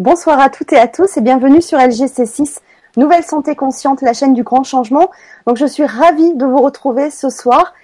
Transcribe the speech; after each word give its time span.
Bonsoir 0.00 0.40
à 0.40 0.48
toutes 0.48 0.72
et 0.72 0.78
à 0.78 0.88
tous 0.88 1.18
et 1.18 1.20
bienvenue 1.20 1.60
sur 1.60 1.76
LGC6, 1.76 2.60
Nouvelle 2.96 3.22
Santé 3.22 3.54
Consciente, 3.54 4.00
la 4.00 4.14
chaîne 4.14 4.32
du 4.32 4.42
grand 4.42 4.64
changement. 4.64 5.10
Donc 5.46 5.58
je 5.58 5.66
suis 5.66 5.84
ravie 5.84 6.32
de 6.36 6.46
vous 6.46 6.62
retrouver 6.62 7.10
ce 7.10 7.28
soir 7.28 7.74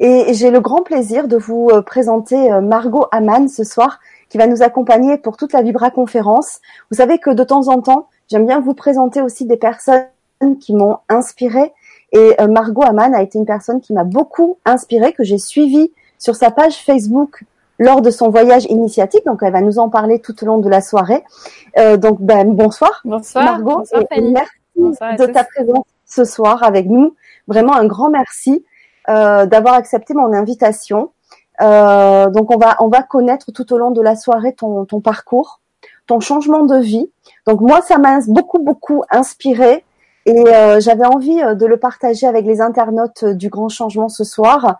et 0.00 0.34
j'ai 0.34 0.50
le 0.50 0.58
grand 0.58 0.82
plaisir 0.82 1.28
de 1.28 1.36
vous 1.36 1.68
euh, 1.70 1.80
présenter 1.80 2.50
euh, 2.50 2.60
Margot 2.60 3.06
Aman 3.12 3.46
ce 3.46 3.62
soir 3.62 4.00
qui 4.28 4.36
va 4.36 4.48
nous 4.48 4.64
accompagner 4.64 5.16
pour 5.16 5.36
toute 5.36 5.52
la 5.52 5.62
Vibra 5.62 5.92
conférence. 5.92 6.58
Vous 6.90 6.96
savez 6.96 7.20
que 7.20 7.30
de 7.30 7.44
temps 7.44 7.68
en 7.68 7.80
temps, 7.80 8.08
j'aime 8.28 8.46
bien 8.46 8.58
vous 8.58 8.74
présenter 8.74 9.22
aussi 9.22 9.44
des 9.44 9.56
personnes 9.56 10.08
qui 10.58 10.74
m'ont 10.74 10.98
inspiré 11.08 11.72
et 12.10 12.34
euh, 12.40 12.48
Margot 12.48 12.82
Aman 12.82 13.14
a 13.14 13.22
été 13.22 13.38
une 13.38 13.46
personne 13.46 13.80
qui 13.80 13.92
m'a 13.92 14.02
beaucoup 14.02 14.58
inspiré, 14.64 15.12
que 15.12 15.22
j'ai 15.22 15.38
suivi 15.38 15.92
sur 16.18 16.34
sa 16.34 16.50
page 16.50 16.82
Facebook 16.84 17.44
lors 17.80 18.02
de 18.02 18.10
son 18.10 18.28
voyage 18.28 18.66
initiatique. 18.66 19.24
Donc, 19.26 19.40
elle 19.42 19.52
va 19.52 19.62
nous 19.62 19.80
en 19.80 19.88
parler 19.88 20.20
tout 20.20 20.36
au 20.44 20.46
long 20.46 20.58
de 20.58 20.68
la 20.68 20.82
soirée. 20.82 21.24
Euh, 21.78 21.96
donc, 21.96 22.20
ben, 22.20 22.54
bonsoir, 22.54 23.00
bonsoir 23.04 23.44
Margot. 23.44 23.78
Bonsoir, 23.78 24.04
merci 24.20 25.18
de 25.18 25.26
ta 25.26 25.42
présence 25.42 25.86
ce 26.06 26.24
soir 26.24 26.62
avec 26.62 26.86
nous. 26.86 27.16
Vraiment 27.48 27.74
un 27.74 27.86
grand 27.86 28.10
merci 28.10 28.64
euh, 29.08 29.46
d'avoir 29.46 29.74
accepté 29.74 30.14
mon 30.14 30.32
invitation. 30.32 31.10
Euh, 31.62 32.28
donc, 32.30 32.54
on 32.54 32.58
va 32.58 32.76
on 32.80 32.88
va 32.88 33.02
connaître 33.02 33.50
tout 33.50 33.72
au 33.72 33.78
long 33.78 33.90
de 33.90 34.02
la 34.02 34.14
soirée 34.14 34.52
ton, 34.52 34.84
ton 34.84 35.00
parcours, 35.00 35.60
ton 36.06 36.20
changement 36.20 36.64
de 36.64 36.76
vie. 36.76 37.10
Donc, 37.46 37.60
moi, 37.62 37.80
ça 37.80 37.98
m'a 37.98 38.20
beaucoup 38.28 38.58
beaucoup 38.58 39.02
inspiré. 39.10 39.84
Et 40.26 40.46
euh, 40.48 40.80
j'avais 40.80 41.06
envie 41.06 41.42
euh, 41.42 41.54
de 41.54 41.66
le 41.66 41.78
partager 41.78 42.26
avec 42.26 42.44
les 42.44 42.60
internautes 42.60 43.24
du 43.24 43.48
Grand 43.48 43.68
Changement 43.68 44.08
ce 44.08 44.22
soir, 44.24 44.64
euh, 44.66 44.72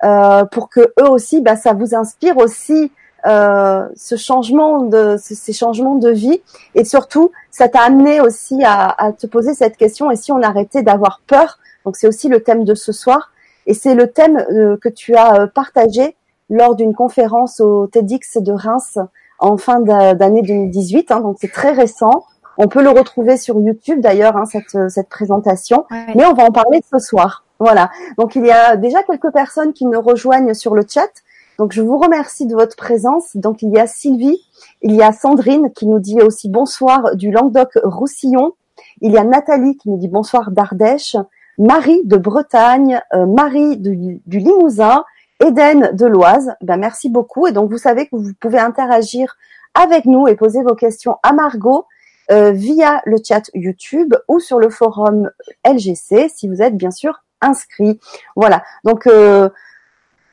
pour 0.00 0.68
que 0.68 0.92
eux 1.00 1.08
aussi, 1.08 1.40
bah, 1.40 1.56
ça 1.56 1.72
vous 1.72 1.94
inspire 1.94 2.36
aussi 2.38 2.90
euh, 3.26 3.88
ce 3.96 4.14
changement 4.14 4.82
de 4.82 5.16
ces 5.18 5.52
changements 5.52 5.96
de 5.96 6.10
vie. 6.10 6.42
Et 6.76 6.84
surtout 6.84 7.32
ça 7.50 7.68
t'a 7.68 7.80
amené 7.80 8.20
aussi 8.20 8.62
à, 8.62 8.86
à, 8.86 9.12
te 9.12 9.26
poser 9.26 9.52
cette 9.54 9.76
question 9.76 10.12
et 10.12 10.16
si 10.16 10.30
on 10.30 10.42
arrêtait 10.42 10.82
d'avoir 10.82 11.22
peur? 11.26 11.58
Donc 11.84 11.96
c'est 11.96 12.06
aussi 12.06 12.28
le 12.28 12.40
thème 12.40 12.62
de 12.62 12.74
ce 12.74 12.92
soir. 12.92 13.32
Et 13.66 13.74
c'est 13.74 13.96
le 13.96 14.12
thème 14.12 14.36
euh, 14.52 14.76
que 14.76 14.88
tu 14.88 15.16
as 15.16 15.40
euh, 15.40 15.46
partagé 15.48 16.14
lors 16.50 16.76
d'une 16.76 16.94
conférence 16.94 17.58
au 17.58 17.88
TEDx 17.88 18.36
de 18.36 18.52
Reims 18.52 18.98
en 19.40 19.56
fin 19.56 19.80
d'année 19.80 20.42
2018 20.42 21.10
hein, 21.10 21.20
donc 21.20 21.38
c'est 21.40 21.50
très 21.52 21.72
récent. 21.72 22.24
On 22.58 22.68
peut 22.68 22.82
le 22.82 22.90
retrouver 22.90 23.38
sur 23.38 23.58
YouTube 23.58 24.00
d'ailleurs 24.00 24.36
hein, 24.36 24.44
cette, 24.44 24.88
cette 24.88 25.08
présentation. 25.08 25.84
Ouais. 25.90 26.06
mais 26.14 26.26
on 26.26 26.34
va 26.34 26.44
en 26.44 26.52
parler 26.52 26.80
ce 26.92 27.00
soir 27.00 27.45
voilà. 27.58 27.90
Donc 28.18 28.36
il 28.36 28.44
y 28.44 28.50
a 28.50 28.76
déjà 28.76 29.02
quelques 29.02 29.32
personnes 29.32 29.72
qui 29.72 29.86
nous 29.86 30.00
rejoignent 30.00 30.54
sur 30.54 30.74
le 30.74 30.82
chat. 30.88 31.10
Donc 31.58 31.72
je 31.72 31.80
vous 31.80 31.98
remercie 31.98 32.46
de 32.46 32.54
votre 32.54 32.76
présence. 32.76 33.36
Donc 33.36 33.62
il 33.62 33.70
y 33.70 33.78
a 33.78 33.86
Sylvie, 33.86 34.40
il 34.82 34.94
y 34.94 35.02
a 35.02 35.12
Sandrine 35.12 35.72
qui 35.72 35.86
nous 35.86 35.98
dit 35.98 36.20
aussi 36.20 36.48
bonsoir 36.48 37.16
du 37.16 37.30
Languedoc-Roussillon. 37.30 38.52
Il 39.00 39.12
y 39.12 39.18
a 39.18 39.24
Nathalie 39.24 39.76
qui 39.76 39.88
nous 39.88 39.96
dit 39.96 40.08
bonsoir 40.08 40.50
d'Ardèche, 40.50 41.16
Marie 41.58 42.02
de 42.04 42.16
Bretagne, 42.16 43.00
euh, 43.14 43.24
Marie 43.24 43.78
du, 43.78 44.20
Limousin, 44.26 45.04
Eden 45.40 45.90
de 45.94 46.06
l'Oise. 46.06 46.52
Ben 46.60 46.76
merci 46.76 47.08
beaucoup. 47.08 47.46
Et 47.46 47.52
donc 47.52 47.70
vous 47.70 47.78
savez 47.78 48.06
que 48.06 48.16
vous 48.16 48.32
pouvez 48.38 48.58
interagir 48.58 49.36
avec 49.74 50.04
nous 50.04 50.28
et 50.28 50.36
poser 50.36 50.62
vos 50.62 50.74
questions 50.74 51.16
à 51.22 51.32
Margot 51.32 51.86
euh, 52.30 52.50
via 52.50 53.00
le 53.06 53.16
chat 53.22 53.50
YouTube 53.54 54.14
ou 54.28 54.40
sur 54.40 54.58
le 54.58 54.68
forum 54.68 55.30
LGC 55.64 56.28
si 56.28 56.48
vous 56.48 56.60
êtes 56.60 56.76
bien 56.76 56.90
sûr 56.90 57.22
inscrit. 57.40 57.98
Voilà. 58.34 58.62
Donc 58.84 59.06
euh, 59.06 59.48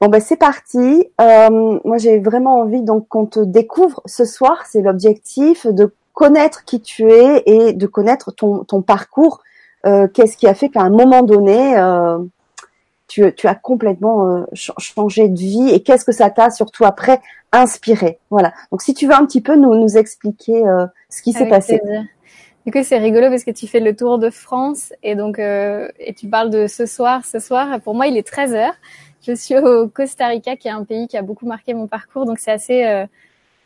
bon 0.02 0.08
ben 0.10 0.22
c'est 0.22 0.38
parti. 0.38 1.10
Euh, 1.22 1.80
moi 1.84 1.98
j'ai 1.98 2.20
vraiment 2.20 2.60
envie 2.62 2.82
donc 2.82 3.08
qu'on 3.08 3.26
te 3.26 3.40
découvre 3.40 4.02
ce 4.06 4.26
soir. 4.26 4.64
C'est 4.68 4.82
l'objectif 4.82 5.68
de 5.68 5.94
connaître 6.14 6.64
qui 6.66 6.82
tu 6.82 7.12
es 7.12 7.44
et 7.46 7.74
de 7.74 7.88
connaître 7.88 8.32
ton, 8.32 8.64
ton 8.64 8.82
parcours. 8.82 9.42
Euh, 9.86 10.08
Qu'est-ce 10.08 10.38
qui 10.38 10.48
a 10.48 10.54
fait 10.54 10.70
qu'à 10.70 10.82
un 10.82 10.90
moment 10.90 11.24
donné 11.24 11.78
euh, 11.78 12.20
tu, 13.08 13.34
tu, 13.36 13.48
as 13.48 13.56
complètement 13.56 14.28
euh, 14.28 14.44
changé 14.54 15.28
de 15.28 15.38
vie 15.38 15.70
et 15.70 15.84
qu'est-ce 15.84 16.06
que 16.06 16.12
ça 16.12 16.30
t'a 16.30 16.50
surtout 16.50 16.86
après 16.86 17.22
inspiré? 17.52 18.18
Voilà. 18.30 18.54
Donc 18.72 18.82
si 18.82 18.94
tu 18.94 19.08
veux 19.08 19.14
un 19.14 19.26
petit 19.26 19.42
peu 19.42 19.56
nous, 19.56 19.76
nous 19.76 19.98
expliquer 19.98 20.66
euh, 20.66 20.88
ce 21.10 21.22
qui 21.22 21.34
s'est 21.34 21.48
passé. 21.48 21.80
Plaisir. 21.80 22.06
Du 22.66 22.72
coup, 22.72 22.84
c'est 22.84 22.98
rigolo 22.98 23.30
parce 23.30 23.44
que 23.44 23.52
tu 23.52 23.68
fais 23.68 23.80
le 23.82 23.96
tour 23.96 24.20
de 24.20 24.30
France 24.30 24.94
et 25.04 25.16
donc 25.16 25.38
euh, 25.40 25.90
et 26.00 26.14
tu 26.14 26.28
parles 26.28 26.50
de 26.50 26.68
ce 26.68 26.86
soir. 26.86 27.26
Ce 27.26 27.40
soir, 27.40 27.80
pour 27.82 27.94
moi, 27.94 28.08
il 28.08 28.18
est 28.18 28.28
13 28.28 28.54
heures. 28.54 28.76
Je 29.22 29.34
suis 29.34 29.58
au 29.58 29.88
Costa 29.88 30.28
Rica, 30.28 30.56
qui 30.56 30.68
est 30.68 30.72
un 30.72 30.84
pays 30.84 31.08
qui 31.08 31.18
a 31.18 31.22
beaucoup 31.22 31.46
marqué 31.46 31.74
mon 31.74 31.88
parcours, 31.88 32.26
donc 32.26 32.40
c'est 32.40 32.52
assez 32.52 32.86
euh, 32.86 33.06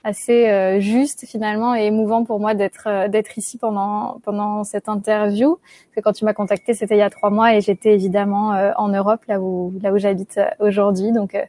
assez 0.08 0.48
euh, 0.48 0.80
juste 0.80 1.26
finalement 1.26 1.76
et 1.76 1.86
émouvant 1.86 2.24
pour 2.24 2.40
moi 2.40 2.54
d'être 2.54 2.88
euh, 2.88 3.08
d'être 3.10 3.38
ici 3.38 3.58
pendant 3.58 4.20
pendant 4.24 4.64
cette 4.64 4.90
interview. 4.90 5.58
Parce 5.58 5.96
que 5.96 6.02
quand 6.02 6.14
tu 6.14 6.26
m'as 6.26 6.34
contacté, 6.34 6.74
c'était 6.74 6.96
il 6.96 7.00
y 7.00 7.02
a 7.02 7.10
trois 7.10 7.30
mois 7.30 7.56
et 7.56 7.62
j'étais 7.62 7.94
évidemment 7.94 8.54
euh, 8.54 8.72
en 8.78 8.88
Europe, 8.90 9.22
là 9.28 9.40
où 9.42 9.74
là 9.82 9.92
où 9.92 9.98
j'habite 9.98 10.38
euh, 10.38 10.50
aujourd'hui. 10.60 11.12
Donc 11.12 11.36
euh, 11.36 11.44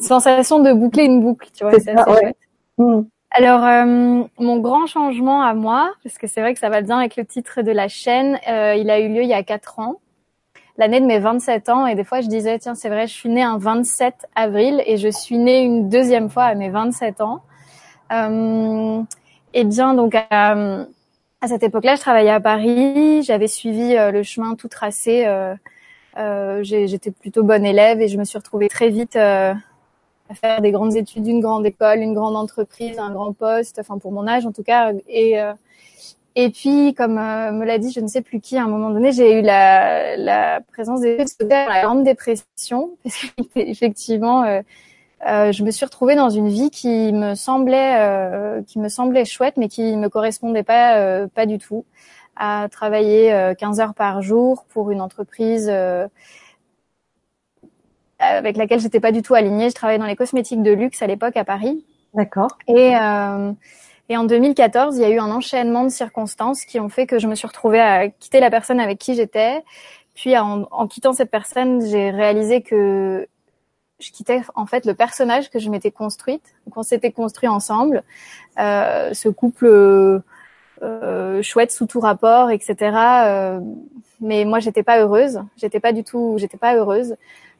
sensation 0.00 0.60
de 0.60 0.72
boucler 0.72 1.04
une 1.04 1.20
boucle, 1.22 1.48
tu 1.56 1.64
vois, 1.64 1.72
C'est 1.78 1.90
assez 1.96 2.10
ouais. 2.10 2.20
chouette. 2.20 2.36
Mmh. 2.78 3.02
Alors, 3.36 3.64
euh, 3.64 4.22
mon 4.38 4.60
grand 4.60 4.86
changement 4.86 5.42
à 5.42 5.54
moi, 5.54 5.92
parce 6.04 6.18
que 6.18 6.28
c'est 6.28 6.40
vrai 6.40 6.54
que 6.54 6.60
ça 6.60 6.68
va 6.68 6.82
bien 6.82 6.98
avec 7.00 7.16
le 7.16 7.24
titre 7.24 7.62
de 7.62 7.72
la 7.72 7.88
chaîne, 7.88 8.38
euh, 8.48 8.76
il 8.76 8.88
a 8.90 9.00
eu 9.00 9.08
lieu 9.08 9.22
il 9.24 9.28
y 9.28 9.34
a 9.34 9.42
quatre 9.42 9.80
ans, 9.80 9.96
l'année 10.78 11.00
de 11.00 11.06
mes 11.06 11.18
27 11.18 11.68
ans, 11.68 11.84
et 11.88 11.96
des 11.96 12.04
fois 12.04 12.20
je 12.20 12.28
disais, 12.28 12.60
tiens, 12.60 12.76
c'est 12.76 12.88
vrai, 12.88 13.08
je 13.08 13.12
suis 13.12 13.28
née 13.28 13.42
un 13.42 13.58
27 13.58 14.28
avril, 14.36 14.84
et 14.86 14.98
je 14.98 15.08
suis 15.08 15.36
née 15.36 15.62
une 15.62 15.88
deuxième 15.88 16.30
fois 16.30 16.44
à 16.44 16.54
mes 16.54 16.70
27 16.70 17.20
ans. 17.22 17.42
Euh, 18.12 19.02
et 19.52 19.64
bien, 19.64 19.94
donc, 19.94 20.14
à, 20.30 20.52
à 21.40 21.48
cette 21.48 21.64
époque-là, 21.64 21.96
je 21.96 22.02
travaillais 22.02 22.30
à 22.30 22.40
Paris, 22.40 23.24
j'avais 23.24 23.48
suivi 23.48 23.96
euh, 23.96 24.12
le 24.12 24.22
chemin 24.22 24.54
tout 24.54 24.68
tracé, 24.68 25.26
euh, 25.26 25.56
euh, 26.18 26.62
j'étais 26.62 27.10
plutôt 27.10 27.42
bonne 27.42 27.66
élève, 27.66 28.00
et 28.00 28.06
je 28.06 28.16
me 28.16 28.24
suis 28.24 28.38
retrouvée 28.38 28.68
très 28.68 28.90
vite... 28.90 29.18
Faire 30.34 30.60
des 30.60 30.72
grandes 30.72 30.96
études, 30.96 31.26
une 31.26 31.40
grande 31.40 31.66
école, 31.66 31.98
une 32.00 32.14
grande 32.14 32.36
entreprise, 32.36 32.98
un 32.98 33.12
grand 33.12 33.32
poste, 33.32 33.78
enfin 33.78 33.98
pour 33.98 34.12
mon 34.12 34.26
âge 34.26 34.46
en 34.46 34.52
tout 34.52 34.62
cas. 34.62 34.92
Et 35.08 35.40
euh, 35.40 35.52
et 36.36 36.50
puis 36.50 36.94
comme 36.94 37.18
euh, 37.18 37.52
me 37.52 37.64
l'a 37.64 37.78
dit, 37.78 37.92
je 37.92 38.00
ne 38.00 38.08
sais 38.08 38.22
plus 38.22 38.40
qui, 38.40 38.56
à 38.56 38.64
un 38.64 38.68
moment 38.68 38.90
donné, 38.90 39.12
j'ai 39.12 39.38
eu 39.38 39.42
la, 39.42 40.16
la 40.16 40.60
présence 40.72 41.00
des 41.00 41.24
la 41.40 41.82
grande 41.82 42.02
dépression 42.02 42.96
parce 43.04 43.16
qu'effectivement, 43.54 44.42
euh, 44.42 44.60
euh, 45.28 45.52
je 45.52 45.62
me 45.62 45.70
suis 45.70 45.84
retrouvée 45.84 46.16
dans 46.16 46.30
une 46.30 46.48
vie 46.48 46.70
qui 46.70 47.12
me 47.12 47.34
semblait 47.34 48.62
qui 48.66 48.78
me 48.78 48.88
semblait 48.88 49.24
chouette, 49.24 49.56
mais 49.56 49.68
qui 49.68 49.96
me 49.96 50.08
correspondait 50.08 50.64
pas 50.64 51.26
pas 51.28 51.46
du 51.46 51.58
tout. 51.58 51.84
À 52.36 52.66
travailler 52.68 53.54
15 53.58 53.78
heures 53.78 53.94
par 53.94 54.20
jour 54.20 54.64
pour 54.70 54.90
une 54.90 55.00
entreprise 55.00 55.72
avec 58.30 58.56
laquelle 58.56 58.80
j'étais 58.80 59.00
pas 59.00 59.12
du 59.12 59.22
tout 59.22 59.34
alignée. 59.34 59.70
Je 59.70 59.74
travaillais 59.74 59.98
dans 59.98 60.06
les 60.06 60.16
cosmétiques 60.16 60.62
de 60.62 60.72
luxe 60.72 61.02
à 61.02 61.06
l'époque 61.06 61.36
à 61.36 61.44
Paris. 61.44 61.84
D'accord. 62.14 62.58
Et, 62.68 62.96
euh, 62.96 63.52
et 64.08 64.16
en 64.16 64.24
2014, 64.24 64.96
il 64.96 65.02
y 65.02 65.04
a 65.04 65.10
eu 65.10 65.18
un 65.18 65.30
enchaînement 65.30 65.84
de 65.84 65.88
circonstances 65.88 66.64
qui 66.64 66.78
ont 66.80 66.88
fait 66.88 67.06
que 67.06 67.18
je 67.18 67.26
me 67.26 67.34
suis 67.34 67.46
retrouvée 67.46 67.80
à 67.80 68.08
quitter 68.08 68.40
la 68.40 68.50
personne 68.50 68.80
avec 68.80 68.98
qui 68.98 69.14
j'étais. 69.14 69.62
Puis 70.14 70.36
en, 70.38 70.68
en, 70.70 70.86
quittant 70.86 71.12
cette 71.12 71.30
personne, 71.30 71.84
j'ai 71.84 72.10
réalisé 72.10 72.62
que 72.62 73.26
je 73.98 74.10
quittais 74.10 74.42
en 74.54 74.66
fait 74.66 74.86
le 74.86 74.94
personnage 74.94 75.50
que 75.50 75.58
je 75.58 75.70
m'étais 75.70 75.90
construite, 75.90 76.54
qu'on 76.70 76.82
s'était 76.82 77.12
construit 77.12 77.48
ensemble, 77.48 78.02
euh, 78.58 79.12
ce 79.14 79.28
couple 79.28 80.22
euh, 80.82 81.42
chouette 81.42 81.72
sous 81.72 81.86
tout 81.86 82.00
rapport, 82.00 82.50
etc. 82.50 82.76
Euh, 83.26 83.60
mais 84.20 84.44
moi, 84.44 84.58
j'étais 84.58 84.82
pas 84.82 84.98
heureuse. 85.00 85.40
J'étais 85.56 85.80
pas 85.80 85.92
du 85.92 86.04
tout, 86.04 86.36
j'étais 86.38 86.56
pas 86.56 86.74
heureuse 86.76 87.16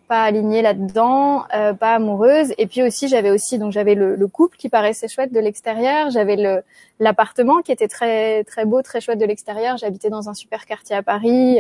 pas 0.09 0.23
alignée 0.23 0.63
là-dedans, 0.63 1.45
euh, 1.55 1.73
pas 1.75 1.95
amoureuse. 1.95 2.53
Et 2.59 2.67
puis 2.67 2.83
aussi, 2.83 3.09
j'avais 3.09 3.31
aussi 3.31 3.59
donc 3.59 3.73
j'avais 3.73 3.95
le, 3.95 4.17
le, 4.17 4.29
couple 4.29 4.57
qui 4.57 4.69
paraissait 4.69 5.09
chouette 5.09 5.33
de 5.33 5.41
l'extérieur, 5.41 6.11
j'avais 6.11 6.37
le 6.37 6.63
l'appartement 7.01 7.61
qui 7.63 7.73
était 7.73 7.89
très 7.89 8.45
très 8.45 8.65
beau, 8.65 8.83
très 8.83 9.01
chouette 9.01 9.19
de 9.19 9.25
l'extérieur. 9.25 9.77
J'habitais 9.77 10.11
dans 10.11 10.29
un 10.29 10.35
super 10.35 10.67
quartier 10.67 10.97
à 10.97 11.03
Paris 11.03 11.59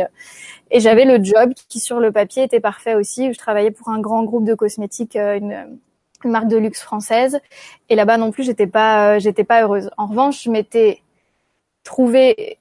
et 0.71 0.81
j'avais 0.81 1.05
le 1.05 1.23
job 1.23 1.53
qui 1.69 1.81
sur 1.81 2.01
le 2.01 2.13
papier 2.13 2.45
était 2.45 2.61
parfait 2.61 2.95
aussi. 2.95 3.33
Je 3.33 3.39
travaillais 3.39 3.71
pour 3.71 3.89
un 3.89 4.01
grand 4.01 4.23
groupe 4.25 4.45
de 4.45 4.55
cosmétiques, 4.55 5.17
euh, 5.17 5.37
une, 5.37 5.79
une 6.25 6.31
marque 6.31 6.49
de 6.49 6.57
luxe 6.57 6.81
française. 6.81 7.41
Et 7.89 7.97
là-bas 7.97 8.19
non 8.19 8.31
plus, 8.31 8.45
j'étais 8.45 8.67
pas 8.67 9.19
j'étais 9.19 9.45
pas 9.45 9.63
heureuse. 9.63 9.91
En 9.97 10.07
revanche, 10.07 10.45
je 10.45 10.51
m'étais 10.51 11.01
trouvée 11.85 12.59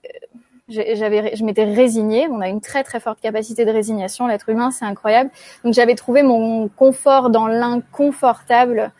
j'avais 0.69 1.35
je 1.35 1.43
m'étais 1.43 1.65
résignée. 1.65 2.27
On 2.29 2.41
a 2.41 2.47
une 2.47 2.61
très 2.61 2.83
très 2.83 2.99
forte 2.99 3.19
capacité 3.19 3.65
de 3.65 3.71
résignation. 3.71 4.27
L'être 4.27 4.49
humain 4.49 4.71
c'est 4.71 4.85
incroyable. 4.85 5.29
Donc 5.63 5.73
j'avais 5.73 5.95
trouvé 5.95 6.23
mon 6.23 6.67
confort 6.69 7.29
dans 7.29 7.47
l'inconfortable 7.47 8.91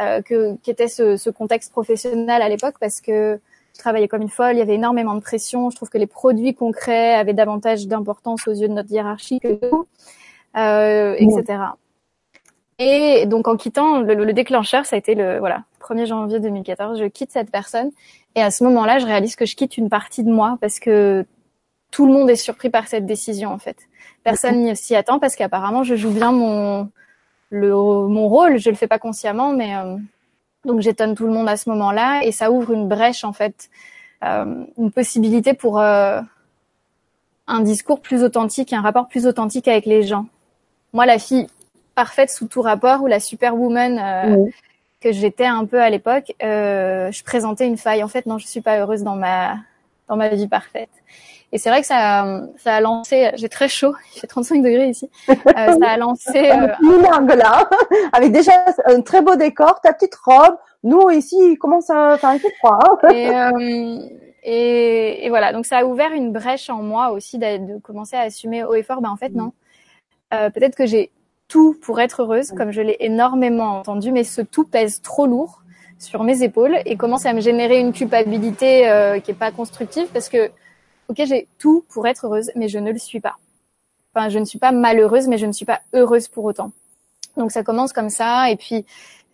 euh, 0.00 0.22
que 0.22 0.56
qu'était 0.56 0.88
ce, 0.88 1.16
ce 1.16 1.30
contexte 1.30 1.72
professionnel 1.72 2.42
à 2.42 2.48
l'époque 2.48 2.76
parce 2.80 3.00
que 3.00 3.40
je 3.74 3.78
travaillais 3.78 4.08
comme 4.08 4.22
une 4.22 4.28
folle. 4.28 4.56
Il 4.56 4.58
y 4.58 4.62
avait 4.62 4.74
énormément 4.74 5.14
de 5.14 5.20
pression. 5.20 5.70
Je 5.70 5.76
trouve 5.76 5.88
que 5.88 5.98
les 5.98 6.06
produits 6.06 6.54
concrets 6.54 7.14
avaient 7.14 7.34
davantage 7.34 7.86
d'importance 7.86 8.46
aux 8.48 8.52
yeux 8.52 8.68
de 8.68 8.74
notre 8.74 8.90
hiérarchie 8.90 9.40
que 9.40 9.58
nous 9.62 9.86
euh, 10.56 11.14
etc 11.18 11.58
et 12.78 13.26
donc 13.26 13.46
en 13.46 13.56
quittant 13.56 14.00
le, 14.00 14.14
le 14.14 14.32
déclencheur 14.32 14.84
ça 14.86 14.96
a 14.96 14.98
été 14.98 15.14
le 15.14 15.38
voilà 15.38 15.64
1er 15.80 16.06
janvier 16.06 16.40
2014 16.40 16.98
je 16.98 17.04
quitte 17.04 17.30
cette 17.30 17.50
personne 17.50 17.90
Et 18.34 18.42
à 18.42 18.50
ce 18.50 18.64
moment-là, 18.64 18.98
je 18.98 19.06
réalise 19.06 19.36
que 19.36 19.46
je 19.46 19.54
quitte 19.56 19.76
une 19.76 19.88
partie 19.88 20.24
de 20.24 20.30
moi 20.30 20.58
parce 20.60 20.80
que 20.80 21.24
tout 21.90 22.06
le 22.06 22.12
monde 22.12 22.28
est 22.30 22.36
surpris 22.36 22.70
par 22.70 22.88
cette 22.88 23.06
décision 23.06 23.50
en 23.50 23.58
fait. 23.58 23.76
Personne 24.24 24.62
n'y 24.62 24.76
s'y 24.76 24.96
attend 24.96 25.18
parce 25.18 25.36
qu'apparemment 25.36 25.84
je 25.84 25.94
joue 25.94 26.10
bien 26.10 26.32
mon 26.32 26.90
le 27.50 27.72
mon 27.72 28.28
rôle. 28.28 28.58
Je 28.58 28.70
le 28.70 28.76
fais 28.76 28.88
pas 28.88 28.98
consciemment, 28.98 29.52
mais 29.52 29.76
euh, 29.76 29.96
donc 30.64 30.80
j'étonne 30.80 31.14
tout 31.14 31.26
le 31.26 31.32
monde 31.32 31.48
à 31.48 31.56
ce 31.56 31.68
moment-là 31.70 32.22
et 32.24 32.32
ça 32.32 32.50
ouvre 32.50 32.72
une 32.72 32.88
brèche 32.88 33.24
en 33.24 33.32
fait, 33.32 33.70
euh, 34.24 34.64
une 34.78 34.90
possibilité 34.90 35.54
pour 35.54 35.78
euh, 35.78 36.20
un 37.46 37.60
discours 37.60 38.00
plus 38.00 38.22
authentique, 38.22 38.72
un 38.72 38.80
rapport 38.80 39.08
plus 39.08 39.26
authentique 39.26 39.68
avec 39.68 39.86
les 39.86 40.02
gens. 40.02 40.26
Moi, 40.92 41.06
la 41.06 41.18
fille 41.18 41.46
parfaite 41.94 42.30
sous 42.30 42.46
tout 42.46 42.62
rapport 42.62 43.02
ou 43.02 43.06
la 43.06 43.20
superwoman 43.20 43.98
euh, 43.98 44.50
que 45.04 45.12
j'étais 45.12 45.46
un 45.46 45.66
peu 45.66 45.80
à 45.80 45.90
l'époque, 45.90 46.34
euh, 46.42 47.12
je 47.12 47.22
présentais 47.22 47.66
une 47.66 47.76
faille. 47.76 48.02
En 48.02 48.08
fait, 48.08 48.26
non, 48.26 48.38
je 48.38 48.46
suis 48.46 48.62
pas 48.62 48.78
heureuse 48.78 49.02
dans 49.02 49.16
ma 49.16 49.58
dans 50.08 50.16
ma 50.16 50.28
vie 50.28 50.48
parfaite. 50.48 50.90
Et 51.52 51.58
c'est 51.58 51.70
vrai 51.70 51.82
que 51.82 51.86
ça, 51.86 52.42
ça 52.56 52.74
a 52.74 52.80
lancé. 52.80 53.30
J'ai 53.36 53.48
très 53.48 53.68
chaud. 53.68 53.94
Il 54.16 54.20
fait 54.20 54.26
35 54.26 54.62
degrés 54.62 54.88
ici. 54.88 55.08
Euh, 55.28 55.34
ça 55.46 55.88
a 55.88 55.96
lancé. 55.96 56.50
Euh, 56.64 57.36
là, 57.36 57.68
avec 58.12 58.32
déjà 58.32 58.52
un 58.86 59.00
très 59.02 59.22
beau 59.22 59.36
décor, 59.36 59.80
ta 59.80 59.92
petite 59.92 60.14
robe. 60.14 60.56
Nous 60.82 61.10
ici, 61.10 61.36
il 61.38 61.56
commence 61.56 61.90
à 61.90 62.16
faire 62.18 62.30
un 62.30 62.38
peu 62.38 62.48
froid. 62.58 62.78
Hein. 63.02 63.08
et, 63.10 63.30
euh, 63.30 63.98
et, 64.42 65.26
et, 65.26 65.28
voilà. 65.28 65.52
Donc 65.52 65.66
ça 65.66 65.78
a 65.78 65.84
ouvert 65.84 66.12
une 66.12 66.32
brèche 66.32 66.70
en 66.70 66.82
moi 66.82 67.10
aussi 67.10 67.38
de, 67.38 67.78
commencer 67.80 68.16
à 68.16 68.22
assumer 68.22 68.64
haut 68.64 68.74
et 68.74 68.82
fort. 68.82 69.00
Ben 69.00 69.10
en 69.10 69.16
fait 69.16 69.30
non. 69.30 69.52
Euh, 70.32 70.50
Peut-être 70.50 70.76
que 70.76 70.86
j'ai 70.86 71.10
tout 71.54 71.78
pour 71.80 72.00
être 72.00 72.22
heureuse, 72.22 72.50
comme 72.50 72.72
je 72.72 72.80
l'ai 72.80 72.96
énormément 72.98 73.78
entendu, 73.78 74.10
mais 74.10 74.24
ce 74.24 74.40
tout 74.40 74.64
pèse 74.64 75.00
trop 75.02 75.24
lourd 75.24 75.62
sur 76.00 76.24
mes 76.24 76.42
épaules 76.42 76.76
et 76.84 76.96
commence 76.96 77.26
à 77.26 77.32
me 77.32 77.40
générer 77.40 77.78
une 77.78 77.92
culpabilité 77.92 78.88
euh, 78.88 79.20
qui 79.20 79.30
est 79.30 79.34
pas 79.34 79.52
constructive 79.52 80.08
parce 80.12 80.28
que 80.28 80.50
ok 81.06 81.22
j'ai 81.24 81.46
tout 81.60 81.84
pour 81.90 82.08
être 82.08 82.26
heureuse, 82.26 82.50
mais 82.56 82.66
je 82.66 82.80
ne 82.80 82.90
le 82.90 82.98
suis 82.98 83.20
pas. 83.20 83.36
Enfin, 84.12 84.30
je 84.30 84.40
ne 84.40 84.44
suis 84.44 84.58
pas 84.58 84.72
malheureuse, 84.72 85.28
mais 85.28 85.38
je 85.38 85.46
ne 85.46 85.52
suis 85.52 85.64
pas 85.64 85.80
heureuse 85.92 86.26
pour 86.26 86.44
autant. 86.44 86.72
Donc 87.36 87.52
ça 87.52 87.62
commence 87.62 87.92
comme 87.92 88.10
ça, 88.10 88.50
et 88.50 88.56
puis 88.56 88.84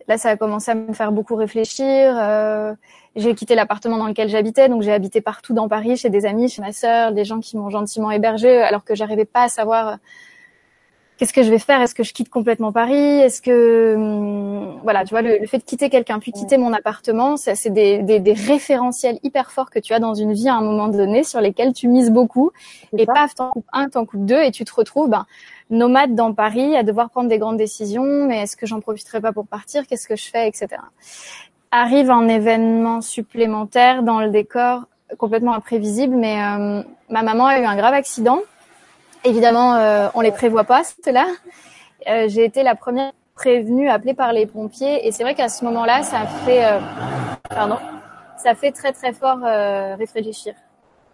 là 0.07 0.19
ça 0.19 0.29
a 0.29 0.37
commencé 0.37 0.69
à 0.69 0.75
me 0.75 0.93
faire 0.93 1.11
beaucoup 1.11 1.33
réfléchir. 1.33 2.15
Euh, 2.19 2.75
j'ai 3.15 3.33
quitté 3.33 3.55
l'appartement 3.55 3.97
dans 3.97 4.07
lequel 4.07 4.29
j'habitais, 4.29 4.69
donc 4.69 4.83
j'ai 4.83 4.93
habité 4.93 5.21
partout 5.21 5.55
dans 5.55 5.67
Paris, 5.67 5.97
chez 5.97 6.11
des 6.11 6.27
amis, 6.27 6.49
chez 6.49 6.61
ma 6.61 6.71
sœur, 6.71 7.13
des 7.13 7.25
gens 7.25 7.39
qui 7.39 7.57
m'ont 7.57 7.71
gentiment 7.71 8.11
hébergée, 8.11 8.61
alors 8.61 8.83
que 8.83 8.93
j'arrivais 8.93 9.25
pas 9.25 9.45
à 9.45 9.49
savoir 9.49 9.97
qu'est-ce 11.21 11.33
que 11.33 11.43
je 11.43 11.51
vais 11.51 11.59
faire? 11.59 11.79
Est-ce 11.81 11.93
que 11.93 12.01
je 12.01 12.13
quitte 12.13 12.29
complètement 12.29 12.71
Paris? 12.71 12.95
Est-ce 12.95 13.43
que 13.43 13.93
hum, 13.93 14.79
voilà, 14.81 15.05
tu 15.05 15.11
vois, 15.11 15.21
le, 15.21 15.45
fait 15.45 15.59
de 15.59 15.63
quitter 15.63 15.91
quelqu'un 15.91 16.17
puis 16.17 16.31
quitter 16.31 16.57
mon 16.57 16.73
appartement, 16.73 17.37
c'est 17.37 17.69
des, 17.69 18.01
des, 18.01 18.19
des, 18.19 18.33
référentiels 18.33 19.19
hyper 19.21 19.51
forts 19.51 19.69
que 19.69 19.77
tu 19.77 19.93
as 19.93 19.99
dans 19.99 20.15
une 20.15 20.33
vie 20.33 20.49
à 20.49 20.55
un 20.55 20.61
moment 20.61 20.87
donné 20.87 21.23
sur 21.23 21.39
lesquels 21.39 21.73
tu 21.73 21.87
mises 21.87 22.09
beaucoup. 22.09 22.49
Et 22.97 23.05
paf, 23.05 23.35
t'en 23.35 23.51
coupes 23.51 23.67
un, 23.71 23.87
t'en 23.87 24.07
coupes 24.07 24.25
deux 24.25 24.41
et 24.41 24.49
tu 24.49 24.65
te 24.65 24.73
retrouves 24.73 25.09
ben, 25.09 25.27
nomade 25.69 26.15
dans 26.15 26.33
Paris 26.33 26.75
à 26.75 26.81
devoir 26.81 27.11
prendre 27.11 27.29
des 27.29 27.37
grandes 27.37 27.57
décisions. 27.57 28.25
Mais 28.25 28.41
est-ce 28.41 28.57
que 28.57 28.65
j'en 28.65 28.79
profiterai 28.79 29.21
pas 29.21 29.31
pour 29.31 29.45
partir? 29.45 29.85
Qu'est-ce 29.85 30.07
que 30.07 30.15
je 30.15 30.27
fais, 30.27 30.47
etc. 30.47 30.69
Arrive 31.69 32.09
un 32.09 32.27
événement 32.29 33.01
supplémentaire 33.01 34.01
dans 34.01 34.21
le 34.21 34.31
décor 34.31 34.87
complètement 35.19 35.53
imprévisible, 35.53 36.15
mais 36.15 36.41
euh, 36.41 36.81
ma 37.09 37.21
maman 37.21 37.45
a 37.45 37.59
eu 37.59 37.65
un 37.65 37.75
grave 37.75 37.93
accident 37.93 38.39
Évidemment, 39.23 39.75
euh, 39.75 40.09
on 40.15 40.21
les 40.21 40.31
prévoit 40.31 40.63
pas, 40.63 40.83
cela. 40.83 41.25
Euh, 42.07 42.27
j'ai 42.27 42.43
été 42.43 42.63
la 42.63 42.75
première 42.75 43.11
prévenue, 43.35 43.89
appelée 43.89 44.13
par 44.13 44.33
les 44.33 44.45
pompiers, 44.45 45.07
et 45.07 45.11
c'est 45.11 45.23
vrai 45.23 45.35
qu'à 45.35 45.49
ce 45.49 45.65
moment-là, 45.65 46.03
ça 46.03 46.25
fait, 46.45 46.63
euh, 46.65 46.79
pardon, 47.49 47.77
ça 48.37 48.55
fait 48.55 48.71
très 48.71 48.91
très 48.91 49.13
fort 49.13 49.39
euh, 49.43 49.95
réfléchir. 49.95 50.53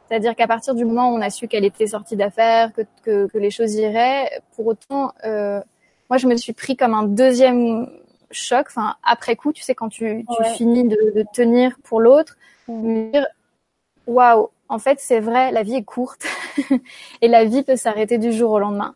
C'est-à-dire 0.08 0.36
qu'à 0.36 0.48
partir 0.48 0.74
du 0.74 0.86
moment 0.86 1.12
où 1.12 1.16
on 1.16 1.22
a 1.22 1.30
su 1.30 1.48
qu'elle 1.48 1.66
était 1.66 1.88
sortie 1.88 2.16
d'affaires, 2.16 2.72
que, 2.74 2.82
que, 3.04 3.28
que, 3.28 3.38
les 3.38 3.52
choses 3.52 3.76
iraient, 3.76 4.30
pour 4.56 4.68
autant, 4.68 5.14
euh, 5.26 5.62
moi 6.10 6.18
je 6.18 6.28
me 6.28 6.36
suis 6.38 6.54
pris 6.54 6.76
comme 6.76 6.94
un 6.94 7.04
deuxième 7.04 7.90
choc, 8.32 8.68
enfin 8.70 8.96
après 9.04 9.36
coup, 9.36 9.54
tu 9.54 9.64
sais 9.64 9.76
quand 9.76 9.90
tu, 9.90 10.26
tu 10.26 10.44
ouais. 10.44 10.54
finis 10.54 10.86
de, 10.86 11.14
de, 11.16 11.26
tenir 11.34 11.78
pour 11.84 12.00
l'autre, 12.02 12.38
me 12.68 13.12
dire 13.12 13.28
waouh, 14.06 14.50
en 14.70 14.80
fait, 14.80 15.00
c'est 15.00 15.20
vrai, 15.20 15.52
la 15.52 15.64
vie 15.64 15.76
est 15.76 15.84
courte 15.84 16.26
et 17.22 17.28
la 17.28 17.46
vie 17.46 17.64
peut 17.64 17.76
s'arrêter 17.76 18.18
du 18.18 18.32
jour 18.32 18.52
au 18.52 18.60
lendemain. 18.60 18.96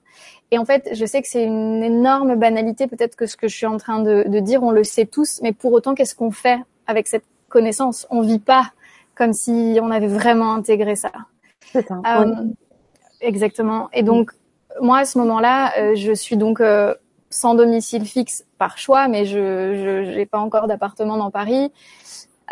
Et 0.52 0.58
en 0.58 0.66
fait, 0.66 0.90
je 0.94 1.06
sais 1.06 1.22
que 1.22 1.28
c'est 1.30 1.46
une 1.46 1.82
énorme 1.82 2.36
banalité, 2.36 2.88
peut-être 2.88 3.16
que 3.16 3.26
ce 3.26 3.38
que 3.38 3.48
je 3.48 3.56
suis 3.56 3.66
en 3.66 3.78
train 3.78 4.02
de, 4.02 4.26
de 4.28 4.40
dire, 4.40 4.64
on 4.64 4.72
le 4.72 4.84
sait 4.84 5.06
tous, 5.06 5.40
mais 5.42 5.54
pour 5.54 5.72
autant, 5.72 5.96
qu'est-ce 5.96 6.16
qu'on 6.16 6.32
fait 6.32 6.60
avec 6.88 7.08
cette 7.08 7.24
connaissance? 7.48 8.06
On 8.10 8.22
vit 8.22 8.40
pas 8.40 8.72
comme 9.16 9.34
si 9.34 9.78
on 9.82 9.92
avait 9.92 10.08
vraiment 10.08 10.54
intégré 10.54 10.96
ça. 10.96 11.12
C'est 11.72 11.88
ça. 11.88 12.02
Euh. 12.06 12.46
Exactement. 13.22 13.90
Et 13.94 14.04
donc, 14.04 14.32
moi, 14.82 15.00
à 15.00 15.06
ce 15.06 15.18
moment-là, 15.20 15.74
euh, 15.78 15.96
je 15.96 16.12
suis 16.12 16.38
donc 16.38 16.60
euh, 16.60 16.96
sans 17.30 17.56
domicile 17.56 18.06
fixe 18.06 18.46
par 18.58 18.78
choix, 18.78 19.08
mais 19.08 19.26
je 19.26 20.16
n'ai 20.16 20.26
pas 20.26 20.40
encore 20.40 20.68
d'appartement 20.68 21.18
dans 21.18 21.32
Paris. 21.32 21.72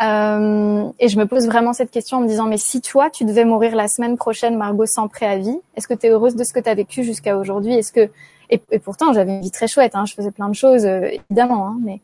Euh, 0.02 0.90
et 0.98 1.08
je 1.08 1.18
me 1.18 1.26
pose 1.26 1.46
vraiment 1.46 1.72
cette 1.72 1.90
question 1.90 2.18
en 2.18 2.20
me 2.20 2.28
disant, 2.28 2.46
mais 2.46 2.56
si 2.56 2.80
toi, 2.80 3.10
tu 3.10 3.24
devais 3.24 3.44
mourir 3.44 3.76
la 3.76 3.86
semaine 3.86 4.16
prochaine, 4.16 4.56
Margot, 4.56 4.86
sans 4.86 5.08
préavis, 5.08 5.60
est-ce 5.76 5.86
que 5.86 5.94
tu 5.94 6.06
es 6.06 6.10
heureuse 6.10 6.36
de 6.36 6.44
ce 6.44 6.52
que 6.52 6.60
tu 6.60 6.68
as 6.68 6.74
vécu 6.74 7.04
jusqu'à 7.04 7.36
aujourd'hui? 7.36 7.74
Est-ce 7.74 7.92
que 7.92 8.08
et, 8.52 8.60
et, 8.72 8.78
pourtant, 8.80 9.12
j'avais 9.12 9.32
une 9.32 9.42
vie 9.42 9.50
très 9.52 9.68
chouette, 9.68 9.94
hein, 9.94 10.04
je 10.06 10.14
faisais 10.14 10.32
plein 10.32 10.48
de 10.48 10.54
choses, 10.54 10.84
euh, 10.84 11.08
évidemment, 11.28 11.68
hein, 11.68 11.76
mais 11.84 12.00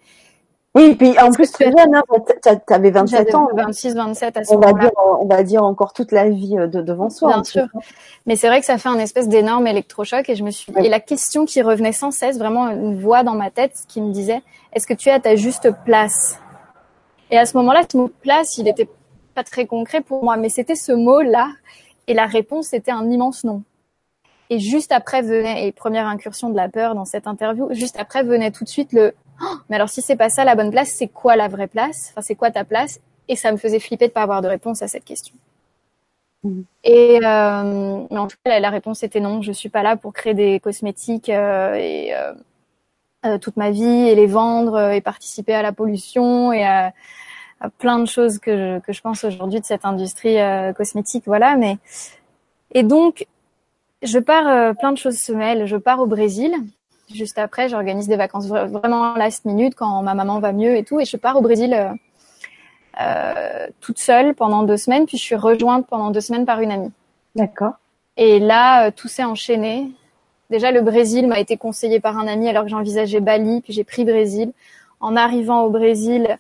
oui, 0.77 0.91
et 0.91 0.95
puis 0.95 1.19
en 1.19 1.31
plus, 1.31 1.51
très 1.51 1.73
jeune, 1.73 1.95
hein, 1.95 2.03
tu 2.43 2.75
avais 2.75 2.91
27 2.91 3.35
ans. 3.35 3.49
26, 3.55 3.95
27 3.95 4.37
à 4.37 4.45
ce 4.45 4.53
on 4.53 4.61
va 4.61 4.75
dire, 4.75 4.91
On 5.21 5.25
va 5.25 5.43
dire 5.43 5.65
encore 5.65 5.95
toute 5.95 6.13
la 6.13 6.29
vie 6.29 6.59
euh, 6.59 6.67
de, 6.67 6.83
devant 6.83 7.09
soi. 7.09 7.33
Bien 7.33 7.45
sûr. 7.45 7.67
Mais 8.27 8.37
c'est 8.37 8.49
vrai 8.49 8.61
que 8.61 8.67
ça 8.67 8.77
fait 8.77 8.91
un 8.91 8.99
espèce 8.99 9.27
d'énorme 9.27 9.67
électrochoc 9.67 10.29
et 10.29 10.37
je 10.37 10.45
me 10.45 10.51
suis, 10.51 10.71
oui. 10.77 10.85
et 10.85 10.91
la 10.91 11.01
question 11.01 11.47
qui 11.47 11.63
revenait 11.63 11.93
sans 11.93 12.11
cesse, 12.11 12.39
vraiment 12.39 12.69
une 12.69 13.01
voix 13.01 13.23
dans 13.23 13.35
ma 13.35 13.51
tête 13.51 13.73
qui 13.89 14.03
me 14.03 14.13
disait, 14.13 14.43
est-ce 14.75 14.87
que 14.87 14.93
tu 14.93 15.09
es 15.09 15.13
à 15.13 15.19
ta 15.19 15.35
juste 15.35 15.71
place? 15.87 16.39
Et 17.31 17.39
à 17.39 17.47
ce 17.47 17.57
moment-là, 17.57 17.83
ce 17.91 17.97
mot 17.97 18.09
place, 18.09 18.59
il 18.59 18.65
n'était 18.65 18.89
pas 19.35 19.45
très 19.45 19.67
concret 19.67 20.01
pour 20.01 20.25
moi, 20.25 20.37
mais 20.37 20.49
c'était 20.49 20.75
ce 20.75 20.93
mot-là. 20.93 21.49
Et 22.07 22.15
la 22.15 22.27
réponse 22.27 22.73
était 22.73 22.93
un 22.93 23.11
immense 23.11 23.45
non. 23.45 23.63
Et 24.49 24.61
juste 24.61 24.93
après 24.93 25.23
venait, 25.23 25.67
et 25.67 25.73
première 25.73 26.07
incursion 26.07 26.51
de 26.51 26.57
la 26.57 26.69
peur 26.69 26.95
dans 26.95 27.05
cette 27.05 27.27
interview, 27.27 27.69
juste 27.73 27.97
après 27.99 28.23
venait 28.23 28.53
tout 28.53 28.63
de 28.63 28.69
suite 28.69 28.93
le 28.93 29.15
oh, 29.43 29.57
mais 29.69 29.77
alors 29.77 29.89
si 29.89 30.03
c'est 30.03 30.17
pas 30.17 30.29
ça 30.29 30.45
la 30.45 30.55
bonne 30.55 30.71
place, 30.71 30.91
c'est 30.91 31.09
quoi 31.09 31.35
la 31.35 31.49
vraie 31.49 31.67
place? 31.67 32.11
Enfin, 32.13 32.23
c'est 32.23 32.37
quoi 32.37 32.53
ta 32.53 32.65
place? 32.65 33.01
Et 33.29 33.35
ça 33.35 33.51
me 33.51 33.57
faisait 33.57 33.81
flipper 33.81 34.07
de 34.07 34.13
pas 34.13 34.23
avoir 34.23 34.43
de 34.43 34.49
réponse 34.49 34.83
à 34.83 34.89
cette 34.89 35.05
question. 35.05 35.35
Mmh. 36.45 36.61
Et 36.85 37.19
euh, 37.25 38.07
mais 38.09 38.19
en 38.19 38.29
tout 38.29 38.37
cas, 38.45 38.61
la 38.61 38.71
réponse 38.71 39.03
était 39.03 39.19
non. 39.19 39.43
Je 39.43 39.51
suis 39.51 39.69
pas 39.69 39.83
là 39.83 39.97
pour 39.97 40.13
créer 40.13 40.35
des 40.35 40.61
cosmétiques 40.61 41.29
euh, 41.29 41.75
et 41.75 42.15
euh, 42.15 42.33
euh, 42.33 42.35
toute 43.39 43.57
ma 43.57 43.71
vie 43.71 44.09
et 44.09 44.15
les 44.15 44.27
vendre 44.27 44.75
euh, 44.75 44.91
et 44.93 45.01
participer 45.01 45.55
à 45.55 45.63
la 45.63 45.73
pollution 45.73 46.53
et 46.53 46.65
à, 46.65 46.93
à 47.61 47.69
plein 47.69 47.99
de 47.99 48.07
choses 48.07 48.39
que 48.39 48.57
je, 48.57 48.79
que 48.81 48.93
je 48.93 49.01
pense 49.01 49.25
aujourd'hui 49.25 49.61
de 49.61 49.65
cette 49.65 49.85
industrie 49.85 50.39
euh, 50.39 50.73
cosmétique. 50.73 51.25
Voilà, 51.27 51.57
mais 51.57 51.79
et 52.73 52.83
donc 52.83 53.27
je 54.03 54.19
pars 54.19 54.49
euh, 54.49 54.73
plein 54.73 54.93
de 54.93 54.99
choses 54.99 55.19
se 55.19 55.33
mêlent. 55.33 55.67
Je 55.67 55.77
pars 55.77 56.01
au 56.01 56.07
Brésil. 56.07 56.55
Juste 57.13 57.39
après, 57.39 57.69
j'organise 57.69 58.09
des 58.09 58.17
vacances 58.17 58.49
vraiment 58.49 59.15
last 59.15 59.45
minute 59.45 59.75
quand 59.77 60.03
ma 60.03 60.15
maman 60.15 60.41
va 60.41 60.53
mieux 60.53 60.75
et 60.77 60.83
tout, 60.83 60.99
et 60.99 61.05
je 61.05 61.17
pars 61.17 61.37
au 61.37 61.41
Brésil 61.41 61.73
euh, 63.01 63.67
toute 63.81 63.99
seule 63.99 64.35
pendant 64.35 64.65
deux 64.65 64.77
semaines, 64.77 65.07
puis 65.07 65.17
je 65.17 65.23
suis 65.23 65.37
rejointe 65.37 65.87
pendant 65.87 66.11
deux 66.11 66.21
semaines 66.21 66.47
par 66.47 66.61
une 66.61 66.73
amie. 66.73 66.93
D'accord. 67.37 67.75
Et 68.17 68.41
là, 68.41 68.91
tout 68.91 69.07
s'est 69.07 69.23
enchaîné. 69.23 69.93
Déjà, 70.51 70.71
le 70.71 70.81
Brésil 70.81 71.27
m'a 71.27 71.41
été 71.41 71.57
conseillé 71.57 72.01
par 72.01 72.19
un 72.19 72.27
ami 72.27 72.49
alors 72.49 72.65
que 72.65 72.71
j'envisageais 72.71 73.21
Bali, 73.21 73.61
puis 73.63 73.73
j'ai 73.73 73.85
pris 73.85 74.05
Brésil. 74.05 74.53
En 75.01 75.17
arrivant 75.17 75.63
au 75.65 75.71
Brésil, 75.71 76.39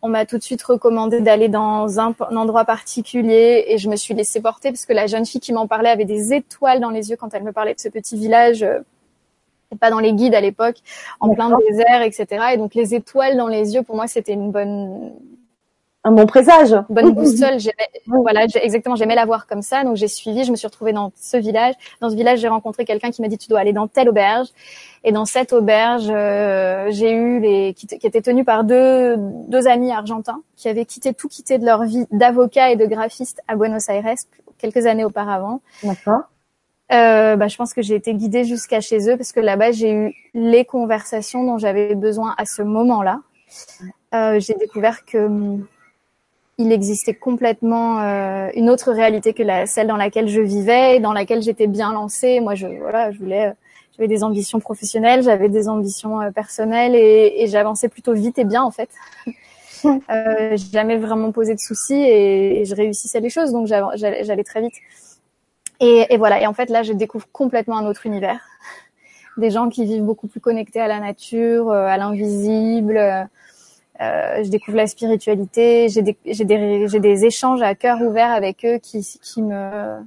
on 0.00 0.08
m'a 0.08 0.26
tout 0.26 0.38
de 0.38 0.42
suite 0.42 0.62
recommandé 0.62 1.20
d'aller 1.20 1.48
dans 1.48 1.98
un, 1.98 2.14
un, 2.30 2.36
endroit 2.36 2.64
particulier 2.64 3.64
et 3.68 3.78
je 3.78 3.88
me 3.88 3.96
suis 3.96 4.14
laissée 4.14 4.40
porter 4.40 4.70
parce 4.70 4.86
que 4.86 4.92
la 4.92 5.06
jeune 5.06 5.26
fille 5.26 5.40
qui 5.40 5.52
m'en 5.52 5.66
parlait 5.66 5.90
avait 5.90 6.04
des 6.04 6.32
étoiles 6.32 6.80
dans 6.80 6.90
les 6.90 7.10
yeux 7.10 7.16
quand 7.16 7.34
elle 7.34 7.42
me 7.42 7.52
parlait 7.52 7.74
de 7.74 7.80
ce 7.80 7.88
petit 7.88 8.16
village, 8.16 8.62
euh, 8.62 8.78
pas 9.80 9.90
dans 9.90 9.98
les 9.98 10.12
guides 10.12 10.34
à 10.34 10.40
l'époque, 10.40 10.76
en 11.20 11.34
plein 11.34 11.50
désert, 11.68 12.02
etc. 12.02 12.26
Et 12.54 12.56
donc 12.56 12.74
les 12.74 12.94
étoiles 12.94 13.36
dans 13.36 13.48
les 13.48 13.74
yeux, 13.74 13.82
pour 13.82 13.96
moi, 13.96 14.06
c'était 14.06 14.32
une 14.32 14.50
bonne 14.52 15.12
un 16.04 16.12
bon 16.12 16.26
présage. 16.26 16.74
Bonne 16.88 17.10
boussole. 17.14 17.58
Voilà, 18.06 18.44
exactement. 18.44 18.96
J'aimais 18.96 19.14
la 19.14 19.26
voir 19.26 19.46
comme 19.46 19.62
ça. 19.62 19.84
Donc 19.84 19.96
j'ai 19.96 20.08
suivi. 20.08 20.44
Je 20.44 20.50
me 20.50 20.56
suis 20.56 20.66
retrouvée 20.66 20.92
dans 20.92 21.12
ce 21.16 21.36
village. 21.36 21.74
Dans 22.00 22.10
ce 22.10 22.14
village, 22.14 22.40
j'ai 22.40 22.48
rencontré 22.48 22.84
quelqu'un 22.84 23.10
qui 23.10 23.22
m'a 23.22 23.28
dit 23.28 23.38
tu 23.38 23.48
dois 23.48 23.60
aller 23.60 23.72
dans 23.72 23.88
telle 23.88 24.08
auberge. 24.08 24.48
Et 25.04 25.12
dans 25.12 25.24
cette 25.24 25.52
auberge, 25.52 26.08
euh, 26.10 26.88
j'ai 26.90 27.12
eu 27.12 27.40
les 27.40 27.74
qui, 27.74 27.86
qui 27.86 28.06
était 28.06 28.22
tenue 28.22 28.44
par 28.44 28.64
deux 28.64 29.16
deux 29.18 29.68
amis 29.68 29.92
argentins 29.92 30.42
qui 30.56 30.68
avaient 30.68 30.86
quitté 30.86 31.14
tout 31.14 31.28
quitté 31.28 31.58
de 31.58 31.64
leur 31.64 31.84
vie 31.84 32.06
d'avocat 32.10 32.70
et 32.70 32.76
de 32.76 32.86
graphiste 32.86 33.40
à 33.48 33.56
Buenos 33.56 33.88
Aires 33.88 34.14
quelques 34.58 34.86
années 34.86 35.04
auparavant. 35.04 35.60
D'accord. 35.82 36.22
Euh, 36.90 37.36
bah, 37.36 37.48
je 37.48 37.56
pense 37.56 37.74
que 37.74 37.82
j'ai 37.82 37.94
été 37.94 38.14
guidée 38.14 38.44
jusqu'à 38.44 38.80
chez 38.80 39.10
eux 39.10 39.16
parce 39.16 39.32
que 39.32 39.40
là-bas 39.40 39.72
j'ai 39.72 39.92
eu 39.92 40.14
les 40.32 40.64
conversations 40.64 41.44
dont 41.44 41.58
j'avais 41.58 41.94
besoin 41.94 42.34
à 42.38 42.46
ce 42.46 42.62
moment-là. 42.62 43.20
Euh, 44.14 44.40
j'ai 44.40 44.54
découvert 44.54 45.04
que 45.04 45.58
il 46.58 46.72
existait 46.72 47.14
complètement 47.14 48.00
euh, 48.00 48.50
une 48.54 48.68
autre 48.68 48.92
réalité 48.92 49.32
que 49.32 49.44
la, 49.44 49.66
celle 49.66 49.86
dans 49.86 49.96
laquelle 49.96 50.28
je 50.28 50.40
vivais, 50.40 50.98
dans 50.98 51.12
laquelle 51.12 51.40
j'étais 51.40 51.68
bien 51.68 51.92
lancée. 51.92 52.40
Moi, 52.40 52.56
je 52.56 52.66
voilà, 52.66 53.12
je 53.12 53.18
voulais, 53.18 53.52
j'avais 53.96 54.08
des 54.08 54.24
ambitions 54.24 54.58
professionnelles, 54.58 55.22
j'avais 55.22 55.48
des 55.48 55.68
ambitions 55.68 56.20
euh, 56.20 56.30
personnelles 56.32 56.96
et, 56.96 57.42
et 57.42 57.46
j'avançais 57.46 57.88
plutôt 57.88 58.12
vite 58.12 58.38
et 58.38 58.44
bien 58.44 58.62
en 58.62 58.72
fait. 58.72 58.90
euh, 59.84 60.56
jamais 60.72 60.96
vraiment 60.96 61.30
posé 61.30 61.54
de 61.54 61.60
soucis 61.60 61.94
et, 61.94 62.60
et, 62.60 62.64
je 62.64 62.74
réussissais 62.74 63.20
les 63.20 63.30
choses, 63.30 63.52
donc 63.52 63.66
j'allais 63.66 64.44
très 64.44 64.60
vite. 64.60 64.74
Et, 65.80 66.06
et, 66.10 66.16
voilà. 66.16 66.40
Et 66.40 66.46
en 66.46 66.54
fait, 66.54 66.70
là, 66.70 66.82
je 66.82 66.92
découvre 66.92 67.28
complètement 67.30 67.78
un 67.78 67.86
autre 67.86 68.06
univers. 68.06 68.40
Des 69.36 69.50
gens 69.50 69.68
qui 69.68 69.84
vivent 69.84 70.02
beaucoup 70.02 70.26
plus 70.26 70.40
connectés 70.40 70.80
à 70.80 70.88
la 70.88 70.98
nature, 70.98 71.70
euh, 71.70 71.86
à 71.86 71.96
l'invisible. 71.96 73.28
Euh, 74.00 74.44
je 74.44 74.48
découvre 74.48 74.76
la 74.76 74.86
spiritualité. 74.86 75.88
J'ai 75.88 76.02
des, 76.02 76.16
des, 76.24 77.00
des, 77.00 77.24
échanges 77.24 77.62
à 77.62 77.74
cœur 77.74 78.00
ouvert 78.00 78.30
avec 78.30 78.64
eux 78.64 78.78
qui, 78.78 79.06
qui 79.22 79.42
me 79.42 79.98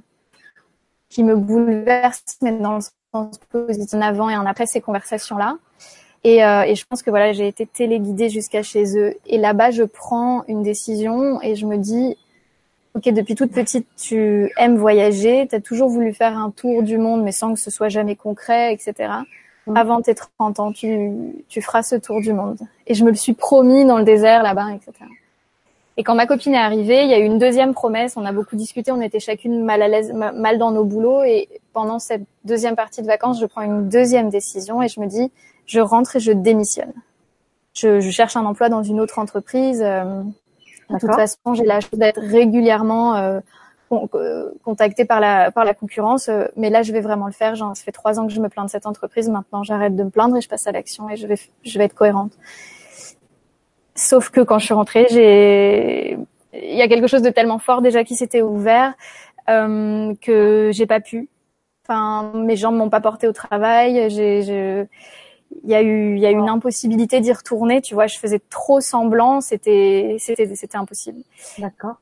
qui 1.10 1.24
me 1.24 1.36
bouleversent, 1.36 2.38
mais 2.40 2.52
dans 2.52 2.76
le 2.76 2.80
sens 3.12 3.38
positif, 3.50 3.92
un 3.92 4.00
avant 4.00 4.30
et 4.30 4.34
un 4.34 4.46
après 4.46 4.64
ces 4.64 4.80
conversations-là. 4.80 5.58
Et, 6.24 6.42
euh, 6.42 6.62
et, 6.62 6.74
je 6.74 6.86
pense 6.86 7.02
que 7.02 7.10
voilà, 7.10 7.32
j'ai 7.32 7.46
été 7.46 7.66
téléguidée 7.66 8.30
jusqu'à 8.30 8.62
chez 8.62 8.96
eux. 8.96 9.14
Et 9.26 9.36
là-bas, 9.36 9.72
je 9.72 9.82
prends 9.82 10.44
une 10.48 10.62
décision 10.62 11.42
et 11.42 11.54
je 11.54 11.66
me 11.66 11.76
dis, 11.76 12.16
ok, 12.94 13.10
depuis 13.10 13.34
toute 13.34 13.52
petite, 13.52 13.86
tu 13.96 14.50
aimes 14.56 14.78
voyager, 14.78 15.46
tu 15.48 15.54
as 15.54 15.60
toujours 15.60 15.90
voulu 15.90 16.14
faire 16.14 16.38
un 16.38 16.50
tour 16.50 16.82
du 16.82 16.96
monde, 16.96 17.22
mais 17.22 17.32
sans 17.32 17.52
que 17.52 17.60
ce 17.60 17.70
soit 17.70 17.88
jamais 17.88 18.16
concret, 18.16 18.72
etc. 18.72 19.12
Mmh. 19.66 19.76
Avant 19.76 20.02
tes 20.02 20.14
30 20.14 20.60
ans, 20.60 20.72
tu, 20.72 21.10
tu 21.48 21.62
feras 21.62 21.82
ce 21.82 21.94
tour 21.94 22.20
du 22.20 22.32
monde. 22.32 22.58
Et 22.86 22.94
je 22.94 23.04
me 23.04 23.10
le 23.10 23.16
suis 23.16 23.32
promis 23.32 23.84
dans 23.84 23.98
le 23.98 24.04
désert 24.04 24.42
là-bas, 24.42 24.72
etc. 24.74 24.92
Et 25.96 26.04
quand 26.04 26.14
ma 26.14 26.26
copine 26.26 26.54
est 26.54 26.58
arrivée, 26.58 27.04
il 27.04 27.10
y 27.10 27.14
a 27.14 27.18
eu 27.18 27.24
une 27.24 27.38
deuxième 27.38 27.74
promesse. 27.74 28.16
On 28.16 28.24
a 28.24 28.32
beaucoup 28.32 28.56
discuté. 28.56 28.90
On 28.92 29.00
était 29.00 29.20
chacune 29.20 29.62
mal 29.62 29.82
à 29.82 29.88
l'aise, 29.88 30.12
mal 30.12 30.58
dans 30.58 30.70
nos 30.70 30.84
boulots. 30.84 31.22
Et 31.22 31.48
pendant 31.72 31.98
cette 31.98 32.22
deuxième 32.44 32.76
partie 32.76 33.02
de 33.02 33.06
vacances, 33.06 33.40
je 33.40 33.46
prends 33.46 33.62
une 33.62 33.88
deuxième 33.88 34.30
décision 34.30 34.82
et 34.82 34.88
je 34.88 35.00
me 35.00 35.06
dis, 35.06 35.30
je 35.66 35.80
rentre 35.80 36.16
et 36.16 36.20
je 36.20 36.32
démissionne. 36.32 36.92
Je, 37.74 38.00
je 38.00 38.10
cherche 38.10 38.36
un 38.36 38.44
emploi 38.44 38.68
dans 38.68 38.82
une 38.82 39.00
autre 39.00 39.18
entreprise. 39.18 39.82
Euh, 39.82 40.22
de 40.90 40.98
toute 40.98 41.14
façon, 41.14 41.54
j'ai 41.54 41.64
la 41.64 41.80
chance 41.80 41.92
d'être 41.92 42.20
régulièrement 42.20 43.16
euh, 43.16 43.40
euh, 43.92 44.50
contactée 44.64 45.04
par 45.04 45.20
la 45.20 45.50
par 45.50 45.64
la 45.64 45.74
concurrence, 45.74 46.28
euh, 46.28 46.46
mais 46.56 46.70
là, 46.70 46.82
je 46.82 46.92
vais 46.92 47.00
vraiment 47.00 47.26
le 47.26 47.32
faire. 47.32 47.54
Genre, 47.54 47.76
ça 47.76 47.84
fait 47.84 47.92
trois 47.92 48.18
ans 48.18 48.26
que 48.26 48.32
je 48.32 48.40
me 48.40 48.48
plains 48.48 48.64
de 48.64 48.70
cette 48.70 48.86
entreprise. 48.86 49.28
Maintenant, 49.28 49.62
j'arrête 49.62 49.96
de 49.96 50.04
me 50.04 50.10
plaindre 50.10 50.36
et 50.36 50.40
je 50.40 50.48
passe 50.48 50.66
à 50.66 50.72
l'action 50.72 51.08
et 51.10 51.16
je 51.16 51.26
vais 51.26 51.36
je 51.64 51.78
vais 51.78 51.84
être 51.84 51.94
cohérente. 51.94 52.32
Sauf 53.94 54.30
que 54.30 54.40
quand 54.40 54.58
je 54.58 54.64
suis 54.66 54.74
rentrée, 54.74 55.06
j'ai 55.10 56.18
il 56.54 56.76
y 56.76 56.82
a 56.82 56.88
quelque 56.88 57.06
chose 57.06 57.22
de 57.22 57.30
tellement 57.30 57.58
fort 57.58 57.82
déjà 57.82 58.04
qui 58.04 58.14
s'était 58.14 58.42
ouvert 58.42 58.94
euh, 59.48 60.14
que 60.20 60.70
j'ai 60.72 60.86
pas 60.86 61.00
pu. 61.00 61.28
Enfin, 61.84 62.32
mes 62.34 62.56
jambes 62.56 62.76
m'ont 62.76 62.90
pas 62.90 63.00
porté 63.00 63.26
au 63.28 63.32
travail. 63.32 64.10
J'ai 64.10 64.86
il 65.64 65.70
y 65.70 65.74
a 65.74 65.82
eu 65.82 66.16
il 66.16 66.20
y 66.20 66.26
a 66.26 66.30
eu 66.30 66.36
une 66.36 66.48
impossibilité 66.48 67.20
d'y 67.20 67.32
retourner 67.32 67.82
tu 67.82 67.94
vois 67.94 68.06
je 68.06 68.18
faisais 68.18 68.40
trop 68.50 68.80
semblant 68.80 69.40
c'était 69.40 70.16
c'était 70.18 70.54
c'était 70.54 70.78
impossible 70.78 71.20
d'accord 71.58 71.96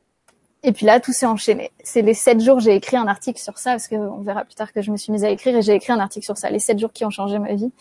et 0.62 0.72
puis 0.72 0.86
là 0.86 1.00
tout 1.00 1.12
s'est 1.12 1.26
enchaîné. 1.26 1.70
C'est 1.82 2.02
les 2.02 2.14
sept 2.14 2.40
jours 2.40 2.60
j'ai 2.60 2.74
écrit 2.74 2.96
un 2.96 3.06
article 3.06 3.40
sur 3.40 3.58
ça 3.58 3.72
parce 3.72 3.88
que 3.88 3.96
on 3.96 4.20
verra 4.22 4.44
plus 4.44 4.54
tard 4.54 4.72
que 4.72 4.82
je 4.82 4.90
me 4.90 4.96
suis 4.96 5.12
mise 5.12 5.24
à 5.24 5.30
écrire 5.30 5.56
et 5.56 5.62
j'ai 5.62 5.74
écrit 5.74 5.92
un 5.92 6.00
article 6.00 6.24
sur 6.24 6.36
ça 6.36 6.50
les 6.50 6.58
sept 6.58 6.78
jours 6.78 6.92
qui 6.92 7.04
ont 7.04 7.10
changé 7.10 7.38
ma 7.38 7.54
vie. 7.54 7.72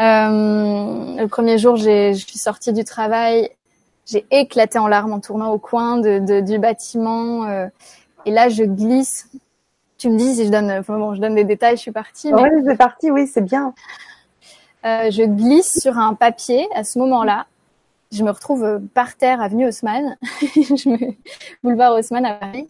Euh, 0.00 1.16
le 1.20 1.26
premier 1.26 1.58
jour 1.58 1.76
je 1.76 2.12
suis 2.12 2.38
sortie 2.38 2.72
du 2.72 2.84
travail 2.84 3.50
j'ai 4.06 4.26
éclaté 4.30 4.78
en 4.78 4.86
larmes 4.86 5.12
en 5.12 5.20
tournant 5.20 5.50
au 5.52 5.58
coin 5.58 5.98
de, 5.98 6.18
de 6.18 6.40
du 6.40 6.58
bâtiment 6.58 7.44
euh, 7.44 7.66
et 8.26 8.30
là 8.30 8.48
je 8.48 8.64
glisse. 8.64 9.28
Tu 9.96 10.10
me 10.10 10.18
dis 10.18 10.34
si 10.34 10.46
je 10.46 10.50
donne 10.50 10.82
bon 10.86 11.14
je 11.14 11.20
donne 11.20 11.34
des 11.34 11.44
détails 11.44 11.76
je 11.76 11.82
suis 11.82 11.92
partie 11.92 12.32
mais... 12.32 12.42
oui 12.42 12.62
c'est 12.66 12.76
parti 12.76 13.10
oui 13.10 13.26
c'est 13.26 13.44
bien. 13.44 13.74
Euh, 14.84 15.10
je 15.10 15.22
glisse 15.22 15.80
sur 15.80 15.98
un 15.98 16.12
papier 16.12 16.68
à 16.74 16.84
ce 16.84 16.98
moment-là. 16.98 17.46
Je 18.14 18.22
me 18.22 18.30
retrouve 18.30 18.80
par 18.94 19.16
terre, 19.16 19.40
avenue 19.40 19.66
Haussmann, 19.66 20.16
je 20.42 20.88
me... 20.88 21.14
boulevard 21.64 21.94
Haussmann 21.94 22.24
à 22.24 22.34
Paris, 22.34 22.68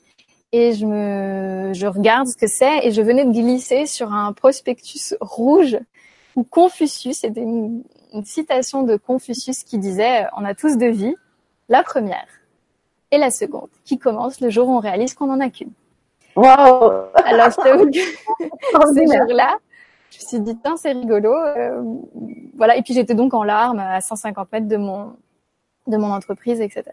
et 0.52 0.72
je 0.72 0.86
me, 0.86 1.74
je 1.74 1.86
regarde 1.86 2.28
ce 2.28 2.36
que 2.36 2.46
c'est, 2.46 2.86
et 2.86 2.92
je 2.92 3.02
venais 3.02 3.26
de 3.26 3.30
glisser 3.30 3.84
sur 3.84 4.12
un 4.12 4.32
prospectus 4.32 5.14
rouge 5.20 5.78
où 6.34 6.44
Confucius, 6.44 7.18
c'était 7.18 7.42
une, 7.42 7.82
une 8.14 8.24
citation 8.24 8.84
de 8.84 8.96
Confucius 8.96 9.64
qui 9.64 9.78
disait 9.78 10.26
"On 10.36 10.44
a 10.44 10.54
tous 10.54 10.78
deux 10.78 10.90
vies, 10.90 11.14
la 11.68 11.82
première 11.82 12.26
et 13.10 13.18
la 13.18 13.30
seconde, 13.30 13.68
qui 13.84 13.98
commence 13.98 14.40
le 14.40 14.48
jour 14.48 14.68
où 14.68 14.72
on 14.72 14.80
réalise 14.80 15.12
qu'on 15.12 15.30
en 15.30 15.40
a 15.40 15.50
qu'une." 15.50 15.72
Wow. 16.36 16.46
Alors 17.14 17.50
je 17.50 17.62
t'avoue 17.62 17.90
que 17.90 17.98
ce 17.98 19.18
jour-là, 19.18 19.58
je 20.10 20.18
me 20.18 20.28
suis 20.28 20.40
dit, 20.40 20.58
c'est 20.76 20.92
rigolo. 20.92 21.34
Euh, 21.34 21.82
voilà. 22.56 22.76
Et 22.76 22.82
puis 22.82 22.94
j'étais 22.94 23.14
donc 23.14 23.34
en 23.34 23.44
larmes 23.44 23.80
à 23.80 24.00
150 24.00 24.52
mètres 24.52 24.68
de 24.68 24.76
mon 24.76 25.16
de 25.86 25.96
mon 25.96 26.12
entreprise, 26.12 26.60
etc. 26.60 26.84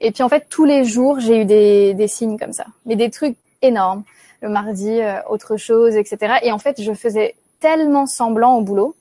Et 0.00 0.10
puis 0.10 0.22
en 0.22 0.28
fait, 0.28 0.46
tous 0.48 0.64
les 0.64 0.84
jours, 0.84 1.20
j'ai 1.20 1.42
eu 1.42 1.44
des, 1.44 1.94
des 1.94 2.08
signes 2.08 2.38
comme 2.38 2.52
ça, 2.52 2.66
mais 2.84 2.96
des 2.96 3.10
trucs 3.10 3.36
énormes. 3.62 4.04
Le 4.42 4.48
mardi, 4.48 5.00
euh, 5.00 5.20
autre 5.28 5.56
chose, 5.56 5.96
etc. 5.96 6.34
Et 6.42 6.52
en 6.52 6.58
fait, 6.58 6.82
je 6.82 6.92
faisais 6.92 7.34
tellement 7.60 8.06
semblant 8.06 8.56
au 8.56 8.60
boulot. 8.60 8.94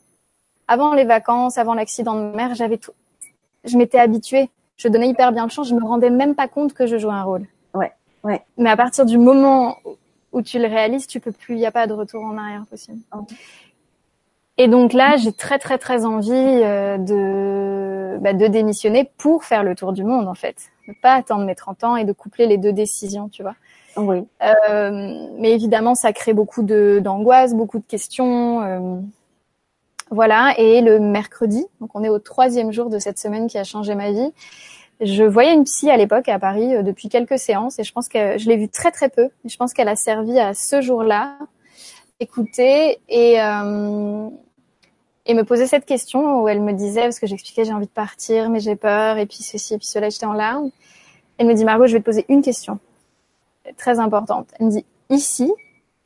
Avant 0.70 0.94
les 0.94 1.04
vacances, 1.04 1.58
avant 1.58 1.74
l'accident 1.74 2.16
de 2.16 2.34
mer, 2.34 2.56
j'avais 2.56 2.78
tout. 2.78 2.94
Je 3.66 3.78
m'étais 3.78 4.00
habituée. 4.00 4.50
Je 4.78 4.88
donnais 4.88 5.10
hyper 5.10 5.34
bien 5.34 5.44
le 5.44 5.50
champ. 5.50 5.64
Je 5.64 5.76
me 5.76 5.84
rendais 5.84 6.10
même 6.10 6.36
pas 6.36 6.48
compte 6.48 6.74
que 6.74 6.88
je 6.88 6.98
jouais 6.98 7.12
un 7.12 7.24
rôle. 7.24 7.46
Ouais, 7.74 7.92
ouais. 8.24 8.42
Mais 8.58 8.70
à 8.70 8.78
partir 8.78 9.06
du 9.06 9.18
moment 9.18 9.78
où 10.32 10.42
tu 10.42 10.60
le 10.60 10.68
réalises, 10.68 11.08
tu 11.08 11.20
peux 11.20 11.32
plus, 11.32 11.56
il 11.56 11.60
n'y 11.60 11.66
a 11.66 11.72
pas 11.72 11.88
de 11.88 11.94
retour 11.94 12.24
en 12.24 12.38
arrière 12.38 12.66
possible. 12.70 13.00
Oh. 13.14 13.26
Et 14.58 14.68
donc 14.68 14.94
là, 14.94 15.18
j'ai 15.18 15.34
très 15.34 15.58
très 15.60 15.78
très 15.78 16.06
envie 16.06 16.32
euh, 16.34 16.98
de 16.98 18.18
bah, 18.20 18.34
de 18.34 18.48
démissionner 18.48 19.10
pour 19.18 19.44
faire 19.44 19.64
le 19.64 19.76
tour 19.76 19.94
du 19.94 20.04
monde 20.04 20.28
en 20.28 20.36
fait, 20.36 20.56
ne 20.88 20.94
pas 20.94 21.14
attendre 21.14 21.46
mes 21.46 21.56
30 21.56 21.84
ans 21.84 21.96
et 21.96 22.06
de 22.06 22.14
coupler 22.14 22.46
les 22.46 22.58
deux 22.58 22.74
décisions, 22.74 23.30
tu 23.30 23.42
vois. 23.42 23.56
Oui. 23.98 24.26
Euh, 24.42 25.28
mais 25.38 25.52
évidemment, 25.52 25.96
ça 25.96 26.14
crée 26.14 26.34
beaucoup 26.34 26.64
de 26.64 27.00
d'angoisse, 27.04 27.54
beaucoup 27.54 27.80
de 27.80 27.86
questions. 27.86 28.62
Euh, 28.62 29.00
voilà. 30.10 30.54
Et 30.58 30.82
le 30.82 31.00
mercredi, 31.00 31.66
donc 31.82 31.92
on 31.96 32.04
est 32.04 32.10
au 32.10 32.20
troisième 32.20 32.72
jour 32.72 32.90
de 32.90 33.00
cette 33.00 33.20
semaine 33.20 33.48
qui 33.48 33.58
a 33.58 33.64
changé 33.64 33.96
ma 33.96 34.12
vie. 34.12 34.32
Je 35.02 35.24
voyais 35.24 35.54
une 35.54 35.64
psy 35.64 35.90
à 35.90 35.98
l'époque 35.98 36.30
à 36.30 36.40
Paris 36.40 36.76
euh, 36.76 36.82
depuis 36.82 37.10
quelques 37.10 37.40
séances 37.40 37.80
et 37.80 37.84
je 37.84 37.92
pense 37.92 38.08
que 38.08 38.38
je 38.38 38.48
l'ai 38.48 38.58
vue 38.58 38.70
très 38.70 38.92
très 38.92 39.10
peu. 39.10 39.30
Je 39.46 39.58
pense 39.58 39.74
qu'elle 39.74 39.90
a 39.90 39.96
servi 39.96 40.40
à 40.40 40.54
ce 40.54 40.82
jour-là 40.82 41.38
écouter 42.24 43.00
et 43.10 43.42
euh, 43.42 44.30
et 45.25 45.34
me 45.34 45.44
poser 45.44 45.68
cette 45.68 45.86
question 45.86 46.42
où 46.42 46.48
elle 46.48 46.62
me 46.62 46.74
disait 46.74 47.03
parce 47.03 47.20
que 47.20 47.27
j'expliquais 47.27 47.65
j'ai 47.65 47.74
envie 47.74 47.86
de 47.86 47.92
partir 47.92 48.50
mais 48.50 48.60
j'ai 48.60 48.75
peur 48.75 49.18
et 49.18 49.25
puis 49.25 49.44
ceci 49.44 49.75
et 49.75 49.77
puis 49.77 49.88
cela 49.88 50.10
j'étais 50.10 50.25
en 50.25 50.34
larmes. 50.34 50.72
Elle 51.38 51.48
me 51.48 51.53
dit 51.53 51.65
Margot 51.65 51.88
je 51.88 51.94
vais 51.94 52.00
te 52.00 52.06
poser 52.06 52.25
une 52.30 52.42
question 52.42 52.80
très 53.77 54.00
importante. 54.00 54.48
Elle 54.60 54.65
me 54.68 54.72
dit 54.72 54.86
ici 55.10 55.51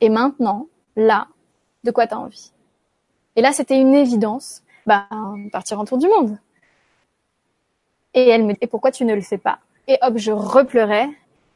et 0.00 0.08
maintenant 0.08 0.66
là 0.96 1.28
de 1.84 1.90
quoi 1.90 2.06
tu 2.06 2.14
as 2.14 2.18
envie? 2.18 2.52
Et 3.36 3.42
là 3.42 3.52
c'était 3.52 3.78
une 3.80 3.94
évidence. 3.94 4.62
Bah 4.86 5.06
partir 5.52 5.78
en 5.80 5.84
tour 5.84 5.98
du 5.98 6.08
monde. 6.08 6.38
Et 8.14 8.28
elle 8.28 8.44
me 8.44 8.52
dit, 8.52 8.66
pourquoi 8.66 8.90
tu 8.90 9.04
ne 9.04 9.14
le 9.14 9.20
fais 9.20 9.38
pas? 9.38 9.58
Et 9.86 9.98
hop, 10.02 10.14
je 10.16 10.32
repleurais 10.32 11.08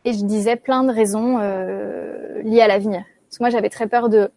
et 0.04 0.12
je 0.12 0.25
disais 0.25 0.57
plein 0.57 0.85
de 0.85 0.92
raisons 0.92 1.38
euh, 1.40 2.42
liées 2.42 2.61
à 2.61 2.69
l'avenir. 2.69 3.04
Parce 3.28 3.38
que 3.38 3.42
moi, 3.42 3.50
j'avais 3.50 3.69
très 3.69 3.87
peur 3.87 4.09
de... 4.09 4.31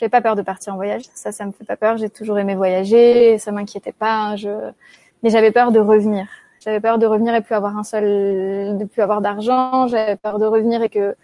J'avais 0.00 0.08
pas 0.08 0.22
peur 0.22 0.34
de 0.34 0.40
partir 0.40 0.72
en 0.72 0.76
voyage, 0.76 1.02
ça, 1.12 1.30
ça 1.30 1.44
me 1.44 1.52
fait 1.52 1.64
pas 1.64 1.76
peur. 1.76 1.98
J'ai 1.98 2.08
toujours 2.08 2.38
aimé 2.38 2.54
voyager, 2.54 3.36
ça 3.36 3.52
m'inquiétait 3.52 3.92
pas. 3.92 4.34
Je... 4.34 4.48
Mais 5.22 5.28
j'avais 5.28 5.50
peur 5.50 5.72
de 5.72 5.78
revenir. 5.78 6.26
J'avais 6.64 6.80
peur 6.80 6.96
de 6.96 7.04
revenir 7.04 7.34
et 7.34 7.42
plus 7.42 7.54
avoir 7.54 7.76
un 7.76 7.84
seul, 7.84 8.78
de 8.78 8.84
plus 8.86 9.02
avoir 9.02 9.20
d'argent. 9.20 9.88
J'avais 9.88 10.16
peur 10.16 10.38
de 10.38 10.46
revenir 10.46 10.82
et 10.82 10.88
que 10.88 11.14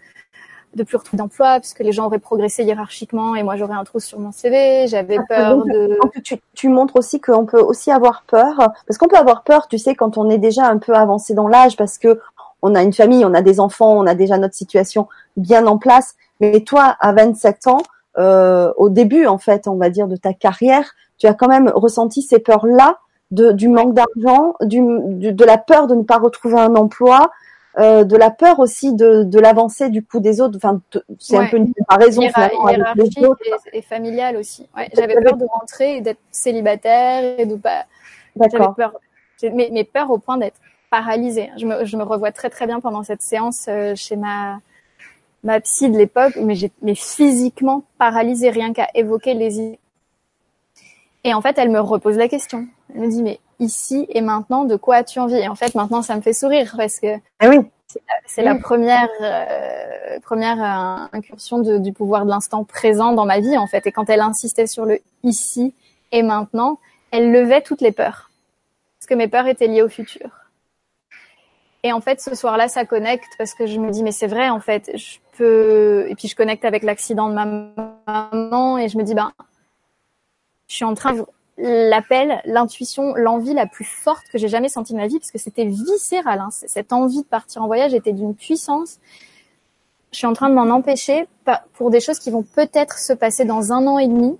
de 0.75 0.83
plus 0.83 0.97
retrouver 0.97 1.17
d'emploi 1.17 1.59
puisque 1.59 1.79
les 1.79 1.91
gens 1.91 2.05
auraient 2.05 2.19
progressé 2.19 2.63
hiérarchiquement 2.65 3.35
et 3.35 3.41
moi 3.41 3.55
j'aurais 3.55 3.73
un 3.73 3.83
trou 3.83 3.99
sur 3.99 4.19
mon 4.19 4.31
CV. 4.31 4.85
J'avais 4.85 5.17
ah, 5.17 5.25
peur 5.27 5.65
de. 5.65 5.97
Tu, 6.23 6.35
tu 6.53 6.69
montres 6.69 6.97
aussi 6.97 7.19
qu'on 7.19 7.47
peut 7.47 7.59
aussi 7.59 7.89
avoir 7.89 8.25
peur 8.27 8.57
parce 8.85 8.99
qu'on 8.99 9.07
peut 9.07 9.17
avoir 9.17 9.41
peur, 9.41 9.67
tu 9.67 9.79
sais, 9.79 9.95
quand 9.95 10.19
on 10.19 10.29
est 10.29 10.37
déjà 10.37 10.67
un 10.67 10.77
peu 10.77 10.93
avancé 10.93 11.33
dans 11.33 11.47
l'âge 11.47 11.77
parce 11.77 11.97
que 11.97 12.19
on 12.61 12.75
a 12.75 12.83
une 12.83 12.93
famille, 12.93 13.25
on 13.25 13.33
a 13.33 13.41
des 13.41 13.59
enfants, 13.59 13.97
on 13.97 14.05
a 14.05 14.13
déjà 14.13 14.37
notre 14.37 14.53
situation 14.53 15.07
bien 15.35 15.65
en 15.65 15.79
place. 15.79 16.15
Mais 16.41 16.61
toi, 16.61 16.95
à 16.99 17.11
27 17.13 17.65
ans, 17.65 17.81
euh, 18.17 18.71
au 18.77 18.89
début 18.89 19.25
en 19.27 19.37
fait, 19.37 19.67
on 19.67 19.75
va 19.75 19.89
dire 19.89 20.07
de 20.07 20.15
ta 20.15 20.33
carrière, 20.33 20.93
tu 21.17 21.27
as 21.27 21.33
quand 21.33 21.47
même 21.47 21.71
ressenti 21.73 22.21
ces 22.21 22.39
peurs-là 22.39 22.99
de, 23.31 23.51
du 23.51 23.67
manque 23.67 23.93
d'argent, 23.93 24.55
du, 24.61 24.81
de 24.81 25.45
la 25.45 25.57
peur 25.57 25.87
de 25.87 25.95
ne 25.95 26.03
pas 26.03 26.17
retrouver 26.17 26.59
un 26.59 26.75
emploi, 26.75 27.31
euh, 27.79 28.03
de 28.03 28.15
la 28.15 28.31
peur 28.31 28.59
aussi 28.59 28.93
de, 28.93 29.23
de 29.23 29.39
l'avancée 29.39 29.89
du 29.89 30.03
coup 30.03 30.19
des 30.19 30.41
autres. 30.41 30.57
Enfin, 30.57 30.79
c'est 31.19 31.37
un 31.37 31.47
peu 31.47 31.57
une 31.57 31.73
comparaison 31.73 32.21
finalement 32.21 32.65
avec 32.65 33.15
les 33.15 33.25
autres. 33.25 33.41
Et, 33.71 33.79
et 33.79 33.81
familiale 33.81 34.37
aussi. 34.37 34.67
Ouais, 34.75 34.89
j'avais 34.95 35.15
peur 35.15 35.37
de 35.37 35.45
rentrer 35.45 35.97
et 35.97 36.01
d'être 36.01 36.21
célibataire 36.31 37.39
et 37.39 37.45
de 37.45 37.55
pas. 37.55 37.85
J'avais 38.51 38.65
peur. 38.75 38.93
Mes, 39.43 39.69
mes 39.69 39.83
peurs 39.83 40.09
au 40.09 40.17
point 40.17 40.37
d'être 40.37 40.59
paralysée. 40.89 41.51
Je 41.57 41.65
me, 41.65 41.85
je 41.85 41.97
me 41.97 42.03
revois 42.03 42.31
très 42.31 42.49
très 42.49 42.65
bien 42.65 42.79
pendant 42.79 43.03
cette 43.03 43.21
séance 43.21 43.65
euh, 43.67 43.93
chez 43.95 44.15
ma 44.15 44.59
ma 45.43 45.59
psy 45.59 45.89
de 45.89 45.97
l'époque, 45.97 46.35
mais 46.41 46.55
j'ai 46.55 46.71
mais 46.81 46.95
physiquement 46.95 47.83
paralysée 47.97 48.49
rien 48.49 48.73
qu'à 48.73 48.87
évoquer 48.93 49.33
les 49.33 49.59
idées. 49.59 49.79
Et 51.23 51.33
en 51.33 51.41
fait, 51.41 51.57
elle 51.57 51.69
me 51.69 51.79
repose 51.79 52.17
la 52.17 52.27
question. 52.27 52.67
Elle 52.93 53.01
me 53.01 53.07
dit 53.09 53.23
mais 53.23 53.39
ici 53.59 54.05
et 54.09 54.21
maintenant, 54.21 54.65
de 54.65 54.75
quoi 54.75 54.97
as-tu 54.97 55.19
envie? 55.19 55.35
Et 55.35 55.47
en 55.47 55.55
fait, 55.55 55.75
maintenant, 55.75 56.01
ça 56.01 56.15
me 56.15 56.21
fait 56.21 56.33
sourire 56.33 56.73
parce 56.77 56.99
que 56.99 57.15
ah 57.39 57.49
oui. 57.49 57.59
c'est 58.25 58.43
la, 58.43 58.55
première 58.55 59.09
euh, 59.21 60.19
première 60.21 60.61
euh, 60.61 61.07
incursion 61.13 61.59
de, 61.59 61.77
du 61.77 61.93
pouvoir 61.93 62.25
de 62.25 62.29
l'instant 62.29 62.63
présent 62.63 63.13
dans 63.13 63.25
ma 63.25 63.39
vie 63.39 63.57
en 63.57 63.67
fait. 63.67 63.87
Et 63.87 63.91
quand 63.91 64.09
elle 64.09 64.21
insistait 64.21 64.67
sur 64.67 64.85
le 64.85 64.99
ici 65.23 65.73
et 66.11 66.23
maintenant, 66.23 66.79
elle 67.11 67.31
levait 67.31 67.61
toutes 67.61 67.81
les 67.81 67.91
peurs 67.91 68.31
parce 68.99 69.07
que 69.07 69.15
mes 69.15 69.27
peurs 69.27 69.47
étaient 69.47 69.67
liées 69.67 69.83
au 69.83 69.89
futur. 69.89 70.29
Et 71.83 71.93
en 71.93 72.01
fait, 72.01 72.19
ce 72.19 72.35
soir-là, 72.35 72.67
ça 72.67 72.85
connecte 72.85 73.29
parce 73.37 73.53
que 73.53 73.67
je 73.67 73.79
me 73.79 73.91
dis, 73.91 74.03
mais 74.03 74.11
c'est 74.11 74.27
vrai, 74.27 74.49
en 74.49 74.59
fait, 74.59 74.91
je 74.95 75.19
Et 75.41 76.15
puis 76.17 76.27
je 76.27 76.35
connecte 76.35 76.65
avec 76.65 76.83
l'accident 76.83 77.29
de 77.29 77.33
ma 77.33 77.45
maman 77.45 78.77
et 78.77 78.89
je 78.89 78.97
me 78.97 79.03
dis, 79.03 79.13
ben, 79.13 79.31
je 80.67 80.75
suis 80.75 80.85
en 80.85 80.93
train 80.93 81.13
de 81.13 81.25
l'appel, 81.57 82.41
l'intuition, 82.45 83.15
l'envie 83.15 83.53
la 83.53 83.65
plus 83.65 83.85
forte 83.85 84.27
que 84.31 84.37
j'ai 84.37 84.47
jamais 84.47 84.69
sentie 84.69 84.93
de 84.93 84.97
ma 84.97 85.07
vie, 85.07 85.17
parce 85.17 85.31
que 85.31 85.39
c'était 85.39 85.65
viscéral. 85.65 86.39
Hein. 86.39 86.49
Cette 86.51 86.93
envie 86.93 87.21
de 87.21 87.27
partir 87.27 87.63
en 87.63 87.67
voyage 87.67 87.93
était 87.93 88.13
d'une 88.13 88.35
puissance. 88.35 88.99
Je 90.11 90.17
suis 90.17 90.27
en 90.27 90.33
train 90.33 90.49
de 90.49 90.55
m'en 90.55 90.69
empêcher 90.73 91.27
pour 91.73 91.89
des 91.89 91.99
choses 91.99 92.19
qui 92.19 92.31
vont 92.31 92.43
peut-être 92.43 92.97
se 92.99 93.13
passer 93.13 93.45
dans 93.45 93.73
un 93.73 93.87
an 93.87 93.97
et 93.97 94.07
demi, 94.07 94.37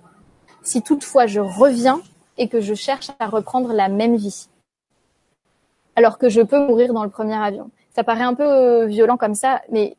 si 0.62 0.82
toutefois 0.82 1.26
je 1.26 1.40
reviens 1.40 2.00
et 2.36 2.48
que 2.48 2.60
je 2.60 2.74
cherche 2.74 3.10
à 3.18 3.26
reprendre 3.26 3.72
la 3.72 3.88
même 3.88 4.16
vie. 4.16 4.48
Alors 5.96 6.18
que 6.18 6.28
je 6.28 6.40
peux 6.40 6.58
mourir 6.58 6.94
dans 6.94 7.02
le 7.02 7.10
premier 7.10 7.34
avion. 7.34 7.70
Ça 7.90 8.04
paraît 8.04 8.22
un 8.22 8.34
peu 8.34 8.44
euh, 8.44 8.86
violent 8.86 9.16
comme 9.16 9.34
ça, 9.34 9.60
mais 9.70 9.96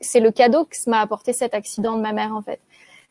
c'est 0.00 0.20
le 0.20 0.30
cadeau 0.30 0.64
que 0.64 0.76
m'a 0.88 1.00
apporté 1.00 1.32
cet 1.32 1.54
accident 1.54 1.96
de 1.96 2.02
ma 2.02 2.12
mère, 2.12 2.34
en 2.34 2.42
fait. 2.42 2.60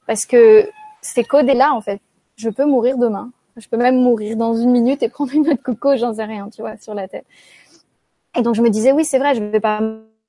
Parce 0.08 0.26
que 0.26 0.70
c'est 1.02 1.24
codé 1.24 1.54
là, 1.54 1.74
en 1.74 1.82
fait 1.82 2.00
je 2.36 2.50
peux 2.50 2.66
mourir 2.66 2.98
demain. 2.98 3.32
Je 3.58 3.68
peux 3.70 3.78
même 3.78 4.02
mourir 4.02 4.36
dans 4.36 4.56
une 4.56 4.72
minute 4.72 5.02
et 5.04 5.10
prendre 5.10 5.34
une 5.34 5.48
autre 5.50 5.64
coco, 5.64 5.96
j'en 5.96 6.14
sais 6.14 6.26
rien, 6.26 6.50
tu 6.50 6.62
vois, 6.62 6.78
sur 6.78 6.94
la 6.94 7.08
tête. 7.08 7.26
Et 8.38 8.42
donc 8.42 8.56
je 8.56 8.62
me 8.62 8.70
disais, 8.70 8.92
oui, 8.92 9.06
c'est 9.06 9.18
vrai, 9.18 9.34
je 9.34 9.40
ne 9.40 9.50
vais 9.50 9.62
pas 9.62 9.82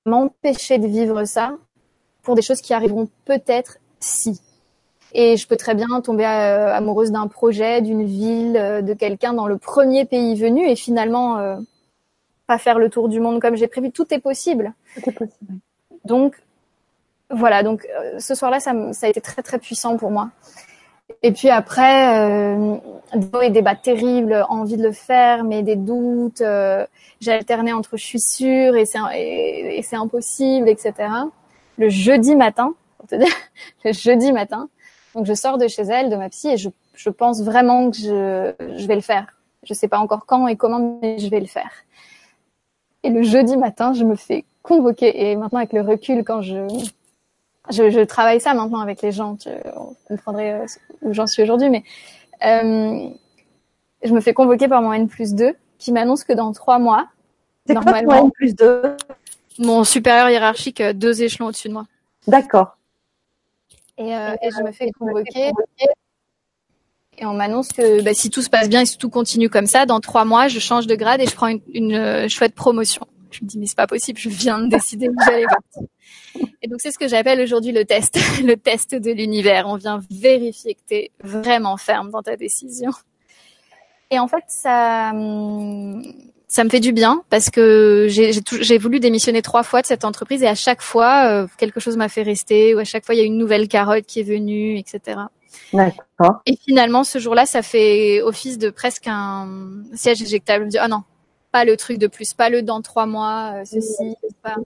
m'empêcher 0.05 0.79
de 0.79 0.87
vivre 0.87 1.25
ça 1.25 1.57
pour 2.23 2.37
des 2.37 2.43
choses 2.43 2.61
qui 2.61 2.73
arriveront 2.73 3.09
peut-être 3.25 3.79
si. 3.99 4.41
Et 5.13 5.37
je 5.37 5.49
peux 5.49 5.57
très 5.57 5.75
bien 5.75 6.01
tomber 6.03 6.25
euh, 6.25 6.73
amoureuse 6.73 7.11
d'un 7.11 7.27
projet, 7.27 7.81
d'une 7.81 8.05
ville, 8.05 8.57
euh, 8.57 8.83
de 8.83 8.95
quelqu'un 8.95 9.33
dans 9.33 9.47
le 9.47 9.59
premier 9.59 10.05
pays 10.05 10.37
venu 10.37 10.69
et 10.69 10.77
finalement 10.77 11.39
euh, 11.39 11.57
pas 12.47 12.59
faire 12.59 12.79
le 12.79 12.91
tour 12.91 13.09
du 13.09 13.19
monde 13.19 13.41
comme 13.41 13.57
j'ai 13.57 13.67
prévu. 13.67 13.91
Tout 13.91 14.13
est 14.13 14.21
possible. 14.21 14.75
Tout 14.95 15.09
est 15.09 15.13
possible. 15.13 15.55
Donc 16.07 16.43
voilà, 17.31 17.63
donc 17.63 17.87
ce 18.19 18.35
soir-là, 18.35 18.61
ça, 18.61 18.73
a 19.03 19.09
été 19.09 19.21
très 19.21 19.43
très 19.43 19.59
puissant 19.59 19.97
pour 19.97 20.11
moi. 20.11 20.31
Et 21.23 21.33
puis 21.33 21.51
après, 21.51 22.19
euh, 22.19 22.77
des 23.15 23.51
débats 23.51 23.77
terribles, 23.77 24.45
envie 24.49 24.77
de 24.77 24.83
le 24.83 24.93
faire, 24.93 25.45
mais 25.45 25.63
des 25.63 25.77
doutes. 25.77 26.41
Euh, 26.41 26.87
j'ai 27.21 27.33
alterné 27.33 27.73
entre 27.73 27.97
je 27.97 28.05
suis 28.05 28.21
sûre 28.21 28.77
et 28.77 28.85
c'est 28.85 28.99
et, 29.15 29.85
impossible, 29.93 30.69
etc. 30.69 30.95
Le 31.79 31.89
jeudi 31.89 32.35
matin, 32.37 32.75
le 33.85 33.93
jeudi 33.93 34.33
matin, 34.33 34.69
donc 35.15 35.27
je 35.27 35.35
sors 35.35 35.59
de 35.59 35.69
chez 35.69 35.83
elle, 35.83 36.11
de 36.11 36.17
ma 36.17 36.29
psy, 36.29 36.49
et 36.49 36.57
je, 36.57 36.69
je 36.95 37.11
pense 37.11 37.43
vraiment 37.43 37.91
que 37.91 37.97
je, 37.97 38.87
vais 38.87 38.97
le 38.97 39.01
faire. 39.01 39.27
Je 39.63 39.75
sais 39.75 39.89
pas 39.89 39.99
encore 39.99 40.27
quand 40.27 40.47
et 40.49 40.57
comment, 40.57 40.99
mais 41.01 41.19
je 41.19 41.29
vais 41.29 41.41
le 41.41 41.47
faire. 41.47 41.71
Et 43.03 43.11
le 43.11 43.23
jeudi 43.23 43.57
matin, 43.57 43.93
je 43.93 44.05
me 44.05 44.17
fais 44.17 44.45
convoquer. 44.67 45.31
Et 45.31 45.37
maintenant, 45.37 45.59
avec 45.59 45.73
le 45.73 45.81
recul, 45.81 46.25
quand 46.25 46.43
je 46.43 46.67
je, 47.71 47.91
je, 47.91 48.01
travaille 48.01 48.41
ça 48.41 48.55
maintenant 48.55 48.81
avec 48.81 49.03
les 49.03 49.13
gens. 49.13 49.37
Tu, 49.37 49.49
on 49.77 49.97
comprendrait 50.07 50.53
euh, 50.53 50.67
où 51.03 51.13
j'en 51.13 51.27
suis 51.27 51.43
aujourd'hui, 51.43 51.69
mais 51.69 51.83
euh, 52.45 53.09
je 54.05 54.13
me 54.13 54.21
fais 54.21 54.35
convoquer 54.35 54.69
par 54.69 54.83
mon 54.83 54.93
N 54.93 55.09
plus 55.09 55.35
2 55.35 55.55
qui 55.79 55.93
m'annonce 55.93 56.25
que 56.25 56.33
dans 56.33 56.53
trois 56.53 56.79
mois, 56.79 57.09
normalement, 57.69 58.09
quoi 58.09 58.19
N 58.21 58.31
plus 58.31 58.55
2 58.55 58.97
mon 59.59 59.85
supérieur 59.85 60.29
hiérarchique 60.29 60.81
euh, 60.81 60.93
deux 60.93 61.23
échelons 61.23 61.47
au-dessus 61.47 61.69
de 61.69 61.73
moi. 61.73 61.87
D'accord. 62.27 62.77
Et, 63.99 64.15
euh, 64.15 64.35
et, 64.43 64.51
je 64.51 64.63
me 64.63 64.73
fais 64.73 64.91
convoquer. 64.91 65.53
Et 67.19 67.25
on 67.25 67.33
m'annonce 67.33 67.69
que 67.69 68.03
bah, 68.03 68.13
si 68.13 68.29
tout 68.29 68.43
se 68.43 68.51
passe 68.51 68.69
bien 68.69 68.83
et 68.83 68.87
si 68.87 68.99
tout 68.99 69.09
continue 69.09 69.49
comme 69.49 69.67
ça, 69.67 69.87
dans 69.87 70.01
trois 70.01 70.27
mois, 70.27 70.49
je 70.49 70.59
change 70.59 70.87
de 70.87 70.95
grade 70.95 71.23
et 71.23 71.27
je 71.27 71.35
prends 71.35 71.47
une, 71.47 71.61
une 71.73 72.29
chouette 72.29 72.55
promotion. 72.55 73.07
Je 73.37 73.45
me 73.45 73.49
dis 73.49 73.59
mais 73.59 73.67
c'est 73.67 73.77
pas 73.77 73.87
possible, 73.87 74.19
je 74.19 74.29
viens 74.29 74.59
de 74.59 74.69
décider 74.69 75.09
où 75.09 75.15
j'allais 75.25 75.45
partir. 75.45 75.83
Et 76.63 76.69
donc 76.69 76.81
c'est 76.81 76.91
ce 76.91 76.99
que 76.99 77.09
j'appelle 77.09 77.41
aujourd'hui 77.41 77.73
le 77.73 77.85
test, 77.85 78.19
le 78.43 78.57
test 78.57 78.95
de 78.95 79.11
l'univers. 79.11 79.67
On 79.69 79.77
vient 79.77 80.01
vérifier 80.11 80.75
que 80.75 80.81
tu 80.89 80.95
es 80.95 81.11
vraiment 81.23 81.77
ferme 81.77 82.11
dans 82.11 82.23
ta 82.23 82.37
décision. 82.37 82.91
Et 84.11 84.19
en 84.19 84.29
fait, 84.29 84.45
ça, 84.47 85.11
hum, 85.13 86.03
ça 86.49 86.65
me 86.65 86.71
fait 86.71 86.81
du 86.81 86.93
bien 86.93 87.23
parce 87.29 87.51
que 87.51 88.07
j'ai 88.09 88.79
voulu 88.79 89.01
démissionner 89.01 89.43
trois 89.43 89.63
fois 89.65 89.83
de 89.83 89.87
cette 89.87 90.05
entreprise 90.05 90.43
et 90.43 90.49
à 90.49 90.55
chaque 90.55 90.81
fois, 90.81 91.27
euh, 91.27 91.47
quelque 91.59 91.81
chose 91.81 91.97
m'a 91.97 92.09
fait 92.09 92.23
rester 92.23 92.75
ou 92.75 92.79
à 92.79 92.85
chaque 92.85 93.05
fois, 93.05 93.15
il 93.15 93.19
y 93.19 93.21
a 93.21 93.25
une 93.25 93.37
nouvelle 93.37 93.69
carotte 93.69 94.07
qui 94.07 94.21
est 94.21 94.25
venue, 94.25 94.79
etc. 94.79 95.21
D'accord. 95.73 96.41
Et 96.47 96.57
finalement, 96.65 97.05
ce 97.05 97.19
jour-là, 97.19 97.47
ça 97.47 97.63
fait 97.63 98.23
office 98.23 98.59
de 98.59 98.71
presque 98.71 99.09
un 99.09 99.83
siège 99.95 100.23
éjectable. 100.23 100.63
Je 100.63 100.67
me 100.67 100.71
dis, 100.71 100.79
oh 100.83 100.89
non, 100.89 101.03
pas 101.53 101.65
le 101.65 101.77
truc 101.77 101.99
de 101.99 102.07
plus, 102.07 102.35
pas 102.35 102.51
le 102.51 102.63
dans 102.63 102.83
trois 102.83 103.07
mois, 103.07 103.53
euh, 103.55 103.65
ceci, 103.65 104.15
pas. 104.43 104.57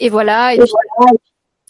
Et 0.00 0.08
voilà. 0.08 0.54
Et, 0.54 0.60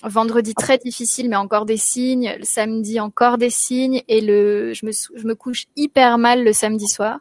vendredi 0.02 0.54
très 0.54 0.78
difficile, 0.78 1.28
mais 1.28 1.36
encore 1.36 1.66
des 1.66 1.76
signes. 1.76 2.34
Le 2.38 2.44
samedi 2.44 3.00
encore 3.00 3.38
des 3.38 3.50
signes. 3.50 4.02
Et 4.08 4.20
le, 4.20 4.72
je 4.72 4.86
me, 4.86 4.92
je 4.92 5.26
me 5.26 5.34
couche 5.34 5.66
hyper 5.76 6.18
mal 6.18 6.44
le 6.44 6.52
samedi 6.52 6.86
soir. 6.86 7.20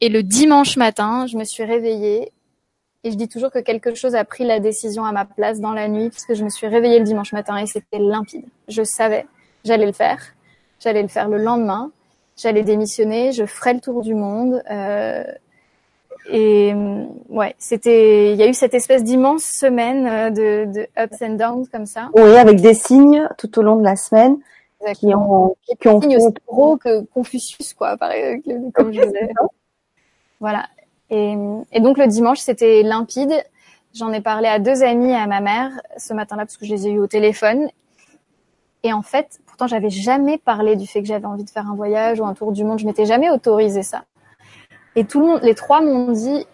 Et 0.00 0.08
le 0.08 0.22
dimanche 0.22 0.76
matin, 0.76 1.26
je 1.26 1.36
me 1.36 1.44
suis 1.44 1.64
réveillée. 1.64 2.32
Et 3.04 3.10
je 3.10 3.16
dis 3.16 3.28
toujours 3.28 3.50
que 3.50 3.60
quelque 3.60 3.94
chose 3.94 4.14
a 4.14 4.24
pris 4.24 4.44
la 4.44 4.58
décision 4.60 5.04
à 5.04 5.12
ma 5.12 5.24
place 5.24 5.60
dans 5.60 5.72
la 5.72 5.88
nuit, 5.88 6.10
parce 6.10 6.24
que 6.24 6.34
je 6.34 6.44
me 6.44 6.50
suis 6.50 6.66
réveillée 6.66 6.98
le 6.98 7.04
dimanche 7.04 7.32
matin 7.32 7.56
et 7.56 7.66
c'était 7.66 8.00
limpide. 8.00 8.44
Je 8.68 8.82
savais, 8.82 9.26
j'allais 9.64 9.86
le 9.86 9.92
faire. 9.92 10.20
J'allais 10.80 11.02
le 11.02 11.08
faire 11.08 11.28
le 11.28 11.38
lendemain. 11.38 11.92
J'allais 12.36 12.64
démissionner. 12.64 13.32
Je 13.32 13.46
ferais 13.46 13.74
le 13.74 13.80
tour 13.80 14.02
du 14.02 14.14
monde. 14.14 14.62
Euh, 14.70 15.24
et 16.30 16.74
ouais, 17.28 17.54
c'était, 17.58 18.32
il 18.32 18.38
y 18.38 18.42
a 18.42 18.48
eu 18.48 18.54
cette 18.54 18.74
espèce 18.74 19.04
d'immense 19.04 19.44
semaine 19.44 20.06
euh, 20.06 20.30
de, 20.30 20.72
de, 20.72 20.88
ups 21.02 21.22
and 21.22 21.34
downs 21.34 21.68
comme 21.68 21.86
ça. 21.86 22.10
Oui, 22.14 22.36
avec 22.36 22.60
des 22.60 22.74
signes 22.74 23.28
tout 23.38 23.58
au 23.58 23.62
long 23.62 23.76
de 23.76 23.84
la 23.84 23.96
semaine 23.96 24.38
qui 24.94 25.14
ont, 25.14 25.56
qui 25.80 25.88
ont 25.88 26.00
signes 26.00 26.16
aussi 26.16 26.34
gros 26.46 26.76
que 26.76 27.02
Confucius, 27.06 27.74
quoi, 27.74 27.96
pareil, 27.96 28.42
comme 28.74 28.92
je 28.92 29.00
disais. 29.00 29.30
Voilà. 30.40 30.66
Et, 31.10 31.34
et 31.72 31.80
donc 31.80 31.98
le 31.98 32.06
dimanche, 32.06 32.38
c'était 32.38 32.82
limpide. 32.82 33.32
J'en 33.94 34.12
ai 34.12 34.20
parlé 34.20 34.48
à 34.48 34.58
deux 34.58 34.82
amis 34.82 35.12
à 35.12 35.26
ma 35.26 35.40
mère 35.40 35.70
ce 35.96 36.12
matin-là 36.12 36.44
parce 36.44 36.56
que 36.56 36.66
je 36.66 36.74
les 36.74 36.86
ai 36.88 36.90
eu 36.90 36.98
au 36.98 37.06
téléphone. 37.06 37.68
Et 38.82 38.92
en 38.92 39.02
fait, 39.02 39.40
pourtant, 39.46 39.66
j'avais 39.66 39.90
jamais 39.90 40.38
parlé 40.38 40.76
du 40.76 40.86
fait 40.86 41.00
que 41.00 41.08
j'avais 41.08 41.26
envie 41.26 41.44
de 41.44 41.50
faire 41.50 41.68
un 41.68 41.74
voyage 41.74 42.20
ou 42.20 42.24
un 42.24 42.34
tour 42.34 42.52
du 42.52 42.62
monde. 42.62 42.78
Je 42.78 42.86
m'étais 42.86 43.06
jamais 43.06 43.30
autorisé 43.30 43.82
ça. 43.82 44.04
Et 44.96 45.04
tout 45.04 45.20
le 45.20 45.26
monde, 45.26 45.40
les 45.42 45.54
trois 45.54 45.80
m'ont 45.80 46.10
dit, 46.10 46.46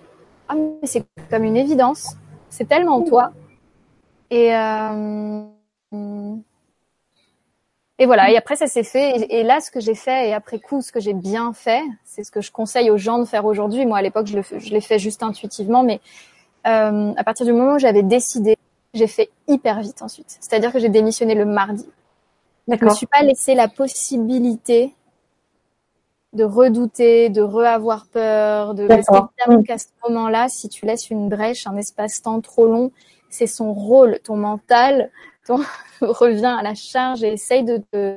ah 0.49 0.55
mais 0.55 0.87
c'est 0.87 1.05
comme 1.31 1.45
une 1.45 1.57
évidence, 1.57 2.17
c'est 2.51 2.69
tellement 2.69 3.03
toi. 3.03 3.33
Et 4.31 4.55
euh, 4.55 5.43
et 7.99 8.07
voilà. 8.07 8.31
Et 8.31 8.37
après 8.37 8.57
ça 8.57 8.67
s'est 8.67 8.83
fait. 8.83 9.27
Et, 9.31 9.45
là, 9.45 9.61
ce 9.61 9.71
que 9.71 9.79
j'ai 9.81 9.95
fait 9.95 10.29
et 10.29 10.35
après 10.35 10.59
coup, 10.59 10.83
ce 10.83 10.91
que 10.91 11.01
j'ai 11.01 11.15
bien 11.15 11.53
fait, 11.53 11.83
c'est 12.05 12.25
ce 12.25 12.33
que 12.33 12.41
je 12.41 12.51
conseille 12.51 12.91
aux 12.91 12.99
gens 12.99 13.19
de 13.19 13.25
faire 13.25 13.45
aujourd'hui. 13.45 13.87
Moi, 13.87 13.99
à 13.99 14.03
l'époque, 14.03 14.27
je, 14.27 14.41
je 14.59 14.71
l'ai 14.71 14.81
fait 14.81 14.99
juste 14.99 15.23
intuitivement, 15.23 15.85
mais 15.85 16.01
euh, 16.67 17.13
à 17.17 17.25
partir 17.25 17.47
du 17.47 17.53
moment 17.53 17.75
où 17.75 17.79
j'avais 17.79 18.03
décidé, 18.03 18.57
j'ai 18.95 19.07
fait 19.07 19.31
hyper 19.49 19.81
vite 19.81 20.03
ensuite. 20.03 20.37
C'est-à-dire 20.41 20.73
que 20.73 20.79
j'ai 20.79 20.89
démissionné 20.89 21.35
le 21.35 21.45
mardi. 21.45 21.87
Je 22.69 22.85
me 22.85 22.91
suis 22.91 23.07
pas 23.07 23.23
laissé 23.23 23.55
la 23.55 23.69
possibilité 23.69 24.95
de 26.33 26.45
redouter, 26.45 27.29
de 27.29 27.43
re-avoir 27.43 28.07
peur, 28.07 28.75
de 28.75 28.87
parce 28.87 29.07
mm. 29.49 29.65
qu'à 29.65 29.79
ce 29.79 29.87
moment-là, 30.09 30.49
si 30.49 30.69
tu 30.69 30.87
laisses 30.87 31.11
une 31.11 31.29
brèche, 31.29 31.67
un 31.67 31.77
espace-temps 31.77 32.41
trop 32.41 32.67
long, 32.67 32.91
c'est 33.29 33.47
son 33.47 33.73
rôle, 33.75 34.19
ton 34.25 34.37
mental, 34.37 35.11
ton 35.47 35.61
revient 36.01 36.57
à 36.59 36.63
la 36.63 36.75
charge 36.75 37.23
et 37.23 37.33
essaye 37.33 37.65
de 37.65 37.83
te, 37.93 38.17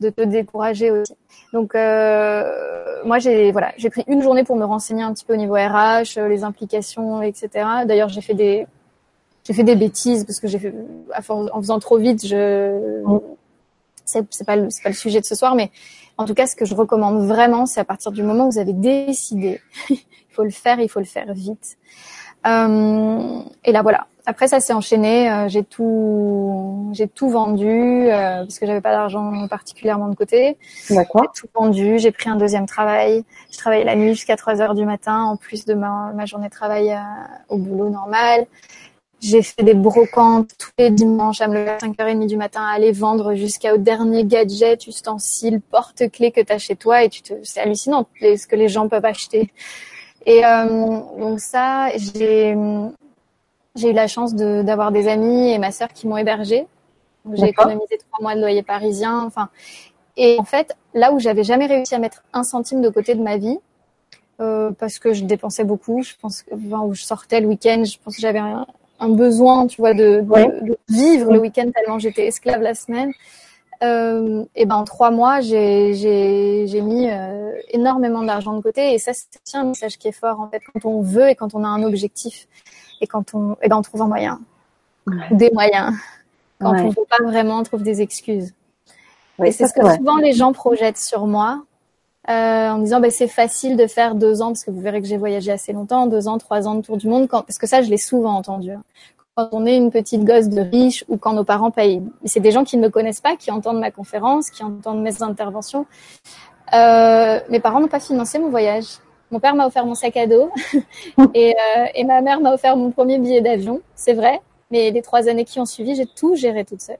de 0.00 0.10
te 0.10 0.22
décourager 0.22 0.90
aussi. 0.90 1.14
Donc 1.52 1.76
euh, 1.76 3.02
moi 3.04 3.20
j'ai 3.20 3.52
voilà 3.52 3.72
j'ai 3.76 3.88
pris 3.88 4.02
une 4.08 4.22
journée 4.22 4.42
pour 4.42 4.56
me 4.56 4.64
renseigner 4.64 5.04
un 5.04 5.12
petit 5.12 5.24
peu 5.24 5.34
au 5.34 5.36
niveau 5.36 5.54
RH, 5.54 6.18
euh, 6.18 6.28
les 6.28 6.42
implications, 6.42 7.22
etc. 7.22 7.48
D'ailleurs 7.86 8.08
j'ai 8.08 8.20
fait 8.20 8.34
des 8.34 8.66
j'ai 9.44 9.52
fait 9.52 9.62
des 9.62 9.76
bêtises 9.76 10.24
parce 10.24 10.40
que 10.40 10.48
j'ai 10.48 10.58
fait 10.58 10.74
en 11.16 11.60
faisant 11.60 11.78
trop 11.78 11.98
vite 11.98 12.26
je 12.26 13.04
mm 13.04 13.20
c'est 14.04 14.26
c'est 14.30 14.46
pas 14.46 14.56
le 14.56 14.70
c'est 14.70 14.82
pas 14.82 14.90
le 14.90 14.94
sujet 14.94 15.20
de 15.20 15.26
ce 15.26 15.34
soir, 15.34 15.54
mais 15.54 15.70
en 16.16 16.26
tout 16.26 16.34
cas, 16.34 16.46
ce 16.46 16.54
que 16.54 16.64
je 16.64 16.74
recommande 16.74 17.26
vraiment, 17.26 17.66
c'est 17.66 17.80
à 17.80 17.84
partir 17.84 18.12
du 18.12 18.22
moment 18.22 18.46
où 18.46 18.52
vous 18.52 18.58
avez 18.58 18.72
décidé, 18.72 19.60
il 19.90 19.98
faut 20.30 20.44
le 20.44 20.50
faire, 20.50 20.78
il 20.80 20.88
faut 20.88 21.00
le 21.00 21.06
faire 21.06 21.32
vite. 21.34 21.76
Euh, 22.46 23.40
et 23.64 23.72
là, 23.72 23.82
voilà. 23.82 24.06
Après, 24.26 24.48
ça 24.48 24.60
s'est 24.60 24.72
enchaîné. 24.72 25.30
Euh, 25.30 25.48
j'ai 25.48 25.64
tout, 25.64 26.90
j'ai 26.92 27.08
tout 27.08 27.28
vendu 27.28 27.68
euh, 27.68 28.38
parce 28.38 28.58
que 28.58 28.66
j'avais 28.66 28.80
pas 28.80 28.92
d'argent 28.92 29.46
particulièrement 29.48 30.08
de 30.08 30.14
côté. 30.14 30.56
D'accord. 30.88 31.26
J'ai 31.34 31.40
tout 31.42 31.48
vendu. 31.54 31.98
J'ai 31.98 32.10
pris 32.10 32.30
un 32.30 32.36
deuxième 32.36 32.66
travail. 32.66 33.24
Je 33.50 33.58
travaillais 33.58 33.84
la 33.84 33.96
nuit 33.96 34.14
jusqu'à 34.14 34.36
3 34.36 34.62
heures 34.62 34.74
du 34.74 34.86
matin, 34.86 35.24
en 35.24 35.36
plus 35.36 35.66
de 35.66 35.74
ma, 35.74 36.12
ma 36.14 36.24
journée 36.24 36.48
de 36.48 36.52
travail 36.52 36.92
euh, 36.92 36.98
au 37.48 37.58
boulot 37.58 37.90
normal. 37.90 38.46
J'ai 39.24 39.40
fait 39.40 39.62
des 39.62 39.72
brocantes 39.72 40.50
tous 40.58 40.70
les 40.76 40.90
dimanches 40.90 41.40
à 41.40 41.48
me 41.48 41.54
lever 41.54 41.70
à 41.70 41.78
5h30 41.78 42.26
du 42.26 42.36
matin, 42.36 42.60
à 42.62 42.74
aller 42.74 42.92
vendre 42.92 43.34
jusqu'au 43.34 43.78
dernier 43.78 44.22
gadget, 44.22 44.86
ustensile, 44.86 45.62
porte-clés 45.62 46.30
que 46.30 46.42
tu 46.42 46.52
as 46.52 46.58
chez 46.58 46.76
toi 46.76 47.02
et 47.04 47.08
tu 47.08 47.22
te, 47.22 47.32
c'est 47.42 47.60
hallucinant 47.60 48.06
ce 48.20 48.46
que 48.46 48.54
les 48.54 48.68
gens 48.68 48.86
peuvent 48.86 49.06
acheter. 49.06 49.50
Et 50.26 50.44
euh, 50.44 51.00
donc 51.18 51.40
ça, 51.40 51.88
j'ai 51.96 52.54
j'ai 53.76 53.90
eu 53.90 53.92
la 53.94 54.08
chance 54.08 54.34
de, 54.34 54.60
d'avoir 54.60 54.92
des 54.92 55.08
amis 55.08 55.52
et 55.52 55.58
ma 55.58 55.72
sœur 55.72 55.88
qui 55.88 56.06
m'ont 56.06 56.18
hébergée. 56.18 56.66
J'ai 57.32 57.46
économisé 57.46 57.96
trois 57.96 58.22
mois 58.22 58.34
de 58.34 58.40
loyer 58.40 58.62
parisien. 58.62 59.24
Enfin, 59.24 59.48
et 60.18 60.36
en 60.38 60.44
fait, 60.44 60.76
là 60.92 61.12
où 61.12 61.18
j'avais 61.18 61.44
jamais 61.44 61.64
réussi 61.64 61.94
à 61.94 61.98
mettre 61.98 62.24
un 62.34 62.42
centime 62.42 62.82
de 62.82 62.90
côté 62.90 63.14
de 63.14 63.22
ma 63.22 63.38
vie, 63.38 63.58
euh, 64.40 64.70
parce 64.78 64.98
que 64.98 65.14
je 65.14 65.24
dépensais 65.24 65.64
beaucoup, 65.64 66.02
je 66.02 66.12
pense 66.20 66.42
que 66.42 66.54
enfin, 66.54 66.82
où 66.82 66.92
je 66.92 67.02
sortais 67.04 67.40
le 67.40 67.46
week-end, 67.46 67.84
je 67.84 67.96
pense 68.04 68.16
que 68.16 68.20
j'avais 68.20 68.38
un, 68.38 68.66
un 69.04 69.10
besoin, 69.10 69.66
tu 69.66 69.80
vois, 69.80 69.94
de, 69.94 70.20
de, 70.20 70.28
Ouais. 70.30 70.46
de 70.62 70.76
vivre 70.88 71.32
le 71.32 71.38
week-end 71.40 71.70
tellement 71.74 71.98
j'étais 71.98 72.26
esclave 72.26 72.60
la 72.62 72.74
semaine. 72.74 73.12
Euh, 73.82 74.44
et 74.54 74.66
ben 74.66 74.76
en 74.76 74.84
trois 74.84 75.10
mois, 75.10 75.40
j'ai 75.40 76.80
mis 76.82 77.08
euh, 77.10 77.52
énormément 77.70 78.22
d'argent 78.22 78.54
de 78.56 78.62
côté 78.62 78.94
et 78.94 78.98
ça 78.98 79.12
c'est 79.14 79.56
un 79.58 79.64
message 79.64 79.98
qui 79.98 80.08
est 80.08 80.12
fort 80.12 80.40
en 80.40 80.48
fait 80.48 80.62
quand 80.72 80.84
on 80.88 81.02
veut 81.02 81.28
et 81.28 81.34
quand 81.34 81.54
on 81.54 81.64
a 81.64 81.68
un 81.68 81.82
objectif 81.82 82.46
et 83.00 83.06
quand 83.06 83.34
on 83.34 83.56
et 83.62 83.68
ben 83.68 83.76
on 83.76 83.82
trouve 83.82 84.02
un 84.02 84.08
moyen, 84.08 84.40
Ouais. 85.06 85.14
des 85.32 85.50
moyens. 85.50 85.92
Quand 86.60 86.72
Ouais. 86.72 86.80
on 86.82 86.88
veut 86.88 87.06
pas 87.10 87.22
vraiment, 87.22 87.58
on 87.58 87.62
trouve 87.64 87.82
des 87.82 88.00
excuses. 88.00 88.54
Et 89.44 89.50
c'est 89.52 89.66
ce 89.66 89.74
que 89.74 89.82
souvent 89.96 90.16
les 90.16 90.32
gens 90.32 90.52
projettent 90.52 90.96
sur 90.96 91.26
moi 91.26 91.64
euh, 92.28 92.70
en 92.70 92.78
me 92.78 92.84
disant 92.84 93.00
bah, 93.00 93.10
c'est 93.10 93.28
facile 93.28 93.76
de 93.76 93.86
faire 93.86 94.14
deux 94.14 94.40
ans 94.42 94.48
parce 94.48 94.64
que 94.64 94.70
vous 94.70 94.80
verrez 94.80 95.00
que 95.02 95.06
j'ai 95.06 95.16
voyagé 95.18 95.52
assez 95.52 95.72
longtemps, 95.72 96.06
deux 96.06 96.26
ans, 96.28 96.38
trois 96.38 96.66
ans 96.66 96.74
de 96.74 96.80
tour 96.82 96.96
du 96.96 97.08
monde. 97.08 97.28
Quand, 97.28 97.42
parce 97.42 97.58
que 97.58 97.66
ça, 97.66 97.82
je 97.82 97.90
l'ai 97.90 97.98
souvent 97.98 98.34
entendu. 98.34 98.72
hein. 98.72 98.82
Quand 99.36 99.48
on 99.52 99.66
est 99.66 99.76
une 99.76 99.90
petite 99.90 100.24
gosse 100.24 100.48
de 100.48 100.60
riche 100.60 101.04
ou 101.08 101.16
quand 101.16 101.32
nos 101.32 101.44
parents 101.44 101.70
payent. 101.72 102.02
C'est 102.24 102.40
des 102.40 102.52
gens 102.52 102.64
qui 102.64 102.76
ne 102.76 102.82
me 102.82 102.88
connaissent 102.88 103.20
pas, 103.20 103.36
qui 103.36 103.50
entendent 103.50 103.80
ma 103.80 103.90
conférence, 103.90 104.48
qui 104.50 104.62
entendent 104.62 105.02
mes 105.02 105.22
interventions. 105.22 105.86
Euh, 106.72 107.40
mes 107.50 107.60
parents 107.60 107.80
n'ont 107.80 107.88
pas 107.88 108.00
financé 108.00 108.38
mon 108.38 108.48
voyage. 108.48 108.84
Mon 109.30 109.40
père 109.40 109.54
m'a 109.54 109.66
offert 109.66 109.84
mon 109.86 109.94
sac 109.94 110.16
à 110.16 110.26
dos 110.26 110.50
et, 111.34 111.54
euh, 111.54 111.86
et 111.94 112.04
ma 112.04 112.20
mère 112.20 112.40
m'a 112.40 112.54
offert 112.54 112.76
mon 112.76 112.90
premier 112.90 113.18
billet 113.18 113.40
d'avion. 113.40 113.80
C'est 113.96 114.12
vrai, 114.12 114.40
mais 114.70 114.90
les 114.92 115.02
trois 115.02 115.28
années 115.28 115.44
qui 115.44 115.58
ont 115.58 115.66
suivi, 115.66 115.94
j'ai 115.96 116.06
tout 116.06 116.36
géré 116.36 116.64
toute 116.64 116.80
seule. 116.80 116.98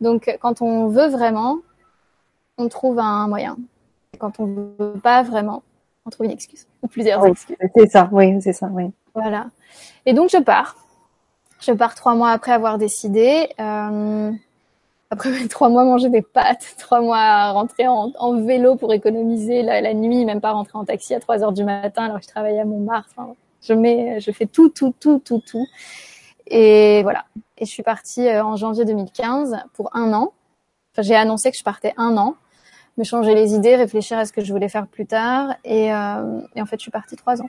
Donc, 0.00 0.34
quand 0.40 0.62
on 0.62 0.88
veut 0.88 1.08
vraiment, 1.08 1.58
on 2.56 2.68
trouve 2.68 2.98
un 2.98 3.28
moyen. 3.28 3.56
Quand 4.18 4.38
on 4.40 4.46
veut 4.46 4.94
pas 5.02 5.22
vraiment, 5.22 5.62
on 6.04 6.10
trouve 6.10 6.26
une 6.26 6.32
excuse 6.32 6.66
ou 6.82 6.88
plusieurs 6.88 7.22
Oui, 7.22 7.30
excuses. 7.30 7.56
c'est 7.74 7.90
ça. 7.90 8.08
Oui, 8.12 8.40
c'est 8.42 8.52
ça. 8.52 8.68
Oui. 8.72 8.90
Voilà. 9.14 9.46
Et 10.06 10.12
donc, 10.12 10.30
je 10.30 10.38
pars. 10.38 10.76
Je 11.60 11.72
pars 11.72 11.94
trois 11.94 12.14
mois 12.14 12.30
après 12.30 12.52
avoir 12.52 12.78
décidé. 12.78 13.48
Euh, 13.60 14.32
après 15.10 15.30
trois 15.48 15.68
mois 15.68 15.84
manger 15.84 16.08
des 16.08 16.22
pâtes, 16.22 16.74
trois 16.78 17.00
mois 17.00 17.18
à 17.18 17.52
rentrer 17.52 17.86
en, 17.86 18.12
en 18.18 18.42
vélo 18.42 18.76
pour 18.76 18.92
économiser 18.92 19.62
la, 19.62 19.80
la 19.80 19.94
nuit, 19.94 20.24
même 20.24 20.40
pas 20.40 20.52
rentrer 20.52 20.78
en 20.78 20.84
taxi 20.84 21.14
à 21.14 21.20
3 21.20 21.42
heures 21.44 21.52
du 21.52 21.64
matin 21.64 22.04
alors 22.04 22.18
que 22.18 22.24
je 22.24 22.28
travaillais 22.30 22.60
à 22.60 22.64
Montmartre. 22.64 23.10
Enfin, 23.16 23.34
je 23.62 23.72
mets, 23.74 24.20
je 24.20 24.30
fais 24.32 24.46
tout, 24.46 24.68
tout, 24.70 24.94
tout, 24.98 25.20
tout, 25.24 25.40
tout. 25.46 25.66
Et 26.46 27.02
voilà. 27.04 27.24
Et 27.58 27.64
je 27.64 27.70
suis 27.70 27.82
partie 27.82 28.26
euh, 28.26 28.44
en 28.44 28.56
janvier 28.56 28.84
2015 28.84 29.56
pour 29.74 29.94
un 29.94 30.12
an. 30.12 30.32
Enfin, 30.92 31.02
j'ai 31.02 31.14
annoncé 31.14 31.50
que 31.52 31.56
je 31.56 31.62
partais 31.62 31.94
un 31.96 32.16
an, 32.16 32.34
me 33.00 33.04
changer 33.04 33.34
les 33.34 33.54
idées, 33.54 33.74
réfléchir 33.74 34.18
à 34.18 34.26
ce 34.26 34.32
que 34.32 34.44
je 34.44 34.52
voulais 34.52 34.68
faire 34.68 34.86
plus 34.86 35.06
tard. 35.06 35.54
Et, 35.64 35.92
euh, 35.92 36.40
et 36.54 36.62
en 36.62 36.66
fait, 36.66 36.76
je 36.76 36.82
suis 36.82 36.90
partie 36.90 37.16
trois 37.16 37.42
ans. 37.42 37.48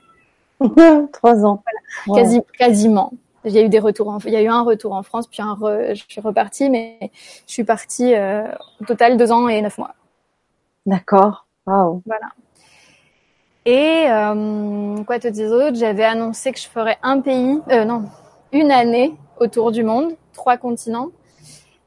Trois 1.14 1.44
ans. 1.46 1.64
Ouais. 2.08 2.22
Quasi, 2.22 2.42
quasiment. 2.58 3.14
Il 3.46 3.52
y 3.52 3.58
a 3.58 3.64
eu 3.64 3.70
des 3.70 3.80
retours, 3.80 4.10
en, 4.10 4.20
il 4.20 4.32
y 4.32 4.36
a 4.36 4.42
eu 4.44 4.48
un 4.48 4.62
retour 4.62 4.94
en 4.94 5.02
France, 5.02 5.26
puis 5.26 5.42
un 5.42 5.54
re, 5.54 5.96
je 5.96 6.04
suis 6.08 6.22
repartie, 6.22 6.70
mais 6.70 7.00
je 7.48 7.54
suis 7.54 7.64
partie 7.64 8.14
euh, 8.14 8.44
au 8.80 8.86
total 8.86 9.18
deux 9.18 9.32
ans 9.32 9.48
et 9.48 9.60
neuf 9.62 9.80
mois. 9.80 9.96
D'accord. 10.86 11.48
Waouh. 11.66 12.04
Voilà. 12.06 12.28
Et 13.66 14.06
euh, 14.08 15.04
quoi 15.04 15.18
te 15.18 15.28
dire 15.28 15.50
d'autre? 15.50 15.76
J'avais 15.76 16.04
annoncé 16.04 16.52
que 16.52 16.60
je 16.60 16.68
ferais 16.68 16.98
un 17.02 17.20
pays, 17.20 17.60
non, 17.68 18.04
une 18.52 18.72
année 18.72 19.16
autour 19.40 19.72
du 19.72 19.84
monde, 19.84 20.14
trois 20.34 20.58
continents. 20.58 21.10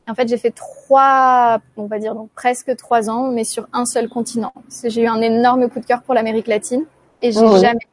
En 0.09 0.14
fait, 0.14 0.29
j'ai 0.29 0.37
fait 0.37 0.51
trois, 0.51 1.61
on 1.77 1.87
va 1.87 1.99
dire 1.99 2.14
donc 2.14 2.31
presque 2.35 2.77
trois 2.77 3.09
ans, 3.09 3.31
mais 3.31 3.45
sur 3.45 3.67
un 3.73 3.87
seul 3.87 4.09
continent. 4.09 4.53
J'ai 4.85 5.03
eu 5.03 5.07
un 5.07 5.21
énorme 5.21 5.69
coup 5.71 5.81
de 5.81 5.87
cœur 5.87 6.03
pour 6.03 6.14
l'Amérique 6.14 6.47
latine 6.47 6.85
et 7.23 7.33
j'ai 7.33 7.40
Oh 7.43 7.57
jamais, 7.59 7.87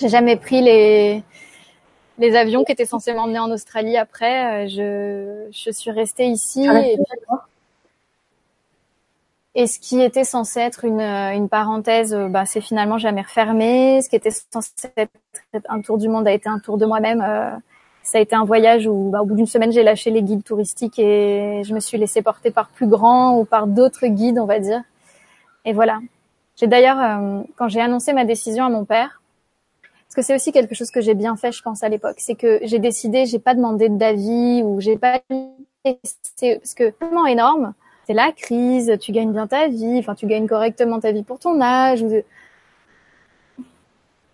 j'ai 0.00 0.08
jamais 0.08 0.36
pris 0.36 0.62
les 0.62 1.22
les 2.18 2.36
avions 2.36 2.64
qui 2.64 2.72
étaient 2.72 2.86
censés 2.86 3.14
m'emmener 3.14 3.38
en 3.38 3.50
Australie 3.50 3.96
après. 3.96 4.66
Euh, 4.66 4.68
Je 4.68 5.50
je 5.52 5.70
suis 5.70 5.90
restée 5.90 6.26
ici 6.26 6.68
resté 6.68 6.98
et 9.54 9.66
ce 9.66 9.78
qui 9.78 10.00
était 10.00 10.24
censé 10.24 10.60
être 10.60 10.84
une, 10.84 11.00
euh, 11.00 11.32
une 11.34 11.48
parenthèse, 11.48 12.14
euh, 12.14 12.28
bah, 12.28 12.46
c'est 12.46 12.62
finalement 12.62 12.96
jamais 12.96 13.20
refermé. 13.20 14.00
Ce 14.00 14.08
qui 14.08 14.16
était 14.16 14.30
censé 14.30 14.88
être 14.96 15.12
un 15.68 15.82
tour 15.82 15.98
du 15.98 16.08
monde 16.08 16.26
a 16.26 16.32
été 16.32 16.48
un 16.48 16.58
tour 16.58 16.78
de 16.78 16.86
moi-même. 16.86 17.20
Euh, 17.20 17.50
ça 18.02 18.18
a 18.18 18.20
été 18.20 18.34
un 18.34 18.44
voyage 18.44 18.86
où, 18.86 19.10
bah, 19.10 19.22
au 19.22 19.26
bout 19.26 19.34
d'une 19.34 19.46
semaine, 19.46 19.72
j'ai 19.72 19.82
lâché 19.82 20.10
les 20.10 20.22
guides 20.22 20.44
touristiques 20.44 20.98
et 20.98 21.62
je 21.64 21.74
me 21.74 21.80
suis 21.80 21.98
laissée 21.98 22.22
porter 22.22 22.50
par 22.50 22.68
plus 22.68 22.86
grands 22.86 23.38
ou 23.38 23.44
par 23.44 23.66
d'autres 23.66 24.06
guides, 24.06 24.38
on 24.38 24.46
va 24.46 24.58
dire. 24.58 24.82
Et 25.64 25.72
voilà. 25.72 26.00
J'ai 26.56 26.66
d'ailleurs, 26.66 27.00
euh, 27.00 27.42
quand 27.56 27.68
j'ai 27.68 27.80
annoncé 27.80 28.12
ma 28.12 28.24
décision 28.24 28.64
à 28.64 28.68
mon 28.68 28.84
père, 28.84 29.22
parce 29.82 30.16
que 30.16 30.22
c'est 30.22 30.34
aussi 30.34 30.52
quelque 30.52 30.74
chose 30.74 30.90
que 30.90 31.00
j'ai 31.00 31.14
bien 31.14 31.36
fait, 31.36 31.52
je 31.52 31.62
pense, 31.62 31.82
à 31.82 31.88
l'époque, 31.88 32.16
c'est 32.18 32.34
que 32.34 32.60
j'ai 32.62 32.78
décidé, 32.78 33.24
j'ai 33.26 33.38
pas 33.38 33.54
demandé 33.54 33.88
d'avis 33.88 34.62
ou 34.62 34.80
j'ai 34.80 34.98
pas, 34.98 35.20
c'est 36.36 36.58
parce 36.58 36.74
que 36.74 36.90
tellement 36.90 37.26
énorme 37.26 37.72
c'est 38.06 38.14
la 38.14 38.32
crise, 38.32 38.96
tu 39.00 39.12
gagnes 39.12 39.32
bien 39.32 39.46
ta 39.46 39.68
vie, 39.68 39.98
enfin 39.98 40.14
tu 40.14 40.26
gagnes 40.26 40.46
correctement 40.46 41.00
ta 41.00 41.12
vie 41.12 41.22
pour 41.22 41.38
ton 41.38 41.60
âge. 41.60 42.04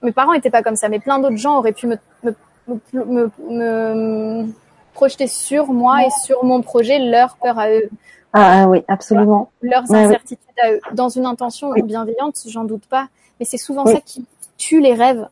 Mes 0.03 0.13
parents 0.13 0.33
étaient 0.33 0.51
pas 0.51 0.63
comme 0.63 0.77
ça, 0.77 0.89
mais 0.89 1.01
plein 1.01 1.19
d'autres 1.19 1.37
gens 1.37 1.59
auraient 1.59 1.73
pu 1.73 1.87
me, 1.87 1.97
me, 2.23 2.35
me, 2.69 3.05
me, 3.05 3.31
me 3.49 4.53
projeter 4.95 5.27
sur 5.27 5.69
moi 5.73 6.05
et 6.05 6.11
sur 6.25 6.45
mon 6.45 6.61
projet, 6.63 6.99
leur 6.99 7.37
peur 7.37 7.59
à 7.59 7.71
eux, 7.71 7.89
Ah, 8.33 8.63
ah 8.63 8.69
oui, 8.69 8.83
absolument. 8.89 9.51
leurs 9.63 9.91
incertitudes 9.93 10.39
à 10.63 10.73
eux, 10.73 10.81
dans 10.93 11.09
une 11.09 11.27
intention 11.27 11.71
Oui. 11.71 11.83
bienveillante, 11.83 12.37
j'en 12.47 12.65
doute 12.65 12.87
pas. 12.87 13.09
Mais 13.41 13.47
c'est 13.47 13.59
souvent 13.59 13.85
Oui. 13.85 13.95
ça 13.95 14.01
qui 14.01 14.27
tue 14.57 14.81
les 14.81 14.95
rêves, 14.95 15.29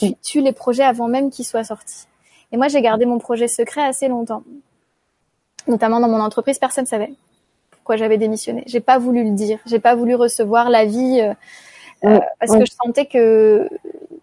Oui. 0.00 0.16
tue 0.22 0.40
les 0.40 0.52
projets 0.52 0.82
avant 0.84 1.08
même 1.08 1.30
qu'ils 1.30 1.44
soient 1.44 1.64
sortis. 1.64 2.06
Et 2.52 2.56
moi, 2.56 2.68
j'ai 2.68 2.80
gardé 2.82 3.04
mon 3.04 3.18
projet 3.18 3.48
secret 3.48 3.82
assez 3.82 4.08
longtemps. 4.08 4.42
Notamment 5.66 6.00
dans 6.00 6.08
mon 6.08 6.20
entreprise, 6.20 6.58
personne 6.58 6.86
savait 6.86 7.12
pourquoi 7.70 7.96
j'avais 7.96 8.16
démissionné. 8.16 8.62
J'ai 8.66 8.80
pas 8.80 8.98
voulu 8.98 9.24
le 9.24 9.30
dire. 9.32 9.58
J'ai 9.66 9.78
pas 9.78 9.94
voulu 9.94 10.14
recevoir 10.14 10.70
l'avis 10.70 11.20
euh, 11.20 11.34
Oui, 12.04 12.18
parce 12.38 12.52
oui. 12.52 12.60
que 12.60 12.66
je 12.66 12.72
sentais 12.72 13.06
que 13.06 13.68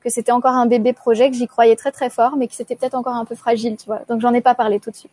que 0.02 0.10
c'était 0.10 0.32
encore 0.32 0.54
un 0.54 0.66
bébé 0.66 0.94
projet, 0.94 1.30
que 1.30 1.36
j'y 1.38 1.48
croyais 1.48 1.76
très 1.76 1.92
très 1.92 2.10
fort, 2.10 2.36
mais 2.36 2.48
que 2.48 2.56
c'était 2.56 2.76
peut-être 2.76 2.96
encore 2.96 3.16
un 3.16 3.26
peu 3.26 3.36
fragile, 3.36 3.78
tu 3.78 3.86
vois. 3.86 4.00
Donc 4.10 4.20
j'en 4.22 4.34
ai 4.34 4.42
pas 4.42 4.56
parlé 4.56 4.80
tout 4.80 4.90
de 4.92 4.96
suite. 4.96 5.12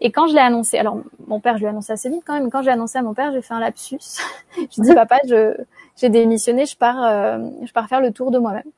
Et 0.00 0.12
quand 0.12 0.26
je 0.26 0.34
l'ai 0.34 0.40
annoncé, 0.40 0.76
alors 0.78 0.98
mon 1.26 1.40
père, 1.40 1.56
je 1.56 1.62
l'ai 1.62 1.68
annoncé 1.68 1.92
assez 1.92 2.10
vite 2.10 2.22
quand 2.26 2.34
même. 2.34 2.50
Quand 2.50 2.62
j'ai 2.62 2.70
annoncé 2.70 2.98
à 2.98 3.02
mon 3.02 3.14
père, 3.14 3.32
j'ai 3.32 3.40
fait 3.42 3.54
un 3.54 3.60
lapsus. 3.60 3.98
je 4.56 4.82
dis 4.82 4.94
papa, 4.94 5.18
je 5.26 5.54
j'ai 5.96 6.10
démissionné, 6.10 6.66
je 6.66 6.76
pars 6.76 7.02
euh, 7.04 7.38
je 7.64 7.72
pars 7.72 7.88
faire 7.88 8.00
le 8.02 8.12
tour 8.12 8.30
de 8.30 8.38
moi-même. 8.38 8.70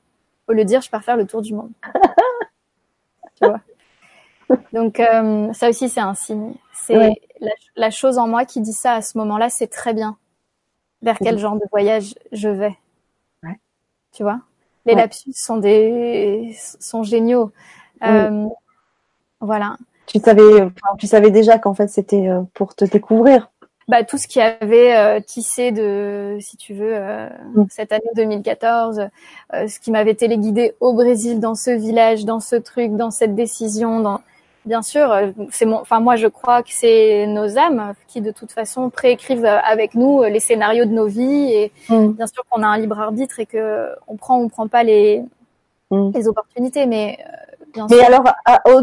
Au 0.49 0.53
lieu 0.53 0.63
de 0.65 0.69
dire 0.69 0.81
je 0.83 0.91
pars 0.91 1.03
faire 1.03 1.17
le 1.17 1.27
tour 1.27 1.43
du 1.43 1.55
monde. 1.55 1.71
tu 3.41 3.47
vois. 3.49 3.61
Donc 4.73 5.01
euh, 5.01 5.53
ça 5.53 5.69
aussi 5.69 5.89
c'est 5.89 6.01
un 6.01 6.15
signe. 6.15 6.55
C'est 6.73 6.97
Ouais. 6.97 7.21
la, 7.41 7.51
la 7.77 7.91
chose 7.91 8.19
en 8.19 8.29
moi 8.29 8.45
qui 8.45 8.61
dit 8.61 8.73
ça 8.73 8.95
à 8.95 9.03
ce 9.03 9.19
moment-là, 9.19 9.51
c'est 9.51 9.67
très 9.67 9.93
bien. 9.95 10.17
Vers 11.03 11.19
quel 11.19 11.39
genre 11.39 11.55
de 11.57 11.65
voyage 11.71 12.15
je 12.33 12.49
vais? 12.49 12.77
Ouais. 14.18 14.22
Tu 14.22 14.22
vois. 14.24 14.40
Les 14.87 14.94
Ouais. 14.94 15.00
lapsus 15.00 15.33
sont 15.35 15.57
des 15.59 16.54
sont 16.81 17.02
géniaux. 17.02 17.52
Oui. 18.00 18.09
Euh, 18.09 18.46
voilà. 19.40 19.76
Tu 20.07 20.18
savais, 20.20 20.62
enfin, 20.62 20.96
tu 20.98 21.07
savais 21.07 21.31
déjà 21.31 21.59
qu'en 21.59 21.74
fait 21.74 21.88
c'était 21.88 22.28
euh, 22.28 22.40
pour 22.54 22.74
te 22.74 22.85
découvrir. 22.85 23.50
bah, 23.88 24.04
tout 24.04 24.18
ce 24.18 24.26
qui 24.28 24.40
avait 24.40 24.96
euh, 24.96 25.20
tissé 25.20 25.72
de, 25.72 26.37
si 26.40 26.57
tu 26.59 26.74
veux, 26.74 26.92
euh, 26.94 27.28
Mm. 27.54 27.64
cette 27.70 27.92
année 27.92 28.11
2014, 28.16 29.09
euh, 29.54 29.66
ce 29.68 29.81
qui 29.81 29.90
m'avait 29.90 30.14
téléguidé 30.14 30.74
au 30.81 30.92
Brésil, 30.92 31.40
dans 31.40 31.54
ce 31.54 31.70
village, 31.70 32.24
dans 32.26 32.40
ce 32.40 32.57
truc, 32.57 32.96
dans 32.96 33.11
cette 33.11 33.35
décision, 33.35 34.00
dans 34.00 34.20
bien 34.68 34.83
sûr, 34.83 35.11
euh, 35.11 35.31
c'est 35.50 35.64
mon, 35.64 35.78
enfin 35.78 35.98
moi 35.98 36.16
je 36.16 36.26
crois 36.26 36.62
que 36.62 36.70
c'est 36.70 37.26
nos 37.26 37.59
âmes 37.59 37.94
qui 38.07 38.20
de 38.20 38.31
toute 38.31 38.52
façon 38.52 38.90
préécrivent 38.90 39.46
avec 39.46 39.94
nous 39.94 40.22
les 40.24 40.40
scénarios 40.40 40.85
de 40.85 40.92
nos 40.92 41.07
vies 41.07 41.52
et 41.52 41.72
mm. 41.88 42.09
bien 42.12 42.26
sûr 42.26 42.44
qu'on 42.48 42.62
a 42.62 42.66
un 42.66 42.76
libre 42.78 43.00
arbitre 43.00 43.40
et 43.40 43.46
que 43.46 43.88
on 44.07 44.16
prend 44.16 44.38
ou 44.38 44.44
on 44.44 44.48
prend 44.48 44.68
pas 44.68 44.85
les 44.85 45.24
mm. 45.90 46.11
les 46.14 46.28
opportunités, 46.28 46.87
mais 46.87 47.18
bien 47.72 47.87
mais 47.90 48.00
alors 48.00 48.24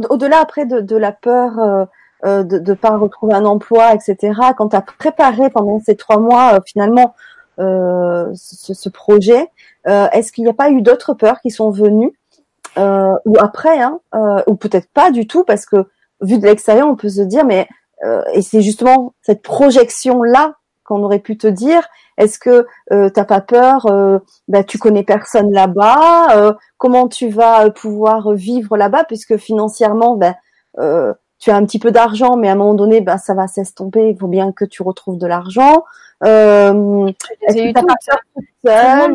au-delà 0.10 0.40
après 0.40 0.66
de, 0.66 0.82
de, 0.82 0.98
la 0.98 1.12
peur 1.12 1.88
euh, 2.26 2.44
de 2.44 2.58
ne 2.58 2.74
pas 2.74 2.98
retrouver 2.98 3.36
un 3.36 3.46
emploi, 3.46 3.94
etc. 3.94 4.34
Quand 4.58 4.70
tu 4.70 4.76
as 4.76 4.82
préparé 4.82 5.52
pendant 5.52 5.80
ces 5.80 5.96
trois 5.96 6.18
mois 6.18 6.60
finalement 6.66 7.14
euh, 7.60 8.32
ce, 8.34 8.74
ce, 8.74 8.90
projet, 8.90 9.52
est-ce 9.86 10.32
qu'il 10.32 10.44
n'y 10.46 10.50
a 10.50 10.54
pas 10.54 10.72
eu 10.72 10.82
d'autres 10.82 11.14
peurs 11.14 11.40
qui 11.42 11.52
sont 11.52 11.70
venues? 11.70 12.14
Euh, 12.78 13.16
ou 13.26 13.38
après, 13.40 13.80
hein, 13.80 14.00
euh, 14.14 14.42
ou 14.48 14.56
peut-être 14.56 14.90
pas 14.94 15.12
du 15.12 15.28
tout, 15.28 15.44
parce 15.44 15.66
que 15.66 15.88
vu 16.22 16.38
de 16.38 16.46
l'extérieur, 16.46 16.88
on 16.88 16.96
peut 16.96 17.10
se 17.10 17.22
dire, 17.22 17.46
mais 17.46 17.68
euh, 18.04 18.22
et 18.34 18.42
c'est 18.42 18.62
justement 18.62 19.14
cette 19.22 19.42
projection 19.42 20.24
là 20.24 20.56
qu'on 20.84 21.04
aurait 21.04 21.20
pu 21.20 21.38
te 21.38 21.48
dire. 21.48 21.88
Est-ce 22.18 22.40
que 22.40 22.68
euh, 22.92 23.10
t'as 23.10 23.26
pas 23.26 23.42
peur 23.42 23.88
euh, 23.88 24.20
bah, 24.48 24.64
Tu 24.64 24.78
connais 24.78 25.04
personne 25.04 25.52
là-bas. 25.52 26.38
Euh, 26.38 26.54
comment 26.78 27.08
tu 27.08 27.30
vas 27.30 27.70
pouvoir 27.72 28.34
vivre 28.34 28.78
là-bas 28.78 29.04
puisque 29.06 29.38
financièrement, 29.38 30.16
ben, 30.16 30.36
tu 31.40 31.52
as 31.52 31.56
un 31.56 31.66
petit 31.66 31.80
peu 31.80 31.92
d'argent, 31.92 32.38
mais 32.38 32.50
à 32.50 32.54
un 32.54 32.56
moment 32.56 32.74
donné, 32.74 33.02
ben, 33.02 33.18
ça 33.18 33.34
va 33.34 33.48
s'estomper. 33.48 34.10
Il 34.10 34.18
faut 34.18 34.28
bien 34.28 34.52
que 34.52 34.66
tu 34.66 34.84
retrouves 34.84 35.18
de 35.18 35.28
l'argent. 35.28 35.84
Euh, 36.24 37.12
J'ai 37.50 37.70
eu 37.70 37.74
tout, 37.74 37.86
ça 38.64 39.08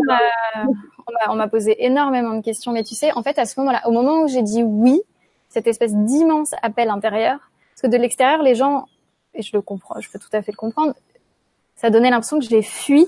on 1.28 1.34
m'a 1.34 1.48
posé 1.48 1.84
énormément 1.84 2.34
de 2.34 2.42
questions, 2.42 2.72
mais 2.72 2.82
tu 2.82 2.94
sais, 2.94 3.12
en 3.12 3.22
fait, 3.22 3.38
à 3.38 3.46
ce 3.46 3.58
moment-là, 3.60 3.82
au 3.86 3.92
moment 3.92 4.22
où 4.22 4.28
j'ai 4.28 4.42
dit 4.42 4.62
oui, 4.62 5.00
cette 5.48 5.66
espèce 5.66 5.94
d'immense 5.94 6.54
appel 6.62 6.90
intérieur, 6.90 7.38
parce 7.74 7.82
que 7.82 7.86
de 7.88 7.96
l'extérieur, 7.96 8.42
les 8.42 8.54
gens, 8.54 8.86
et 9.34 9.42
je 9.42 9.50
le 9.52 9.62
comprends, 9.62 10.00
je 10.00 10.10
peux 10.10 10.18
tout 10.18 10.28
à 10.32 10.42
fait 10.42 10.52
le 10.52 10.56
comprendre, 10.56 10.94
ça 11.76 11.90
donnait 11.90 12.10
l'impression 12.10 12.38
que 12.38 12.44
j'ai 12.44 12.62
fui 12.62 13.06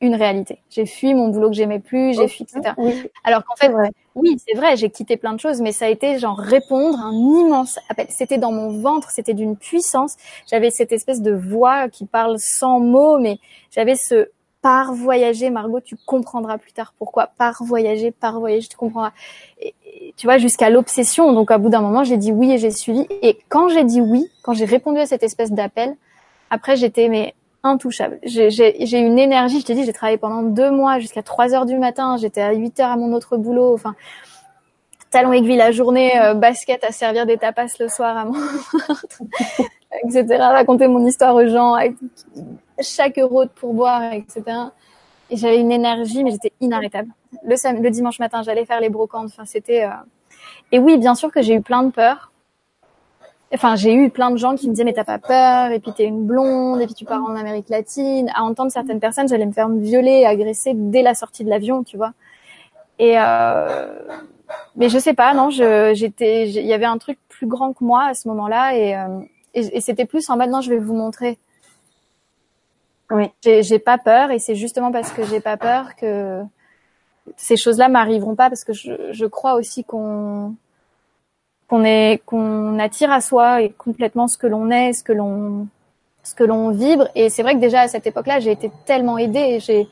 une 0.00 0.14
réalité. 0.14 0.60
J'ai 0.70 0.86
fui 0.86 1.12
mon 1.12 1.28
boulot 1.28 1.50
que 1.50 1.56
j'aimais 1.56 1.78
plus, 1.78 2.14
j'ai 2.14 2.26
fui, 2.26 2.44
etc. 2.44 2.74
Alors 3.22 3.44
qu'en 3.44 3.54
fait, 3.56 3.70
oui, 4.14 4.38
c'est 4.38 4.56
vrai, 4.56 4.76
j'ai 4.76 4.88
quitté 4.90 5.18
plein 5.18 5.34
de 5.34 5.40
choses, 5.40 5.60
mais 5.60 5.72
ça 5.72 5.84
a 5.84 5.88
été 5.88 6.18
genre 6.18 6.38
répondre 6.38 6.98
un 6.98 7.12
immense 7.12 7.78
appel. 7.90 8.06
C'était 8.08 8.38
dans 8.38 8.52
mon 8.52 8.80
ventre, 8.80 9.10
c'était 9.10 9.34
d'une 9.34 9.56
puissance. 9.56 10.16
J'avais 10.50 10.70
cette 10.70 10.92
espèce 10.92 11.20
de 11.20 11.32
voix 11.32 11.90
qui 11.90 12.06
parle 12.06 12.38
sans 12.38 12.80
mots, 12.80 13.18
mais 13.18 13.38
j'avais 13.70 13.94
ce 13.94 14.30
par 14.62 14.92
voyager, 14.92 15.50
Margot, 15.50 15.80
tu 15.80 15.96
comprendras 16.06 16.58
plus 16.58 16.72
tard 16.72 16.94
pourquoi. 16.98 17.28
Par 17.38 17.62
voyager, 17.62 18.10
par 18.10 18.38
voyager, 18.38 18.68
tu 18.68 18.76
comprendras. 18.76 19.12
Tu 20.16 20.26
vois, 20.26 20.38
jusqu'à 20.38 20.70
l'obsession. 20.70 21.32
Donc, 21.32 21.50
à 21.50 21.58
bout 21.58 21.70
d'un 21.70 21.80
moment, 21.80 22.04
j'ai 22.04 22.16
dit 22.16 22.32
oui 22.32 22.52
et 22.52 22.58
j'ai 22.58 22.70
suivi. 22.70 23.06
Et 23.22 23.38
quand 23.48 23.68
j'ai 23.68 23.84
dit 23.84 24.00
oui, 24.00 24.30
quand 24.42 24.52
j'ai 24.52 24.66
répondu 24.66 24.98
à 24.98 25.06
cette 25.06 25.22
espèce 25.22 25.52
d'appel, 25.52 25.96
après, 26.50 26.76
j'étais 26.76 27.08
mais 27.08 27.34
intouchable. 27.62 28.18
J'ai 28.22 28.98
une 28.98 29.18
énergie. 29.18 29.60
Je 29.60 29.66
t'ai 29.66 29.74
dit, 29.74 29.84
j'ai 29.84 29.92
travaillé 29.92 30.18
pendant 30.18 30.42
deux 30.42 30.70
mois 30.70 30.98
jusqu'à 30.98 31.22
3 31.22 31.54
heures 31.54 31.66
du 31.66 31.78
matin. 31.78 32.16
J'étais 32.18 32.42
à 32.42 32.52
8 32.52 32.80
heures 32.80 32.90
à 32.90 32.96
mon 32.96 33.12
autre 33.12 33.36
boulot. 33.36 33.72
Enfin, 33.74 33.94
talon 35.10 35.32
aiguille 35.32 35.56
la 35.56 35.72
journée, 35.72 36.20
euh, 36.20 36.34
basket 36.34 36.84
à 36.84 36.92
servir 36.92 37.26
des 37.26 37.36
tapas 37.36 37.66
le 37.78 37.88
soir 37.88 38.16
à 38.16 38.24
mon 38.24 38.34
etc. 40.04 40.26
Raconter 40.38 40.88
mon 40.88 41.04
histoire 41.06 41.34
aux 41.34 41.46
gens 41.46 41.74
avec 41.74 41.94
chaque 42.80 43.18
euro 43.18 43.44
de 43.44 43.50
pourboire, 43.50 44.12
etc. 44.12 44.42
Et 45.30 45.36
j'avais 45.36 45.60
une 45.60 45.72
énergie, 45.72 46.24
mais 46.24 46.32
j'étais 46.32 46.52
inarrêtable. 46.60 47.10
Le, 47.44 47.80
le 47.80 47.90
dimanche 47.90 48.18
matin, 48.18 48.42
j'allais 48.42 48.64
faire 48.64 48.80
les 48.80 48.88
brocantes. 48.88 49.26
Enfin, 49.26 49.44
c'était. 49.44 49.84
Euh, 49.84 49.90
et 50.72 50.78
oui, 50.78 50.98
bien 50.98 51.14
sûr 51.14 51.30
que 51.30 51.42
j'ai 51.42 51.54
eu 51.54 51.60
plein 51.60 51.82
de 51.82 51.90
peur. 51.90 52.32
Enfin, 53.52 53.74
j'ai 53.74 53.92
eu 53.92 54.10
plein 54.10 54.30
de 54.30 54.36
gens 54.36 54.54
qui 54.54 54.68
me 54.68 54.72
disaient 54.72 54.84
mais 54.84 54.92
t'as 54.92 55.04
pas 55.04 55.18
peur, 55.18 55.72
et 55.72 55.80
puis 55.80 55.92
t'es 55.92 56.04
une 56.04 56.24
blonde, 56.24 56.80
et 56.80 56.86
puis 56.86 56.94
tu 56.94 57.04
pars 57.04 57.22
en 57.22 57.34
Amérique 57.34 57.68
latine. 57.68 58.30
À 58.34 58.44
entendre 58.44 58.70
certaines 58.70 59.00
personnes, 59.00 59.28
j'allais 59.28 59.46
me 59.46 59.52
faire 59.52 59.68
violer, 59.68 60.24
agresser 60.24 60.72
dès 60.74 61.02
la 61.02 61.14
sortie 61.14 61.44
de 61.44 61.50
l'avion, 61.50 61.82
tu 61.82 61.96
vois. 61.96 62.12
Et 63.00 63.18
euh... 63.18 63.88
mais 64.76 64.88
je 64.88 64.98
sais 64.98 65.14
pas, 65.14 65.34
non, 65.34 65.50
j'étais, 65.50 66.48
il 66.48 66.66
y 66.66 66.72
avait 66.72 66.84
un 66.84 66.98
truc 66.98 67.18
plus 67.28 67.46
grand 67.46 67.72
que 67.72 67.82
moi 67.82 68.04
à 68.04 68.14
ce 68.14 68.28
moment-là, 68.28 68.76
et, 68.76 68.96
euh, 68.96 69.18
et, 69.54 69.76
et 69.76 69.80
c'était 69.80 70.04
plus 70.04 70.28
en 70.30 70.36
mode 70.36 70.50
non, 70.50 70.60
je 70.60 70.70
vais 70.70 70.78
vous 70.78 70.94
montrer 70.94 71.38
oui. 73.10 73.26
J'ai 73.42 73.78
pas 73.80 73.98
peur 73.98 74.30
et 74.30 74.38
c'est 74.38 74.54
justement 74.54 74.92
parce 74.92 75.10
que 75.10 75.24
j'ai 75.24 75.40
pas 75.40 75.56
peur 75.56 75.96
que 75.96 76.42
ces 77.36 77.56
choses-là 77.56 77.88
m'arriveront 77.88 78.36
pas 78.36 78.48
parce 78.48 78.64
que 78.64 78.72
je, 78.72 79.12
je 79.12 79.26
crois 79.26 79.54
aussi 79.54 79.84
qu'on 79.84 80.54
qu'on 81.68 81.84
est 81.84 82.22
qu'on 82.24 82.78
attire 82.78 83.10
à 83.10 83.20
soi 83.20 83.62
et 83.62 83.70
complètement 83.70 84.28
ce 84.28 84.38
que 84.38 84.46
l'on 84.46 84.70
est, 84.70 84.92
ce 84.92 85.02
que 85.02 85.12
l'on 85.12 85.66
ce 86.22 86.34
que 86.34 86.44
l'on 86.44 86.70
vibre 86.70 87.08
et 87.16 87.30
c'est 87.30 87.42
vrai 87.42 87.54
que 87.54 87.60
déjà 87.60 87.80
à 87.82 87.88
cette 87.88 88.06
époque-là, 88.06 88.38
j'ai 88.38 88.52
été 88.52 88.70
tellement 88.86 89.18
aidée, 89.18 89.58
j'ai 89.60 89.88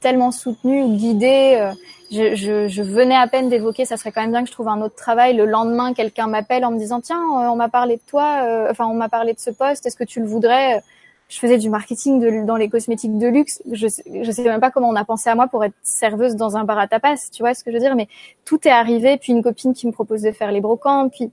tellement 0.00 0.30
soutenue, 0.30 0.96
guidée, 0.96 1.56
euh, 1.58 1.72
je, 2.10 2.34
je, 2.34 2.68
je, 2.68 2.82
venais 2.82 3.14
à 3.14 3.26
peine 3.28 3.48
d'évoquer, 3.48 3.84
ça 3.84 3.96
serait 3.96 4.10
quand 4.10 4.20
même 4.20 4.32
bien 4.32 4.42
que 4.42 4.48
je 4.48 4.52
trouve 4.52 4.68
un 4.68 4.80
autre 4.82 4.96
travail. 4.96 5.36
Le 5.36 5.46
lendemain, 5.46 5.94
quelqu'un 5.94 6.26
m'appelle 6.26 6.64
en 6.64 6.72
me 6.72 6.78
disant 6.78 7.00
tiens, 7.00 7.22
euh, 7.22 7.48
on 7.48 7.56
m'a 7.56 7.68
parlé 7.68 7.96
de 7.96 8.02
toi, 8.06 8.42
euh, 8.42 8.68
enfin 8.70 8.86
on 8.86 8.94
m'a 8.94 9.08
parlé 9.08 9.32
de 9.32 9.38
ce 9.38 9.50
poste, 9.50 9.86
est-ce 9.86 9.96
que 9.96 10.04
tu 10.04 10.20
le 10.20 10.26
voudrais? 10.26 10.82
Je 11.28 11.38
faisais 11.38 11.58
du 11.58 11.70
marketing 11.70 12.18
de, 12.18 12.44
dans 12.44 12.56
les 12.56 12.68
cosmétiques 12.68 13.16
de 13.16 13.28
luxe. 13.28 13.62
Je, 13.70 13.86
je 13.86 14.30
sais 14.32 14.42
même 14.42 14.60
pas 14.60 14.72
comment 14.72 14.88
on 14.88 14.96
a 14.96 15.04
pensé 15.04 15.30
à 15.30 15.36
moi 15.36 15.46
pour 15.46 15.64
être 15.64 15.76
serveuse 15.84 16.34
dans 16.34 16.56
un 16.56 16.64
bar 16.64 16.78
à 16.78 16.88
tapas, 16.88 17.30
tu 17.32 17.44
vois 17.44 17.54
ce 17.54 17.62
que 17.62 17.70
je 17.70 17.76
veux 17.76 17.80
dire? 17.80 17.94
Mais 17.94 18.08
tout 18.44 18.66
est 18.66 18.72
arrivé. 18.72 19.16
Puis 19.16 19.32
une 19.32 19.42
copine 19.42 19.72
qui 19.72 19.86
me 19.86 19.92
propose 19.92 20.22
de 20.22 20.32
faire 20.32 20.50
les 20.50 20.60
brocantes. 20.60 21.12
Puis 21.12 21.30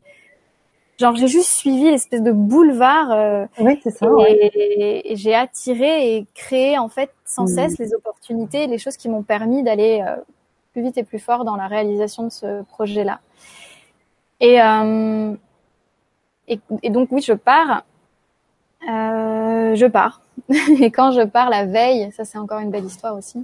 genre 0.99 1.15
j'ai 1.15 1.27
juste 1.27 1.49
suivi 1.49 1.89
l'espèce 1.89 2.21
de 2.21 2.31
boulevard. 2.31 3.11
Euh, 3.11 3.45
oui, 3.59 3.79
c'est 3.81 3.89
ça. 3.89 4.07
Et, 4.27 5.15
j'ai 5.15 5.33
attiré 5.33 6.15
et 6.15 6.27
créé 6.35 6.77
en 6.77 6.89
fait 6.89 7.09
sans 7.25 7.45
mmh. 7.45 7.55
cesse 7.55 7.79
les 7.79 7.95
opportunités, 7.95 8.67
les 8.67 8.77
choses 8.77 8.97
qui 8.97 9.09
m'ont 9.09 9.23
permis 9.23 9.63
d'aller 9.63 10.03
euh, 10.07 10.15
plus 10.77 10.83
vite 10.83 10.97
et 10.99 11.03
plus 11.03 11.17
fort 11.17 11.43
dans 11.43 11.55
la 11.55 11.65
réalisation 11.65 12.25
de 12.25 12.29
ce 12.29 12.61
projet-là. 12.65 13.19
Et, 14.39 14.61
euh, 14.61 15.33
donc 16.83 17.07
oui, 17.11 17.19
je 17.23 17.33
pars 17.33 17.83
euh, 18.87 19.73
je 19.73 19.87
pars. 19.87 20.21
et 20.79 20.91
quand 20.91 21.13
je 21.13 21.23
pars 21.23 21.49
la 21.49 21.65
veille, 21.65 22.11
ça 22.11 22.25
c'est 22.25 22.37
encore 22.37 22.59
une 22.59 22.69
belle 22.69 22.85
histoire 22.85 23.15
aussi. 23.15 23.43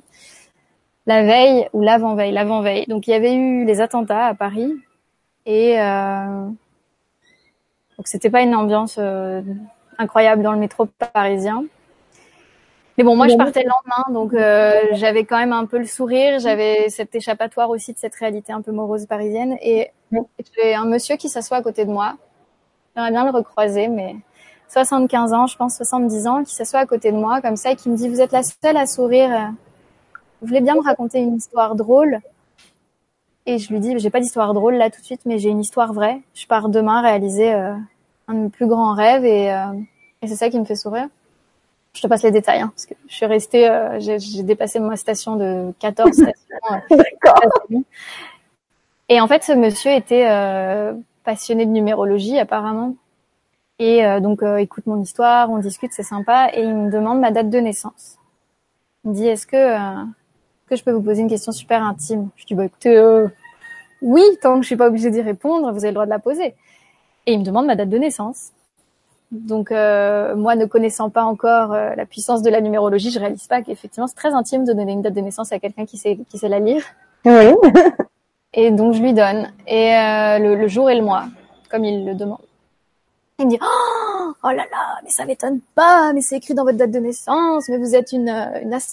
La 1.08 1.24
veille 1.24 1.68
ou 1.74 1.82
l'avant-veille, 1.82 2.32
l'avant-veille. 2.32 2.86
Donc 2.86 3.08
il 3.08 3.10
y 3.10 3.16
avait 3.16 3.34
eu 3.34 3.66
les 3.66 3.82
attentats 3.82 4.28
à 4.28 4.36
Paris 4.36 4.72
et 5.48 5.82
euh, 5.82 6.46
donc 7.98 8.08
c'était 8.08 8.30
pas 8.30 8.44
une 8.44 8.54
ambiance 8.54 8.98
euh, 9.00 9.42
incroyable 9.98 10.44
dans 10.44 10.52
le 10.52 10.60
métro 10.60 10.86
parisien. 10.86 11.66
Mais 12.98 13.04
bon, 13.04 13.16
moi 13.16 13.28
je 13.28 13.36
partais 13.36 13.64
le 13.64 13.70
lendemain, 13.70 14.14
donc 14.14 14.34
euh, 14.34 14.82
j'avais 14.92 15.26
quand 15.26 15.38
même 15.38 15.54
un 15.54 15.66
peu 15.66 15.80
le 15.80 15.86
sourire, 15.86 16.40
j'avais 16.40 16.90
cet 16.90 17.16
échappatoire 17.16 17.72
aussi 17.72 17.92
de 17.92 17.98
cette 17.98 18.14
réalité 18.14 18.54
un 18.54 18.62
peu 18.62 18.72
morose 18.72 19.08
parisienne. 19.08 19.58
Et 19.62 19.90
j'ai 20.56 20.76
un 20.76 20.86
monsieur 20.86 21.16
qui 21.16 21.28
s'assoit 21.28 21.58
à 21.58 21.62
côté 21.64 21.86
de 21.86 21.92
moi. 21.92 22.16
J'aimerais 22.96 23.12
bien 23.12 23.26
le 23.26 23.32
recroiser, 23.32 23.88
mais 23.88 24.16
75 24.70 25.34
ans, 25.34 25.48
je 25.48 25.58
pense 25.58 25.76
70 25.76 26.28
ans, 26.28 26.44
qui 26.44 26.54
s'assoit 26.54 26.82
à 26.82 26.86
côté 26.86 27.12
de 27.12 27.18
moi 27.18 27.42
comme 27.42 27.56
ça 27.56 27.72
et 27.72 27.76
qui 27.76 27.90
me 27.90 27.98
dit 27.98 28.10
vous 28.10 28.22
êtes 28.22 28.32
la 28.32 28.44
seule 28.44 28.78
à 28.78 28.86
sourire. 28.86 29.54
Vous 30.42 30.48
voulez 30.48 30.62
bien 30.62 30.76
me 30.76 30.84
raconter 30.84 31.20
une 31.20 31.38
histoire 31.38 31.76
drôle? 31.76 32.20
Et 33.48 33.58
je 33.58 33.74
lui 33.74 33.80
dis 33.80 33.98
j'ai 33.98 34.12
pas 34.12 34.20
d'histoire 34.20 34.54
drôle 34.54 34.76
là 34.76 34.92
tout 34.92 35.02
de 35.02 35.06
suite, 35.06 35.22
mais 35.26 35.40
j'ai 35.40 35.50
une 35.50 35.60
histoire 35.60 35.94
vraie. 35.94 36.22
Je 36.36 36.46
pars 36.46 36.70
demain 36.70 37.02
réaliser 37.02 37.54
euh, 37.54 37.74
un 38.28 38.34
de 38.36 38.40
mes 38.40 38.50
plus 38.50 38.68
grands 38.68 38.94
rêves 38.94 39.26
et, 39.26 39.52
euh, 39.52 39.74
et 40.22 40.28
c'est 40.28 40.36
ça 40.36 40.50
qui 40.52 40.60
me 40.60 40.66
fait 40.66 40.76
sourire. 40.76 41.08
Je 41.94 42.02
te 42.02 42.08
passe 42.08 42.24
les 42.24 42.32
détails 42.32 42.62
hein, 42.62 42.72
parce 42.74 42.86
que 42.86 42.96
je 43.08 43.14
suis 43.14 43.26
restée, 43.26 43.70
euh, 43.70 44.00
j'ai 44.00 44.44
dépassé 44.44 44.80
ma 44.80 44.96
station 44.98 45.36
de 45.36 45.72
14 45.80 46.12
stations. 46.14 47.84
et 49.10 49.22
en 49.22 49.28
fait, 49.28 49.44
ce 49.44 49.54
monsieur 49.54 49.92
était 49.92 50.28
passionné 51.24 51.66
de 51.66 51.72
numérologie 51.72 52.40
apparemment 52.40 52.96
et 53.84 54.06
euh, 54.06 54.22
donc, 54.22 54.44
euh, 54.44 54.58
écoute 54.58 54.86
mon 54.88 55.02
histoire, 55.02 55.52
on 55.52 55.58
discute, 55.58 55.92
c'est 55.94 56.04
sympa. 56.04 56.50
Et 56.54 56.62
il 56.62 56.74
me 56.74 56.90
demande 56.90 57.20
ma 57.20 57.32
date 57.32 57.50
de 57.50 57.60
naissance. 57.60 58.18
Il 59.04 59.12
me 59.12 59.16
dit, 59.16 59.28
est-ce 59.28 59.46
que, 59.46 59.58
euh, 59.58 60.06
que 60.68 60.78
je 60.78 60.84
peux 60.86 60.92
vous 60.92 61.02
poser 61.02 61.22
une 61.22 61.28
question 61.28 61.52
super 61.52 61.84
intime? 61.84 62.30
Je 62.38 62.46
dis, 62.46 62.56
bah 62.56 62.64
écoutez, 62.64 62.98
oui, 64.02 64.22
tant 64.42 64.56
que 64.56 64.62
je 64.62 64.68
suis 64.68 64.78
pas 64.78 64.88
obligée 64.88 65.12
d'y 65.12 65.22
répondre, 65.22 65.70
vous 65.74 65.80
avez 65.80 65.90
le 65.90 65.96
droit 65.96 66.06
de 66.06 66.12
la 66.12 66.20
poser. 66.20 66.56
Et 67.26 67.34
il 67.34 67.40
me 67.40 67.44
demande 67.44 67.66
ma 67.66 67.76
date 67.76 67.90
de 67.90 67.98
naissance. 67.98 68.53
Donc, 69.34 69.72
moi, 69.72 70.56
ne 70.56 70.66
connaissant 70.66 71.10
pas 71.10 71.24
encore 71.24 71.70
la 71.72 72.06
puissance 72.06 72.42
de 72.42 72.50
la 72.50 72.62
numérologie, 72.62 73.12
je 73.12 73.20
réalise 73.20 73.48
pas 73.48 73.62
qu'effectivement, 73.62 74.08
c'est 74.08 74.16
très 74.16 74.34
intime 74.34 74.64
de 74.64 74.74
donner 74.74 74.94
une 74.94 75.02
date 75.02 75.14
de 75.14 75.22
naissance 75.22 75.52
à 75.52 75.60
quelqu'un 75.60 75.86
qui 75.86 75.98
sait, 75.98 76.18
qui 76.30 76.38
sait 76.38 76.50
la 76.50 76.60
lire. 76.60 76.84
Oui. 77.26 77.54
et 78.54 78.72
donc, 78.72 78.94
je 78.94 79.02
lui 79.02 79.14
donne. 79.14 79.52
Et 79.68 79.92
le, 80.40 80.56
le 80.56 80.68
jour 80.68 80.90
et 80.90 80.96
le 80.96 81.04
mois, 81.04 81.26
comme 81.70 81.84
il 81.84 82.06
le 82.06 82.14
demande. 82.16 82.40
Il 83.40 83.46
me 83.46 83.50
dit 83.50 83.60
oh, 83.62 84.34
oh, 84.44 84.48
là 84.50 84.66
là, 84.72 85.00
mais 85.04 85.10
ça 85.10 85.26
m'étonne 85.26 85.60
pas, 85.74 86.14
mais 86.14 86.22
c'est 86.22 86.38
écrit 86.38 86.54
dans 86.54 86.64
votre 86.64 86.78
date 86.78 86.92
de 86.92 87.00
naissance, 87.00 87.68
mais 87.68 87.78
vous 87.78 87.96
êtes 87.96 88.12
une, 88.12 88.30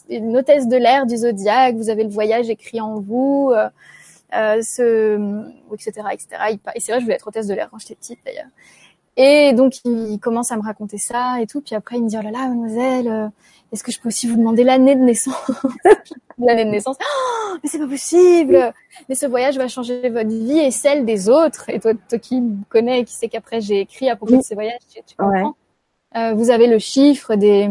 une, 0.09 0.37
hôtesse 0.37 0.66
de 0.66 0.76
l'air 0.76 1.05
du 1.05 1.18
zodiaque, 1.18 1.74
vous 1.76 1.90
avez 1.90 2.05
le 2.05 2.11
voyage 2.11 2.48
écrit 2.48 2.81
en 2.81 3.00
vous. 3.00 3.53
Euh, 3.55 3.68
euh, 4.33 4.62
ce, 4.62 5.42
etc., 5.74 6.07
etc. 6.12 6.59
Et 6.76 6.81
c'est 6.81 6.92
vrai, 6.92 7.00
je 7.00 7.05
voulais 7.05 7.16
être 7.16 7.26
hôtesse 7.26 7.48
de 7.48 7.55
l'air 7.55 7.68
quand 7.68 7.79
j'étais 7.81 7.96
petite 7.96 8.20
d'ailleurs. 8.24 8.46
Et 9.22 9.52
donc 9.52 9.85
il 9.85 10.18
commence 10.18 10.50
à 10.50 10.56
me 10.56 10.62
raconter 10.62 10.96
ça 10.96 11.42
et 11.42 11.46
tout. 11.46 11.61
Puis 11.61 11.74
après 11.74 11.96
il 11.96 12.04
me 12.04 12.09
dit 12.09 12.16
oh 12.18 12.22
là 12.22 12.30
là, 12.30 12.48
mademoiselle, 12.48 13.06
euh, 13.06 13.28
est-ce 13.70 13.85
que 13.85 13.92
je 13.92 14.00
peux 14.00 14.09
aussi 14.09 14.26
vous 14.26 14.37
demander 14.37 14.64
l'année 14.64 14.96
de 14.96 15.02
naissance? 15.02 15.35
L'année 16.38 16.64
de 16.64 16.70
naissance. 16.70 16.96
Oh, 16.98 17.56
mais 17.62 17.68
c'est 17.68 17.78
pas 17.78 17.87
possible. 17.87 18.72
Mais 19.11 19.14
ce 19.14 19.26
voyage 19.26 19.59
va 19.59 19.68
changer 19.68 20.09
votre 20.09 20.30
vie 20.30 20.59
et 20.59 20.70
celle 20.70 21.04
des 21.04 21.28
autres. 21.28 21.68
Et 21.68 21.78
toi, 21.80 21.92
toi 22.09 22.18
qui 22.18 22.40
me 22.40 22.64
connais, 22.70 23.04
qui 23.04 23.12
sait 23.12 23.28
qu'après 23.28 23.61
j'ai 23.61 23.80
écrit 23.80 24.09
à 24.09 24.16
propos 24.16 24.38
de 24.38 24.42
ce 24.42 24.54
voyage, 24.54 24.80
tu, 24.88 25.14
comprends. 25.18 25.54
Euh, 26.16 26.33
vous 26.33 26.48
avez 26.48 26.66
le 26.66 26.78
chiffre 26.78 27.35
des, 27.35 27.68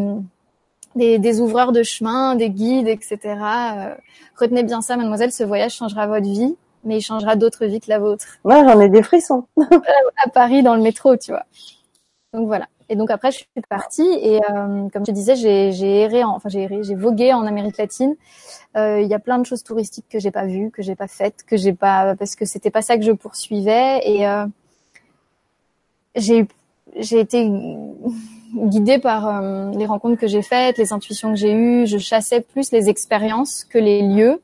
des, 0.95 1.17
des 1.17 1.41
ouvreurs 1.41 1.71
de 1.71 1.81
chemin, 1.81 2.35
des 2.35 2.51
guides, 2.51 2.87
etc. 2.87 3.17
Euh, 3.25 3.95
retenez 4.39 4.61
bien 4.61 4.81
ça, 4.81 4.97
mademoiselle. 4.97 5.31
Ce 5.31 5.43
voyage 5.43 5.73
changera 5.73 6.05
votre 6.05 6.27
vie 6.27 6.55
mais 6.83 6.97
il 6.97 7.01
changera 7.01 7.35
d'autres 7.35 7.65
vies 7.65 7.79
que 7.79 7.89
la 7.89 7.99
vôtre. 7.99 8.25
Ouais, 8.43 8.61
j'en 8.63 8.79
ai 8.79 8.89
des 8.89 9.03
frissons. 9.03 9.45
à 10.25 10.29
Paris, 10.29 10.63
dans 10.63 10.75
le 10.75 10.81
métro, 10.81 11.17
tu 11.17 11.31
vois. 11.31 11.45
Donc 12.33 12.47
voilà. 12.47 12.67
Et 12.89 12.95
donc 12.95 13.11
après, 13.11 13.31
je 13.31 13.37
suis 13.37 13.47
partie 13.69 14.09
et 14.21 14.41
euh, 14.49 14.89
comme 14.91 15.05
je 15.05 15.11
disais, 15.11 15.35
j'ai 15.35 16.01
erré, 16.01 16.23
enfin 16.23 16.49
j'ai 16.49 16.63
erré, 16.63 16.83
j'ai 16.83 16.95
vogué 16.95 17.33
en 17.33 17.45
Amérique 17.45 17.77
latine. 17.77 18.15
Euh, 18.77 18.99
il 19.01 19.07
y 19.07 19.13
a 19.13 19.19
plein 19.19 19.37
de 19.37 19.45
choses 19.45 19.63
touristiques 19.63 20.07
que 20.09 20.19
j'ai 20.19 20.31
pas 20.31 20.45
vues, 20.45 20.71
que 20.71 20.81
j'ai 20.81 20.95
pas 20.95 21.07
faites, 21.07 21.43
que 21.43 21.55
j'ai 21.55 21.73
pas 21.73 22.15
parce 22.15 22.35
que 22.35 22.45
c'était 22.45 22.71
pas 22.71 22.81
ça 22.81 22.97
que 22.97 23.03
je 23.03 23.11
poursuivais 23.11 24.01
et 24.05 24.27
euh, 24.27 24.45
j'ai 26.15 26.47
j'ai 26.97 27.19
été 27.19 27.47
guidée 28.55 28.99
par 28.99 29.27
euh, 29.27 29.71
les 29.71 29.85
rencontres 29.85 30.19
que 30.19 30.27
j'ai 30.27 30.41
faites, 30.41 30.77
les 30.77 30.93
intuitions 30.93 31.31
que 31.31 31.37
j'ai 31.37 31.53
eues. 31.53 31.85
Je 31.85 31.97
chassais 31.97 32.41
plus 32.41 32.71
les 32.71 32.89
expériences 32.89 33.63
que 33.63 33.77
les 33.77 34.01
lieux. 34.01 34.41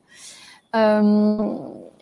Euh, 0.74 1.56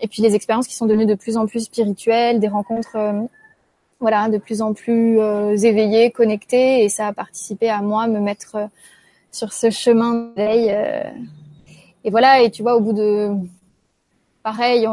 et 0.04 0.06
puis 0.06 0.20
les 0.20 0.34
expériences 0.34 0.68
qui 0.68 0.76
sont 0.76 0.84
devenues 0.84 1.06
de 1.06 1.14
plus 1.14 1.38
en 1.38 1.46
plus 1.46 1.60
spirituelles, 1.60 2.38
des 2.38 2.48
rencontres 2.48 2.96
euh, 2.96 3.22
voilà, 4.00 4.28
de 4.28 4.36
plus 4.36 4.60
en 4.60 4.74
plus 4.74 5.18
euh, 5.18 5.56
éveillées, 5.56 6.10
connectées, 6.10 6.84
et 6.84 6.90
ça 6.90 7.06
a 7.06 7.12
participé 7.14 7.70
à 7.70 7.80
moi 7.80 8.06
me 8.06 8.20
mettre 8.20 8.56
euh, 8.56 8.66
sur 9.32 9.54
ce 9.54 9.70
chemin 9.70 10.30
d'éveil. 10.36 10.68
et 12.04 12.10
voilà, 12.10 12.42
et 12.42 12.50
tu 12.50 12.62
vois, 12.62 12.76
au 12.76 12.80
bout 12.80 12.92
de 12.92 13.30
pareil, 14.42 14.86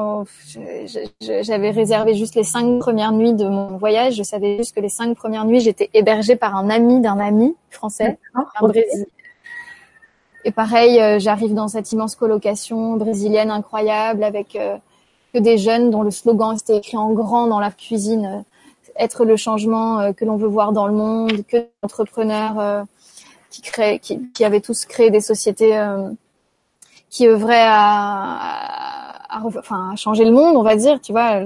j'avais 1.20 1.72
réservé 1.72 2.16
juste 2.16 2.36
les 2.36 2.46
cinq 2.46 2.80
premières 2.80 3.12
nuits 3.12 3.34
de 3.34 3.48
mon 3.50 3.78
voyage. 3.78 4.16
Je 4.16 4.24
savais 4.24 4.58
juste 4.58 4.74
que 4.74 4.80
les 4.80 4.90
cinq 4.90 5.16
premières 5.16 5.44
nuits, 5.44 5.60
j'étais 5.60 5.90
hébergée 5.94 6.38
par 6.38 6.56
un 6.56 6.70
ami 6.70 7.02
d'un 7.02 7.20
ami 7.20 7.54
français, 7.70 8.18
un 8.34 8.68
Brésil, 8.68 9.06
et 10.46 10.52
pareil, 10.52 11.20
j'arrive 11.20 11.54
dans 11.54 11.68
cette 11.68 11.92
immense 11.92 12.16
colocation 12.16 12.96
brésilienne 12.96 13.52
incroyable 13.52 14.24
avec 14.24 14.58
que 15.34 15.40
des 15.40 15.58
jeunes 15.58 15.90
dont 15.90 16.04
le 16.04 16.12
slogan 16.12 16.56
était 16.56 16.78
écrit 16.78 16.98
en 16.98 17.12
grand 17.12 17.48
dans 17.48 17.60
la 17.60 17.72
cuisine, 17.72 18.26
euh, 18.26 18.92
être 18.98 19.26
le 19.26 19.38
changement 19.38 20.00
euh, 20.00 20.14
que 20.14 20.26
l'on 20.26 20.38
veut 20.38 20.48
voir 20.48 20.72
dans 20.72 20.88
le 20.88 20.94
monde, 20.94 21.46
que 21.48 21.58
d'entrepreneurs 21.82 22.60
euh, 22.60 22.84
qui 23.50 23.62
créent, 23.62 24.00
qui, 24.00 24.20
qui, 24.34 24.46
avaient 24.46 24.62
tous 24.62 24.86
créé 24.86 25.10
des 25.10 25.22
sociétés 25.22 25.78
qui 27.10 27.28
œuvraient 27.28 27.66
à, 27.66 29.28
à, 29.30 29.44
enfin, 29.44 29.92
à 29.92 29.96
changer 29.98 30.24
le 30.24 30.32
monde, 30.32 30.56
on 30.56 30.64
va 30.64 30.78
dire, 30.78 31.02
tu 31.02 31.12
vois, 31.12 31.42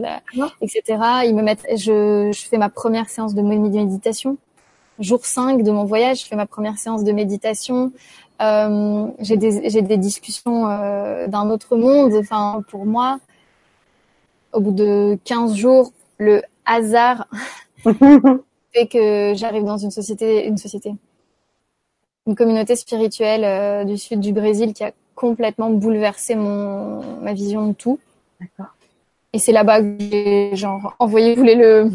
etc. 0.62 0.84
Ils 1.26 1.34
me 1.34 1.42
mettent, 1.42 1.66
je, 1.76 2.32
je 2.32 2.48
fais 2.48 2.60
ma 2.60 2.70
première 2.70 3.10
séance 3.10 3.34
de 3.34 3.42
méditation. 3.42 4.38
Jour 5.00 5.26
5 5.26 5.64
de 5.64 5.72
mon 5.72 5.84
voyage, 5.84 6.22
je 6.22 6.26
fais 6.28 6.36
ma 6.36 6.46
première 6.46 6.78
séance 6.78 7.04
de 7.04 7.12
méditation. 7.12 7.92
Euh, 8.42 9.08
j'ai 9.20 9.38
des, 9.38 9.70
j'ai 9.70 9.82
des 9.82 9.98
discussions 9.98 10.70
euh, 10.70 11.28
d'un 11.28 11.50
autre 11.50 11.76
monde. 11.76 12.14
Enfin, 12.16 12.62
pour 12.70 12.86
moi, 12.86 13.20
au 14.56 14.62
bout 14.62 14.72
de 14.72 15.18
15 15.26 15.56
jours, 15.56 15.92
le 16.18 16.42
hasard 16.66 17.28
fait 18.74 18.88
que 18.88 19.34
j'arrive 19.36 19.64
dans 19.64 19.78
une 19.78 19.92
société, 19.92 20.48
une 20.48 20.58
société, 20.58 20.96
une 22.26 22.36
communauté 22.36 22.76
spirituelle 22.76 23.44
euh, 23.44 23.84
du 23.84 23.98
sud 23.98 24.20
du 24.20 24.34
Brésil 24.34 24.74
qui 24.74 24.84
a 24.84 24.92
complètement 25.14 25.70
bouleversé 25.70 26.36
mon 26.36 27.02
ma 27.22 27.34
vision 27.34 27.68
de 27.68 27.74
tout. 27.74 28.00
D'accord. 28.40 28.74
Et 29.34 29.40
c'est 29.40 29.52
là-bas 29.52 29.82
que 29.82 29.98
j'ai 30.00 30.56
genre 30.56 30.96
envoyé 31.00 31.36
voulez 31.36 31.56
le 31.56 31.92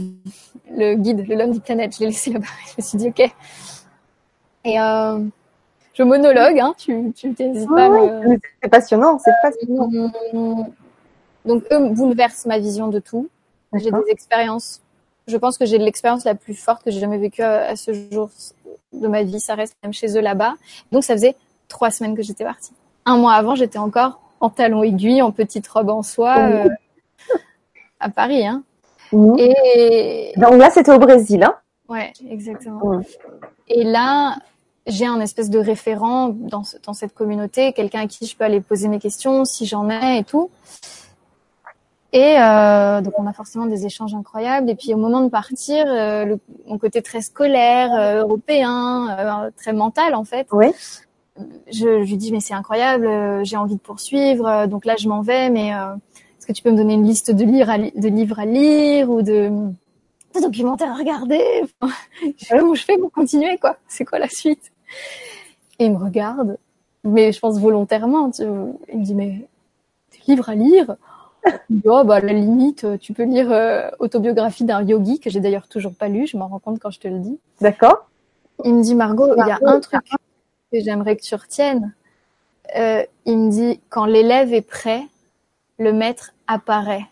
le 0.77 0.95
guide, 0.95 1.27
le 1.27 1.35
l'homme 1.35 1.53
du 1.53 1.61
planète. 1.61 1.95
Je 1.95 2.01
l'ai 2.01 2.07
laissé 2.07 2.31
là-bas. 2.31 2.47
Je 2.67 2.75
me 2.79 2.83
suis 2.83 2.99
dit 2.99 3.09
ok. 3.09 3.31
Et 4.65 4.79
euh, 4.79 5.19
je 5.95 6.03
monologue, 6.03 6.59
hein. 6.61 6.75
Tu 6.79 7.13
tu 7.15 7.33
t'hésites 7.35 7.69
pas. 7.69 7.91
C'est 8.63 8.69
passionnant, 8.69 9.19
c'est 9.19 9.33
passionnant. 9.43 10.71
Donc 11.45 11.65
eux 11.73 11.89
bouleversent 11.89 12.47
ma 12.47 12.59
vision 12.59 12.89
de 12.89 12.99
tout. 12.99 13.29
J'ai 13.75 13.91
des 13.91 14.11
expériences. 14.11 14.81
Je 15.27 15.37
pense 15.37 15.59
que 15.59 15.65
j'ai 15.65 15.79
l'expérience 15.79 16.25
la 16.25 16.35
plus 16.35 16.55
forte 16.55 16.83
que 16.83 16.91
j'ai 16.91 17.01
jamais 17.01 17.19
vécue 17.19 17.43
à, 17.43 17.77
ce 17.77 17.93
jour 18.11 18.31
de 18.93 19.07
ma 19.07 19.23
vie. 19.23 19.41
Ça 19.41 19.55
reste 19.55 19.77
même 19.83 19.93
chez 19.93 20.17
eux 20.17 20.21
là-bas. 20.21 20.55
Donc 20.93 21.05
ça 21.05 21.15
faisait 21.15 21.37
trois 21.69 21.91
semaines 21.91 22.17
que 22.17 22.23
j'étais 22.23 22.45
partie. 22.45 22.73
Un 23.05 23.17
mois 23.17 23.35
avant, 23.35 23.55
j'étais 23.55 23.79
encore 23.79 24.21
en 24.41 24.51
talons 24.51 24.83
aiguilles, 24.83 25.23
en 25.23 25.33
petite 25.33 25.69
robe 25.69 25.91
en 25.91 26.03
soie, 26.03 26.37
euh, 26.39 26.69
à 28.01 28.09
Paris. 28.09 28.47
Hein. 28.47 28.63
Et 29.39 30.33
donc 30.37 30.55
là, 30.55 30.71
c'était 30.71 30.93
au 30.93 30.99
Brésil. 30.99 31.43
Hein 31.43 31.55
ouais, 31.89 32.13
exactement. 32.29 33.01
Et 33.69 33.85
là, 33.85 34.37
j'ai 34.87 35.07
un 35.07 35.21
espèce 35.21 35.51
de 35.51 35.59
référent 35.59 36.29
dans, 36.29 36.63
dans 36.85 36.95
cette 36.95 37.15
communauté, 37.15 37.73
quelqu'un 37.73 38.03
à 38.03 38.07
qui 38.07 38.27
je 38.27 38.37
peux 38.37 38.45
aller 38.45 38.61
poser 38.61 38.89
mes 38.89 38.99
questions 38.99 39.45
si 39.45 39.67
j'en 39.67 39.91
ai 39.91 40.19
et 40.19 40.25
tout. 40.25 40.51
Et 42.13 42.37
euh, 42.39 43.01
donc 43.03 43.19
on 43.19 43.27
a 43.27 43.33
forcément 43.33 43.67
des 43.67 43.87
échanges 43.87 44.15
incroyables. 44.15 44.69
Et 44.69 44.75
puis 44.75 44.93
au 44.95 44.97
moment 44.97 45.21
de 45.21 45.29
partir, 45.29 45.85
euh, 45.87 46.25
le, 46.25 46.39
mon 46.67 46.79
côté 46.79 47.03
très 47.03 47.21
scolaire, 47.21 47.93
euh, 47.93 48.23
européen, 48.23 49.45
euh, 49.47 49.51
très 49.57 49.73
mental 49.73 50.15
en 50.15 50.25
fait. 50.25 50.49
Oui. 50.53 50.69
Je, 51.69 52.05
je 52.05 52.11
lui 52.11 52.17
dis 52.17 52.33
mais 52.33 52.41
c'est 52.41 52.55
incroyable, 52.55 53.07
euh, 53.07 53.45
j'ai 53.45 53.57
envie 53.57 53.77
de 53.77 53.81
poursuivre. 53.81 54.67
Donc 54.67 54.85
là 54.85 54.97
je 54.99 55.09
m'en 55.09 55.23
vais, 55.23 55.51
mais 55.51 55.69
est-ce 55.69 56.47
que 56.47 56.53
tu 56.53 56.63
peux 56.63 56.73
me 56.73 56.77
donner 56.77 56.95
une 56.95 57.07
liste 57.07 57.31
de, 57.31 57.45
lire 57.45 57.69
de 57.69 58.09
livres 58.09 58.41
à 58.41 58.45
lire 58.45 59.09
ou 59.09 59.23
de, 59.23 59.49
de 60.35 60.41
documentaires 60.43 60.91
à 60.91 60.97
regarder? 60.97 61.63
Comment 62.51 62.75
je 62.75 62.85
fais 62.85 62.99
pour 62.99 63.13
continuer 63.13 63.57
quoi 63.59 63.77
C'est 63.87 64.05
quoi 64.05 64.19
la 64.19 64.29
suite? 64.29 64.73
Et 65.79 65.87
il 65.87 65.93
me 65.93 65.99
regarde, 65.99 66.59
mais 67.05 67.31
je 67.31 67.39
pense 67.39 67.59
volontairement. 67.61 68.33
Tu 68.33 68.43
il 68.93 68.99
me 68.99 69.05
dit 69.05 69.15
mais 69.15 69.49
des 70.11 70.33
livres 70.33 70.51
à 70.51 70.57
lire? 70.57 70.97
Oh, 71.85 72.05
bah, 72.05 72.17
à 72.17 72.21
la 72.21 72.33
limite, 72.33 72.85
euh, 72.85 72.97
tu 72.99 73.13
peux 73.13 73.25
lire 73.25 73.51
euh, 73.51 73.91
Autobiographie 73.99 74.65
d'un 74.65 74.83
yogi, 74.83 75.21
que 75.21 75.31
j'ai 75.31 75.41
d'ailleurs 75.41 75.69
toujours 75.69 75.95
pas 75.95 76.09
lu, 76.09 76.27
je 76.27 76.37
m'en 76.37 76.49
rends 76.49 76.59
compte 76.59 76.79
quand 76.79 76.91
je 76.91 77.01
te 77.01 77.09
le 77.09 77.19
dis. 77.19 77.39
D'accord. 77.61 78.09
Il 78.65 78.75
me 78.75 78.83
dit, 78.83 78.95
Margot, 78.95 79.29
il 79.37 79.47
y 79.47 79.51
a 79.51 79.59
un 79.65 79.81
truc 79.81 80.03
que 80.73 80.81
j'aimerais 80.81 81.17
que 81.17 81.23
tu 81.23 81.35
retiennes. 81.35 81.95
Euh, 82.77 83.05
il 83.25 83.39
me 83.39 83.51
dit, 83.51 83.81
quand 83.89 84.05
l'élève 84.05 84.53
est 84.53 84.61
prêt, 84.67 85.03
le 85.79 85.93
maître 85.93 86.35
apparaît. 86.47 87.07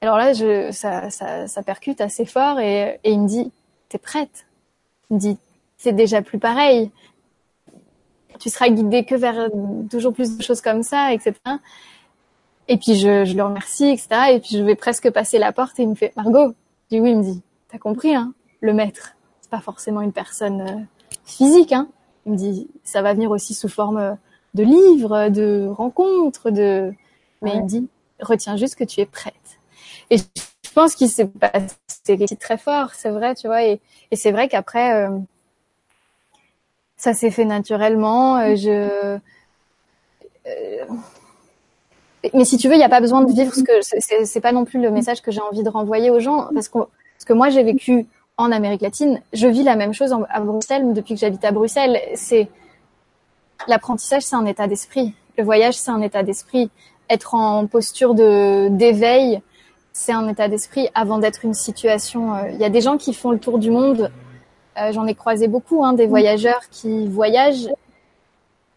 Alors 0.00 0.16
là, 0.16 0.32
je, 0.32 0.70
ça, 0.72 1.10
ça, 1.10 1.46
ça 1.46 1.62
percute 1.62 2.00
assez 2.00 2.24
fort 2.24 2.58
et, 2.58 2.98
et 3.04 3.12
il 3.12 3.20
me 3.20 3.28
dit, 3.28 3.52
t'es 3.90 3.98
prête? 3.98 4.46
Il 5.10 5.16
me 5.16 5.20
dit, 5.20 5.38
c'est 5.76 5.92
déjà 5.92 6.22
plus 6.22 6.38
pareil. 6.38 6.90
Tu 8.38 8.48
seras 8.48 8.70
guidé 8.70 9.04
que 9.04 9.14
vers 9.14 9.50
toujours 9.90 10.14
plus 10.14 10.38
de 10.38 10.42
choses 10.42 10.62
comme 10.62 10.82
ça, 10.82 11.12
etc. 11.12 11.34
Et 12.70 12.76
puis 12.76 12.94
je, 12.94 13.24
je 13.24 13.36
le 13.36 13.42
remercie, 13.42 13.88
etc. 13.88 14.08
Et 14.30 14.38
puis 14.40 14.56
je 14.56 14.62
vais 14.62 14.76
presque 14.76 15.10
passer 15.10 15.38
la 15.38 15.50
porte 15.50 15.80
et 15.80 15.82
il 15.82 15.88
me 15.88 15.96
fait 15.96 16.12
Margot. 16.16 16.54
Je 16.84 16.96
dis 16.96 17.00
oui, 17.00 17.10
il 17.10 17.18
me 17.18 17.22
dit 17.24 17.42
t'as 17.68 17.78
compris 17.78 18.14
hein, 18.14 18.32
le 18.60 18.72
maître, 18.72 19.16
c'est 19.40 19.50
pas 19.50 19.60
forcément 19.60 20.00
une 20.00 20.12
personne 20.12 20.60
euh, 20.60 20.80
physique 21.24 21.72
hein. 21.72 21.88
Il 22.26 22.32
me 22.32 22.36
dit 22.36 22.68
ça 22.84 23.02
va 23.02 23.12
venir 23.12 23.32
aussi 23.32 23.54
sous 23.54 23.68
forme 23.68 24.16
de 24.54 24.62
livres, 24.62 25.30
de 25.30 25.68
rencontres, 25.68 26.50
de. 26.50 26.94
Mais 27.42 27.54
il 27.54 27.62
me 27.64 27.68
dit 27.68 27.88
retiens 28.20 28.56
juste 28.56 28.76
que 28.76 28.84
tu 28.84 29.00
es 29.00 29.06
prête. 29.06 29.34
Et 30.10 30.18
je 30.18 30.70
pense 30.72 30.94
qu'il 30.94 31.08
s'est 31.08 31.26
passé 31.26 32.36
très 32.38 32.56
fort, 32.56 32.94
c'est 32.94 33.10
vrai, 33.10 33.34
tu 33.34 33.48
vois. 33.48 33.64
Et, 33.64 33.80
et 34.12 34.16
c'est 34.16 34.30
vrai 34.30 34.48
qu'après 34.48 34.92
euh, 34.94 35.18
ça 36.96 37.14
s'est 37.14 37.32
fait 37.32 37.46
naturellement. 37.46 38.38
Euh, 38.38 38.54
je 38.54 39.18
euh, 40.46 40.84
mais 42.34 42.44
si 42.44 42.58
tu 42.58 42.68
veux, 42.68 42.74
il 42.74 42.78
n'y 42.78 42.84
a 42.84 42.88
pas 42.88 43.00
besoin 43.00 43.22
de 43.22 43.32
vivre 43.32 43.54
ce 43.54 43.62
que 43.62 44.24
c'est 44.24 44.40
pas 44.40 44.52
non 44.52 44.64
plus 44.64 44.80
le 44.80 44.90
message 44.90 45.22
que 45.22 45.30
j'ai 45.30 45.40
envie 45.40 45.62
de 45.62 45.68
renvoyer 45.68 46.10
aux 46.10 46.20
gens 46.20 46.48
parce 46.52 46.68
que 46.68 46.78
parce 46.78 47.24
que 47.26 47.32
moi 47.32 47.50
j'ai 47.50 47.62
vécu 47.62 48.06
en 48.36 48.52
Amérique 48.52 48.80
latine, 48.80 49.20
je 49.34 49.46
vis 49.46 49.62
la 49.62 49.76
même 49.76 49.92
chose 49.92 50.14
à 50.30 50.40
Bruxelles 50.40 50.94
depuis 50.94 51.14
que 51.14 51.20
j'habite 51.20 51.44
à 51.44 51.52
Bruxelles. 51.52 52.00
C'est 52.14 52.48
l'apprentissage, 53.68 54.22
c'est 54.22 54.36
un 54.36 54.46
état 54.46 54.66
d'esprit. 54.66 55.14
Le 55.36 55.44
voyage, 55.44 55.74
c'est 55.74 55.90
un 55.90 56.00
état 56.00 56.22
d'esprit. 56.22 56.70
Être 57.10 57.34
en 57.34 57.66
posture 57.66 58.14
de 58.14 58.68
d'éveil, 58.68 59.42
c'est 59.92 60.12
un 60.12 60.28
état 60.28 60.48
d'esprit 60.48 60.88
avant 60.94 61.18
d'être 61.18 61.44
une 61.44 61.54
situation. 61.54 62.34
Euh, 62.34 62.50
il 62.50 62.58
y 62.58 62.64
a 62.64 62.70
des 62.70 62.80
gens 62.80 62.96
qui 62.96 63.12
font 63.12 63.30
le 63.30 63.38
tour 63.38 63.58
du 63.58 63.70
monde. 63.70 64.10
Euh, 64.78 64.92
j'en 64.92 65.06
ai 65.06 65.14
croisé 65.14 65.48
beaucoup, 65.48 65.84
hein, 65.84 65.92
des 65.92 66.06
voyageurs 66.06 66.62
qui 66.70 67.08
voyagent 67.08 67.68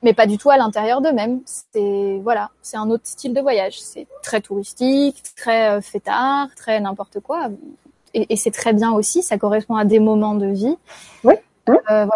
mais 0.03 0.13
pas 0.13 0.27
du 0.27 0.37
tout 0.37 0.49
à 0.49 0.57
l'intérieur 0.57 1.01
d'eux-mêmes. 1.01 1.39
C'est 1.45 2.19
voilà, 2.23 2.49
c'est 2.61 2.77
un 2.77 2.89
autre 2.89 3.05
style 3.05 3.33
de 3.33 3.41
voyage. 3.41 3.79
C'est 3.81 4.05
très 4.21 4.41
touristique, 4.41 5.23
très 5.35 5.69
euh, 5.71 5.81
fêtard, 5.81 6.47
très 6.55 6.79
n'importe 6.79 7.19
quoi. 7.19 7.47
Et, 8.13 8.31
et 8.33 8.35
c'est 8.35 8.51
très 8.51 8.73
bien 8.73 8.91
aussi. 8.91 9.23
Ça 9.23 9.37
correspond 9.37 9.75
à 9.75 9.85
des 9.85 9.99
moments 9.99 10.35
de 10.35 10.47
vie. 10.47 10.77
Oui. 11.23 11.33
Euh, 11.69 11.73
voilà. 11.87 12.09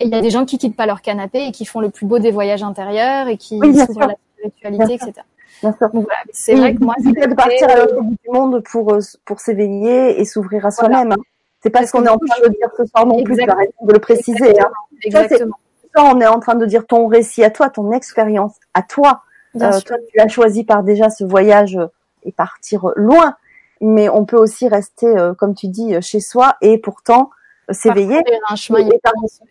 Et 0.00 0.04
il 0.06 0.10
y 0.10 0.14
a 0.14 0.20
des 0.20 0.30
gens 0.30 0.44
qui 0.44 0.58
quittent 0.58 0.76
pas 0.76 0.86
leur 0.86 1.02
canapé 1.02 1.44
et 1.44 1.50
qui 1.52 1.64
font 1.66 1.80
le 1.80 1.90
plus 1.90 2.06
beau 2.06 2.18
des 2.20 2.30
voyages 2.30 2.62
intérieurs 2.62 3.26
et 3.28 3.36
qui 3.36 3.58
Oui, 3.60 3.76
s'ouvrent 3.76 4.02
à 4.02 4.06
la 4.06 4.14
spiritualité, 4.36 4.94
etc. 4.94 5.12
Bien 5.60 5.72
sûr. 5.76 5.88
Donc 5.90 6.04
voilà, 6.04 6.20
c'est 6.32 6.54
Oui, 6.54 6.60
vrai 6.60 6.74
que 6.76 6.84
moi, 6.84 6.94
c'est 7.02 7.28
de 7.28 7.34
partir 7.34 7.68
à 7.68 7.76
l'autre 7.80 8.00
bout 8.00 8.14
du 8.24 8.30
monde 8.30 8.62
pour 8.70 8.94
euh, 8.94 9.00
pour 9.24 9.40
s'éveiller 9.40 10.20
et 10.20 10.24
s'ouvrir 10.24 10.64
à 10.64 10.68
Voilà. 10.70 10.98
soi-même. 10.98 11.12
hein. 11.12 11.22
C'est 11.60 11.70
pas 11.70 11.84
ce 11.84 11.90
qu'on 11.90 12.04
est 12.04 12.08
en 12.08 12.18
train 12.18 12.40
de 12.44 12.48
dire 12.50 12.68
ce 12.76 12.84
soir 12.86 13.04
non 13.04 13.20
plus. 13.24 13.32
Exact- 13.34 13.46
Tu 13.46 13.50
as 13.50 13.56
raison 13.56 13.72
de 13.82 13.92
le 13.92 13.98
préciser. 13.98 14.60
Hein. 14.60 14.70
Exactement. 15.02 15.56
Ça, 15.56 15.67
on 16.04 16.20
est 16.20 16.26
en 16.26 16.40
train 16.40 16.54
de 16.54 16.66
dire 16.66 16.86
ton 16.86 17.06
récit 17.06 17.44
à 17.44 17.50
toi, 17.50 17.70
ton 17.70 17.92
expérience 17.92 18.54
à 18.74 18.82
toi. 18.82 19.22
Euh, 19.56 19.80
toi, 19.80 19.96
tu 20.12 20.20
as 20.20 20.28
choisi 20.28 20.64
par 20.64 20.82
déjà 20.82 21.10
ce 21.10 21.24
voyage 21.24 21.76
euh, 21.76 21.86
et 22.24 22.32
partir 22.32 22.88
euh, 22.88 22.92
loin, 22.96 23.36
mais 23.80 24.08
on 24.08 24.24
peut 24.24 24.36
aussi 24.36 24.68
rester, 24.68 25.14
comme 25.38 25.54
tu 25.54 25.68
dis, 25.68 25.94
chez 26.02 26.20
soi 26.20 26.56
et 26.60 26.78
pourtant 26.78 27.30
s'éveiller. 27.70 28.20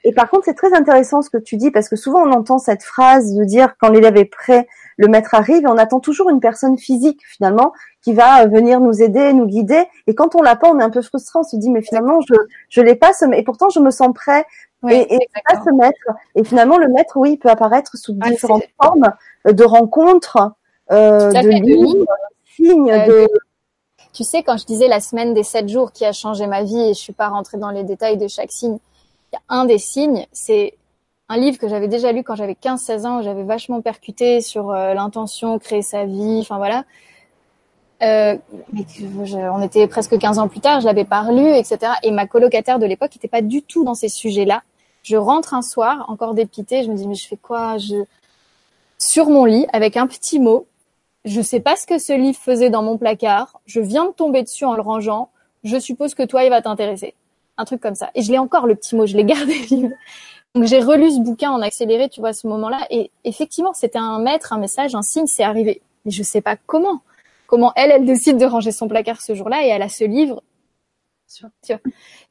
Et 0.03 0.11
par 0.11 0.29
contre, 0.29 0.45
c'est 0.45 0.53
très 0.53 0.73
intéressant 0.73 1.21
ce 1.21 1.29
que 1.29 1.37
tu 1.37 1.55
dis 1.55 1.71
parce 1.71 1.87
que 1.87 1.95
souvent 1.95 2.23
on 2.23 2.31
entend 2.31 2.59
cette 2.59 2.83
phrase 2.83 3.33
de 3.33 3.43
dire 3.45 3.75
quand 3.79 3.89
l'élève 3.89 4.17
est 4.17 4.25
prêt, 4.25 4.67
le 4.97 5.07
maître 5.07 5.33
arrive 5.33 5.63
et 5.63 5.67
on 5.67 5.77
attend 5.77 5.99
toujours 5.99 6.29
une 6.29 6.39
personne 6.39 6.77
physique 6.77 7.21
finalement 7.25 7.71
qui 8.01 8.13
va 8.13 8.43
euh, 8.43 8.47
venir 8.47 8.79
nous 8.79 9.01
aider, 9.01 9.31
nous 9.33 9.45
guider. 9.45 9.85
Et 10.07 10.15
quand 10.15 10.35
on 10.35 10.41
l'a 10.41 10.55
pas, 10.55 10.69
on 10.69 10.79
est 10.79 10.83
un 10.83 10.89
peu 10.89 11.01
frustré. 11.01 11.39
On 11.39 11.43
se 11.43 11.55
dit 11.55 11.69
mais 11.69 11.81
finalement 11.81 12.19
je 12.27 12.35
je 12.69 12.81
l'ai 12.81 12.95
pas 12.95 13.11
et 13.33 13.43
pourtant 13.43 13.69
je 13.69 13.79
me 13.79 13.91
sens 13.91 14.09
prêt 14.13 14.45
Oui, 14.83 14.93
et, 14.93 15.15
et 15.15 15.29
pas 15.47 15.61
ce 15.63 15.71
maître. 15.71 16.07
Et 16.35 16.43
finalement 16.43 16.77
le 16.77 16.87
maître 16.89 17.17
oui 17.17 17.33
il 17.33 17.37
peut 17.37 17.49
apparaître 17.49 17.95
sous 17.95 18.15
Ah, 18.21 18.29
différentes 18.29 18.67
formes 18.81 19.13
euh, 19.47 19.53
de 19.53 19.63
rencontres, 19.63 20.51
euh, 20.91 21.31
de 21.31 21.41
de 21.41 21.95
de 21.95 22.05
signes, 22.55 22.91
Euh, 22.91 23.05
de 23.07 23.27
Tu 24.13 24.23
sais, 24.23 24.41
quand 24.41 24.57
je 24.57 24.65
disais 24.65 24.87
la 24.87 24.99
semaine 24.99 25.33
des 25.33 25.43
sept 25.43 25.69
jours 25.69 25.91
qui 25.91 26.05
a 26.05 26.11
changé 26.11 26.47
ma 26.47 26.63
vie 26.63 26.89
et 26.89 26.93
je 26.93 26.99
suis 26.99 27.13
pas 27.13 27.27
rentrée 27.29 27.57
dans 27.57 27.69
les 27.71 27.83
détails 27.83 28.17
de 28.17 28.27
chaque 28.27 28.51
signe, 28.51 28.79
un 29.49 29.65
des 29.65 29.77
signes, 29.77 30.25
c'est 30.31 30.73
un 31.29 31.37
livre 31.37 31.57
que 31.57 31.67
j'avais 31.67 31.87
déjà 31.87 32.11
lu 32.11 32.23
quand 32.23 32.35
j'avais 32.35 32.53
15-16 32.55 33.05
ans, 33.05 33.19
où 33.19 33.23
j'avais 33.23 33.43
vachement 33.43 33.81
percuté 33.81 34.41
sur 34.41 34.71
euh, 34.71 34.93
l'intention, 34.93 35.59
créer 35.59 35.81
sa 35.81 36.05
vie, 36.05 36.39
enfin 36.41 36.57
voilà. 36.57 36.85
Euh, 38.03 38.37
mais 38.73 38.85
je- 39.25 39.37
on 39.37 39.61
était 39.61 39.87
presque 39.87 40.17
15 40.17 40.37
ans 40.39 40.47
plus 40.47 40.59
tard, 40.59 40.81
je 40.81 40.85
l'avais 40.85 41.03
pas 41.05 41.21
relu, 41.21 41.47
etc. 41.55 41.93
Et 42.03 42.11
ma 42.11 42.27
colocataire 42.27 42.77
de 42.79 42.85
l'époque 42.85 43.11
n'était 43.15 43.27
pas 43.27 43.41
du 43.41 43.61
tout 43.63 43.83
dans 43.83 43.95
ces 43.95 44.07
sujets-là. 44.09 44.61
Je 45.03 45.15
rentre 45.17 45.53
un 45.53 45.61
soir, 45.61 46.05
encore 46.09 46.33
dépitée, 46.33 46.83
je 46.83 46.91
me 46.91 46.95
dis 46.95 47.07
mais 47.07 47.15
je 47.15 47.27
fais 47.27 47.37
quoi? 47.37 47.77
Je 47.77 47.95
sur 48.99 49.29
mon 49.29 49.45
lit 49.45 49.65
avec 49.73 49.97
un 49.97 50.07
petit 50.07 50.39
mot. 50.39 50.65
Je 51.25 51.41
sais 51.41 51.59
pas 51.59 51.75
ce 51.75 51.85
que 51.87 51.97
ce 51.97 52.13
livre 52.13 52.37
faisait 52.39 52.69
dans 52.69 52.83
mon 52.83 52.97
placard. 52.97 53.59
Je 53.65 53.79
viens 53.79 54.05
de 54.05 54.11
tomber 54.11 54.43
dessus 54.43 54.65
en 54.65 54.73
le 54.75 54.81
rangeant. 54.81 55.29
Je 55.63 55.77
suppose 55.79 56.13
que 56.15 56.23
toi, 56.23 56.43
il 56.43 56.49
va 56.49 56.61
t'intéresser. 56.61 57.13
Un 57.57 57.65
truc 57.65 57.81
comme 57.81 57.95
ça. 57.95 58.09
Et 58.15 58.21
je 58.21 58.31
l'ai 58.31 58.37
encore 58.37 58.65
le 58.67 58.75
petit 58.75 58.95
mot, 58.95 59.05
je 59.05 59.15
l'ai 59.17 59.25
gardé. 59.25 59.55
Donc 60.55 60.65
j'ai 60.65 60.79
relu 60.79 61.11
ce 61.11 61.19
bouquin 61.19 61.51
en 61.51 61.61
accéléré, 61.61 62.09
tu 62.09 62.19
vois, 62.19 62.29
à 62.29 62.33
ce 62.33 62.47
moment-là. 62.47 62.87
Et 62.89 63.11
effectivement, 63.23 63.73
c'était 63.73 63.99
un 63.99 64.19
maître, 64.19 64.53
un 64.53 64.57
message, 64.57 64.95
un 64.95 65.01
signe, 65.01 65.27
c'est 65.27 65.43
arrivé. 65.43 65.81
Mais 66.05 66.11
je 66.11 66.23
sais 66.23 66.41
pas 66.41 66.55
comment. 66.55 67.01
Comment 67.47 67.71
elle, 67.75 67.91
elle 67.91 68.05
décide 68.05 68.37
de 68.37 68.45
ranger 68.45 68.71
son 68.71 68.87
placard 68.87 69.21
ce 69.21 69.33
jour-là 69.33 69.65
et 69.65 69.67
elle 69.69 69.81
a 69.81 69.89
ce 69.89 70.03
livre. 70.03 70.43
Tu 71.27 71.43
vois. 71.73 71.79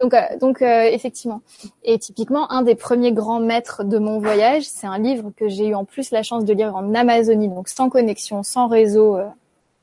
Donc, 0.00 0.14
euh, 0.14 0.38
donc 0.40 0.62
euh, 0.62 0.84
effectivement. 0.84 1.42
Et 1.84 1.98
typiquement, 1.98 2.50
un 2.50 2.62
des 2.62 2.74
premiers 2.74 3.12
grands 3.12 3.40
maîtres 3.40 3.84
de 3.84 3.98
mon 3.98 4.18
voyage, 4.18 4.64
c'est 4.64 4.86
un 4.86 4.98
livre 4.98 5.32
que 5.36 5.48
j'ai 5.48 5.68
eu 5.68 5.74
en 5.74 5.84
plus 5.84 6.10
la 6.10 6.22
chance 6.22 6.44
de 6.44 6.52
lire 6.52 6.74
en 6.74 6.94
Amazonie, 6.94 7.48
donc 7.48 7.68
sans 7.68 7.90
connexion, 7.90 8.42
sans 8.42 8.68
réseau, 8.68 9.16
euh, 9.16 9.26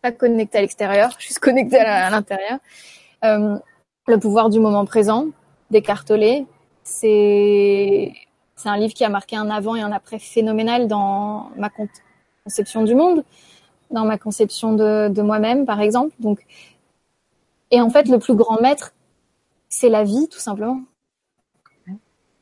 pas 0.02 0.12
connecté 0.12 0.58
à 0.58 0.62
l'extérieur, 0.62 1.16
juste 1.20 1.40
connecté 1.40 1.78
à 1.78 2.10
l'intérieur. 2.10 2.60
Euh, 3.24 3.58
le 4.08 4.20
pouvoir 4.20 4.50
du 4.50 4.60
moment 4.60 4.86
présent, 4.86 5.28
d'Eckhart 5.70 6.06
Tolle. 6.06 6.46
C'est 6.84 8.14
c'est 8.56 8.70
un 8.70 8.78
livre 8.78 8.94
qui 8.94 9.04
a 9.04 9.10
marqué 9.10 9.36
un 9.36 9.50
avant 9.50 9.76
et 9.76 9.82
un 9.82 9.92
après 9.92 10.20
phénoménal 10.20 10.88
dans 10.88 11.50
ma 11.58 11.70
con- 11.70 11.90
conception 12.44 12.84
du 12.84 12.96
monde, 12.96 13.24
dans 13.92 14.06
ma 14.06 14.18
conception 14.18 14.74
de, 14.74 15.10
de 15.10 15.22
moi-même, 15.22 15.66
par 15.66 15.82
exemple. 15.82 16.14
Donc, 16.20 16.46
et 17.72 17.82
en 17.82 17.90
fait, 17.90 18.08
le 18.08 18.20
plus 18.20 18.36
grand 18.36 18.62
maître, 18.62 18.94
c'est 19.68 19.90
la 19.90 20.04
vie, 20.04 20.28
tout 20.30 20.40
simplement. 20.40 20.82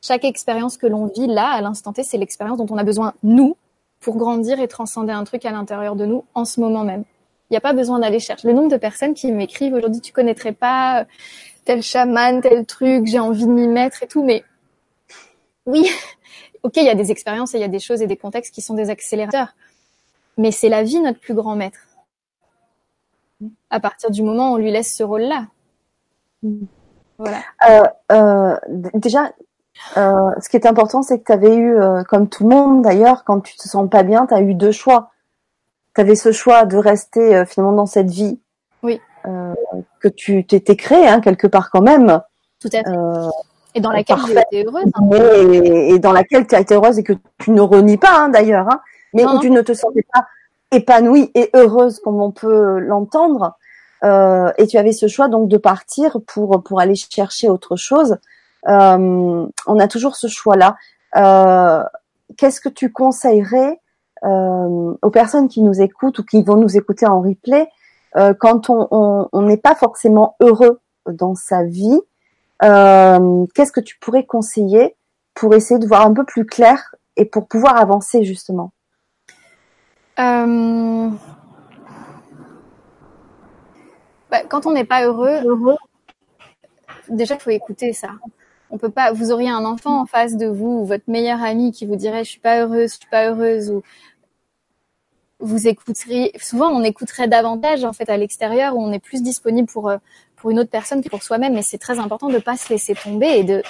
Chaque 0.00 0.24
expérience 0.24 0.76
que 0.76 0.86
l'on 0.86 1.06
vit 1.06 1.26
là, 1.26 1.48
à 1.50 1.60
l'instant 1.60 1.92
T, 1.92 2.02
c'est 2.02 2.18
l'expérience 2.18 2.58
dont 2.58 2.66
on 2.70 2.78
a 2.78 2.84
besoin, 2.84 3.14
nous, 3.22 3.56
pour 4.00 4.16
grandir 4.16 4.60
et 4.60 4.68
transcender 4.68 5.12
un 5.12 5.24
truc 5.24 5.44
à 5.44 5.50
l'intérieur 5.52 5.96
de 5.96 6.04
nous 6.06 6.24
en 6.34 6.44
ce 6.44 6.60
moment 6.60 6.84
même. 6.84 7.04
Il 7.48 7.54
n'y 7.54 7.56
a 7.56 7.60
pas 7.60 7.72
besoin 7.72 8.00
d'aller 8.00 8.18
chercher. 8.18 8.48
Le 8.48 8.54
nombre 8.54 8.70
de 8.70 8.76
personnes 8.76 9.14
qui 9.14 9.30
m'écrivent 9.30 9.74
aujourd'hui, 9.74 10.00
tu 10.00 10.12
connaîtrais 10.12 10.52
pas 10.52 11.06
tel 11.64 11.82
chaman, 11.82 12.40
tel 12.40 12.66
truc, 12.66 13.06
j'ai 13.06 13.18
envie 13.18 13.46
de 13.46 13.50
m'y 13.50 13.68
mettre 13.68 14.02
et 14.02 14.06
tout, 14.06 14.24
mais 14.24 14.44
oui, 15.66 15.88
ok, 16.62 16.76
il 16.76 16.84
y 16.84 16.88
a 16.88 16.94
des 16.94 17.10
expériences 17.10 17.54
et 17.54 17.58
il 17.58 17.60
y 17.60 17.64
a 17.64 17.68
des 17.68 17.80
choses 17.80 18.02
et 18.02 18.06
des 18.06 18.16
contextes 18.16 18.54
qui 18.54 18.62
sont 18.62 18.74
des 18.74 18.90
accélérateurs, 18.90 19.54
mais 20.38 20.50
c'est 20.50 20.68
la 20.68 20.82
vie 20.82 21.00
notre 21.00 21.20
plus 21.20 21.34
grand 21.34 21.56
maître. 21.56 21.78
À 23.70 23.80
partir 23.80 24.10
du 24.10 24.22
moment 24.22 24.52
où 24.52 24.54
on 24.54 24.56
lui 24.56 24.70
laisse 24.70 24.94
ce 24.94 25.02
rôle-là. 25.02 25.46
Voilà. 27.18 27.38
Euh, 27.68 27.82
euh, 28.12 28.56
déjà, 28.94 29.32
euh, 29.96 30.30
ce 30.40 30.48
qui 30.48 30.56
est 30.56 30.66
important, 30.66 31.02
c'est 31.02 31.18
que 31.18 31.24
tu 31.24 31.32
avais 31.32 31.56
eu, 31.56 31.76
comme 32.08 32.28
tout 32.28 32.48
le 32.48 32.54
monde 32.54 32.82
d'ailleurs, 32.82 33.24
quand 33.24 33.40
tu 33.40 33.56
te 33.56 33.68
sens 33.68 33.88
pas 33.88 34.02
bien, 34.02 34.26
tu 34.26 34.34
as 34.34 34.40
eu 34.40 34.54
deux 34.54 34.72
choix. 34.72 35.10
Tu 35.94 36.00
avais 36.00 36.14
ce 36.14 36.32
choix 36.32 36.64
de 36.64 36.76
rester 36.76 37.44
finalement 37.46 37.74
dans 37.74 37.86
cette 37.86 38.10
vie 38.10 38.40
Oui. 38.82 39.00
Euh, 40.04 40.08
que 40.10 40.14
tu 40.14 40.44
t'étais 40.46 40.76
créé 40.76 41.06
hein, 41.08 41.20
quelque 41.20 41.46
part 41.46 41.70
quand 41.70 41.82
même, 41.82 42.20
Tout 42.60 42.68
à 42.72 42.78
fait. 42.82 42.88
euh, 42.88 43.28
Et 43.74 43.80
dans 43.80 43.90
laquelle 43.92 44.16
j'ai 44.26 44.34
parfait. 44.34 44.46
été 44.52 44.66
heureuse. 44.66 44.84
hein. 44.94 45.10
et, 45.52 45.98
dans 45.98 46.12
laquelle 46.12 46.46
tu 46.46 46.54
as 46.54 46.60
été 46.60 46.74
heureuse 46.74 46.98
et 46.98 47.02
que 47.02 47.14
tu 47.38 47.50
ne 47.50 47.60
renies 47.60 47.96
pas 47.98 48.12
hein, 48.24 48.28
d'ailleurs, 48.28 48.66
hein, 48.70 48.80
mais 49.14 49.24
Non, 49.24 49.30
où 49.30 49.34
non. 49.34 49.40
tu 49.40 49.50
ne 49.50 49.60
te 49.62 49.72
sentais 49.74 50.04
pas 50.12 50.26
épanouie 50.70 51.30
et 51.34 51.50
heureuse 51.54 52.00
comme 52.00 52.20
on 52.20 52.30
peut 52.30 52.78
l'entendre. 52.78 53.56
Euh, 54.04 54.50
et 54.58 54.66
tu 54.66 54.78
avais 54.78 54.92
ce 54.92 55.06
choix 55.06 55.28
donc 55.28 55.48
de 55.48 55.56
partir 55.58 56.18
pour 56.26 56.62
pour 56.64 56.80
aller 56.80 56.94
chercher 56.96 57.48
autre 57.48 57.76
chose. 57.76 58.16
Euh, 58.68 59.46
on 59.66 59.78
a 59.78 59.88
toujours 59.88 60.16
ce 60.16 60.26
choix-là. 60.28 60.76
Euh, 61.16 61.82
Qu'est-ce 62.38 62.60
que 62.62 62.70
tu 62.70 62.90
conseillerais 62.90 63.78
euh, 64.24 64.94
aux 65.02 65.10
personnes 65.10 65.48
qui 65.48 65.60
nous 65.62 65.80
écoutent 65.82 66.18
ou 66.20 66.24
qui 66.24 66.42
vont 66.42 66.56
nous 66.56 66.76
écouter 66.76 67.06
en 67.06 67.20
replay 67.20 67.68
euh, 68.16 68.34
quand 68.38 68.70
on 68.70 69.42
n'est 69.42 69.56
pas 69.56 69.74
forcément 69.74 70.36
heureux 70.40 70.80
dans 71.06 71.34
sa 71.34 71.64
vie 71.64 72.00
euh, 72.62 73.46
Qu'est-ce 73.54 73.72
que 73.72 73.80
tu 73.80 73.98
pourrais 73.98 74.24
conseiller 74.24 74.94
pour 75.34 75.54
essayer 75.54 75.80
de 75.80 75.86
voir 75.86 76.06
un 76.06 76.12
peu 76.12 76.24
plus 76.24 76.46
clair 76.46 76.94
et 77.16 77.24
pour 77.24 77.48
pouvoir 77.48 77.76
avancer 77.76 78.24
justement? 78.24 78.72
Euh, 80.18 81.08
bah, 84.30 84.42
quand 84.48 84.66
on 84.66 84.72
n'est 84.72 84.84
pas 84.84 85.04
heureux, 85.04 85.40
déjà 87.08 87.34
il 87.34 87.40
faut 87.40 87.50
écouter 87.50 87.92
ça. 87.92 88.10
On 88.70 88.78
peut 88.78 88.90
pas. 88.90 89.12
Vous 89.12 89.32
auriez 89.32 89.50
un 89.50 89.64
enfant 89.64 90.00
en 90.00 90.06
face 90.06 90.36
de 90.36 90.46
vous, 90.46 90.80
ou 90.80 90.84
votre 90.84 91.04
meilleur 91.06 91.42
ami 91.42 91.72
qui 91.72 91.84
vous 91.84 91.96
dirait 91.96 92.24
je 92.24 92.30
suis 92.30 92.40
pas 92.40 92.60
heureuse, 92.60 92.92
je 92.92 92.96
suis 92.98 93.10
pas 93.10 93.28
heureuse, 93.28 93.70
ou 93.70 93.82
vous 95.42 95.68
écouteriez. 95.68 96.32
Souvent, 96.40 96.68
on 96.70 96.82
écouterait 96.82 97.28
davantage 97.28 97.84
en 97.84 97.92
fait 97.92 98.08
à 98.08 98.16
l'extérieur, 98.16 98.76
où 98.76 98.82
on 98.82 98.92
est 98.92 98.98
plus 98.98 99.22
disponible 99.22 99.68
pour 99.68 99.90
euh, 99.90 99.98
pour 100.36 100.50
une 100.50 100.58
autre 100.58 100.70
personne 100.70 101.02
que 101.02 101.08
pour 101.08 101.22
soi-même. 101.22 101.54
Mais 101.54 101.62
c'est 101.62 101.78
très 101.78 101.98
important 101.98 102.28
de 102.28 102.38
pas 102.38 102.56
se 102.56 102.72
laisser 102.72 102.94
tomber 102.94 103.28
et 103.28 103.44
de, 103.44 103.62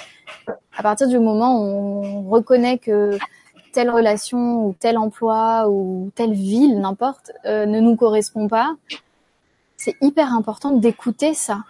à 0.75 0.83
partir 0.83 1.07
du 1.07 1.19
moment 1.19 1.61
où 1.61 2.05
on 2.05 2.29
reconnaît 2.29 2.77
que 2.77 3.17
telle 3.73 3.89
relation 3.89 4.67
ou 4.67 4.75
tel 4.79 4.97
emploi 4.97 5.67
ou 5.69 6.11
telle 6.15 6.33
ville, 6.33 6.79
n'importe, 6.79 7.31
euh, 7.45 7.65
ne 7.65 7.79
nous 7.79 7.95
correspond 7.95 8.47
pas, 8.47 8.75
c'est 9.75 9.95
hyper 10.01 10.33
important 10.33 10.71
d'écouter 10.71 11.33
ça. 11.33 11.63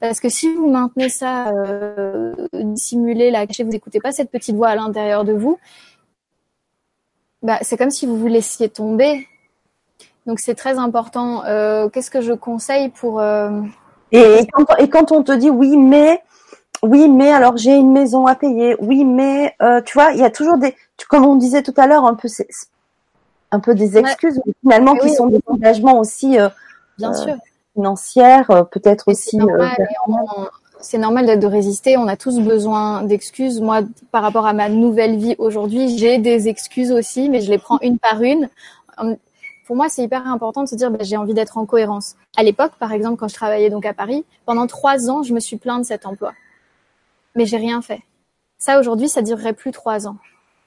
Parce 0.00 0.18
que 0.18 0.30
si 0.30 0.52
vous 0.52 0.70
maintenez 0.70 1.10
ça 1.10 1.50
euh, 1.50 2.34
dissimulé, 2.52 3.30
là, 3.30 3.46
caché, 3.46 3.64
vous 3.64 3.70
n'écoutez 3.70 4.00
pas 4.00 4.12
cette 4.12 4.30
petite 4.30 4.56
voix 4.56 4.68
à 4.68 4.74
l'intérieur 4.74 5.24
de 5.24 5.34
vous, 5.34 5.58
bah, 7.42 7.58
c'est 7.62 7.76
comme 7.76 7.90
si 7.90 8.06
vous 8.06 8.16
vous 8.16 8.26
laissiez 8.26 8.68
tomber. 8.68 9.26
Donc 10.26 10.40
c'est 10.40 10.54
très 10.54 10.78
important. 10.78 11.44
Euh, 11.44 11.88
Qu'est-ce 11.88 12.10
que 12.10 12.20
je 12.20 12.32
conseille 12.32 12.90
pour... 12.90 13.20
euh, 13.20 13.50
et, 14.12 14.18
et, 14.40 14.46
quand, 14.46 14.66
et 14.78 14.88
quand 14.88 15.12
on 15.12 15.22
te 15.22 15.32
dit 15.32 15.50
oui 15.50 15.76
mais 15.76 16.22
oui 16.82 17.08
mais 17.08 17.30
alors 17.32 17.56
j'ai 17.56 17.74
une 17.76 17.92
maison 17.92 18.26
à 18.26 18.34
payer 18.34 18.74
oui 18.80 19.04
mais 19.04 19.54
euh, 19.62 19.80
tu 19.82 19.94
vois 19.94 20.10
il 20.12 20.18
y 20.18 20.24
a 20.24 20.30
toujours 20.30 20.58
des 20.58 20.74
comme 21.08 21.24
on 21.24 21.36
disait 21.36 21.62
tout 21.62 21.74
à 21.76 21.86
l'heure 21.86 22.04
un 22.04 22.14
peu 22.14 22.26
un 23.52 23.60
peu 23.60 23.74
des 23.74 23.98
excuses 23.98 24.40
mais 24.44 24.52
finalement 24.62 24.94
Mais 24.94 25.00
qui 25.00 25.06
oui. 25.10 25.14
sont 25.14 25.26
des 25.28 25.40
engagements 25.46 25.98
aussi 26.00 26.40
euh, 26.40 26.48
Bien 26.98 27.14
sûr. 27.14 27.36
financières 27.74 28.66
peut-être 28.72 29.08
aussi 29.08 29.38
c'est 30.80 30.98
normal. 30.98 31.38
De 31.38 31.46
résister. 31.46 31.96
On 31.96 32.08
a 32.08 32.16
tous 32.16 32.40
besoin 32.40 33.02
d'excuses. 33.02 33.60
Moi, 33.60 33.82
par 34.12 34.22
rapport 34.22 34.46
à 34.46 34.52
ma 34.52 34.68
nouvelle 34.68 35.16
vie 35.16 35.34
aujourd'hui, 35.38 35.96
j'ai 35.98 36.18
des 36.18 36.48
excuses 36.48 36.90
aussi, 36.90 37.28
mais 37.28 37.40
je 37.40 37.50
les 37.50 37.58
prends 37.58 37.78
une 37.82 37.98
par 37.98 38.22
une. 38.22 38.48
Pour 39.70 39.76
moi, 39.76 39.88
c'est 39.88 40.02
hyper 40.02 40.26
important 40.26 40.64
de 40.64 40.68
se 40.68 40.74
dire, 40.74 40.90
bah, 40.90 40.98
j'ai 41.02 41.16
envie 41.16 41.32
d'être 41.32 41.56
en 41.56 41.64
cohérence. 41.64 42.16
À 42.36 42.42
l'époque, 42.42 42.72
par 42.80 42.92
exemple, 42.92 43.16
quand 43.18 43.28
je 43.28 43.36
travaillais 43.36 43.70
donc 43.70 43.86
à 43.86 43.94
Paris, 43.94 44.24
pendant 44.44 44.66
trois 44.66 45.08
ans, 45.08 45.22
je 45.22 45.32
me 45.32 45.38
suis 45.38 45.58
plainte 45.58 45.82
de 45.82 45.86
cet 45.86 46.06
emploi, 46.06 46.32
mais 47.36 47.46
j'ai 47.46 47.56
rien 47.56 47.80
fait. 47.80 48.00
Ça, 48.58 48.80
aujourd'hui, 48.80 49.08
ça 49.08 49.22
durerait 49.22 49.52
plus 49.52 49.70
trois 49.70 50.08
ans. 50.08 50.16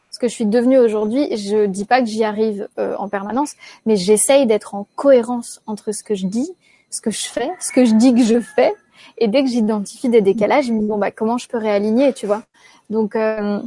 Ce 0.10 0.20
que 0.20 0.30
je 0.30 0.34
suis 0.34 0.46
devenue 0.46 0.78
aujourd'hui, 0.78 1.36
je 1.36 1.66
dis 1.66 1.84
pas 1.84 2.00
que 2.00 2.08
j'y 2.08 2.24
arrive 2.24 2.70
euh, 2.80 2.96
en 2.98 3.10
permanence, 3.10 3.56
mais 3.86 3.98
j'essaye 3.98 4.46
d'être 4.48 4.74
en 4.74 4.88
cohérence 4.96 5.62
entre 5.68 5.92
ce 5.92 6.02
que 6.02 6.16
je 6.16 6.26
dis, 6.26 6.50
ce 6.90 7.02
que 7.02 7.12
je 7.12 7.26
fais, 7.26 7.52
ce 7.60 7.74
que 7.74 7.84
je 7.84 7.96
dis 7.96 8.14
que 8.14 8.24
je 8.24 8.40
fais, 8.40 8.74
et 9.18 9.28
dès 9.28 9.44
que 9.44 9.50
j'identifie 9.50 10.08
des 10.08 10.22
décalages, 10.22 10.68
je 10.68 10.72
me 10.72 10.80
dis 10.80 10.88
bon 10.88 10.98
bah 10.98 11.12
comment 11.12 11.38
je 11.38 11.50
peux 11.50 11.58
réaligner, 11.58 12.14
tu 12.14 12.26
vois? 12.26 12.44
Donc 12.90 13.18
euh, 13.18 13.60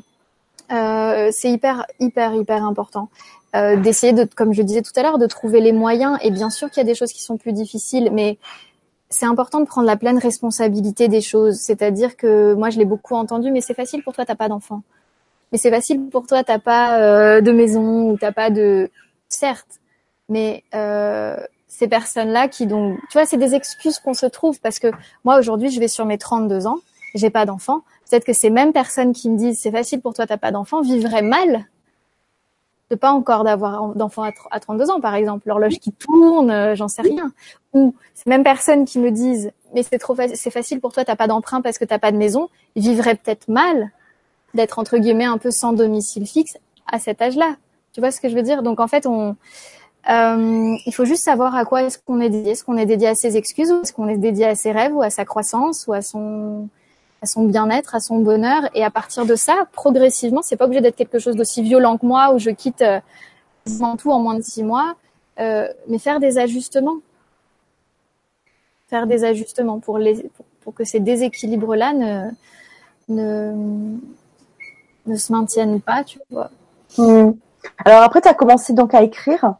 c'est 0.68 1.50
hyper 1.50 1.86
hyper 2.00 2.34
hyper 2.34 2.64
important 2.64 3.08
euh, 3.56 3.76
d'essayer 3.76 4.12
de, 4.12 4.24
comme 4.24 4.52
je 4.52 4.60
disais 4.60 4.82
tout 4.82 4.92
à 4.96 5.02
l'heure, 5.02 5.18
de 5.18 5.26
trouver 5.26 5.60
les 5.60 5.72
moyens. 5.72 6.18
Et 6.20 6.30
bien 6.30 6.50
sûr 6.50 6.68
qu'il 6.68 6.78
y 6.78 6.84
a 6.84 6.84
des 6.84 6.94
choses 6.94 7.12
qui 7.12 7.22
sont 7.22 7.38
plus 7.38 7.52
difficiles, 7.52 8.10
mais 8.12 8.38
c'est 9.08 9.24
important 9.24 9.60
de 9.60 9.66
prendre 9.66 9.86
la 9.86 9.96
pleine 9.96 10.18
responsabilité 10.18 11.08
des 11.08 11.22
choses. 11.22 11.56
C'est-à-dire 11.56 12.16
que 12.16 12.54
moi 12.54 12.68
je 12.70 12.78
l'ai 12.78 12.84
beaucoup 12.84 13.14
entendu, 13.14 13.50
mais 13.50 13.62
c'est 13.62 13.74
facile 13.74 14.02
pour 14.02 14.12
toi, 14.12 14.26
t'as 14.26 14.34
pas 14.34 14.48
d'enfant. 14.48 14.82
Mais 15.52 15.58
c'est 15.58 15.70
facile 15.70 16.08
pour 16.10 16.26
toi, 16.26 16.44
t'as 16.44 16.58
pas 16.58 17.00
euh, 17.00 17.40
de 17.40 17.52
maison 17.52 18.10
ou 18.10 18.18
t'as 18.18 18.32
pas 18.32 18.50
de, 18.50 18.90
certes, 19.28 19.80
mais 20.28 20.64
euh, 20.74 21.36
ces 21.68 21.88
personnes-là 21.88 22.48
qui 22.48 22.66
donc, 22.66 22.98
tu 23.10 23.12
vois, 23.14 23.26
c'est 23.26 23.38
des 23.38 23.54
excuses 23.54 23.98
qu'on 24.00 24.14
se 24.14 24.26
trouve 24.26 24.60
parce 24.60 24.78
que 24.78 24.88
moi 25.24 25.38
aujourd'hui, 25.38 25.70
je 25.70 25.80
vais 25.80 25.88
sur 25.88 26.04
mes 26.04 26.18
32 26.18 26.66
ans, 26.66 26.78
j'ai 27.14 27.30
pas 27.30 27.46
d'enfant. 27.46 27.82
Peut-être 28.08 28.24
que 28.24 28.32
ces 28.32 28.50
mêmes 28.50 28.72
personnes 28.72 29.12
qui 29.12 29.28
me 29.30 29.36
disent 29.36 29.58
c'est 29.60 29.70
facile 29.70 30.00
pour 30.00 30.14
toi, 30.14 30.26
t'as 30.26 30.36
pas 30.36 30.52
d'enfant, 30.52 30.80
vivraient 30.80 31.22
mal 31.22 31.66
de 32.90 32.94
pas 32.94 33.10
encore 33.10 33.42
d'avoir 33.42 33.94
d'enfant 33.96 34.22
à 34.50 34.60
32 34.60 34.90
ans, 34.90 35.00
par 35.00 35.16
exemple, 35.16 35.48
l'horloge 35.48 35.80
qui 35.80 35.90
tourne, 35.90 36.50
euh, 36.52 36.76
j'en 36.76 36.86
sais 36.86 37.02
rien. 37.02 37.32
Ou 37.72 37.96
ces 38.14 38.30
mêmes 38.30 38.44
personnes 38.44 38.84
qui 38.84 39.00
me 39.00 39.10
disent 39.10 39.50
mais 39.74 39.82
c'est 39.82 39.98
trop 39.98 40.14
facile, 40.14 40.52
facile 40.52 40.80
pour 40.80 40.92
toi, 40.92 41.04
t'as 41.04 41.16
pas 41.16 41.26
d'emprunt 41.26 41.60
parce 41.60 41.78
que 41.78 41.84
t'as 41.84 41.98
pas 41.98 42.12
de 42.12 42.16
maison, 42.16 42.48
vivraient 42.76 43.16
peut-être 43.16 43.48
mal 43.48 43.90
d'être 44.54 44.78
entre 44.78 44.98
guillemets 44.98 45.24
un 45.24 45.38
peu 45.38 45.50
sans 45.50 45.72
domicile 45.72 46.26
fixe 46.26 46.56
à 46.90 46.98
cet 46.98 47.20
âge-là. 47.20 47.56
Tu 47.92 48.00
vois 48.00 48.10
ce 48.10 48.20
que 48.20 48.28
je 48.28 48.34
veux 48.34 48.42
dire? 48.42 48.62
Donc 48.62 48.80
en 48.80 48.86
fait, 48.88 49.06
on 49.06 49.36
euh, 50.08 50.76
il 50.86 50.94
faut 50.94 51.04
juste 51.04 51.24
savoir 51.24 51.56
à 51.56 51.64
quoi 51.64 51.82
est-ce 51.82 51.98
qu'on 51.98 52.20
est 52.20 52.30
dédié. 52.30 52.52
Est-ce 52.52 52.64
qu'on 52.64 52.76
est 52.76 52.86
dédié 52.86 53.08
à 53.08 53.14
ses 53.14 53.36
excuses 53.36 53.72
ou 53.72 53.80
est-ce 53.82 53.92
qu'on 53.92 54.08
est 54.08 54.18
dédié 54.18 54.46
à 54.46 54.54
ses 54.54 54.70
rêves 54.70 54.94
ou 54.94 55.02
à 55.02 55.10
sa 55.10 55.24
croissance 55.24 55.86
ou 55.88 55.92
à 55.92 56.02
son 56.02 56.68
à 57.22 57.26
son 57.26 57.44
bien-être, 57.44 57.94
à 57.94 58.00
son 58.00 58.18
bonheur. 58.18 58.68
Et 58.74 58.84
à 58.84 58.90
partir 58.90 59.26
de 59.26 59.34
ça, 59.34 59.66
progressivement, 59.72 60.42
c'est 60.42 60.56
pas 60.56 60.66
obligé 60.66 60.80
d'être 60.80 60.96
quelque 60.96 61.18
chose 61.18 61.36
d'aussi 61.36 61.62
violent 61.62 61.96
que 61.98 62.06
moi 62.06 62.32
où 62.32 62.38
je 62.38 62.50
quitte 62.50 62.82
euh, 62.82 63.00
tout 63.98 64.10
en 64.10 64.20
moins 64.20 64.34
de 64.34 64.42
six 64.42 64.62
mois, 64.62 64.94
euh, 65.40 65.68
mais 65.88 65.98
faire 65.98 66.20
des 66.20 66.38
ajustements, 66.38 66.98
faire 68.88 69.06
des 69.06 69.24
ajustements 69.24 69.80
pour 69.80 69.98
les 69.98 70.30
pour, 70.62 70.74
que 70.74 70.84
ces 70.84 71.00
déséquilibres-là 71.00 71.92
ne 71.92 72.30
ne 73.08 73.96
ne 75.06 75.16
se 75.16 75.32
maintiennent 75.32 75.80
pas, 75.80 76.02
tu 76.02 76.18
vois. 76.30 76.50
Mmh. 76.98 77.32
Alors 77.84 78.02
après, 78.02 78.20
tu 78.20 78.28
as 78.28 78.34
commencé 78.34 78.72
donc 78.72 78.94
à 78.94 79.02
écrire. 79.02 79.54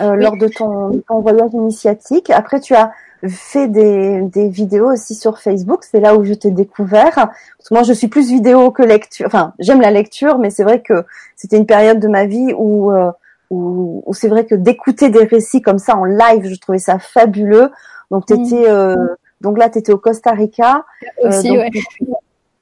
Euh, 0.00 0.16
lors 0.16 0.36
de 0.36 0.48
ton, 0.48 1.00
ton, 1.06 1.20
voyage 1.20 1.52
initiatique. 1.52 2.28
Après, 2.30 2.58
tu 2.58 2.74
as 2.74 2.90
fait 3.28 3.68
des, 3.68 4.22
des 4.22 4.48
vidéos 4.48 4.92
aussi 4.92 5.14
sur 5.14 5.38
Facebook. 5.38 5.84
C'est 5.84 6.00
là 6.00 6.16
où 6.16 6.24
je 6.24 6.34
t'ai 6.34 6.50
découvert. 6.50 7.14
Parce 7.14 7.68
que 7.68 7.74
moi, 7.74 7.82
je 7.82 7.92
suis 7.92 8.08
plus 8.08 8.28
vidéo 8.28 8.70
que 8.70 8.82
lecture. 8.82 9.26
Enfin, 9.26 9.54
j'aime 9.58 9.80
la 9.80 9.90
lecture, 9.90 10.38
mais 10.38 10.50
c'est 10.50 10.64
vrai 10.64 10.82
que 10.82 11.04
c'était 11.36 11.56
une 11.56 11.66
période 11.66 12.00
de 12.00 12.08
ma 12.08 12.26
vie 12.26 12.52
où, 12.56 12.92
euh, 12.92 13.10
où, 13.50 14.02
où 14.04 14.14
c'est 14.14 14.28
vrai 14.28 14.44
que 14.44 14.54
d'écouter 14.54 15.10
des 15.10 15.24
récits 15.24 15.62
comme 15.62 15.78
ça 15.78 15.96
en 15.96 16.04
live, 16.04 16.46
je 16.46 16.58
trouvais 16.60 16.78
ça 16.78 16.98
fabuleux. 16.98 17.70
Donc, 18.10 18.26
t'étais, 18.26 18.42
mmh. 18.42 18.66
euh, 18.68 18.96
donc 19.40 19.58
là, 19.58 19.70
tu 19.70 19.78
étais 19.78 19.92
au 19.92 19.98
Costa 19.98 20.32
Rica. 20.32 20.84
Aussi, 21.22 21.48
donc, 21.48 21.58
ouais. 21.58 21.70
tu, 21.70 22.04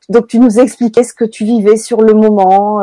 donc, 0.08 0.26
tu 0.26 0.38
nous 0.38 0.58
expliquais 0.60 1.04
ce 1.04 1.14
que 1.14 1.24
tu 1.24 1.44
vivais 1.44 1.76
sur 1.76 2.02
le 2.02 2.14
moment 2.14 2.82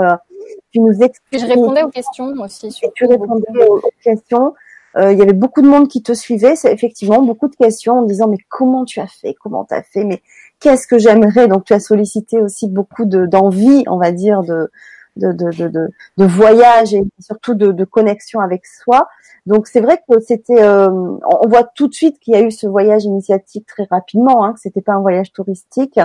tu 0.71 0.79
nous 0.79 1.01
expliques. 1.01 1.41
Je 1.41 1.45
répondais 1.45 1.83
aux 1.83 1.89
questions 1.89 2.27
aussi. 2.43 2.71
Sur 2.71 2.91
tu 2.93 3.05
répondais 3.05 3.67
aux, 3.67 3.77
aux 3.77 3.93
questions. 4.03 4.53
Euh, 4.97 5.11
il 5.13 5.19
y 5.19 5.21
avait 5.21 5.33
beaucoup 5.33 5.61
de 5.61 5.67
monde 5.67 5.87
qui 5.87 6.01
te 6.01 6.13
suivait. 6.13 6.55
C'est 6.55 6.73
effectivement 6.73 7.21
beaucoup 7.21 7.47
de 7.47 7.55
questions 7.55 7.99
en 7.99 8.01
disant 8.03 8.27
mais 8.27 8.39
comment 8.49 8.85
tu 8.85 8.99
as 8.99 9.07
fait, 9.07 9.35
comment 9.35 9.65
tu 9.65 9.73
as 9.73 9.83
fait, 9.83 10.03
mais 10.03 10.21
qu'est-ce 10.59 10.87
que 10.87 10.97
j'aimerais? 10.97 11.47
Donc 11.47 11.65
tu 11.65 11.73
as 11.73 11.79
sollicité 11.79 12.41
aussi 12.41 12.67
beaucoup 12.67 13.05
de 13.05 13.25
d'envie, 13.25 13.83
on 13.87 13.97
va 13.97 14.11
dire, 14.11 14.41
de 14.43 14.71
de, 15.15 15.33
de, 15.33 15.51
de, 15.51 15.67
de, 15.67 15.89
de 16.17 16.25
voyage 16.25 16.93
et 16.93 17.03
surtout 17.19 17.53
de, 17.53 17.71
de 17.71 17.85
connexion 17.85 18.39
avec 18.39 18.65
soi. 18.65 19.09
Donc 19.45 19.67
c'est 19.67 19.81
vrai 19.81 20.01
que 20.07 20.19
c'était, 20.19 20.61
euh, 20.61 20.89
on 20.89 21.47
voit 21.47 21.63
tout 21.63 21.87
de 21.87 21.93
suite 21.93 22.19
qu'il 22.19 22.33
y 22.33 22.37
a 22.37 22.41
eu 22.41 22.51
ce 22.51 22.67
voyage 22.67 23.03
initiatique 23.05 23.65
très 23.65 23.85
rapidement, 23.89 24.45
hein, 24.45 24.53
que 24.53 24.59
c'était 24.59 24.81
pas 24.81 24.93
un 24.93 25.01
voyage 25.01 25.33
touristique. 25.33 25.99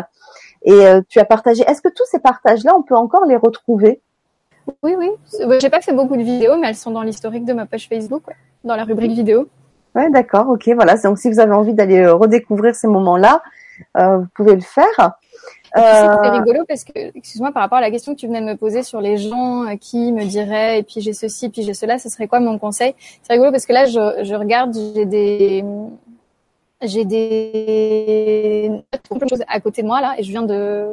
Et 0.63 0.73
euh, 0.73 1.01
tu 1.09 1.21
as 1.21 1.25
partagé. 1.25 1.63
Est-ce 1.69 1.83
que 1.83 1.91
tous 1.91 2.07
ces 2.11 2.19
partages-là, 2.19 2.75
on 2.75 2.83
peut 2.83 2.97
encore 2.97 3.27
les 3.27 3.37
retrouver? 3.37 4.01
Oui, 4.83 4.97
oui. 4.99 5.11
J'ai 5.61 5.69
pas 5.69 5.83
fait 5.83 5.93
beaucoup 5.93 6.17
de 6.17 6.23
vidéos, 6.23 6.57
mais 6.57 6.69
elles 6.69 6.75
sont 6.75 6.91
dans 6.91 7.03
l'historique 7.03 7.45
de 7.45 7.53
ma 7.53 7.67
page 7.67 7.87
Facebook, 7.87 8.27
ouais, 8.27 8.37
dans 8.65 8.77
la 8.77 8.85
rubrique 8.85 9.13
vidéo. 9.13 9.49
Ouais, 9.95 10.11
d'accord, 10.11 10.49
ok, 10.49 10.69
voilà. 10.75 10.97
Donc 10.97 11.19
si 11.19 11.31
vous 11.31 11.39
avez 11.39 11.53
envie 11.53 11.75
d'aller 11.75 11.99
euh, 11.99 12.15
redécouvrir 12.15 12.75
ces 12.75 12.89
moments-là, 12.89 13.43
euh, 13.97 14.19
vous 14.19 14.27
pouvez 14.35 14.55
le 14.55 14.61
faire. 14.61 15.13
Euh... 15.77 15.81
C'est 16.23 16.31
rigolo 16.31 16.65
parce 16.67 16.85
que, 16.85 17.17
excuse-moi, 17.17 17.53
par 17.53 17.63
rapport 17.63 17.79
à 17.79 17.81
la 17.81 17.91
question 17.91 18.15
que 18.15 18.21
tu 18.21 18.27
venais 18.27 18.41
de 18.41 18.47
me 18.47 18.57
poser 18.57 18.83
sur 18.83 19.01
les 19.01 19.17
gens 19.17 19.65
euh, 19.65 19.77
qui 19.77 20.13
me 20.13 20.25
diraient, 20.25 20.81
et 20.81 20.83
puis 20.83 21.01
j'ai 21.01 21.13
ceci, 21.13 21.49
puis 21.49 21.63
j'ai 21.63 21.75
cela, 21.75 21.99
ce 21.99 22.09
serait 22.09 22.27
quoi 22.27 22.41
mon 22.41 22.59
conseil? 22.59 22.95
C'est 23.23 23.33
rigolo 23.33 23.51
parce 23.51 23.67
que 23.67 23.73
là, 23.73 23.85
je, 23.87 24.25
je 24.25 24.35
regarde, 24.35 24.75
j'ai 24.95 25.05
des, 25.05 25.65
j'ai 26.83 27.05
des 27.05 28.71
choses 29.31 29.45
à 29.49 29.61
côté 29.61 29.83
de 29.83 29.87
moi 29.87 30.01
là, 30.01 30.15
et 30.19 30.23
je 30.23 30.31
viens 30.31 30.43
de 30.43 30.87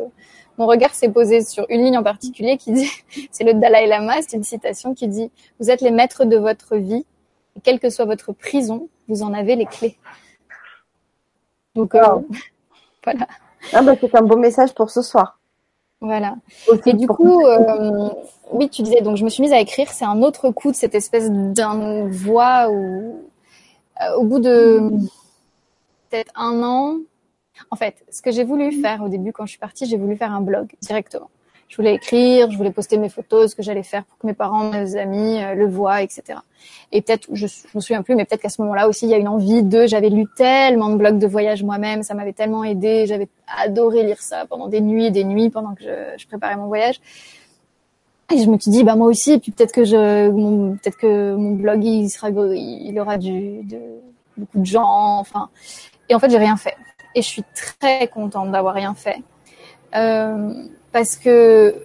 mon 0.58 0.68
regard 0.68 0.94
s'est 0.94 1.10
posé 1.10 1.42
sur 1.42 1.66
une 1.70 1.84
ligne 1.84 1.98
en 1.98 2.04
particulier 2.04 2.58
qui 2.58 2.72
dit, 2.72 2.90
c'est 3.32 3.44
le 3.44 3.54
Dalai 3.54 3.88
Lama, 3.88 4.16
c'est 4.22 4.38
une 4.38 4.44
citation 4.44 4.94
qui 4.94 5.08
dit, 5.08 5.32
vous 5.60 5.72
êtes 5.72 5.82
les 5.82 5.92
maîtres 5.92 6.26
de 6.26 6.38
votre 6.38 6.76
vie, 6.76 7.06
quelle 7.64 7.80
que 7.80 7.90
soit 7.90 8.06
votre 8.06 8.34
prison, 8.34 8.90
vous 9.08 9.24
en 9.24 9.34
avez 9.34 9.56
les 9.56 9.66
clés. 9.66 9.98
Donc, 11.76 11.96
euh, 11.96 12.02
voilà. 13.04 13.28
Ah 13.74 13.82
bah, 13.82 13.94
c'est 14.00 14.16
un 14.16 14.22
beau 14.22 14.38
message 14.38 14.74
pour 14.74 14.90
ce 14.90 15.02
soir. 15.02 15.40
Voilà. 16.02 16.36
et 16.88 16.94
du 16.94 17.08
coup, 17.08 17.46
euh, 17.46 18.10
oui, 18.52 18.70
tu 18.70 18.82
disais, 18.82 19.02
donc 19.02 19.18
je 19.18 19.24
me 19.24 19.30
suis 19.30 19.44
mise 19.44 19.54
à 19.54 19.60
écrire. 19.60 19.92
C'est 19.92 20.06
un 20.06 20.24
autre 20.24 20.50
coup 20.50 20.72
de 20.72 20.76
cette 20.76 20.96
espèce 20.96 21.30
d'un 21.30 22.08
voix 22.08 22.70
où, 22.72 23.22
euh, 24.02 24.16
au 24.16 24.24
bout 24.24 24.40
de 24.40 24.90
peut-être 26.10 26.32
un 26.36 26.64
an, 26.64 26.98
en 27.70 27.76
fait, 27.76 28.04
ce 28.10 28.24
que 28.24 28.32
j'ai 28.32 28.44
voulu 28.44 28.72
faire 28.82 29.04
au 29.04 29.10
début 29.10 29.32
quand 29.32 29.46
je 29.46 29.52
suis 29.52 29.60
partie, 29.60 29.86
j'ai 29.86 29.98
voulu 29.98 30.18
faire 30.18 30.32
un 30.32 30.42
blog 30.42 30.72
directement. 30.82 31.30
Je 31.72 31.78
voulais 31.78 31.96
écrire, 31.96 32.52
je 32.52 32.58
voulais 32.58 32.72
poster 32.72 32.98
mes 32.98 33.08
photos, 33.08 33.52
ce 33.52 33.56
que 33.56 33.64
j'allais 33.64 33.84
faire 33.84 34.04
pour 34.04 34.18
que 34.18 34.28
mes 34.28 34.34
parents, 34.34 34.72
mes 34.72 34.98
amis 34.98 35.42
euh, 35.42 35.56
le 35.56 35.66
voient, 35.66 36.02
etc. 36.02 36.40
Et 36.92 37.02
peut-être, 37.02 37.30
je, 37.32 37.48
je 37.48 37.68
me 37.74 37.80
souviens 37.80 38.04
plus, 38.04 38.16
mais 38.16 38.26
peut-être 38.26 38.42
qu'à 38.42 38.50
ce 38.50 38.62
moment-là 38.62 38.90
aussi, 38.90 39.06
il 39.06 39.10
y 39.10 39.14
a 39.14 39.18
une 39.18 39.30
envie 39.30 39.64
de. 39.64 39.88
J'avais 39.88 40.10
lu 40.10 40.26
tellement 40.36 40.90
de 40.90 40.98
blogs 40.98 41.18
de 41.18 41.28
voyage 41.28 41.64
moi-même, 41.64 42.04
ça 42.04 42.14
m'avait 42.14 42.34
tellement 42.34 42.66
aidé. 42.66 43.06
J'avais 43.08 43.30
adoré 43.48 44.04
lire 44.04 44.22
ça 44.22 44.46
pendant 44.46 44.68
des 44.68 44.82
nuits 44.82 45.06
et 45.06 45.12
des 45.12 45.24
nuits 45.24 45.50
pendant 45.50 45.74
que 45.74 45.84
je, 45.84 46.18
je 46.18 46.28
préparais 46.28 46.58
mon 46.58 46.68
voyage. 46.68 47.00
Et 48.34 48.38
je 48.38 48.50
me 48.50 48.58
suis 48.60 48.72
dit, 48.72 48.84
bah 48.84 48.96
moi 48.96 49.08
aussi, 49.08 49.40
puis 49.40 49.52
peut-être 49.52 49.74
que 49.74 49.86
je, 49.86 50.30
peut-être 50.76 50.98
que 50.98 51.36
mon 51.36 51.52
blog 51.52 51.84
il 51.84 52.10
sera, 52.10 52.30
il 52.30 52.98
aura 53.00 53.18
du, 53.18 53.64
de, 53.64 53.80
beaucoup 54.38 54.60
de 54.60 54.66
gens, 54.66 55.18
enfin. 55.20 55.50
Et 56.10 56.16
en 56.16 56.20
fait, 56.20 56.30
j'ai 56.30 56.38
rien 56.38 56.58
fait 56.58 56.76
et 57.16 57.22
je 57.22 57.28
suis 57.28 57.44
très 57.54 58.08
contente 58.08 58.52
d'avoir 58.52 58.74
rien 58.74 58.94
fait 58.94 59.22
euh, 59.96 60.54
parce 60.92 61.16
que 61.16 61.76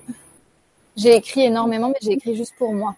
j'ai 0.96 1.14
écrit 1.14 1.42
énormément, 1.42 1.88
mais 1.88 1.98
j'ai 2.02 2.12
écrit 2.12 2.34
juste 2.34 2.54
pour 2.58 2.72
moi. 2.72 2.96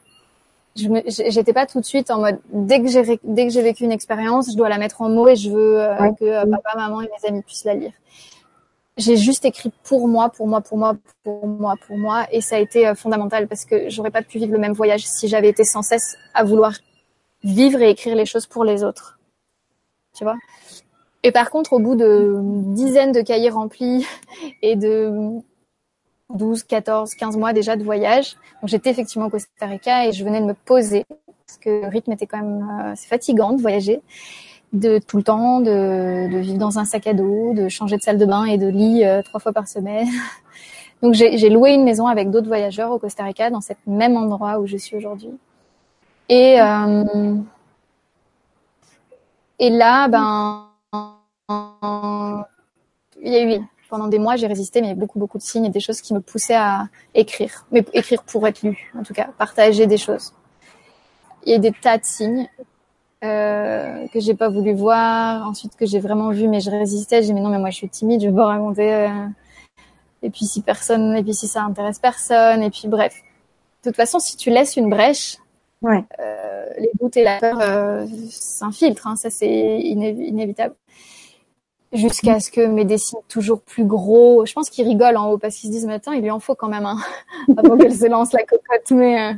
Je 0.76 0.86
j'étais 1.28 1.52
pas 1.52 1.66
tout 1.66 1.80
de 1.80 1.84
suite 1.84 2.10
en 2.10 2.20
mode 2.20 2.38
dès 2.50 2.80
que 2.80 2.86
j'ai 2.86 3.18
dès 3.24 3.46
que 3.46 3.52
j'ai 3.52 3.62
vécu 3.62 3.84
une 3.84 3.92
expérience, 3.92 4.52
je 4.52 4.56
dois 4.56 4.68
la 4.68 4.78
mettre 4.78 5.02
en 5.02 5.08
mots 5.08 5.26
et 5.26 5.34
je 5.34 5.50
veux 5.50 5.80
euh, 5.80 6.12
que 6.12 6.24
euh, 6.24 6.44
papa, 6.46 6.76
maman 6.76 7.00
et 7.02 7.08
mes 7.08 7.28
amis 7.28 7.42
puissent 7.42 7.64
la 7.64 7.74
lire. 7.74 7.92
J'ai 8.96 9.16
juste 9.16 9.44
écrit 9.44 9.72
pour 9.84 10.08
moi, 10.08 10.28
pour 10.28 10.46
moi, 10.46 10.60
pour 10.60 10.78
moi, 10.78 10.96
pour 11.24 11.46
moi, 11.46 11.74
pour 11.86 11.98
moi, 11.98 12.26
et 12.30 12.40
ça 12.40 12.56
a 12.56 12.58
été 12.58 12.86
euh, 12.86 12.94
fondamental 12.94 13.48
parce 13.48 13.64
que 13.64 13.88
j'aurais 13.88 14.10
pas 14.10 14.22
pu 14.22 14.38
vivre 14.38 14.52
le 14.52 14.58
même 14.58 14.72
voyage 14.72 15.04
si 15.06 15.26
j'avais 15.28 15.48
été 15.48 15.64
sans 15.64 15.82
cesse 15.82 16.16
à 16.34 16.44
vouloir 16.44 16.72
vivre 17.42 17.80
et 17.80 17.90
écrire 17.90 18.14
les 18.14 18.26
choses 18.26 18.46
pour 18.46 18.64
les 18.64 18.84
autres. 18.84 19.18
Tu 20.16 20.24
vois? 20.24 20.36
Et 21.22 21.32
par 21.32 21.50
contre, 21.50 21.72
au 21.72 21.78
bout 21.78 21.96
de 21.96 22.38
dizaines 22.74 23.12
de 23.12 23.20
cahiers 23.20 23.50
remplis 23.50 24.06
et 24.62 24.76
de 24.76 25.40
12, 26.34 26.62
14, 26.64 27.14
15 27.14 27.36
mois 27.36 27.52
déjà 27.52 27.76
de 27.76 27.84
voyage, 27.84 28.36
donc 28.60 28.68
j'étais 28.68 28.90
effectivement 28.90 29.26
au 29.26 29.30
Costa 29.30 29.66
Rica 29.66 30.06
et 30.06 30.12
je 30.12 30.24
venais 30.24 30.40
de 30.40 30.46
me 30.46 30.54
poser 30.54 31.04
parce 31.46 31.58
que 31.58 31.82
le 31.82 31.88
rythme 31.88 32.12
était 32.12 32.26
quand 32.26 32.38
même, 32.38 32.68
euh, 32.82 32.92
c'est 32.94 33.08
fatigant 33.08 33.52
de 33.52 33.62
voyager. 33.62 34.02
de 34.74 34.98
tout 34.98 35.16
le 35.16 35.22
temps, 35.22 35.60
de, 35.60 36.30
de, 36.30 36.38
vivre 36.38 36.58
dans 36.58 36.78
un 36.78 36.84
sac 36.84 37.06
à 37.06 37.14
dos, 37.14 37.54
de 37.54 37.70
changer 37.70 37.96
de 37.96 38.02
salle 38.02 38.18
de 38.18 38.26
bain 38.26 38.44
et 38.44 38.58
de 38.58 38.68
lit 38.68 39.02
euh, 39.04 39.22
trois 39.22 39.40
fois 39.40 39.52
par 39.52 39.66
semaine. 39.66 40.08
Donc 41.02 41.14
j'ai 41.14 41.48
loué 41.48 41.70
une 41.72 41.84
maison 41.84 42.06
avec 42.06 42.30
d'autres 42.30 42.48
voyageurs 42.48 42.90
au 42.90 42.98
Costa 42.98 43.22
Rica 43.24 43.50
dans 43.50 43.60
cet 43.60 43.78
même 43.86 44.16
endroit 44.16 44.58
où 44.58 44.66
je 44.66 44.76
suis 44.76 44.96
aujourd'hui. 44.96 45.30
Et 46.28 46.60
euh, 46.60 47.36
et 49.60 49.70
là, 49.70 50.08
ben, 50.08 50.68
il 53.22 53.32
y 53.32 53.36
a 53.36 53.56
eu 53.56 53.60
pendant 53.88 54.08
des 54.08 54.18
mois, 54.18 54.36
j'ai 54.36 54.46
résisté, 54.46 54.80
mais 54.80 54.88
il 54.88 54.90
y 54.90 54.92
a 54.92 54.96
beaucoup 54.96 55.18
beaucoup 55.18 55.38
de 55.38 55.42
signes 55.42 55.64
et 55.64 55.70
des 55.70 55.80
choses 55.80 56.00
qui 56.00 56.14
me 56.14 56.20
poussaient 56.20 56.54
à 56.54 56.88
écrire, 57.14 57.66
mais 57.70 57.84
écrire 57.92 58.22
pour 58.22 58.46
être 58.46 58.62
lu, 58.62 58.92
en 58.98 59.02
tout 59.02 59.14
cas, 59.14 59.28
partager 59.38 59.86
des 59.86 59.98
choses. 59.98 60.32
Il 61.46 61.52
y 61.52 61.54
a 61.54 61.58
des 61.58 61.72
tas 61.72 61.98
de 61.98 62.04
signes 62.04 62.48
euh, 63.24 64.06
que 64.08 64.20
j'ai 64.20 64.34
pas 64.34 64.48
voulu 64.48 64.74
voir, 64.74 65.46
ensuite 65.48 65.74
que 65.76 65.86
j'ai 65.86 66.00
vraiment 66.00 66.30
vu, 66.30 66.48
mais 66.48 66.60
je 66.60 66.70
résistais. 66.70 67.22
J'ai 67.22 67.28
dit 67.28 67.34
mais 67.34 67.40
non, 67.40 67.48
mais 67.48 67.58
moi 67.58 67.70
je 67.70 67.76
suis 67.76 67.88
timide, 67.88 68.22
je 68.22 68.28
veux 68.28 68.34
pas 68.34 68.46
raconter. 68.46 68.94
Euh, 68.94 69.08
et 70.22 70.30
puis 70.30 70.46
si 70.46 70.62
personne, 70.62 71.16
et 71.16 71.22
puis 71.22 71.34
si 71.34 71.48
ça 71.48 71.62
intéresse 71.62 71.98
personne, 71.98 72.62
et 72.62 72.70
puis 72.70 72.88
bref. 72.88 73.14
De 73.84 73.90
toute 73.90 73.96
façon, 73.96 74.18
si 74.18 74.36
tu 74.36 74.50
laisses 74.50 74.76
une 74.76 74.90
brèche, 74.90 75.38
ouais. 75.82 76.04
euh, 76.18 76.66
les 76.78 76.90
doutes 77.00 77.16
et 77.16 77.22
la 77.22 77.38
peur 77.38 77.58
euh, 77.60 78.06
s'infiltrent, 78.28 79.06
hein, 79.06 79.16
ça 79.16 79.30
c'est 79.30 79.80
inévitable. 79.80 80.74
Jusqu'à 81.92 82.38
ce 82.38 82.50
que 82.50 82.66
mes 82.66 82.84
dessins 82.84 83.18
toujours 83.28 83.60
plus 83.62 83.84
gros. 83.84 84.44
Je 84.44 84.52
pense 84.52 84.68
qu'ils 84.68 84.86
rigolent 84.86 85.16
en 85.16 85.30
haut 85.30 85.38
parce 85.38 85.56
qu'ils 85.56 85.70
se 85.70 85.74
disent, 85.74 85.88
attends, 85.88 86.12
il 86.12 86.22
lui 86.22 86.30
en 86.30 86.40
faut 86.40 86.54
quand 86.54 86.68
même, 86.68 86.84
hein, 86.84 86.98
avant 87.56 87.78
qu'elle 87.78 87.94
se 87.94 88.06
lance 88.06 88.32
la 88.32 88.42
cocotte. 88.42 88.90
Mais 88.90 89.20
euh, 89.20 89.34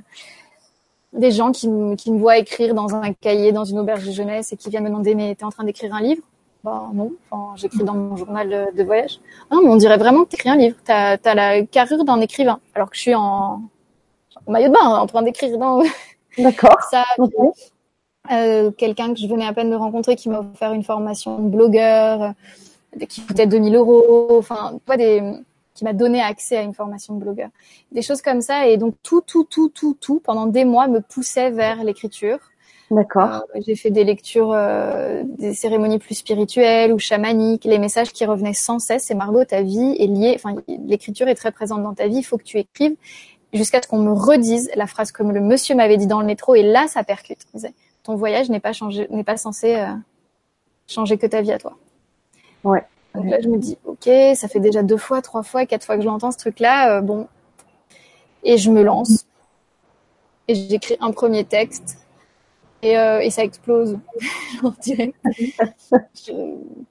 des 1.12 1.30
gens 1.30 1.53
qui, 1.53 1.68
qui 1.96 2.12
me 2.12 2.18
voient 2.18 2.38
écrire 2.38 2.74
dans 2.74 2.94
un 2.94 3.12
cahier, 3.12 3.53
dans 3.53 3.64
une 3.64 3.78
auberge 3.78 4.05
de 4.05 4.12
jeunesse 4.12 4.53
et 4.53 4.57
qui 4.57 4.68
viennent 4.68 4.84
me 4.84 4.88
demander, 4.88 5.14
mais 5.14 5.34
t'es 5.34 5.44
en 5.44 5.51
train 5.51 5.64
d'écrire 5.64 5.94
un 5.94 6.01
livre? 6.01 6.22
Bah 6.62 6.90
non, 6.92 7.12
enfin, 7.30 7.57
j'écris 7.57 7.84
dans 7.84 7.94
mon 7.94 8.16
journal 8.16 8.68
de 8.74 8.82
voyage. 8.82 9.18
Ah 9.51 9.55
non, 9.55 9.62
mais 9.62 9.68
on 9.70 9.76
dirait 9.76 9.96
vraiment 9.96 10.24
que 10.24 10.30
tu 10.30 10.36
écris 10.36 10.51
un 10.51 10.57
livre. 10.57 10.76
Tu 10.84 10.92
as, 10.92 11.34
la 11.34 11.64
carrure 11.64 12.05
d'un 12.05 12.20
écrivain, 12.20 12.61
alors 12.74 12.90
que 12.90 12.96
je 12.96 13.01
suis 13.01 13.14
en, 13.14 13.62
maillot 14.46 14.68
de 14.68 14.74
bain, 14.74 14.98
en 14.98 15.07
train 15.07 15.22
d'écrire 15.22 15.57
dans... 15.57 15.82
D'accord. 16.36 16.76
Ça, 16.90 17.05
euh, 18.33 18.70
quelqu'un 18.70 19.12
que 19.12 19.20
je 19.20 19.26
venais 19.26 19.47
à 19.47 19.53
peine 19.53 19.70
de 19.70 19.76
rencontrer 19.76 20.16
qui 20.16 20.28
m'a 20.28 20.41
offert 20.41 20.72
une 20.72 20.85
formation 20.85 21.39
de 21.39 21.49
blogueur, 21.49 22.22
euh, 22.22 23.07
qui 23.09 23.22
coûtait 23.22 23.47
2000 23.47 23.74
euros, 23.76 24.39
enfin, 24.39 24.78
pas 24.87 24.97
des, 24.97 25.22
qui 25.74 25.85
m'a 25.85 25.93
donné 25.93 26.20
accès 26.20 26.57
à 26.57 26.62
une 26.62 26.74
formation 26.74 27.14
de 27.14 27.20
blogueur. 27.20 27.49
Des 27.93 28.03
choses 28.03 28.22
comme 28.22 28.41
ça. 28.41 28.66
Et 28.66 28.76
donc, 28.76 28.95
tout, 29.03 29.22
tout, 29.26 29.45
tout, 29.45 29.68
tout, 29.68 29.97
tout, 30.01 30.20
pendant 30.20 30.47
des 30.47 30.64
mois, 30.64 30.89
me 30.89 31.01
poussait 31.01 31.51
vers 31.51 31.83
l'écriture. 31.85 32.39
D'accord. 32.91 33.45
Euh, 33.55 33.61
j'ai 33.66 33.76
fait 33.76 33.91
des 33.91 34.05
lectures, 34.05 34.57
des 35.39 35.55
cérémonies 35.55 35.99
plus 35.99 36.16
spirituelles 36.16 36.93
ou 36.93 36.99
chamaniques. 36.99 37.64
Les 37.64 37.78
messages 37.78 38.12
qui 38.12 38.24
revenaient 38.24 38.55
sans 38.55 38.78
cesse, 38.78 39.05
c'est 39.05 39.14
Margot, 39.14 39.45
ta 39.45 39.62
vie 39.62 39.97
est 39.99 40.07
liée. 40.07 40.35
Enfin, 40.37 40.57
l'écriture 40.68 41.28
est 41.28 41.37
très 41.37 41.53
présente 41.53 41.83
dans 41.83 41.95
ta 41.95 42.09
vie. 42.09 42.18
Il 42.18 42.24
faut 42.24 42.39
que 42.39 42.45
tu 42.45 42.59
écrives 42.59 42.97
jusqu'à 43.53 43.83
ce 43.83 43.89
qu'on 43.89 43.99
me 43.99 44.12
redise 44.12 44.70
la 44.74 44.87
phrase 44.87 45.12
comme 45.12 45.33
le 45.33 45.41
monsieur 45.41 45.74
m'avait 45.74 45.97
dit 45.97 46.07
dans 46.07 46.20
le 46.20 46.26
métro. 46.26 46.55
Et 46.55 46.62
là, 46.62 46.87
ça 46.89 47.03
percute. 47.05 47.41
Ton 48.11 48.17
voyage 48.17 48.51
n'est 48.51 48.59
pas 48.59 48.73
changé, 48.73 49.07
n'est 49.11 49.23
pas 49.23 49.37
censé 49.37 49.77
euh, 49.77 49.87
changer 50.89 51.17
que 51.17 51.29
ta 51.29 51.43
vie 51.43 51.53
à 51.53 51.59
toi. 51.59 51.77
Ouais. 52.65 52.83
Donc 53.15 53.27
là, 53.27 53.41
je 53.41 53.47
me 53.47 53.57
dis, 53.57 53.79
ok, 53.85 54.11
ça 54.35 54.49
fait 54.49 54.59
déjà 54.59 54.83
deux 54.83 54.97
fois, 54.97 55.23
trois 55.23 55.45
fois, 55.45 55.65
quatre 55.65 55.85
fois 55.85 55.95
que 55.95 56.03
je 56.03 56.09
l'entends 56.09 56.33
ce 56.33 56.39
truc-là. 56.39 57.03
bon, 57.03 57.29
et 58.43 58.59
je 58.59 58.69
me 58.69 58.83
lance. 58.83 59.27
Et 60.49 60.57
j'écris 60.57 60.97
un 61.01 61.13
premier 61.13 61.45
texte 61.45 61.99
et, 62.83 62.99
euh, 62.99 63.21
et 63.21 63.31
ça 63.31 63.45
explose. 63.45 63.97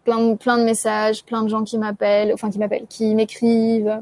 Plein, 0.06 0.20
de, 0.20 0.36
plein 0.36 0.58
de 0.58 0.64
messages, 0.64 1.26
plein 1.26 1.44
de 1.44 1.50
gens 1.50 1.66
qui 1.66 1.78
m'appellent, 1.78 2.32
enfin 2.34 2.50
qui 2.50 2.60
m'appellent, 2.60 2.88
qui 2.88 3.14
m'écrivent. 3.14 4.00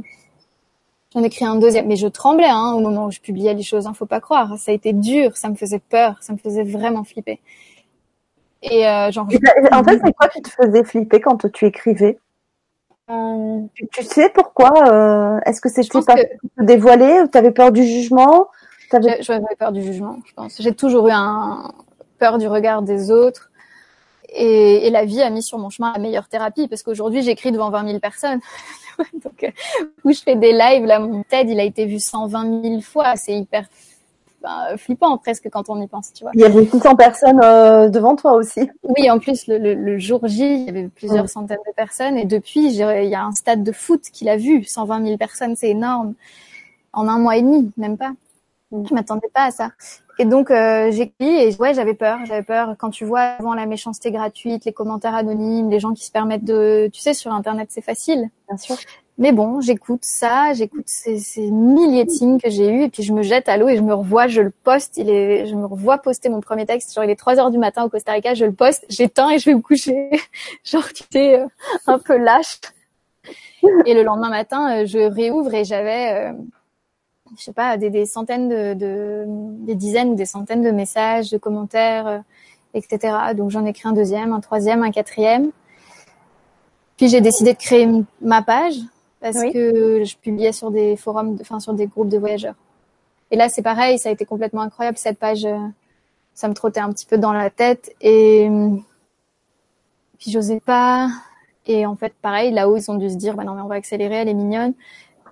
J'en 1.18 1.48
un 1.48 1.56
deuxième, 1.56 1.88
mais 1.88 1.96
je 1.96 2.08
tremblais 2.08 2.46
hein, 2.48 2.74
au 2.74 2.80
moment 2.80 3.06
où 3.06 3.12
je 3.12 3.20
publiais 3.20 3.56
les 3.56 3.64
choses. 3.64 3.88
Hein, 3.88 3.94
faut 3.94 4.06
pas 4.06 4.20
croire, 4.20 4.58
ça 4.58 4.72
a 4.72 4.74
été 4.74 4.94
dur, 4.94 5.36
ça 5.36 5.50
me 5.50 5.56
faisait 5.56 5.80
peur, 5.80 6.16
ça 6.22 6.34
me 6.34 6.38
faisait 6.38 6.64
vraiment 6.64 7.04
flipper. 7.04 7.40
Et 8.62 8.88
euh, 8.88 9.12
genre. 9.12 9.26
en 9.72 9.84
fait, 9.84 10.00
c'est 10.04 10.14
quoi 10.14 10.28
qui 10.28 10.42
te 10.44 10.50
faisait 10.50 10.84
flipper 10.84 11.20
quand 11.20 11.50
tu 11.52 11.66
écrivais? 11.66 12.20
Euh... 13.10 13.62
tu, 13.74 13.88
tu, 13.88 14.04
sais 14.04 14.30
pourquoi 14.30 14.74
euh, 14.92 15.40
Est-ce 15.46 15.62
que 15.62 15.70
c'était 15.70 16.02
pas 16.02 16.16
que... 16.16 16.64
dévoiler 16.64 17.22
ou 17.22 17.38
avais 17.38 17.52
peur 17.52 17.72
du 17.72 17.84
jugement? 17.84 18.50
J'avais 18.92 19.56
peur 19.58 19.72
du 19.72 19.82
jugement, 19.82 20.18
je 20.26 20.34
pense. 20.34 20.62
J'ai 20.62 20.74
toujours 20.74 21.08
eu 21.08 21.12
un 21.12 21.72
peur 22.20 22.38
du 22.38 22.48
regard 22.48 22.84
des 22.84 23.10
autres. 23.10 23.50
Et, 24.30 24.86
et, 24.86 24.90
la 24.90 25.06
vie 25.06 25.22
a 25.22 25.30
mis 25.30 25.42
sur 25.42 25.58
mon 25.58 25.70
chemin 25.70 25.94
la 25.94 26.00
meilleure 26.00 26.28
thérapie 26.28 26.68
parce 26.68 26.84
qu'aujourd'hui 26.84 27.22
j'écris 27.22 27.52
devant 27.54 27.70
20 27.70 27.88
000 27.88 28.00
personnes. 28.00 28.40
Donc, 29.14 29.44
euh, 29.44 29.52
où 30.04 30.12
je 30.12 30.20
fais 30.20 30.36
des 30.36 30.52
lives, 30.52 30.86
là, 30.86 31.00
mon 31.00 31.24
TED, 31.24 31.50
il 31.50 31.60
a 31.60 31.64
été 31.64 31.86
vu 31.86 32.00
120 32.00 32.64
000 32.64 32.82
fois. 32.82 33.16
C'est 33.16 33.36
hyper 33.36 33.68
ben, 34.42 34.78
flippant 34.78 35.18
presque 35.18 35.50
quand 35.52 35.70
on 35.70 35.82
y 35.82 35.88
pense, 35.88 36.14
tu 36.14 36.24
vois. 36.24 36.32
Il 36.36 36.42
y 36.42 36.46
avait 36.46 36.66
600 36.66 36.96
personnes 36.96 37.40
euh, 37.44 37.90
devant 37.90 38.16
toi 38.16 38.34
aussi. 38.34 38.70
Oui, 38.84 39.10
en 39.10 39.20
plus, 39.20 39.48
le, 39.48 39.58
le, 39.58 39.74
le, 39.74 39.98
jour 39.98 40.28
J, 40.28 40.44
il 40.44 40.66
y 40.66 40.70
avait 40.70 40.90
plusieurs 40.90 41.28
centaines 41.30 41.58
de 41.68 41.74
personnes. 41.74 42.18
Et 42.18 42.26
depuis, 42.26 42.66
il 42.68 42.76
y 42.76 42.84
a 43.16 43.24
un 43.24 43.32
stade 43.32 43.64
de 43.64 43.72
foot 43.72 44.02
qu'il 44.14 44.30
a 44.30 44.38
vu. 44.38 44.64
120 44.64 45.06
000 45.06 45.18
personnes, 45.18 45.56
c'est 45.56 45.70
énorme. 45.70 46.14
En 46.94 47.08
un 47.08 47.20
mois 47.20 47.38
et 47.38 47.42
demi, 47.42 47.72
même 47.78 47.98
pas. 47.98 48.12
Je 48.72 48.94
m'attendais 48.94 49.30
pas 49.34 49.46
à 49.46 49.52
ça. 49.52 49.72
Et 50.20 50.26
donc 50.26 50.50
euh, 50.50 50.92
j'écris 50.92 51.30
et 51.30 51.56
ouais 51.58 51.74
j'avais 51.74 51.94
peur, 51.94 52.20
j'avais 52.26 52.44
peur 52.44 52.76
quand 52.78 52.90
tu 52.90 53.06
vois 53.06 53.22
avant 53.22 53.54
la 53.54 53.66
méchanceté 53.66 54.12
gratuite, 54.12 54.66
les 54.66 54.74
commentaires 54.74 55.14
anonymes, 55.14 55.70
les 55.70 55.80
gens 55.80 55.94
qui 55.94 56.04
se 56.04 56.12
permettent 56.12 56.44
de, 56.44 56.90
tu 56.92 57.00
sais 57.00 57.14
sur 57.14 57.32
internet 57.32 57.68
c'est 57.72 57.84
facile. 57.84 58.30
Bien 58.48 58.58
sûr. 58.58 58.76
Mais 59.20 59.32
bon, 59.32 59.62
j'écoute 59.62 60.04
ça, 60.04 60.54
j'écoute 60.54 60.84
ces, 60.88 61.18
ces 61.20 61.50
milliers 61.50 62.06
de 62.06 62.10
signes 62.10 62.40
que 62.40 62.50
j'ai 62.50 62.70
eu 62.70 62.84
et 62.84 62.90
puis 62.90 63.04
je 63.04 63.14
me 63.14 63.24
jette 63.24 63.48
à 63.50 63.58
l'eau 63.58 63.68
et 63.68 63.78
je 63.78 63.82
me 63.82 63.94
revois, 63.94 64.28
je 64.28 64.42
le 64.42 64.52
poste. 64.52 64.98
Il 64.98 65.10
est, 65.10 65.48
je 65.48 65.56
me 65.56 65.66
revois 65.66 65.98
poster 66.00 66.30
mon 66.30 66.42
premier 66.42 66.66
texte. 66.66 66.94
Genre 66.94 67.04
il 67.04 67.10
est 67.10 67.16
3 67.16 67.40
heures 67.40 67.52
du 67.52 67.58
matin 67.58 67.84
au 67.84 67.90
Costa 67.90 68.12
Rica, 68.12 68.34
je 68.34 68.46
le 68.46 68.54
poste, 68.54 68.86
j'éteins 68.90 69.30
et 69.30 69.40
je 69.40 69.46
vais 69.46 69.56
me 69.56 69.62
coucher. 69.62 70.10
genre 70.64 70.88
tu 70.94 71.04
sais 71.12 71.40
euh, 71.40 71.48
un 71.88 72.00
peu 72.00 72.18
lâche. 72.18 72.60
Et 73.86 73.94
le 73.94 74.04
lendemain 74.04 74.30
matin, 74.30 74.82
euh, 74.82 74.86
je 74.86 75.00
réouvre 75.00 75.54
et 75.54 75.66
j'avais 75.66 76.32
je 77.36 77.44
sais 77.44 77.54
pas, 77.54 77.78
des, 77.78 77.90
des 77.90 78.06
centaines 78.06 78.50
de, 78.50 78.74
de, 78.74 79.24
des 79.66 79.76
dizaines 79.76 80.10
ou 80.10 80.16
des 80.16 80.26
centaines 80.26 80.62
de 80.62 80.72
messages, 80.72 81.32
de 81.32 81.38
commentaires, 81.38 82.08
euh, 82.08 82.20
etc. 82.74 83.16
Donc 83.36 83.50
j'en 83.50 83.66
ai 83.66 83.74
créé 83.74 83.90
un 83.90 83.94
deuxième, 83.94 84.34
un 84.34 84.40
troisième, 84.40 84.84
un 84.84 84.92
quatrième. 84.92 85.52
Puis 86.98 87.10
j'ai 87.10 87.22
décidé 87.22 87.54
de 87.54 87.58
créer 87.58 87.88
ma 88.22 88.42
page 88.42 88.76
parce 89.20 89.42
que 89.52 90.04
je 90.04 90.16
publiais 90.18 90.52
sur 90.52 90.72
des 90.72 90.96
forums, 90.96 91.38
enfin 91.42 91.60
sur 91.60 91.74
des 91.74 91.88
groupes 91.88 92.10
de 92.10 92.18
voyageurs. 92.18 92.56
Et 93.32 93.36
là 93.36 93.50
c'est 93.50 93.62
pareil, 93.62 94.00
ça 94.00 94.10
a 94.10 94.12
été 94.12 94.26
complètement 94.26 94.62
incroyable 94.62 94.98
cette 94.98 95.20
page. 95.20 95.46
Euh, 95.46 95.58
ça 96.34 96.48
me 96.48 96.54
trottait 96.54 96.80
un 96.80 96.92
petit 96.92 97.06
peu 97.06 97.18
dans 97.18 97.34
la 97.34 97.50
tête 97.50 97.92
et 98.00 98.48
puis 100.20 100.32
j'osais 100.32 100.60
pas. 100.60 101.10
Et 101.66 101.86
en 101.86 101.96
fait 101.96 102.14
pareil, 102.22 102.52
là-haut 102.52 102.78
ils 102.78 102.92
ont 102.92 102.96
dû 102.96 103.10
se 103.10 103.16
dire 103.16 103.36
bah 103.36 103.44
non 103.44 103.56
mais 103.56 103.62
on 103.62 103.68
va 103.68 103.76
accélérer, 103.76 104.16
elle 104.16 104.30
est 104.30 104.34
mignonne. 104.34 104.74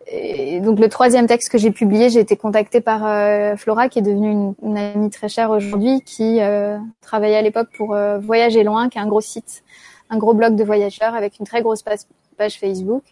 Et 0.08 0.60
donc 0.60 0.80
le 0.80 0.88
troisième 0.88 1.26
texte 1.26 1.49
que 1.49 1.58
j'ai 1.58 1.72
publié, 1.72 2.10
j'ai 2.10 2.20
été 2.20 2.38
contactée 2.38 2.80
par 2.80 3.06
euh, 3.06 3.56
Flora, 3.56 3.89
qui 3.89 3.99
est 3.99 4.03
devenue 4.03 4.53
une, 4.62 4.78
amie 4.78 5.10
très 5.10 5.30
chère 5.30 5.49
aujourd'hui, 5.49 6.01
qui 6.01 6.41
euh, 6.41 6.78
travaillait 7.01 7.38
à 7.38 7.41
l'époque 7.41 7.70
pour 7.76 7.95
euh, 7.95 8.20
Voyager 8.20 8.64
loin, 8.64 8.88
qui 8.89 8.99
est 8.99 9.01
un 9.01 9.08
gros 9.08 9.22
site, 9.22 9.64
un 10.12 10.18
gros 10.18 10.36
blog 10.36 10.56
de 10.56 10.64
voyageurs 10.64 11.16
avec 11.16 11.39
une 11.39 11.45
très 11.45 11.62
grosse 11.64 11.82
page, 11.82 12.60
Facebook. 12.60 13.03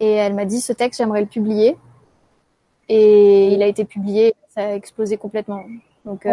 Et 0.00 0.12
elle 0.12 0.34
m'a 0.34 0.46
dit 0.46 0.60
ce 0.60 0.72
texte, 0.72 0.98
j'aimerais 0.98 1.20
le 1.20 1.26
publier. 1.26 1.76
Et 2.88 3.48
il 3.48 3.62
a 3.62 3.66
été 3.66 3.84
publié, 3.84 4.34
ça 4.54 4.68
a 4.68 4.74
explosé 4.74 5.18
complètement. 5.18 5.64
Donc 6.04 6.26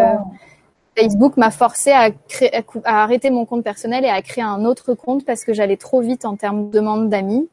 Facebook 0.97 1.35
m'a 1.35 1.49
forcé 1.49 1.91
à, 1.91 2.11
créer, 2.11 2.51
à 2.85 3.03
arrêter 3.03 3.31
mon 3.31 3.45
compte 3.45 3.63
personnel 3.63 4.05
et 4.05 4.09
à 4.09 4.21
créer 4.21 4.43
un 4.43 4.63
autre 4.63 4.93
compte 4.93 5.25
parce 5.25 5.43
que 5.43 5.53
j'allais 5.53 5.77
trop 5.77 6.01
vite 6.01 6.23
en 6.25 6.35
termes 6.35 6.69
de 6.69 6.77
demande 6.77 7.09
d'amis 7.09 7.49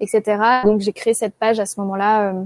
etc. 0.00 0.62
Donc 0.64 0.80
j'ai 0.80 0.92
créé 0.92 1.14
cette 1.14 1.34
page 1.34 1.60
à 1.60 1.66
ce 1.66 1.80
moment-là, 1.80 2.30
euh, 2.30 2.44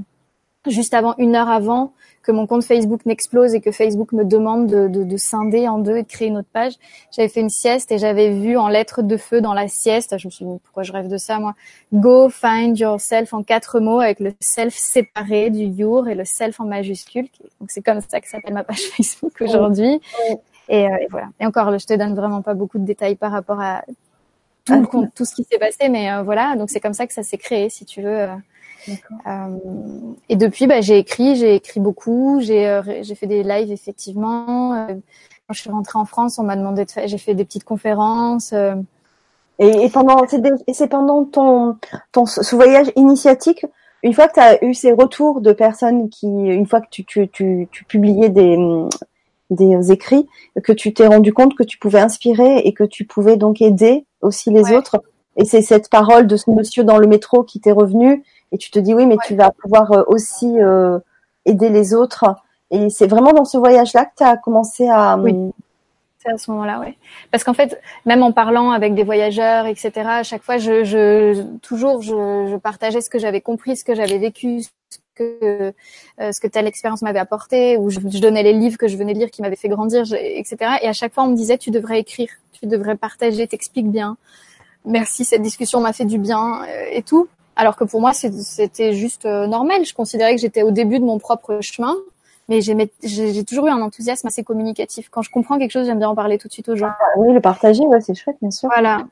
juste 0.66 0.94
avant, 0.94 1.14
une 1.18 1.34
heure 1.36 1.48
avant 1.48 1.92
que 2.22 2.30
mon 2.30 2.46
compte 2.46 2.64
Facebook 2.64 3.04
n'explose 3.04 3.54
et 3.54 3.60
que 3.60 3.72
Facebook 3.72 4.12
me 4.12 4.24
demande 4.24 4.68
de, 4.68 4.86
de, 4.86 5.02
de, 5.02 5.16
scinder 5.16 5.68
en 5.68 5.78
deux 5.78 5.96
et 5.96 6.02
de 6.02 6.08
créer 6.08 6.28
une 6.28 6.36
autre 6.36 6.48
page. 6.52 6.74
J'avais 7.10 7.28
fait 7.28 7.40
une 7.40 7.50
sieste 7.50 7.90
et 7.90 7.98
j'avais 7.98 8.30
vu 8.30 8.56
en 8.56 8.68
lettres 8.68 9.02
de 9.02 9.16
feu 9.16 9.40
dans 9.40 9.54
la 9.54 9.66
sieste, 9.66 10.16
je 10.18 10.28
me 10.28 10.30
suis 10.30 10.44
dit 10.44 10.58
pourquoi 10.62 10.84
je 10.84 10.92
rêve 10.92 11.08
de 11.08 11.16
ça 11.16 11.38
moi, 11.38 11.54
Go 11.92 12.28
find 12.28 12.78
yourself 12.78 13.34
en 13.34 13.42
quatre 13.42 13.80
mots 13.80 14.00
avec 14.00 14.20
le 14.20 14.32
self 14.40 14.74
séparé 14.74 15.50
du 15.50 15.64
your 15.64 16.08
et 16.08 16.14
le 16.14 16.24
self 16.24 16.60
en 16.60 16.64
majuscule. 16.64 17.26
Donc 17.60 17.70
c'est 17.70 17.82
comme 17.82 18.00
ça 18.00 18.20
que 18.20 18.28
s'appelle 18.28 18.54
ma 18.54 18.64
page 18.64 18.82
Facebook 18.96 19.34
aujourd'hui. 19.40 20.00
Et, 20.68 20.86
euh, 20.86 20.96
et, 21.00 21.06
voilà. 21.10 21.28
Et 21.40 21.46
encore, 21.46 21.76
je 21.76 21.86
te 21.86 21.94
donne 21.94 22.14
vraiment 22.14 22.40
pas 22.40 22.54
beaucoup 22.54 22.78
de 22.78 22.84
détails 22.84 23.16
par 23.16 23.32
rapport 23.32 23.60
à 23.60 23.82
tout, 24.64 24.74
ah, 24.74 25.06
tout 25.14 25.24
ce 25.24 25.34
qui 25.34 25.44
s'est 25.44 25.58
passé, 25.58 25.88
mais 25.88 26.10
euh, 26.10 26.22
voilà, 26.22 26.56
donc 26.56 26.70
c'est 26.70 26.80
comme 26.80 26.92
ça 26.92 27.06
que 27.06 27.12
ça 27.12 27.22
s'est 27.22 27.38
créé, 27.38 27.68
si 27.68 27.84
tu 27.84 28.02
veux. 28.02 28.20
Euh, 28.20 28.36
euh 29.26 29.58
et 30.28 30.36
depuis, 30.36 30.66
bah, 30.66 30.80
j'ai 30.80 30.98
écrit, 30.98 31.36
j'ai 31.36 31.54
écrit 31.54 31.80
beaucoup, 31.80 32.40
j'ai 32.40 32.80
j'ai 33.02 33.14
fait 33.14 33.26
des 33.26 33.42
lives 33.42 33.70
effectivement. 33.70 34.88
je 35.50 35.60
suis 35.60 35.70
rentrée 35.70 35.98
en 35.98 36.04
France, 36.04 36.38
on 36.38 36.44
m'a 36.44 36.56
demandé 36.56 36.84
de 36.84 36.90
faire, 36.90 37.06
j'ai 37.06 37.18
fait 37.18 37.34
des 37.34 37.44
petites 37.44 37.64
conférences. 37.64 38.52
Euh. 38.52 38.74
Et, 39.58 39.84
et, 39.84 39.90
pendant, 39.90 40.24
c'est 40.72 40.88
pendant 40.88 41.24
ton, 41.24 41.76
ton, 42.10 42.26
ce 42.26 42.56
voyage 42.56 42.90
initiatique, 42.96 43.64
une 44.02 44.14
fois 44.14 44.26
que 44.26 44.34
tu 44.34 44.40
as 44.40 44.64
eu 44.64 44.74
ces 44.74 44.92
retours 44.92 45.40
de 45.40 45.52
personnes 45.52 46.08
qui, 46.08 46.26
une 46.26 46.66
fois 46.66 46.80
que 46.80 46.88
tu, 46.90 47.04
tu, 47.04 47.28
tu, 47.28 47.68
tu 47.70 47.84
publiais 47.84 48.30
des, 48.30 48.56
des 49.54 49.92
écrits, 49.92 50.28
que 50.62 50.72
tu 50.72 50.92
t'es 50.92 51.06
rendu 51.06 51.32
compte 51.32 51.54
que 51.54 51.62
tu 51.62 51.78
pouvais 51.78 52.00
inspirer 52.00 52.58
et 52.58 52.72
que 52.72 52.84
tu 52.84 53.04
pouvais 53.04 53.36
donc 53.36 53.60
aider 53.60 54.04
aussi 54.20 54.50
les 54.50 54.72
autres. 54.72 55.02
Et 55.36 55.44
c'est 55.44 55.62
cette 55.62 55.88
parole 55.88 56.26
de 56.26 56.36
ce 56.36 56.50
monsieur 56.50 56.84
dans 56.84 56.98
le 56.98 57.06
métro 57.06 57.42
qui 57.42 57.60
t'est 57.60 57.72
revenu 57.72 58.22
et 58.52 58.58
tu 58.58 58.70
te 58.70 58.78
dis 58.78 58.94
oui, 58.94 59.06
mais 59.06 59.16
tu 59.26 59.34
vas 59.34 59.50
pouvoir 59.50 59.90
euh, 59.92 60.02
aussi 60.06 60.60
euh, 60.60 60.98
aider 61.46 61.70
les 61.70 61.94
autres. 61.94 62.24
Et 62.70 62.90
c'est 62.90 63.06
vraiment 63.06 63.32
dans 63.32 63.44
ce 63.44 63.56
voyage-là 63.56 64.04
que 64.06 64.12
tu 64.18 64.24
as 64.24 64.36
commencé 64.36 64.88
à, 64.88 65.16
oui. 65.16 65.34
C'est 66.18 66.32
à 66.32 66.38
ce 66.38 66.50
moment-là, 66.52 66.80
oui. 66.80 66.96
Parce 67.32 67.42
qu'en 67.42 67.54
fait, 67.54 67.80
même 68.06 68.22
en 68.22 68.30
parlant 68.30 68.70
avec 68.70 68.94
des 68.94 69.02
voyageurs, 69.02 69.66
etc., 69.66 69.90
à 69.96 70.22
chaque 70.22 70.42
fois, 70.42 70.56
je, 70.58 70.84
je 70.84 71.42
toujours, 71.58 72.00
je, 72.00 72.46
je 72.50 72.56
partageais 72.56 73.00
ce 73.00 73.10
que 73.10 73.18
j'avais 73.18 73.40
compris, 73.40 73.76
ce 73.76 73.84
que 73.84 73.94
j'avais 73.94 74.18
vécu, 74.18 74.62
ce 74.62 74.98
que 75.14 75.72
euh, 76.20 76.32
ce 76.32 76.40
que 76.40 76.46
telle 76.46 76.66
expérience 76.66 77.02
m'avait 77.02 77.18
apporté, 77.18 77.76
ou 77.76 77.90
je, 77.90 78.00
je, 78.00 78.18
donnais 78.18 78.42
les 78.42 78.52
livres 78.52 78.78
que 78.78 78.88
je 78.88 78.96
venais 78.96 79.14
de 79.14 79.18
lire 79.18 79.30
qui 79.30 79.42
m'avaient 79.42 79.56
fait 79.56 79.68
grandir, 79.68 80.02
etc. 80.12 80.56
Et 80.82 80.88
à 80.88 80.92
chaque 80.92 81.14
fois, 81.14 81.24
on 81.24 81.28
me 81.28 81.36
disait, 81.36 81.58
tu 81.58 81.70
devrais 81.70 82.00
écrire, 82.00 82.28
tu 82.52 82.66
devrais 82.66 82.96
partager, 82.96 83.46
t'expliques 83.46 83.90
bien. 83.90 84.16
Merci, 84.84 85.24
cette 85.24 85.42
discussion 85.42 85.80
m'a 85.80 85.92
fait 85.92 86.04
du 86.04 86.18
bien 86.18 86.62
euh, 86.62 86.86
et 86.90 87.02
tout. 87.02 87.28
Alors 87.54 87.76
que 87.76 87.84
pour 87.84 88.00
moi, 88.00 88.12
c'était 88.14 88.94
juste 88.94 89.26
euh, 89.26 89.46
normal. 89.46 89.84
Je 89.84 89.94
considérais 89.94 90.34
que 90.34 90.40
j'étais 90.40 90.62
au 90.62 90.70
début 90.70 90.98
de 90.98 91.04
mon 91.04 91.18
propre 91.18 91.60
chemin 91.60 91.94
mais 92.48 92.60
j'ai 92.60 93.44
toujours 93.44 93.66
eu 93.66 93.70
un 93.70 93.80
enthousiasme 93.80 94.26
assez 94.26 94.44
communicatif. 94.44 95.08
Quand 95.10 95.22
je 95.22 95.30
comprends 95.30 95.58
quelque 95.58 95.70
chose, 95.70 95.86
j'aime 95.86 95.98
bien 95.98 96.08
en 96.08 96.14
parler 96.14 96.38
tout 96.38 96.48
de 96.48 96.52
suite 96.52 96.68
aux 96.68 96.76
gens. 96.76 96.88
Ah, 96.88 97.04
oui, 97.16 97.32
le 97.32 97.40
partager, 97.40 97.82
ouais, 97.84 98.00
c'est 98.00 98.14
chouette, 98.14 98.36
bien 98.42 98.50
sûr. 98.50 98.68
Voilà. 98.74 99.06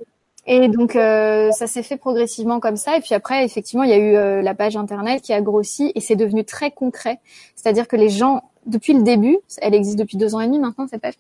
Et 0.47 0.69
donc 0.69 0.97
euh, 0.97 1.51
ça 1.53 1.67
s'est 1.67 1.83
fait 1.83 1.97
progressivement 1.97 2.61
comme 2.61 2.77
ça. 2.77 2.97
Et 2.97 3.01
puis 3.01 3.15
après, 3.15 3.45
effectivement, 3.45 3.85
il 3.85 3.91
y 3.91 3.93
a 3.93 3.99
eu 3.99 4.17
euh, 4.17 4.43
la 4.43 4.55
page 4.55 4.77
internet 4.77 5.23
qui 5.23 5.33
a 5.33 5.41
grossi 5.41 5.93
et 5.95 6.01
c'est 6.01 6.17
devenu 6.17 6.45
très 6.45 6.71
concret. 6.71 7.21
C'est-à-dire 7.57 7.87
que 7.87 7.97
les 7.97 8.09
gens, 8.09 8.43
depuis 8.67 8.95
le 8.95 9.03
début, 9.03 9.39
elle 9.61 9.75
existe 9.75 9.99
depuis 9.99 10.17
deux 10.17 10.35
ans 10.35 10.41
et 10.41 10.47
demi 10.47 10.59
maintenant 10.59 10.87
cette 10.89 11.03
page. 11.03 11.15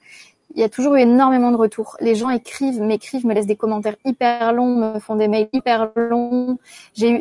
Il 0.55 0.61
y 0.61 0.65
a 0.65 0.69
toujours 0.69 0.97
eu 0.97 1.01
énormément 1.01 1.53
de 1.53 1.57
retours. 1.57 1.97
Les 2.01 2.17
gens 2.17 2.29
écrivent, 2.31 2.81
m'écrivent, 2.81 3.25
me 3.25 3.35
laissent 3.35 3.47
des 3.47 3.57
commentaires 3.57 3.95
hyper 4.05 4.53
longs, 4.53 4.95
me 4.95 4.99
font 4.99 5.15
des 5.15 5.29
mails 5.29 5.49
hyper 5.53 5.93
longs. 5.95 6.59
J'ai 6.95 7.11
eu, 7.13 7.21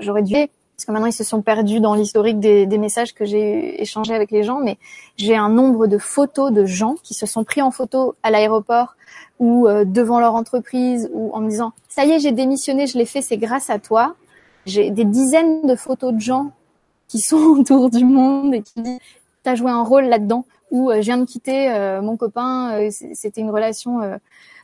j'aurais 0.00 0.22
dû 0.22 0.36
parce 0.76 0.86
que 0.86 0.92
maintenant 0.92 1.06
ils 1.06 1.12
se 1.12 1.24
sont 1.24 1.40
perdus 1.40 1.80
dans 1.80 1.94
l'historique 1.94 2.40
des, 2.40 2.66
des, 2.66 2.78
messages 2.78 3.14
que 3.14 3.24
j'ai 3.24 3.80
échangés 3.80 4.14
avec 4.14 4.30
les 4.30 4.42
gens, 4.42 4.58
mais 4.58 4.76
j'ai 5.16 5.36
un 5.36 5.48
nombre 5.48 5.86
de 5.86 5.98
photos 5.98 6.52
de 6.52 6.64
gens 6.64 6.96
qui 7.02 7.14
se 7.14 7.26
sont 7.26 7.44
pris 7.44 7.62
en 7.62 7.70
photo 7.70 8.16
à 8.24 8.30
l'aéroport 8.30 8.96
ou 9.38 9.68
euh, 9.68 9.84
devant 9.84 10.18
leur 10.18 10.34
entreprise 10.34 11.08
ou 11.12 11.32
en 11.32 11.40
me 11.40 11.48
disant 11.48 11.72
ça 11.88 12.04
y 12.04 12.10
est 12.10 12.18
j'ai 12.18 12.32
démissionné, 12.32 12.86
je 12.86 12.98
l'ai 12.98 13.06
fait, 13.06 13.22
c'est 13.22 13.36
grâce 13.36 13.70
à 13.70 13.78
toi. 13.78 14.16
J'ai 14.66 14.90
des 14.90 15.04
dizaines 15.04 15.66
de 15.66 15.76
photos 15.76 16.12
de 16.12 16.20
gens 16.20 16.50
qui 17.06 17.20
sont 17.20 17.36
autour 17.58 17.90
du 17.90 18.04
monde 18.04 18.54
et 18.54 18.62
qui 18.62 18.80
disent 18.80 18.98
t'as 19.44 19.54
joué 19.54 19.70
un 19.70 19.82
rôle 19.82 20.06
là-dedans 20.06 20.44
ou 20.72 20.90
euh, 20.90 20.96
je 20.96 21.02
viens 21.02 21.18
de 21.18 21.24
quitter 21.24 21.70
euh, 21.70 22.02
mon 22.02 22.16
copain, 22.16 22.88
c'était 22.90 23.40
une 23.40 23.50
relation 23.50 24.00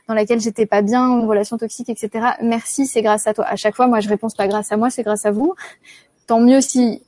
dans 0.07 0.13
laquelle 0.13 0.39
j'étais 0.39 0.65
pas 0.65 0.81
bien, 0.81 1.07
une 1.19 1.27
relation 1.27 1.57
toxique, 1.57 1.89
etc. 1.89 2.31
Merci, 2.41 2.85
c'est 2.85 3.01
grâce 3.01 3.27
à 3.27 3.33
toi. 3.33 3.45
À 3.45 3.55
chaque 3.55 3.75
fois, 3.75 3.87
moi, 3.87 3.99
je 3.99 4.09
réponds 4.09 4.27
pas 4.35 4.47
grâce 4.47 4.71
à 4.71 4.77
moi, 4.77 4.89
c'est 4.89 5.03
grâce 5.03 5.25
à 5.25 5.31
vous. 5.31 5.55
Tant 6.27 6.39
mieux 6.39 6.61
si 6.61 7.03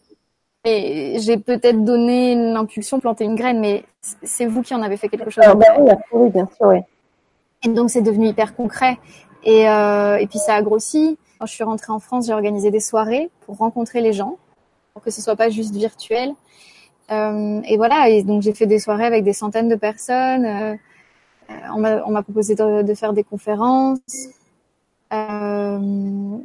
j'ai 0.66 1.38
peut-être 1.38 1.84
donné 1.84 2.36
l'impulsion, 2.36 3.00
planté 3.00 3.26
une 3.26 3.36
graine, 3.36 3.60
mais 3.60 3.84
c'est 4.24 4.46
vous 4.46 4.62
qui 4.62 4.74
en 4.74 4.82
avez 4.82 4.96
fait 4.96 5.10
quelque 5.10 5.30
chose. 5.30 5.44
Ah, 5.46 5.56
bah 5.56 5.66
oui, 6.14 6.30
bien 6.30 6.48
sûr, 6.56 6.68
oui. 6.68 6.78
Et 7.64 7.70
donc, 7.70 7.89
c'est 7.89 8.02
devenu 8.02 8.28
hyper 8.28 8.56
concret. 8.56 8.98
Et, 9.44 9.68
euh, 9.68 10.18
et 10.18 10.28
puis, 10.28 10.39
ça 10.39 10.56
a 10.56 10.62
grossi. 10.62 11.18
Quand 11.39 11.46
je 11.46 11.54
suis 11.54 11.64
rentrée 11.64 11.91
en 11.91 12.00
France, 12.00 12.28
j'ai 12.28 12.34
organisé 12.34 12.72
des 12.72 12.80
soirées 12.80 13.30
pour 13.46 13.58
rencontrer 13.58 14.00
les 14.00 14.14
gens, 14.14 14.38
pour 14.94 15.04
que 15.04 15.12
ce 15.12 15.22
soit 15.22 15.36
pas 15.36 15.50
juste 15.50 15.76
virtuel. 15.76 16.34
Euh, 17.12 17.62
et 17.66 17.78
voilà, 17.78 18.10
et 18.10 18.24
donc 18.24 18.41
j'ai 18.41 18.54
fait 18.54 18.66
des 18.66 18.80
soirées 18.80 19.06
avec 19.06 19.24
des 19.24 19.34
centaines 19.34 19.68
de 19.68 19.76
personnes. 19.76 20.46
Euh, 20.46 20.76
on 21.76 21.80
m'a 21.80 22.24
proposé 22.24 22.56
de, 22.56 22.93
faire 22.93 23.14
des 23.14 23.24
conférences. 23.24 23.99
Euh, 25.12 25.80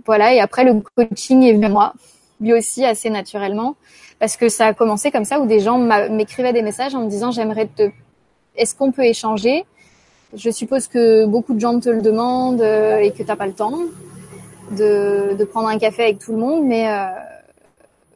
voilà, 0.04 0.34
et 0.34 0.40
après 0.40 0.64
le 0.64 0.82
coaching 0.94 1.42
est 1.42 1.54
venu 1.54 1.68
moi, 1.68 1.94
lui 2.40 2.52
aussi 2.52 2.84
assez 2.84 3.08
naturellement, 3.08 3.76
parce 4.18 4.36
que 4.36 4.48
ça 4.48 4.66
a 4.66 4.74
commencé 4.74 5.10
comme 5.10 5.24
ça 5.24 5.40
où 5.40 5.46
des 5.46 5.60
gens 5.60 5.78
m'écrivaient 5.78 6.52
des 6.52 6.62
messages 6.62 6.94
en 6.94 7.04
me 7.04 7.08
disant 7.08 7.30
j'aimerais 7.30 7.66
te, 7.66 7.90
est-ce 8.56 8.74
qu'on 8.74 8.92
peut 8.92 9.04
échanger? 9.04 9.64
Je 10.34 10.50
suppose 10.50 10.88
que 10.88 11.24
beaucoup 11.24 11.54
de 11.54 11.60
gens 11.60 11.80
te 11.80 11.88
le 11.88 12.02
demandent 12.02 12.60
euh, 12.60 12.98
et 12.98 13.12
que 13.12 13.22
t'as 13.22 13.36
pas 13.36 13.46
le 13.46 13.54
temps 13.54 13.78
de, 14.72 15.42
prendre 15.44 15.68
un 15.68 15.78
café 15.78 16.02
avec 16.02 16.18
tout 16.18 16.32
le 16.32 16.38
monde, 16.38 16.64
mais 16.64 16.86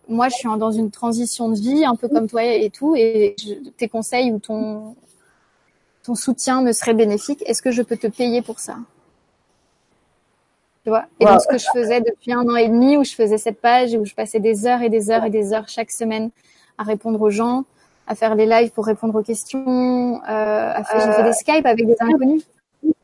moi 0.09 0.29
je 0.29 0.35
suis 0.35 0.49
dans 0.59 0.71
une 0.71 0.91
transition 0.91 1.49
de 1.49 1.55
vie 1.55 1.85
un 1.85 1.97
peu 1.97 2.09
comme 2.09 2.29
toi 2.29 2.45
et 2.45 2.69
tout, 2.69 2.95
et 2.95 3.35
tes 3.79 3.89
conseils 3.89 4.31
ou 4.33 4.39
ton 4.39 4.95
ton 6.03 6.15
soutien 6.15 6.63
me 6.63 6.73
serait 6.73 6.95
bénéfique. 6.95 7.43
Est-ce 7.47 7.63
que 7.63 7.71
je 7.71 7.83
peux 7.83 7.97
te 7.97 8.07
payer 8.07 8.43
pour 8.43 8.59
ça? 8.59 8.77
Tu 10.85 10.91
vois? 10.91 11.05
Et 11.21 11.25
donc 11.25 11.41
ce 11.41 11.47
que 11.47 11.59
je 11.59 11.67
faisais 11.73 12.01
depuis 12.01 12.33
un 12.33 12.49
an 12.49 12.57
et 12.57 12.69
demi, 12.69 12.97
où 12.97 13.05
je 13.05 13.15
faisais 13.15 13.39
cette 13.39 13.61
page 13.61 13.95
et 13.95 13.99
où 13.99 14.05
je 14.05 14.15
passais 14.15 14.41
des 14.41 14.67
heures 14.67 14.83
et 14.83 14.89
des 14.89 15.11
heures 15.11 15.25
et 15.25 15.31
des 15.31 15.53
heures 15.53 15.69
chaque 15.69 15.93
semaine 15.93 16.31
à 16.77 16.83
répondre 16.83 17.21
aux 17.21 17.31
gens, 17.31 17.65
à 18.09 18.17
faire 18.17 18.35
les 18.35 18.47
lives 18.47 18.71
pour 18.71 18.87
répondre 18.87 19.15
aux 19.15 19.23
questions, 19.23 20.21
euh, 20.23 20.73
à 20.75 20.83
faire, 20.83 21.01
j'ai 21.01 21.13
fait 21.13 21.23
des 21.23 21.33
Skype 21.33 21.67
avec 21.67 21.87
des 21.87 21.97
inconnus 22.01 22.43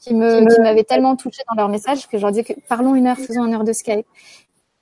qui 0.00 0.14
me 0.14 0.52
qui 0.52 0.60
m'avaient 0.60 0.82
tellement 0.82 1.14
touché 1.14 1.42
dans 1.48 1.54
leurs 1.54 1.68
messages 1.68 2.08
que 2.08 2.16
je 2.16 2.22
leur 2.22 2.32
disais 2.32 2.42
que 2.42 2.54
parlons 2.68 2.96
une 2.96 3.06
heure, 3.06 3.16
faisons 3.16 3.46
une 3.46 3.54
heure 3.54 3.64
de 3.64 3.72
Skype. 3.72 4.06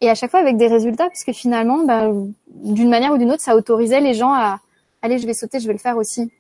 Et 0.01 0.09
à 0.09 0.15
chaque 0.15 0.31
fois 0.31 0.41
avec 0.41 0.57
des 0.57 0.67
résultats, 0.67 1.09
puisque 1.09 1.33
finalement, 1.33 1.85
bah, 1.85 2.11
d'une 2.49 2.89
manière 2.89 3.13
ou 3.13 3.19
d'une 3.19 3.31
autre, 3.31 3.43
ça 3.43 3.57
autorisait 3.57 4.01
les 4.01 4.15
gens 4.15 4.33
à 4.33 4.61
allez, 5.03 5.19
je 5.19 5.27
vais 5.27 5.35
sauter, 5.35 5.61
je 5.61 5.67
vais 5.67 5.73
le 5.73 5.79
faire 5.79 5.97
aussi. 5.97 6.31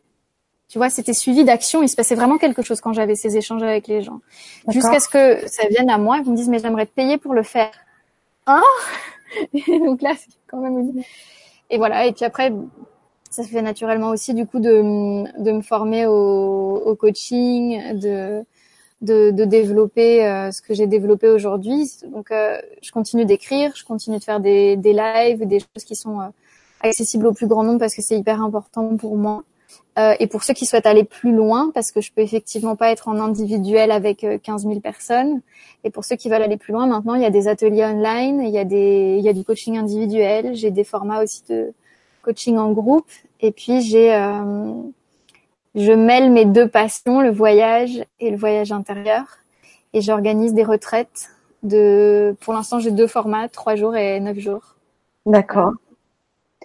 Tu 0.68 0.78
vois, 0.78 0.90
c'était 0.90 1.12
suivi 1.12 1.44
d'action. 1.44 1.82
Il 1.82 1.88
se 1.88 1.96
passait 1.96 2.16
vraiment 2.16 2.38
quelque 2.38 2.62
chose 2.62 2.80
quand 2.80 2.92
j'avais 2.92 3.14
ces 3.14 3.36
échanges 3.36 3.62
avec 3.62 3.86
les 3.86 4.02
gens. 4.02 4.20
Jusqu'à 4.68 4.98
ce 4.98 5.08
que 5.08 5.46
ça 5.48 5.66
vienne 5.68 5.90
à 5.90 5.98
moi 5.98 6.18
et 6.18 6.22
qu'ils 6.22 6.32
me 6.32 6.36
disent, 6.36 6.48
mais 6.48 6.58
j'aimerais 6.58 6.86
te 6.86 6.92
payer 6.92 7.18
pour 7.18 7.34
le 7.34 7.42
faire. 7.42 7.70
Hein 8.46 8.62
et 9.54 9.78
Donc 9.78 10.02
là, 10.02 10.12
c'est 10.16 10.30
quand 10.48 10.58
même 10.58 10.78
une... 10.78 11.02
Et 11.70 11.78
voilà. 11.78 12.06
Et 12.06 12.12
puis 12.12 12.24
après, 12.24 12.52
ça 13.30 13.42
se 13.42 13.48
fait 13.48 13.62
naturellement 13.62 14.10
aussi, 14.10 14.34
du 14.34 14.46
coup, 14.46 14.58
de, 14.60 15.42
de 15.42 15.52
me 15.52 15.62
former 15.62 16.06
au, 16.06 16.82
au 16.84 16.94
coaching, 16.94 17.98
de, 17.98 18.44
de, 19.02 19.30
de 19.30 19.44
développer 19.44 20.26
euh, 20.26 20.50
ce 20.50 20.62
que 20.62 20.74
j'ai 20.74 20.86
développé 20.86 21.28
aujourd'hui. 21.28 21.90
Donc, 22.10 22.30
euh, 22.30 22.60
je 22.82 22.90
continue 22.92 23.24
d'écrire, 23.24 23.72
je 23.76 23.84
continue 23.84 24.18
de 24.18 24.24
faire 24.24 24.40
des, 24.40 24.76
des 24.76 24.92
lives, 24.92 25.46
des 25.46 25.60
choses 25.60 25.84
qui 25.84 25.96
sont 25.96 26.20
euh, 26.20 26.28
accessibles 26.80 27.26
au 27.26 27.32
plus 27.32 27.46
grand 27.46 27.62
nombre 27.62 27.78
parce 27.78 27.94
que 27.94 28.02
c'est 28.02 28.18
hyper 28.18 28.42
important 28.42 28.96
pour 28.96 29.16
moi. 29.16 29.44
Euh, 29.98 30.14
et 30.20 30.26
pour 30.26 30.44
ceux 30.44 30.52
qui 30.52 30.66
souhaitent 30.66 30.86
aller 30.86 31.04
plus 31.04 31.32
loin, 31.32 31.70
parce 31.72 31.90
que 31.90 32.00
je 32.02 32.12
peux 32.12 32.20
effectivement 32.20 32.76
pas 32.76 32.90
être 32.90 33.08
en 33.08 33.18
individuel 33.18 33.90
avec 33.90 34.26
15 34.42 34.66
euh, 34.66 34.68
000 34.68 34.80
personnes. 34.80 35.40
Et 35.84 35.90
pour 35.90 36.04
ceux 36.04 36.16
qui 36.16 36.28
veulent 36.28 36.42
aller 36.42 36.58
plus 36.58 36.72
loin, 36.72 36.86
maintenant 36.86 37.14
il 37.14 37.22
y 37.22 37.26
a 37.26 37.30
des 37.30 37.48
ateliers 37.48 37.84
online, 37.84 38.42
il 38.42 38.50
y 38.50 38.58
a 38.58 38.64
des, 38.64 39.16
il 39.18 39.24
y 39.24 39.28
a 39.28 39.32
du 39.32 39.42
coaching 39.42 39.78
individuel, 39.78 40.54
j'ai 40.54 40.70
des 40.70 40.84
formats 40.84 41.22
aussi 41.22 41.42
de 41.48 41.72
coaching 42.22 42.58
en 42.58 42.72
groupe. 42.72 43.08
Et 43.40 43.52
puis 43.52 43.80
j'ai, 43.80 44.14
euh, 44.14 44.72
je 45.74 45.92
mêle 45.92 46.30
mes 46.30 46.44
deux 46.44 46.68
passions, 46.68 47.20
le 47.20 47.30
voyage 47.30 48.04
et 48.20 48.30
le 48.30 48.36
voyage 48.36 48.72
intérieur. 48.72 49.24
Et 49.94 50.02
j'organise 50.02 50.52
des 50.52 50.64
retraites 50.64 51.30
de, 51.62 52.36
pour 52.40 52.52
l'instant 52.52 52.80
j'ai 52.80 52.90
deux 52.90 53.06
formats, 53.06 53.48
trois 53.48 53.76
jours 53.76 53.96
et 53.96 54.20
neuf 54.20 54.38
jours. 54.38 54.74
D'accord. 55.24 55.72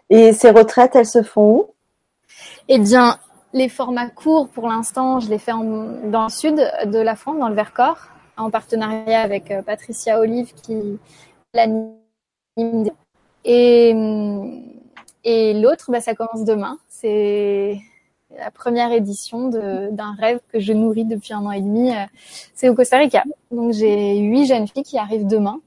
Et 0.10 0.34
ces 0.34 0.52
retraites, 0.52 0.98
elles 0.98 1.06
se 1.06 1.24
font 1.24 1.56
où? 1.56 1.66
Eh 2.68 2.80
bien, 2.80 3.18
les 3.54 3.70
formats 3.70 4.10
courts, 4.10 4.48
pour 4.50 4.68
l'instant, 4.68 5.20
je 5.20 5.30
les 5.30 5.38
fais 5.38 5.52
dans 5.52 6.24
le 6.24 6.30
sud 6.30 6.56
de 6.56 7.00
la 7.00 7.16
France, 7.16 7.38
dans 7.40 7.50
le 7.50 7.56
Vercors, 7.56 8.08
en 8.38 8.50
partenariat 8.50 9.22
avec 9.22 9.52
euh, 9.52 9.62
Patricia 9.62 10.20
Olive 10.20 10.54
qui 10.54 11.00
l'anime. 11.54 11.98
Et, 13.44 13.94
et 15.24 15.54
l'autre, 15.60 15.92
bah, 15.92 16.00
ça 16.00 16.16
commence 16.16 16.44
demain. 16.44 16.78
C'est 16.88 17.78
la 18.38 18.52
première 18.52 18.92
édition 18.92 19.50
d'un 19.50 20.16
rêve 20.18 20.40
que 20.52 20.60
je 20.60 20.74
nourris 20.74 21.06
depuis 21.06 21.34
un 21.34 21.46
an 21.46 21.52
et 21.52 21.62
demi. 21.62 21.92
Euh, 21.92 22.06
c'est 22.54 22.70
au 22.70 22.76
Costa 22.76 22.98
Rica. 22.98 23.24
Donc 23.52 23.74
j'ai 23.74 24.18
huit 24.20 24.46
jeunes 24.46 24.68
filles 24.68 24.84
qui 24.84 24.98
arrivent 24.98 25.28
demain 25.28 25.60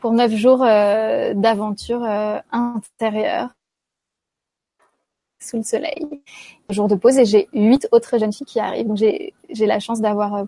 pour 0.00 0.12
neuf 0.12 0.32
jours 0.32 0.62
euh, 0.62 1.34
d'aventure 1.34 2.04
intérieure 2.50 3.50
sous 5.44 5.56
le 5.58 5.62
soleil. 5.62 6.20
Jour 6.70 6.88
de 6.88 6.94
pause 6.94 7.18
et 7.18 7.24
j'ai 7.24 7.48
huit 7.52 7.88
autres 7.92 8.18
jeunes 8.18 8.32
filles 8.32 8.46
qui 8.46 8.60
arrivent. 8.60 8.88
Donc 8.88 8.96
j'ai 8.96 9.32
la 9.66 9.80
chance 9.80 10.00
d'avoir 10.00 10.34
euh, 10.34 10.44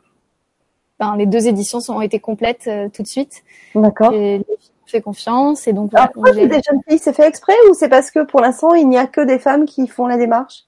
ben, 0.98 1.16
les 1.16 1.26
deux 1.26 1.46
éditions 1.46 1.80
ont 1.88 2.00
été 2.00 2.20
complètes 2.20 2.64
euh, 2.68 2.88
tout 2.88 3.02
de 3.02 3.06
suite. 3.06 3.42
D'accord. 3.74 4.12
J'ai 4.12 4.42
fait 4.86 5.02
confiance 5.02 5.66
et 5.66 5.72
donc. 5.72 5.92
Alors, 5.94 6.10
pourquoi 6.12 6.32
des 6.32 6.48
jeunes 6.48 6.80
filles 6.88 6.98
C'est 6.98 7.12
fait 7.12 7.26
exprès 7.26 7.54
ou 7.68 7.74
c'est 7.74 7.88
parce 7.88 8.10
que 8.10 8.24
pour 8.24 8.40
l'instant 8.40 8.74
il 8.74 8.88
n'y 8.88 8.96
a 8.96 9.06
que 9.06 9.20
des 9.20 9.38
femmes 9.38 9.66
qui 9.66 9.86
font 9.88 10.06
la 10.06 10.16
démarche? 10.16 10.64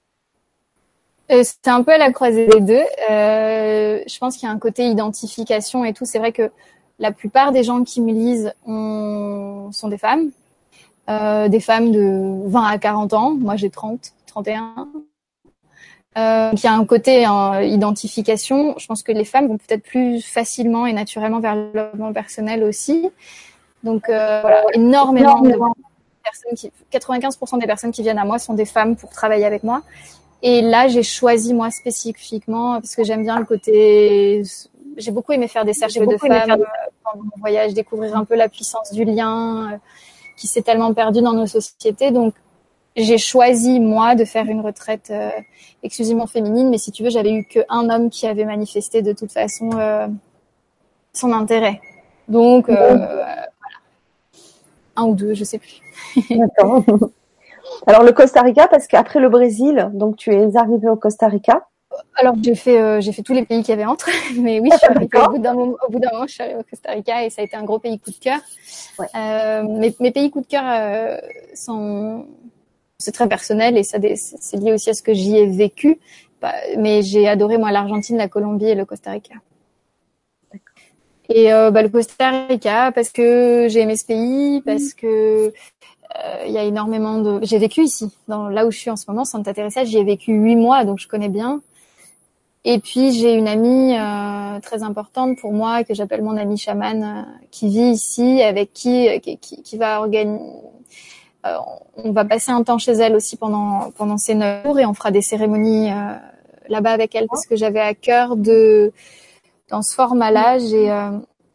Euh, 1.31 1.43
C'était 1.43 1.69
un 1.69 1.83
peu 1.83 1.93
à 1.93 1.97
la 1.97 2.11
croisée 2.11 2.47
des 2.47 2.59
deux. 2.59 2.83
Euh, 3.09 4.01
je 4.05 4.17
pense 4.19 4.37
qu'il 4.37 4.47
y 4.47 4.51
a 4.51 4.53
un 4.53 4.59
côté 4.59 4.87
identification 4.87 5.85
et 5.85 5.93
tout. 5.93 6.05
C'est 6.05 6.19
vrai 6.19 6.31
que 6.31 6.51
la 6.99 7.11
plupart 7.11 7.51
des 7.51 7.63
gens 7.63 7.83
qui 7.83 8.01
me 8.01 8.11
lisent 8.11 8.53
sont 8.65 9.87
des 9.87 9.97
femmes, 9.97 10.31
des 11.07 11.59
femmes 11.61 11.91
de 11.91 12.49
20 12.49 12.63
à 12.63 12.77
40 12.77 13.13
ans. 13.13 13.31
Moi, 13.31 13.55
j'ai 13.55 13.69
30, 13.69 14.11
31. 14.43 14.87
Euh, 16.17 16.49
il 16.53 16.63
y 16.63 16.67
a 16.67 16.73
un 16.73 16.85
côté 16.85 17.27
en 17.27 17.59
identification. 17.59 18.75
Je 18.77 18.87
pense 18.87 19.03
que 19.03 19.11
les 19.11 19.25
femmes 19.25 19.47
vont 19.47 19.57
peut-être 19.57 19.83
plus 19.83 20.21
facilement 20.21 20.85
et 20.85 20.93
naturellement 20.93 21.39
vers 21.39 21.55
le 21.55 21.67
développement 21.67 22.13
personnel 22.13 22.63
aussi. 22.63 23.09
Donc 23.83 24.09
euh, 24.09 24.41
voilà, 24.41 24.63
énormément, 24.73 25.41
de 25.41 25.55
personnes 26.23 26.55
qui, 26.55 26.71
95% 26.91 27.59
des 27.59 27.67
personnes 27.67 27.91
qui 27.91 28.01
viennent 28.01 28.17
à 28.17 28.25
moi 28.25 28.39
sont 28.39 28.53
des 28.53 28.65
femmes 28.65 28.95
pour 28.95 29.11
travailler 29.11 29.45
avec 29.45 29.63
moi. 29.63 29.83
Et 30.41 30.61
là, 30.61 30.87
j'ai 30.87 31.03
choisi 31.03 31.53
moi 31.53 31.69
spécifiquement 31.69 32.75
parce 32.75 32.95
que 32.95 33.03
j'aime 33.03 33.23
bien 33.23 33.39
le 33.39 33.45
côté. 33.45 34.43
J'ai 34.97 35.11
beaucoup 35.11 35.31
aimé 35.31 35.47
faire 35.47 35.63
des 35.63 35.73
cercles 35.73 36.07
de 36.07 36.17
femmes 36.17 36.65
pendant 37.03 37.23
mon 37.23 37.39
voyage, 37.39 37.73
découvrir 37.73 38.15
un 38.17 38.25
peu 38.25 38.35
la 38.35 38.49
puissance 38.49 38.91
du 38.91 39.05
lien 39.05 39.73
euh, 39.73 39.77
qui 40.35 40.47
s'est 40.47 40.61
tellement 40.61 40.93
perdu 40.93 41.21
dans 41.21 41.33
nos 41.33 41.45
sociétés. 41.45 42.11
Donc 42.11 42.33
j'ai 42.99 43.17
choisi 43.17 43.79
moi 43.79 44.15
de 44.15 44.25
faire 44.25 44.45
une 44.45 44.61
retraite 44.61 45.09
euh, 45.11 45.29
exclusivement 45.83 46.27
féminine, 46.27 46.69
mais 46.69 46.77
si 46.77 46.91
tu 46.91 47.03
veux, 47.03 47.09
j'avais 47.09 47.31
eu 47.31 47.45
qu'un 47.45 47.89
homme 47.89 48.09
qui 48.09 48.27
avait 48.27 48.45
manifesté 48.45 49.01
de 49.01 49.13
toute 49.13 49.31
façon 49.31 49.69
euh, 49.75 50.07
son 51.13 51.31
intérêt. 51.31 51.81
Donc 52.27 52.69
euh, 52.69 52.95
voilà. 52.95 53.49
un 54.95 55.03
ou 55.05 55.15
deux, 55.15 55.33
je 55.33 55.43
sais 55.43 55.59
plus. 55.59 55.81
D'accord. 56.29 56.83
Alors 57.87 58.03
le 58.03 58.11
Costa 58.11 58.41
Rica, 58.41 58.67
parce 58.67 58.87
qu'après 58.87 59.19
le 59.19 59.29
Brésil, 59.29 59.89
donc 59.93 60.17
tu 60.17 60.33
es 60.33 60.57
arrivé 60.57 60.89
au 60.89 60.95
Costa 60.95 61.27
Rica. 61.27 61.65
Alors 62.15 62.35
j'ai 62.41 62.55
fait 62.55 63.01
j'ai 63.01 63.11
fait 63.11 63.23
tous 63.23 63.33
les 63.33 63.45
pays 63.45 63.63
qui 63.63 63.71
avaient 63.71 63.85
entre, 63.85 64.09
mais 64.39 64.59
oui, 64.59 64.69
je 64.71 64.77
suis 64.77 64.87
arrivée 64.87 65.09
au 65.17 65.29
bout 65.31 65.37
d'un 65.39 65.53
moment, 65.53 65.75
au 65.87 65.91
bout 65.91 65.99
d'un 65.99 66.11
moment, 66.11 66.27
je 66.27 66.33
suis 66.33 66.43
arrivée 66.43 66.59
au 66.59 66.63
Costa 66.63 66.91
Rica 66.91 67.23
et 67.23 67.29
ça 67.29 67.41
a 67.41 67.45
été 67.45 67.55
un 67.55 67.63
gros 67.63 67.79
pays 67.79 67.99
coup 67.99 68.11
de 68.11 68.17
cœur. 68.17 68.39
Ouais. 68.99 69.63
mes, 69.63 69.95
mes, 69.99 70.11
pays 70.11 70.29
coup 70.29 70.41
de 70.41 70.47
cœur 70.47 71.19
sont 71.55 72.25
c'est 72.99 73.13
très 73.13 73.27
personnel 73.27 73.77
et 73.77 73.83
ça 73.83 73.97
c'est 74.15 74.57
lié 74.57 74.73
aussi 74.73 74.89
à 74.89 74.93
ce 74.93 75.01
que 75.01 75.13
j'y 75.13 75.37
ai 75.37 75.47
vécu. 75.47 75.99
Bah, 76.41 76.53
mais 76.77 77.01
j'ai 77.01 77.27
adoré 77.27 77.57
moi 77.57 77.71
l'Argentine, 77.71 78.17
la 78.17 78.27
Colombie 78.27 78.67
et 78.67 78.75
le 78.75 78.85
Costa 78.85 79.11
Rica. 79.11 79.35
Et 81.29 81.53
euh, 81.53 81.71
bah, 81.71 81.81
le 81.81 81.89
Costa 81.89 82.47
Rica 82.47 82.91
parce 82.91 83.09
que 83.09 83.67
j'ai 83.69 83.81
aimé 83.81 83.95
ce 83.95 84.05
pays, 84.05 84.61
parce 84.61 84.93
que 84.93 85.07
euh, 86.17 86.43
il 86.45 86.51
y 86.51 86.57
a 86.57 86.63
énormément 86.63 87.19
de. 87.19 87.39
J'ai 87.43 87.57
vécu 87.57 87.81
ici, 87.81 88.11
dans 88.27 88.49
là 88.49 88.65
où 88.65 88.71
je 88.71 88.77
suis 88.77 88.89
en 88.89 88.95
ce 88.95 89.05
moment, 89.07 89.25
Santa 89.25 89.53
Teresa. 89.53 89.83
J'y 89.83 89.97
ai 89.97 90.03
vécu 90.03 90.33
huit 90.33 90.55
mois, 90.55 90.85
donc 90.85 90.99
je 90.99 91.07
connais 91.07 91.29
bien. 91.29 91.61
Et 92.65 92.79
puis 92.79 93.13
j'ai 93.13 93.33
une 93.35 93.47
amie 93.47 93.97
euh, 93.97 94.59
très 94.61 94.83
importante 94.83 95.37
pour 95.39 95.53
moi 95.53 95.83
que 95.83 95.93
j'appelle 95.93 96.23
mon 96.23 96.35
amie 96.35 96.57
chamane, 96.57 97.27
qui 97.51 97.69
vit 97.69 97.91
ici, 97.91 98.41
avec 98.41 98.73
qui 98.73 99.07
qui, 99.21 99.37
qui 99.37 99.77
va 99.77 99.99
organiser 100.01 100.43
euh, 101.45 101.57
on 101.95 102.11
va 102.11 102.25
passer 102.25 102.51
un 102.51 102.63
temps 102.63 102.77
chez 102.77 102.91
elle 102.91 103.15
aussi 103.15 103.37
pendant 103.37 103.91
pendant 103.91 104.17
ces 104.17 104.35
neuf 104.35 104.65
jours 104.65 104.77
et 104.77 104.85
on 104.85 104.93
fera 104.93 105.09
des 105.09 105.21
cérémonies 105.21 105.89
euh, 105.89 106.15
là-bas 106.67 106.91
avec 106.91 107.15
elle 107.15 107.27
parce 107.27 107.45
que 107.45 107.55
j'avais 107.55 107.79
à 107.79 107.93
cœur 107.93 108.35
de 108.35 108.91
dans 109.69 109.81
ce 109.81 109.93
format-là, 109.95 110.59
j'ai 110.59 110.91
euh, 110.91 111.11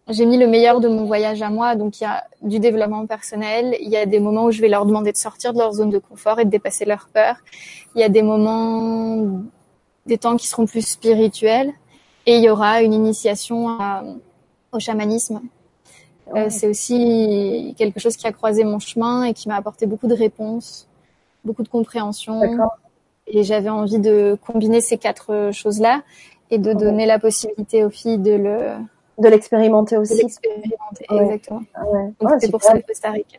j'ai 0.09 0.25
mis 0.25 0.39
le 0.39 0.47
meilleur 0.47 0.81
de 0.81 0.89
mon 0.89 1.05
voyage 1.05 1.43
à 1.43 1.51
moi. 1.51 1.77
Donc 1.77 2.01
il 2.01 2.05
y 2.05 2.07
a 2.07 2.25
du 2.41 2.61
développement 2.61 3.07
personnel, 3.07 3.77
il 3.81 3.91
y 3.91 3.97
a 3.97 4.07
des 4.07 4.21
moments 4.21 4.45
où 4.45 4.51
je 4.51 4.61
vais 4.63 4.69
leur 4.69 4.87
demander 4.87 5.13
de 5.13 5.19
sortir 5.19 5.53
de 5.53 5.59
leur 5.59 5.73
zone 5.73 5.91
de 5.91 5.99
confort 5.99 6.41
et 6.41 6.47
de 6.47 6.51
dépasser 6.51 6.87
leurs 6.87 7.09
peurs. 7.13 7.37
Il 7.95 8.01
y 8.01 8.05
a 8.05 8.09
des 8.09 8.23
moments, 8.23 9.43
des 10.07 10.17
temps 10.17 10.37
qui 10.37 10.47
seront 10.47 10.67
plus 10.67 10.87
spirituels 10.87 11.73
et 12.27 12.37
il 12.37 12.43
y 12.43 12.49
aura 12.49 12.83
une 12.83 12.95
initiation 12.95 13.79
au 14.73 14.79
chamanisme 14.79 15.43
euh, 16.35 16.47
c'est 16.51 16.69
aussi 16.69 17.75
quelque 17.77 18.01
chose 18.01 18.17
qui 18.17 18.27
a 18.27 18.33
croisé 18.33 18.65
mon 18.65 18.79
chemin 18.79 19.25
et 19.25 19.35
qui 19.35 19.49
m'a 19.49 19.57
apporté 19.57 19.87
beaucoup 19.87 20.07
de 20.07 20.15
réponses, 20.15 20.89
beaucoup 21.45 21.63
de 21.63 21.69
compréhension. 21.69 22.41
Et 23.27 23.43
j'avais 23.43 23.71
envie 23.71 23.99
de 23.99 24.37
combiner 24.47 24.81
ces 24.81 24.99
quatre 24.99 25.51
choses-là 25.53 26.03
et 26.51 26.59
de 26.59 26.73
donner 26.73 27.07
la 27.07 27.19
possibilité 27.19 27.85
aux 27.85 27.91
filles 27.91 28.19
de 28.19 28.33
le 28.33 28.59
de 29.19 29.29
l'expérimenter 29.29 29.97
aussi. 29.97 30.17
De 30.17 30.23
l'expérimenter, 30.23 31.07
exactement. 31.11 31.63
Donc 32.21 32.31
c'est 32.41 32.51
pour 32.51 32.63
ça 32.63 32.75
le 32.75 32.83
Costa 32.83 33.11
Rica. 33.11 33.39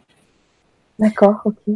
D'accord, 0.99 1.41
ok. 1.45 1.75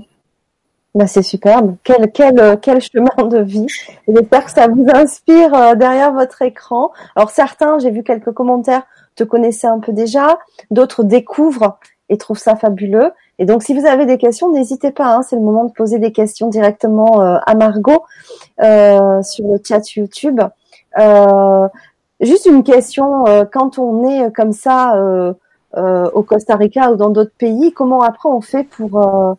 Bah, 0.95 1.05
c'est 1.05 1.21
superbe. 1.21 1.75
Quel, 1.83 2.11
quel, 2.11 2.59
quel 2.61 2.81
chemin 2.81 3.27
de 3.27 3.39
vie. 3.39 3.67
J'espère 4.07 4.45
que 4.45 4.51
ça 4.51 4.67
vous 4.67 4.85
inspire 4.91 5.53
euh, 5.53 5.75
derrière 5.75 6.13
votre 6.13 6.41
écran. 6.41 6.91
Alors 7.15 7.29
certains, 7.29 7.77
j'ai 7.77 7.91
vu 7.91 8.03
quelques 8.03 8.31
commentaires 8.31 8.83
te 9.19 9.23
connaissaient 9.23 9.67
un 9.67 9.79
peu 9.79 9.91
déjà, 9.91 10.39
d'autres 10.71 11.03
découvrent 11.03 11.77
et 12.09 12.17
trouvent 12.17 12.39
ça 12.39 12.55
fabuleux. 12.55 13.11
Et 13.37 13.45
donc, 13.45 13.63
si 13.63 13.73
vous 13.73 13.85
avez 13.85 14.05
des 14.05 14.17
questions, 14.17 14.51
n'hésitez 14.51 14.91
pas. 14.91 15.15
Hein, 15.15 15.21
c'est 15.21 15.35
le 15.35 15.41
moment 15.41 15.65
de 15.65 15.71
poser 15.71 15.99
des 15.99 16.11
questions 16.11 16.49
directement 16.49 17.21
euh, 17.21 17.37
à 17.45 17.55
Margot 17.55 18.03
euh, 18.61 19.21
sur 19.23 19.47
le 19.47 19.61
chat 19.63 19.95
YouTube. 19.95 20.41
Euh, 20.97 21.67
juste 22.19 22.45
une 22.45 22.63
question 22.63 23.23
quand 23.53 23.77
on 23.79 24.07
est 24.07 24.31
comme 24.33 24.51
ça 24.51 24.95
au 25.77 26.23
Costa 26.23 26.55
Rica 26.55 26.91
ou 26.91 26.95
dans 26.95 27.09
d'autres 27.09 27.35
pays, 27.37 27.71
comment 27.71 28.01
après 28.01 28.27
on 28.27 28.41
fait 28.41 28.63
pour 28.63 29.37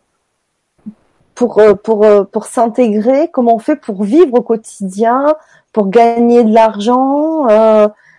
pour 1.35 1.61
pour 1.83 2.07
pour 2.31 2.45
s'intégrer? 2.45 3.29
Comment 3.31 3.55
on 3.55 3.59
fait 3.59 3.75
pour 3.75 4.03
vivre 4.03 4.33
au 4.35 4.41
quotidien, 4.41 5.35
pour 5.73 5.89
gagner 5.89 6.43
de 6.43 6.53
l'argent 6.53 7.45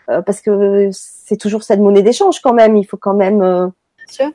Parce 0.06 0.40
que 0.42 0.90
c'est 1.24 1.36
toujours 1.36 1.62
cette 1.62 1.80
monnaie 1.80 2.02
d'échange 2.02 2.40
quand 2.40 2.52
même. 2.52 2.76
Il 2.76 2.84
faut 2.84 2.96
quand 2.96 3.14
même. 3.14 3.42
Euh... 3.42 3.68
Sûr. 4.08 4.30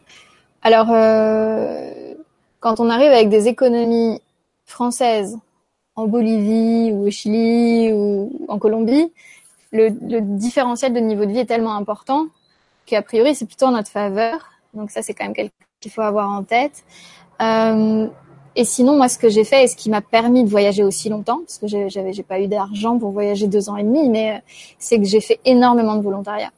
Alors, 0.61 0.87
euh, 0.91 2.13
quand 2.59 2.79
on 2.79 2.89
arrive 2.89 3.11
avec 3.11 3.29
des 3.29 3.47
économies 3.47 4.21
françaises 4.65 5.37
en 5.95 6.07
Bolivie 6.07 6.91
ou 6.91 7.07
au 7.07 7.09
Chili 7.09 7.91
ou 7.93 8.45
en 8.47 8.59
Colombie, 8.59 9.11
le, 9.71 9.89
différentiel 10.19 10.93
de 10.93 10.99
niveau 10.99 11.25
de 11.25 11.31
vie 11.31 11.39
est 11.39 11.45
tellement 11.45 11.75
important 11.75 12.27
qu'a 12.85 13.01
priori 13.01 13.35
c'est 13.35 13.45
plutôt 13.45 13.65
en 13.65 13.71
notre 13.71 13.89
faveur. 13.89 14.49
Donc 14.73 14.91
ça 14.91 15.01
c'est 15.01 15.13
quand 15.13 15.25
même 15.25 15.33
quelque 15.33 15.51
chose 15.51 15.79
qu'il 15.81 15.91
faut 15.91 16.01
avoir 16.01 16.29
en 16.29 16.43
tête. 16.43 16.83
Euh, 17.41 18.07
et 18.55 18.65
sinon, 18.65 18.97
moi, 18.97 19.07
ce 19.07 19.19
que 19.19 19.29
j'ai 19.29 19.43
fait 19.43 19.65
et 19.65 19.67
ce 19.67 19.75
qui 19.75 19.91
m'a 19.91 20.01
permis 20.01 20.43
de 20.43 20.49
voyager 20.49 20.83
aussi 20.83 21.09
longtemps, 21.09 21.41
parce 21.41 21.59
que 21.59 21.67
j'avais, 21.67 22.11
j'ai 22.11 22.23
pas 22.23 22.39
eu 22.39 22.47
d'argent 22.47 22.97
pour 22.97 23.11
voyager 23.11 23.45
deux 23.45 23.69
ans 23.69 23.77
et 23.77 23.83
demi, 23.83 24.09
mais 24.09 24.41
c'est 24.79 24.97
que 24.97 25.05
j'ai 25.05 25.21
fait 25.21 25.39
énormément 25.45 25.95
de 25.95 26.01
volontariat. 26.01 26.49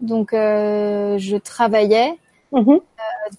Donc, 0.00 0.32
euh, 0.32 1.18
je 1.18 1.36
travaillais 1.36 2.18
euh, 2.54 2.78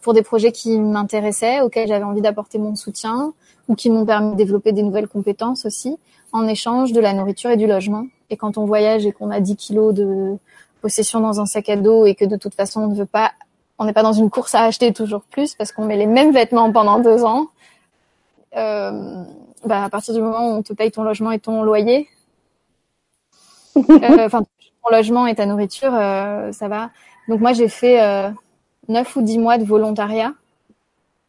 pour 0.02 0.14
des 0.14 0.22
projets 0.22 0.52
qui 0.52 0.78
m'intéressaient, 0.78 1.62
auxquels 1.62 1.88
j'avais 1.88 2.04
envie 2.04 2.22
d'apporter 2.22 2.58
mon 2.58 2.76
soutien, 2.76 3.34
ou 3.68 3.76
qui 3.76 3.90
m'ont 3.90 4.06
permis 4.06 4.32
de 4.32 4.36
développer 4.36 4.72
des 4.72 4.84
nouvelles 4.84 5.08
compétences 5.08 5.66
aussi, 5.66 5.98
en 6.32 6.48
échange 6.48 6.92
de 6.92 7.00
la 7.00 7.14
nourriture 7.14 7.50
et 7.50 7.58
du 7.58 7.68
logement. 7.68 8.06
Et 8.30 8.38
quand 8.38 8.58
on 8.58 8.66
voyage 8.66 9.06
et 9.06 9.12
qu'on 9.12 9.32
a 9.32 9.40
10 9.40 9.56
kilos 9.56 9.94
de 9.94 10.38
possession 10.82 11.20
dans 11.20 11.40
un 11.40 11.46
sac 11.46 11.70
à 11.70 11.76
dos 11.76 12.06
et 12.06 12.16
que 12.16 12.26
de 12.26 12.38
toute 12.38 12.56
façon 12.56 12.82
on 12.82 12.88
ne 12.88 12.96
veut 12.96 13.06
pas, 13.06 13.32
on 13.78 13.86
n'est 13.86 13.94
pas 13.94 14.04
dans 14.04 14.14
une 14.14 14.30
course 14.30 14.56
à 14.56 14.62
acheter 14.64 14.94
toujours 14.94 15.24
plus 15.24 15.56
parce 15.56 15.72
qu'on 15.72 15.86
met 15.86 15.98
les 15.98 16.06
mêmes 16.06 16.32
vêtements 16.32 16.72
pendant 16.72 17.00
deux 17.00 17.24
ans. 17.24 17.48
Euh, 18.56 19.24
bah 19.66 19.84
à 19.84 19.90
partir 19.90 20.14
du 20.14 20.22
moment 20.22 20.52
où 20.52 20.58
on 20.58 20.64
te 20.64 20.74
paye 20.74 20.92
ton 20.92 21.04
logement 21.04 21.32
et 21.32 21.40
ton 21.40 21.64
loyer, 21.64 22.08
euh, 23.78 24.26
enfin 24.26 24.44
ton 24.90 24.96
logement 24.96 25.28
et 25.28 25.36
ta 25.36 25.46
nourriture, 25.46 25.94
euh, 25.94 26.52
ça 26.52 26.68
va. 26.68 26.90
Donc 27.28 27.40
moi, 27.40 27.54
j'ai 27.54 27.70
fait 27.70 28.02
euh, 28.02 28.30
9 28.88 29.16
ou 29.16 29.22
10 29.22 29.40
mois 29.40 29.58
de 29.58 29.64
volontariat. 29.64 30.34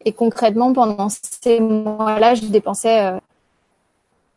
Et 0.04 0.12
concrètement, 0.12 0.72
pendant 0.72 1.08
ces 1.10 1.60
mois-là, 1.60 2.34
je 2.34 2.46
dépensais, 2.46 3.04
euh, 3.04 3.18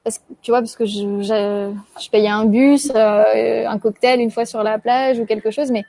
parce 0.04 0.18
que, 0.18 0.24
tu 0.42 0.52
vois, 0.52 0.60
parce 0.60 0.76
que 0.76 0.86
je, 0.86 1.22
je, 1.22 1.74
je 2.02 2.10
payais 2.10 2.28
un 2.28 2.46
bus, 2.46 2.92
euh, 2.94 3.66
un 3.66 3.80
cocktail 3.80 4.20
une 4.20 4.32
fois 4.32 4.46
sur 4.46 4.62
la 4.62 4.78
plage 4.78 5.20
ou 5.20 5.26
quelque 5.26 5.52
chose, 5.52 5.72
mais 5.72 5.84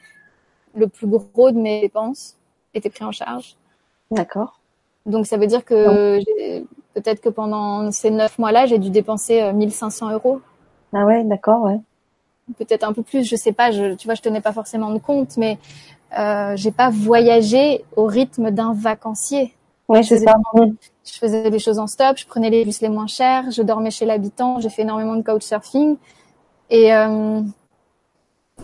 le 0.76 0.86
plus 0.86 1.08
gros 1.08 1.50
de 1.50 1.58
mes 1.58 1.80
dépenses 1.80 2.36
était 2.72 2.90
pris 2.90 3.04
en 3.04 3.12
charge. 3.12 3.56
D'accord. 4.12 4.60
Donc 5.06 5.26
ça 5.26 5.36
veut 5.36 5.46
dire 5.46 5.64
que 5.64 6.20
peut-être 6.94 7.20
que 7.20 7.28
pendant 7.28 7.90
ces 7.90 8.10
neuf 8.10 8.38
mois-là, 8.38 8.66
j'ai 8.66 8.78
dû 8.78 8.90
dépenser 8.90 9.52
1500 9.52 10.12
euros. 10.12 10.40
Ah 10.92 11.04
ouais, 11.04 11.24
d'accord, 11.24 11.62
ouais 11.62 11.80
peut-être 12.58 12.84
un 12.84 12.92
peu 12.92 13.02
plus, 13.02 13.28
je 13.28 13.36
sais 13.36 13.52
pas, 13.52 13.70
je, 13.70 13.94
tu 13.94 14.06
vois, 14.06 14.14
je 14.14 14.22
tenais 14.22 14.40
pas 14.40 14.52
forcément 14.52 14.90
de 14.90 14.98
compte, 14.98 15.36
mais 15.36 15.58
euh, 16.18 16.56
j'ai 16.56 16.70
pas 16.70 16.90
voyagé 16.90 17.84
au 17.96 18.06
rythme 18.06 18.50
d'un 18.50 18.72
vacancier. 18.74 19.54
Oui, 19.88 20.04
c'est 20.04 20.18
ça. 20.18 20.34
Je 20.56 21.18
faisais 21.18 21.50
des 21.50 21.58
choses 21.58 21.78
en 21.78 21.86
stop, 21.86 22.16
je 22.16 22.26
prenais 22.26 22.50
les 22.50 22.64
bus 22.64 22.80
les 22.80 22.88
moins 22.88 23.06
chers, 23.06 23.50
je 23.50 23.62
dormais 23.62 23.90
chez 23.90 24.06
l'habitant, 24.06 24.60
j'ai 24.60 24.70
fait 24.70 24.82
énormément 24.82 25.16
de 25.16 25.22
couchsurfing 25.22 25.96
et 26.70 26.94
euh, 26.94 27.42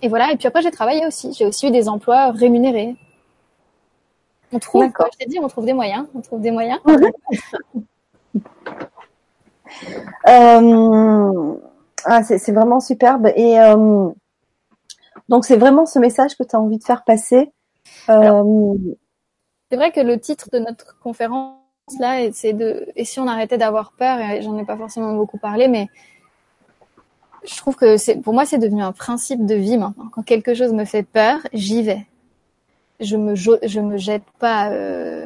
et 0.01 0.07
voilà. 0.07 0.31
Et 0.31 0.37
puis 0.37 0.47
après, 0.47 0.61
j'ai 0.61 0.71
travaillé 0.71 1.05
aussi. 1.05 1.33
J'ai 1.33 1.45
aussi 1.45 1.67
eu 1.67 1.71
des 1.71 1.89
emplois 1.89 2.31
rémunérés. 2.31 2.95
On 4.53 4.59
trouve, 4.59 4.91
comme 4.91 5.07
je 5.13 5.17
t'ai 5.17 5.25
dit, 5.25 5.39
on 5.41 5.47
trouve 5.47 5.65
des 5.65 5.73
moyens. 5.73 6.05
On 6.15 6.21
trouve 6.21 6.41
des 6.41 6.51
moyens. 6.51 6.79
Euh, 10.27 11.55
ah, 12.05 12.23
c'est 12.23 12.51
vraiment 12.51 12.79
superbe. 12.79 13.27
Et 13.35 13.59
euh, 13.59 14.09
donc, 15.29 15.45
c'est 15.45 15.57
vraiment 15.57 15.85
ce 15.85 15.99
message 15.99 16.35
que 16.37 16.43
tu 16.43 16.55
as 16.55 16.59
envie 16.59 16.77
de 16.77 16.83
faire 16.83 17.03
passer. 17.03 17.51
Euh, 18.09 18.73
c'est 19.69 19.77
vrai 19.77 19.91
que 19.91 20.01
le 20.01 20.19
titre 20.19 20.49
de 20.51 20.59
notre 20.59 20.99
conférence 20.99 21.57
là, 21.99 22.31
c'est 22.33 22.53
de 22.53 22.87
et 22.95 23.05
si 23.05 23.19
on 23.19 23.27
arrêtait 23.27 23.57
d'avoir 23.57 23.91
peur. 23.93 24.19
Et 24.19 24.41
j'en 24.41 24.57
ai 24.57 24.65
pas 24.65 24.77
forcément 24.77 25.13
beaucoup 25.13 25.37
parlé, 25.37 25.67
mais 25.67 25.87
je 27.43 27.55
trouve 27.57 27.75
que 27.75 27.97
c'est 27.97 28.17
pour 28.17 28.33
moi 28.33 28.45
c'est 28.45 28.57
devenu 28.57 28.81
un 28.83 28.91
principe 28.91 29.45
de 29.45 29.55
vie 29.55 29.77
maintenant. 29.77 30.09
Quand 30.11 30.23
quelque 30.23 30.53
chose 30.53 30.73
me 30.73 30.85
fait 30.85 31.03
peur, 31.03 31.39
j'y 31.53 31.83
vais. 31.83 32.05
Je 32.99 33.17
me 33.17 33.35
je 33.35 33.79
me 33.79 33.97
jette 33.97 34.23
pas 34.39 34.69
euh, 34.69 35.25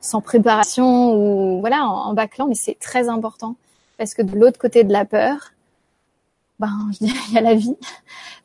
sans 0.00 0.20
préparation 0.20 1.14
ou 1.14 1.60
voilà 1.60 1.84
en, 1.86 2.12
bâclant, 2.14 2.46
mais 2.46 2.54
c'est 2.54 2.78
très 2.78 3.08
important 3.08 3.56
parce 3.98 4.14
que 4.14 4.22
de 4.22 4.36
l'autre 4.36 4.58
côté 4.58 4.84
de 4.84 4.92
la 4.92 5.04
peur, 5.04 5.52
ben 6.58 6.70
je 6.92 7.06
dirais 7.06 7.18
il 7.28 7.34
y 7.34 7.38
a 7.38 7.40
la 7.40 7.54
vie. 7.54 7.76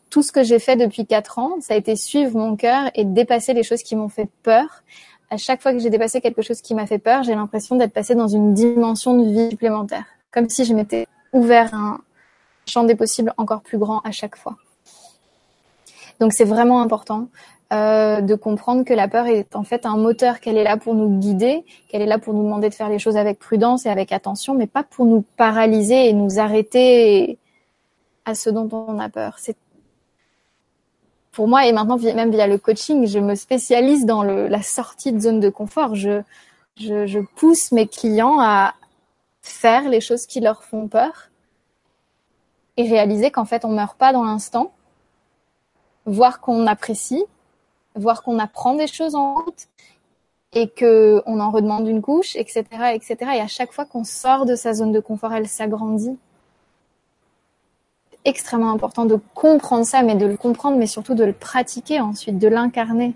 Tout 0.09 0.23
ce 0.23 0.31
que 0.31 0.43
j'ai 0.43 0.59
fait 0.59 0.75
depuis 0.75 1.05
quatre 1.05 1.39
ans, 1.39 1.55
ça 1.61 1.73
a 1.73 1.77
été 1.77 1.95
suivre 1.95 2.37
mon 2.37 2.55
cœur 2.55 2.91
et 2.95 3.05
dépasser 3.05 3.53
les 3.53 3.63
choses 3.63 3.81
qui 3.81 3.95
m'ont 3.95 4.09
fait 4.09 4.29
peur. 4.43 4.83
À 5.29 5.37
chaque 5.37 5.61
fois 5.61 5.71
que 5.71 5.79
j'ai 5.79 5.89
dépassé 5.89 6.19
quelque 6.19 6.41
chose 6.41 6.61
qui 6.61 6.75
m'a 6.75 6.85
fait 6.85 6.99
peur, 6.99 7.23
j'ai 7.23 7.33
l'impression 7.33 7.77
d'être 7.77 7.93
passée 7.93 8.15
dans 8.15 8.27
une 8.27 8.53
dimension 8.53 9.17
de 9.17 9.29
vie 9.29 9.49
supplémentaire, 9.49 10.03
comme 10.31 10.49
si 10.49 10.65
je 10.65 10.73
m'étais 10.73 11.07
ouvert 11.31 11.73
un 11.73 12.01
champ 12.65 12.83
des 12.83 12.95
possibles 12.95 13.33
encore 13.37 13.61
plus 13.61 13.77
grand 13.77 13.99
à 13.99 14.11
chaque 14.11 14.35
fois. 14.35 14.57
Donc 16.19 16.33
c'est 16.33 16.45
vraiment 16.45 16.81
important 16.81 17.29
euh, 17.73 18.19
de 18.19 18.35
comprendre 18.35 18.83
que 18.83 18.93
la 18.93 19.07
peur 19.07 19.27
est 19.27 19.55
en 19.55 19.63
fait 19.63 19.85
un 19.85 19.95
moteur, 19.95 20.41
qu'elle 20.41 20.57
est 20.57 20.63
là 20.63 20.75
pour 20.75 20.93
nous 20.93 21.19
guider, 21.19 21.63
qu'elle 21.87 22.01
est 22.01 22.05
là 22.05 22.19
pour 22.19 22.33
nous 22.33 22.43
demander 22.43 22.67
de 22.67 22.73
faire 22.73 22.89
les 22.89 22.99
choses 22.99 23.15
avec 23.15 23.39
prudence 23.39 23.85
et 23.85 23.89
avec 23.89 24.11
attention, 24.11 24.53
mais 24.53 24.67
pas 24.67 24.83
pour 24.83 25.05
nous 25.05 25.23
paralyser 25.37 26.09
et 26.09 26.13
nous 26.13 26.37
arrêter 26.37 27.39
à 28.25 28.35
ce 28.35 28.49
dont 28.49 28.69
on 28.71 28.99
a 28.99 29.09
peur. 29.09 29.35
C'est 29.37 29.57
pour 31.31 31.47
moi 31.47 31.65
et 31.65 31.71
maintenant 31.71 31.97
même 31.97 32.31
via 32.31 32.47
le 32.47 32.57
coaching, 32.57 33.07
je 33.07 33.19
me 33.19 33.35
spécialise 33.35 34.05
dans 34.05 34.23
la 34.23 34.61
sortie 34.61 35.13
de 35.13 35.19
zone 35.19 35.39
de 35.39 35.49
confort. 35.49 35.95
Je, 35.95 36.21
je, 36.75 37.05
je 37.07 37.19
pousse 37.19 37.71
mes 37.71 37.87
clients 37.87 38.39
à 38.39 38.73
faire 39.41 39.87
les 39.89 40.01
choses 40.01 40.25
qui 40.25 40.39
leur 40.39 40.63
font 40.63 40.87
peur 40.87 41.29
et 42.77 42.83
réaliser 42.87 43.31
qu'en 43.31 43.45
fait 43.45 43.65
on 43.65 43.69
meurt 43.69 43.97
pas 43.97 44.13
dans 44.13 44.23
l'instant, 44.23 44.73
voir 46.05 46.41
qu'on 46.41 46.67
apprécie 46.67 47.23
voir 47.95 48.23
qu'on 48.23 48.39
apprend 48.39 48.75
des 48.75 48.87
choses 48.87 49.15
en 49.15 49.35
route 49.35 49.67
et 50.53 50.67
que 50.69 51.21
on 51.25 51.39
en 51.39 51.51
redemande 51.51 51.87
une 51.87 52.01
couche, 52.01 52.35
etc., 52.35 52.63
etc. 52.93 53.15
Et 53.35 53.41
à 53.41 53.47
chaque 53.47 53.71
fois 53.71 53.85
qu'on 53.85 54.03
sort 54.03 54.45
de 54.45 54.55
sa 54.55 54.73
zone 54.73 54.91
de 54.91 54.99
confort, 54.99 55.33
elle 55.33 55.47
s'agrandit. 55.47 56.17
Extrêmement 58.23 58.71
important 58.71 59.05
de 59.05 59.19
comprendre 59.33 59.85
ça, 59.85 60.03
mais 60.03 60.15
de 60.15 60.25
le 60.25 60.37
comprendre, 60.37 60.77
mais 60.77 60.87
surtout 60.87 61.15
de 61.15 61.23
le 61.23 61.33
pratiquer 61.33 61.99
ensuite, 61.99 62.37
de 62.37 62.47
l'incarner. 62.47 63.13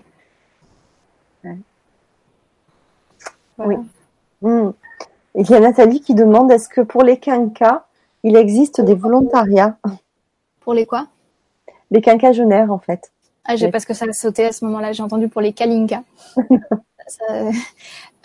Oui. 3.58 3.76
Hmm. 4.42 4.70
Il 5.34 5.48
y 5.48 5.54
a 5.54 5.60
Nathalie 5.60 6.00
qui 6.00 6.14
demande 6.14 6.50
est-ce 6.50 6.68
que 6.68 6.80
pour 6.80 7.02
les 7.02 7.18
quinquas, 7.18 7.84
il 8.22 8.36
existe 8.36 8.80
des 8.80 8.94
volontariats? 8.94 9.76
Pour 10.60 10.74
les 10.74 10.86
quoi? 10.86 11.06
Les 11.90 12.00
quinquagénaires, 12.00 12.72
en 12.72 12.78
fait. 12.78 13.12
Ah, 13.44 13.56
j'ai 13.56 13.70
parce 13.70 13.84
que 13.84 13.94
ça 13.94 14.06
a 14.08 14.12
sauté 14.12 14.44
à 14.44 14.52
ce 14.52 14.64
moment-là. 14.64 14.92
J'ai 14.92 15.02
entendu 15.02 15.28
pour 15.28 15.40
les 15.40 15.52
Kalinka. 15.52 16.02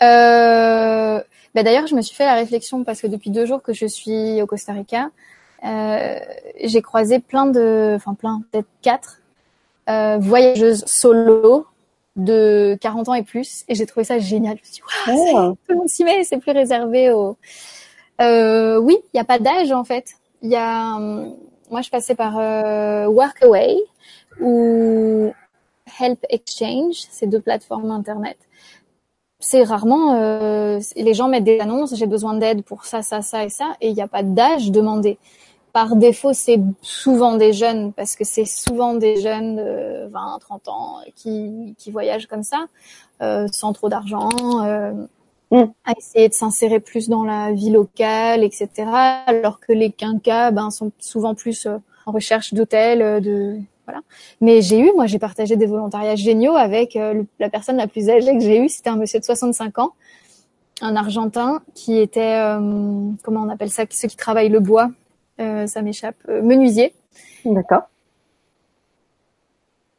euh, 0.02 1.22
bah 1.54 1.62
d'ailleurs, 1.62 1.86
je 1.86 1.94
me 1.94 2.02
suis 2.02 2.16
fait 2.16 2.24
la 2.24 2.34
réflexion 2.34 2.82
parce 2.82 3.00
que 3.00 3.06
depuis 3.06 3.30
deux 3.30 3.46
jours 3.46 3.62
que 3.62 3.72
je 3.72 3.86
suis 3.86 4.42
au 4.42 4.46
Costa 4.46 4.72
Rica, 4.72 5.04
euh, 5.04 5.08
j'ai 5.62 6.82
croisé 6.82 7.18
plein 7.18 7.46
de, 7.46 7.94
enfin 7.96 8.14
plein, 8.14 8.42
peut-être 8.50 8.68
quatre 8.82 9.20
euh, 9.88 10.18
voyageuses 10.18 10.84
solo 10.86 11.66
de 12.16 12.76
40 12.80 13.08
ans 13.08 13.14
et 13.14 13.22
plus, 13.22 13.64
et 13.68 13.74
j'ai 13.74 13.86
trouvé 13.86 14.04
ça 14.04 14.18
génial. 14.18 14.56
Je 14.56 14.60
me 14.60 14.64
suis 14.64 14.74
dit, 14.74 15.32
wow, 15.34 15.52
tout 15.52 15.72
le 15.72 15.76
monde 15.76 15.88
s'y 15.88 16.04
met, 16.04 16.24
c'est 16.24 16.38
plus 16.38 16.52
réservé 16.52 17.10
aux. 17.10 17.36
Euh, 18.20 18.78
oui, 18.78 18.96
il 19.02 19.16
n'y 19.16 19.20
a 19.20 19.24
pas 19.24 19.38
d'âge 19.38 19.72
en 19.72 19.84
fait. 19.84 20.06
Il 20.42 20.50
y 20.50 20.56
a, 20.56 20.96
hum, 20.96 21.34
moi, 21.70 21.80
je 21.80 21.90
passais 21.90 22.14
par 22.14 22.38
euh, 22.38 23.06
Workaway 23.06 23.76
ou 24.40 25.32
Help 26.00 26.24
Exchange, 26.28 27.06
ces 27.10 27.26
deux 27.26 27.40
plateformes 27.40 27.90
internet. 27.90 28.36
C'est 29.40 29.64
rarement 29.64 30.14
euh, 30.14 30.78
les 30.94 31.14
gens 31.14 31.28
mettent 31.28 31.44
des 31.44 31.58
annonces, 31.58 31.96
j'ai 31.96 32.06
besoin 32.06 32.34
d'aide 32.34 32.62
pour 32.62 32.84
ça, 32.84 33.02
ça, 33.02 33.22
ça 33.22 33.44
et 33.44 33.48
ça, 33.48 33.74
et 33.80 33.88
il 33.88 33.94
n'y 33.94 34.02
a 34.02 34.06
pas 34.08 34.22
d'âge 34.22 34.70
demandé. 34.70 35.18
Par 35.72 35.96
défaut, 35.96 36.32
c'est 36.32 36.60
souvent 36.82 37.36
des 37.36 37.52
jeunes, 37.52 37.92
parce 37.92 38.16
que 38.16 38.24
c'est 38.24 38.44
souvent 38.44 38.94
des 38.94 39.20
jeunes 39.20 39.56
de 39.56 40.06
20, 40.10 40.38
30 40.40 40.68
ans 40.68 40.96
qui, 41.16 41.74
qui 41.78 41.90
voyagent 41.90 42.26
comme 42.26 42.42
ça, 42.42 42.66
euh, 43.22 43.46
sans 43.50 43.72
trop 43.72 43.88
d'argent, 43.88 44.28
euh, 44.64 44.92
mm. 45.50 45.64
à 45.84 45.92
essayer 45.96 46.28
de 46.28 46.34
s'insérer 46.34 46.80
plus 46.80 47.08
dans 47.08 47.24
la 47.24 47.52
vie 47.52 47.70
locale, 47.70 48.44
etc. 48.44 48.68
Alors 49.26 49.60
que 49.60 49.72
les 49.72 49.90
quinquas 49.90 50.50
ben, 50.50 50.70
sont 50.70 50.92
souvent 50.98 51.34
plus 51.34 51.66
euh, 51.66 51.78
en 52.06 52.12
recherche 52.12 52.54
d'hôtels, 52.54 53.02
euh, 53.02 53.20
de 53.20 53.58
voilà. 53.86 54.00
Mais 54.40 54.62
j'ai 54.62 54.78
eu, 54.78 54.92
moi, 54.94 55.06
j'ai 55.06 55.18
partagé 55.18 55.56
des 55.56 55.66
volontariats 55.66 56.14
géniaux 56.14 56.54
avec 56.54 56.94
euh, 56.96 57.24
la 57.40 57.50
personne 57.50 57.76
la 57.76 57.88
plus 57.88 58.08
âgée 58.08 58.32
que 58.32 58.40
j'ai 58.40 58.58
eue. 58.58 58.68
C'était 58.68 58.90
un 58.90 58.96
monsieur 58.96 59.18
de 59.18 59.24
65 59.24 59.78
ans, 59.78 59.92
un 60.80 60.94
Argentin 60.94 61.62
qui 61.74 61.98
était, 61.98 62.36
euh, 62.38 63.10
comment 63.22 63.42
on 63.42 63.48
appelle 63.48 63.70
ça, 63.70 63.84
ceux 63.90 64.08
qui 64.08 64.16
travaillent 64.16 64.50
le 64.50 64.60
bois, 64.60 64.90
ça 65.38 65.82
m'échappe, 65.82 66.16
menuisier. 66.28 66.94
D'accord. 67.44 67.82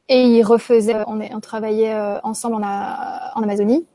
Et 0.10 0.22
il 0.22 0.44
refaisait, 0.44 0.96
on, 1.08 1.20
est, 1.20 1.34
on 1.34 1.40
travaillait 1.40 1.96
ensemble 2.24 2.56
en, 2.56 2.62
en 2.62 3.44
Amazonie. 3.44 3.86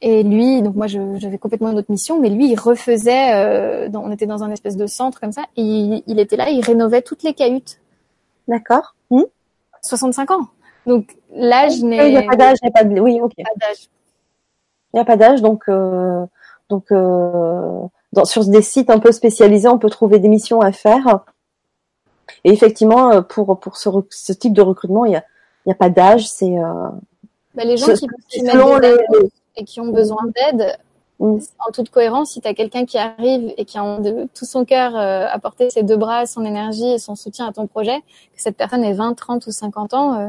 Et 0.00 0.22
lui, 0.22 0.62
donc 0.62 0.76
moi 0.76 0.86
j'avais 0.86 1.38
complètement 1.38 1.70
une 1.70 1.78
autre 1.78 1.90
mission, 1.90 2.20
mais 2.20 2.30
lui 2.30 2.50
il 2.50 2.56
refaisait, 2.58 3.88
on 3.92 4.12
était 4.12 4.26
dans 4.26 4.44
un 4.44 4.50
espèce 4.50 4.76
de 4.76 4.86
centre 4.86 5.18
comme 5.20 5.32
ça, 5.32 5.42
et 5.56 5.62
il, 5.62 6.02
il 6.06 6.20
était 6.20 6.36
là, 6.36 6.50
il 6.50 6.64
rénovait 6.64 7.02
toutes 7.02 7.24
les 7.24 7.34
cahutes 7.34 7.80
D'accord. 8.48 8.94
65 9.82 10.30
hmm. 10.30 10.32
ans. 10.32 10.48
Donc 10.86 11.16
l'âge 11.30 11.82
n'est. 11.82 12.08
Il 12.08 12.10
n'y 12.12 12.16
a 12.16 12.22
pas 12.22 12.36
d'âge, 12.36 12.56
il 12.62 12.66
n'y 12.66 12.70
a 12.70 12.72
pas 12.72 12.84
de. 12.84 12.98
Oui, 12.98 13.20
ok. 13.20 13.32
Il 13.36 13.44
n'y 14.94 15.00
a 15.00 15.04
pas 15.04 15.16
d'âge, 15.16 15.42
donc 15.42 15.64
euh, 15.68 16.24
donc 16.70 16.90
euh, 16.90 17.82
dans, 18.12 18.24
sur 18.24 18.44
des 18.46 18.62
sites 18.62 18.90
un 18.90 18.98
peu 18.98 19.12
spécialisés, 19.12 19.68
on 19.68 19.78
peut 19.78 19.90
trouver 19.90 20.18
des 20.18 20.28
missions 20.28 20.60
à 20.60 20.72
faire. 20.72 21.24
Et 22.44 22.52
effectivement, 22.52 23.10
euh, 23.10 23.20
pour 23.22 23.58
pour 23.58 23.76
ce, 23.76 23.88
ce 24.10 24.32
type 24.32 24.52
de 24.52 24.62
recrutement, 24.62 25.04
il 25.04 25.12
y 25.12 25.16
a 25.16 25.24
y 25.66 25.72
a 25.72 25.74
pas 25.74 25.90
d'âge, 25.90 26.26
c'est. 26.28 26.54
Bah, 27.54 27.64
les 27.64 27.76
gens 27.76 27.92
qui, 27.92 28.06
qui 28.28 28.46
et 29.56 29.64
qui 29.64 29.80
ont 29.80 29.88
besoin 29.88 30.22
d'aide, 30.34 30.78
Mm. 31.20 31.38
En 31.66 31.72
toute 31.72 31.90
cohérence, 31.90 32.32
si 32.32 32.40
tu 32.40 32.46
as 32.46 32.54
quelqu'un 32.54 32.84
qui 32.84 32.96
arrive 32.96 33.52
et 33.56 33.64
qui 33.64 33.76
a 33.76 33.98
de 33.98 34.28
tout 34.34 34.44
son 34.44 34.64
cœur 34.64 34.96
euh, 34.96 35.26
apporté 35.30 35.68
ses 35.70 35.82
deux 35.82 35.96
bras, 35.96 36.26
son 36.26 36.44
énergie 36.44 36.92
et 36.92 36.98
son 36.98 37.16
soutien 37.16 37.46
à 37.46 37.52
ton 37.52 37.66
projet, 37.66 37.98
que 38.34 38.40
cette 38.40 38.56
personne 38.56 38.84
ait 38.84 38.92
20, 38.92 39.14
30 39.14 39.46
ou 39.46 39.50
50 39.50 39.94
ans, 39.94 40.20
euh, 40.20 40.28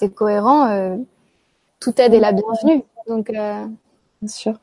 es 0.00 0.10
cohérent, 0.10 0.68
euh, 0.68 0.96
toute 1.80 1.98
aide 1.98 2.12
est 2.12 2.20
la 2.20 2.32
bienvenue. 2.32 2.84
Donc, 3.06 3.30
euh, 3.30 3.64
Bien 4.20 4.28
sûr. 4.28 4.54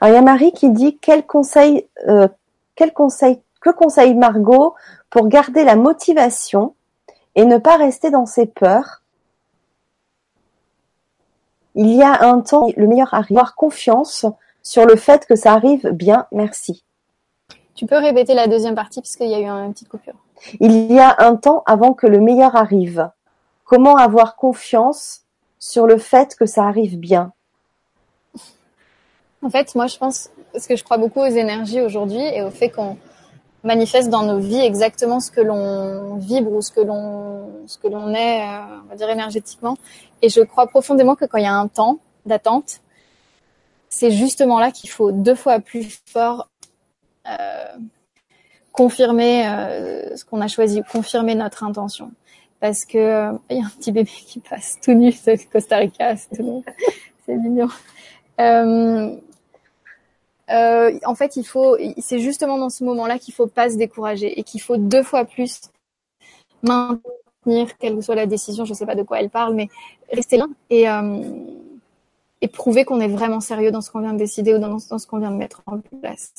Alors, 0.00 0.14
il 0.14 0.16
y 0.16 0.18
a 0.18 0.22
Marie 0.22 0.52
qui 0.52 0.70
dit 0.70 0.98
quel 0.98 1.26
conseil, 1.26 1.88
euh, 2.08 2.28
quel 2.74 2.92
conseil, 2.92 3.40
que 3.60 3.70
conseille 3.70 4.14
Margot 4.14 4.74
pour 5.10 5.28
garder 5.28 5.64
la 5.64 5.76
motivation 5.76 6.74
et 7.34 7.44
ne 7.44 7.58
pas 7.58 7.76
rester 7.76 8.10
dans 8.10 8.26
ses 8.26 8.46
peurs? 8.46 9.02
Il 11.74 11.92
y 11.92 12.02
a 12.02 12.22
un 12.22 12.40
temps, 12.40 12.68
le 12.76 12.86
meilleur 12.86 13.12
arrive. 13.12 13.36
Avoir 13.36 13.54
confiance 13.54 14.24
sur 14.62 14.86
le 14.86 14.96
fait 14.96 15.26
que 15.26 15.36
ça 15.36 15.52
arrive 15.52 15.90
bien, 15.90 16.26
merci. 16.32 16.82
Tu 17.74 17.84
peux 17.84 17.98
répéter 17.98 18.32
la 18.32 18.46
deuxième 18.46 18.74
partie 18.74 19.02
puisqu'il 19.02 19.28
y 19.28 19.34
a 19.34 19.40
eu 19.40 19.44
une 19.44 19.72
petite 19.74 19.88
coupure. 19.88 20.14
Il 20.60 20.90
y 20.90 20.98
a 20.98 21.14
un 21.18 21.36
temps 21.36 21.62
avant 21.66 21.92
que 21.92 22.06
le 22.06 22.20
meilleur 22.20 22.56
arrive. 22.56 23.10
Comment 23.64 23.96
avoir 23.96 24.36
confiance 24.36 25.22
sur 25.58 25.86
le 25.86 25.98
fait 25.98 26.34
que 26.34 26.46
ça 26.46 26.64
arrive 26.64 26.98
bien? 26.98 27.32
En 29.46 29.50
fait, 29.50 29.76
moi, 29.76 29.86
je 29.86 29.96
pense, 29.96 30.30
parce 30.52 30.66
que 30.66 30.74
je 30.74 30.82
crois 30.82 30.96
beaucoup 30.96 31.20
aux 31.20 31.26
énergies 31.26 31.80
aujourd'hui 31.80 32.20
et 32.20 32.42
au 32.42 32.50
fait 32.50 32.68
qu'on 32.68 32.98
manifeste 33.62 34.10
dans 34.10 34.24
nos 34.24 34.40
vies 34.40 34.58
exactement 34.58 35.20
ce 35.20 35.30
que 35.30 35.40
l'on 35.40 36.16
vibre 36.16 36.50
ou 36.50 36.60
ce 36.60 36.72
que 36.72 36.80
l'on 36.80 37.64
ce 37.68 37.78
que 37.78 37.86
l'on 37.86 38.12
est, 38.12 38.40
euh, 38.40 38.58
on 38.84 38.88
va 38.88 38.96
dire 38.96 39.08
énergétiquement. 39.08 39.76
Et 40.20 40.30
je 40.30 40.40
crois 40.40 40.66
profondément 40.66 41.14
que 41.14 41.26
quand 41.26 41.38
il 41.38 41.44
y 41.44 41.46
a 41.46 41.54
un 41.54 41.68
temps 41.68 42.00
d'attente, 42.24 42.80
c'est 43.88 44.10
justement 44.10 44.58
là 44.58 44.72
qu'il 44.72 44.90
faut 44.90 45.12
deux 45.12 45.36
fois 45.36 45.60
plus 45.60 45.96
fort 46.06 46.48
euh, 47.28 47.66
confirmer 48.72 49.46
euh, 49.46 50.16
ce 50.16 50.24
qu'on 50.24 50.40
a 50.40 50.48
choisi, 50.48 50.82
confirmer 50.90 51.36
notre 51.36 51.62
intention. 51.62 52.10
Parce 52.58 52.84
que 52.84 53.30
il 53.48 53.58
y 53.58 53.62
a 53.62 53.64
un 53.64 53.70
petit 53.78 53.92
bébé 53.92 54.10
qui 54.10 54.40
passe 54.40 54.80
tout 54.82 54.94
nu, 54.94 55.12
c'est 55.12 55.38
Costa 55.48 55.76
Rica, 55.76 56.16
c'est 56.16 56.36
tout 56.36 56.64
c'est 57.26 57.36
mignon. 57.36 57.68
Euh, 58.40 59.16
euh, 60.50 60.98
en 61.04 61.14
fait, 61.14 61.36
il 61.36 61.44
faut, 61.44 61.76
c'est 61.98 62.20
justement 62.20 62.58
dans 62.58 62.70
ce 62.70 62.84
moment-là 62.84 63.18
qu'il 63.18 63.34
faut 63.34 63.46
pas 63.46 63.68
se 63.70 63.76
décourager 63.76 64.38
et 64.38 64.42
qu'il 64.44 64.60
faut 64.60 64.76
deux 64.76 65.02
fois 65.02 65.24
plus 65.24 65.60
maintenir, 66.62 67.76
quelle 67.78 67.96
que 67.96 68.00
soit 68.00 68.14
la 68.14 68.26
décision, 68.26 68.64
je 68.64 68.74
sais 68.74 68.86
pas 68.86 68.94
de 68.94 69.02
quoi 69.02 69.20
elle 69.20 69.30
parle, 69.30 69.54
mais 69.54 69.68
rester 70.12 70.36
là 70.36 70.46
et, 70.70 70.88
euh, 70.88 71.22
prouver 72.52 72.84
qu'on 72.84 73.00
est 73.00 73.08
vraiment 73.08 73.40
sérieux 73.40 73.72
dans 73.72 73.80
ce 73.80 73.90
qu'on 73.90 73.98
vient 73.98 74.12
de 74.12 74.18
décider 74.18 74.54
ou 74.54 74.58
dans, 74.58 74.78
ce 74.78 75.06
qu'on 75.06 75.18
vient 75.18 75.32
de 75.32 75.36
mettre 75.36 75.62
en 75.66 75.80
place. 76.00 76.32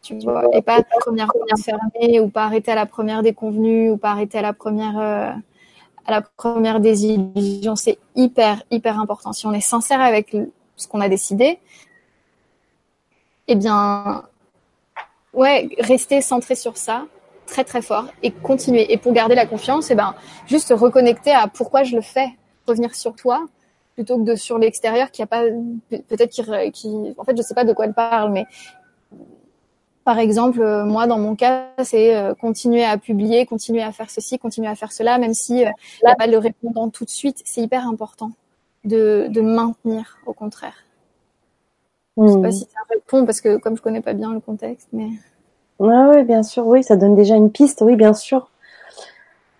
Tu 0.00 0.18
vois, 0.20 0.44
et 0.56 0.62
pas 0.62 0.82
première 0.82 1.30
fermée 1.62 2.18
ou 2.20 2.30
pas 2.30 2.44
arrêter 2.44 2.72
à 2.72 2.74
la 2.74 2.86
première 2.86 3.22
déconvenue 3.22 3.90
ou 3.90 3.98
pas 3.98 4.12
arrêter 4.12 4.38
à 4.38 4.42
la 4.42 4.54
première 4.54 4.98
euh, 4.98 5.32
à 6.06 6.10
la 6.10 6.22
première 6.22 6.80
désillusion. 6.80 7.76
C'est 7.76 7.98
hyper 8.16 8.62
hyper 8.70 8.98
important. 8.98 9.34
Si 9.34 9.46
on 9.46 9.52
est 9.52 9.60
sincère 9.60 10.00
avec 10.00 10.34
ce 10.76 10.88
qu'on 10.88 11.02
a 11.02 11.10
décidé, 11.10 11.58
eh 13.48 13.54
bien, 13.54 14.24
ouais, 15.32 15.68
rester 15.78 16.20
centré 16.20 16.54
sur 16.54 16.76
ça, 16.76 17.06
très 17.46 17.64
très 17.64 17.82
fort, 17.82 18.06
et 18.22 18.30
continuer. 18.30 18.92
Et 18.92 18.96
pour 18.96 19.12
garder 19.12 19.34
la 19.34 19.46
confiance, 19.46 19.90
eh 19.90 19.94
ben, 19.94 20.14
juste 20.46 20.72
reconnecter 20.76 21.32
à 21.32 21.46
pourquoi 21.48 21.82
je 21.82 21.96
le 21.96 22.02
fais, 22.02 22.28
revenir 22.66 22.94
sur 22.94 23.14
toi, 23.16 23.46
plutôt 23.94 24.18
que 24.18 24.22
de 24.22 24.34
sur 24.34 24.58
l'extérieur 24.58 25.10
qui 25.10 25.22
a 25.22 25.26
pas, 25.26 25.42
peut-être 25.90 26.30
qui, 26.72 27.14
en 27.18 27.24
fait, 27.24 27.36
je 27.36 27.42
sais 27.42 27.54
pas 27.54 27.64
de 27.64 27.72
quoi 27.72 27.86
elle 27.86 27.94
parle, 27.94 28.30
mais 28.30 28.46
par 30.04 30.18
exemple, 30.18 30.60
euh, 30.60 30.84
moi, 30.84 31.06
dans 31.06 31.18
mon 31.18 31.36
cas, 31.36 31.68
c'est 31.84 32.16
euh, 32.16 32.34
continuer 32.34 32.84
à 32.84 32.96
publier, 32.96 33.46
continuer 33.46 33.82
à 33.82 33.92
faire 33.92 34.10
ceci, 34.10 34.38
continuer 34.38 34.68
à 34.68 34.74
faire 34.74 34.92
cela, 34.92 35.18
même 35.18 35.34
si 35.34 35.64
euh, 35.64 35.70
il 36.02 36.06
n'y 36.06 36.10
a 36.10 36.16
pas 36.16 36.26
le 36.26 36.38
répondant 36.38 36.88
tout 36.88 37.04
de 37.04 37.10
suite. 37.10 37.42
C'est 37.44 37.60
hyper 37.60 37.86
important 37.86 38.32
de, 38.84 39.26
de 39.28 39.40
maintenir, 39.40 40.18
au 40.26 40.32
contraire. 40.32 40.74
Je 42.20 42.28
sais 42.28 42.40
pas 42.40 42.48
hmm. 42.48 42.52
si 42.52 42.60
ça 42.64 42.80
répond 42.90 43.24
parce 43.24 43.40
que 43.40 43.56
comme 43.56 43.76
je 43.76 43.82
connais 43.82 44.02
pas 44.02 44.12
bien 44.12 44.32
le 44.32 44.40
contexte, 44.40 44.88
mais. 44.92 45.08
oui, 45.78 46.22
bien 46.24 46.42
sûr, 46.42 46.66
oui, 46.66 46.84
ça 46.84 46.96
donne 46.96 47.14
déjà 47.14 47.34
une 47.34 47.50
piste, 47.50 47.82
oui, 47.82 47.96
bien 47.96 48.12
sûr. 48.12 48.50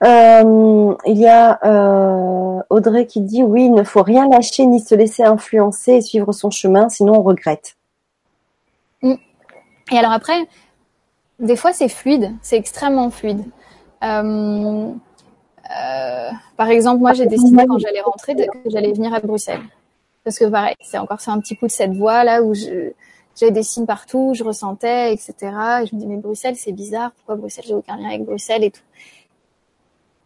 Euh, 0.03 0.95
il 1.07 1.19
y 1.19 1.27
a 1.27 1.59
euh, 1.65 2.63
Audrey 2.71 3.07
qui 3.07 3.21
dit 3.21 3.43
oui, 3.43 3.65
il 3.67 3.75
ne 3.75 3.83
faut 3.83 4.03
rien 4.03 4.29
lâcher 4.29 4.65
ni 4.67 4.81
se 4.81 4.95
laisser 4.95 5.25
influencer 5.25 5.93
et 5.93 6.01
suivre 6.01 6.33
son 6.33 6.51
chemin, 6.51 6.89
sinon 6.89 7.19
on 7.19 7.23
regrette. 7.23 7.77
Hmm. 9.03 9.17
Et 9.93 9.99
alors 9.99 10.13
après, 10.13 10.47
des 11.39 11.57
fois 11.57 11.73
c'est 11.73 11.89
fluide, 11.89 12.33
c'est 12.43 12.57
extrêmement 12.57 13.11
fluide. 13.11 13.45
Euh, 15.71 16.31
par 16.57 16.69
exemple, 16.69 17.01
moi 17.01 17.13
j'ai 17.13 17.27
décidé 17.27 17.65
quand 17.67 17.79
j'allais 17.79 18.01
rentrer 18.01 18.35
que 18.35 18.71
j'allais 18.71 18.93
venir 18.93 19.15
à 19.15 19.21
Bruxelles. 19.21 19.61
Parce 20.25 20.39
que 20.39 20.45
pareil, 20.45 20.75
c'est 20.81 20.99
encore 20.99 21.21
c'est 21.21 21.31
un 21.31 21.41
petit 21.41 21.57
coup 21.57 21.67
de 21.67 21.73
cette 21.73 21.93
voix 21.93 22.25
là 22.25 22.43
où 22.43 22.55
je 22.55 22.93
j'avais 23.39 23.53
des 23.53 23.63
signes 23.63 23.87
partout, 23.87 24.33
je 24.35 24.45
ressentais, 24.45 25.15
etc. 25.15 25.35
Et 25.83 25.87
je 25.87 25.95
me 25.95 26.01
dis 26.01 26.07
mais 26.07 26.17
Bruxelles 26.17 26.57
c'est 26.57 26.73
bizarre, 26.73 27.13
pourquoi 27.13 27.37
Bruxelles 27.37 27.65
j'ai 27.67 27.75
aucun 27.75 27.97
lien 27.97 28.09
avec 28.09 28.25
Bruxelles 28.25 28.65
et 28.65 28.71
tout. 28.71 28.83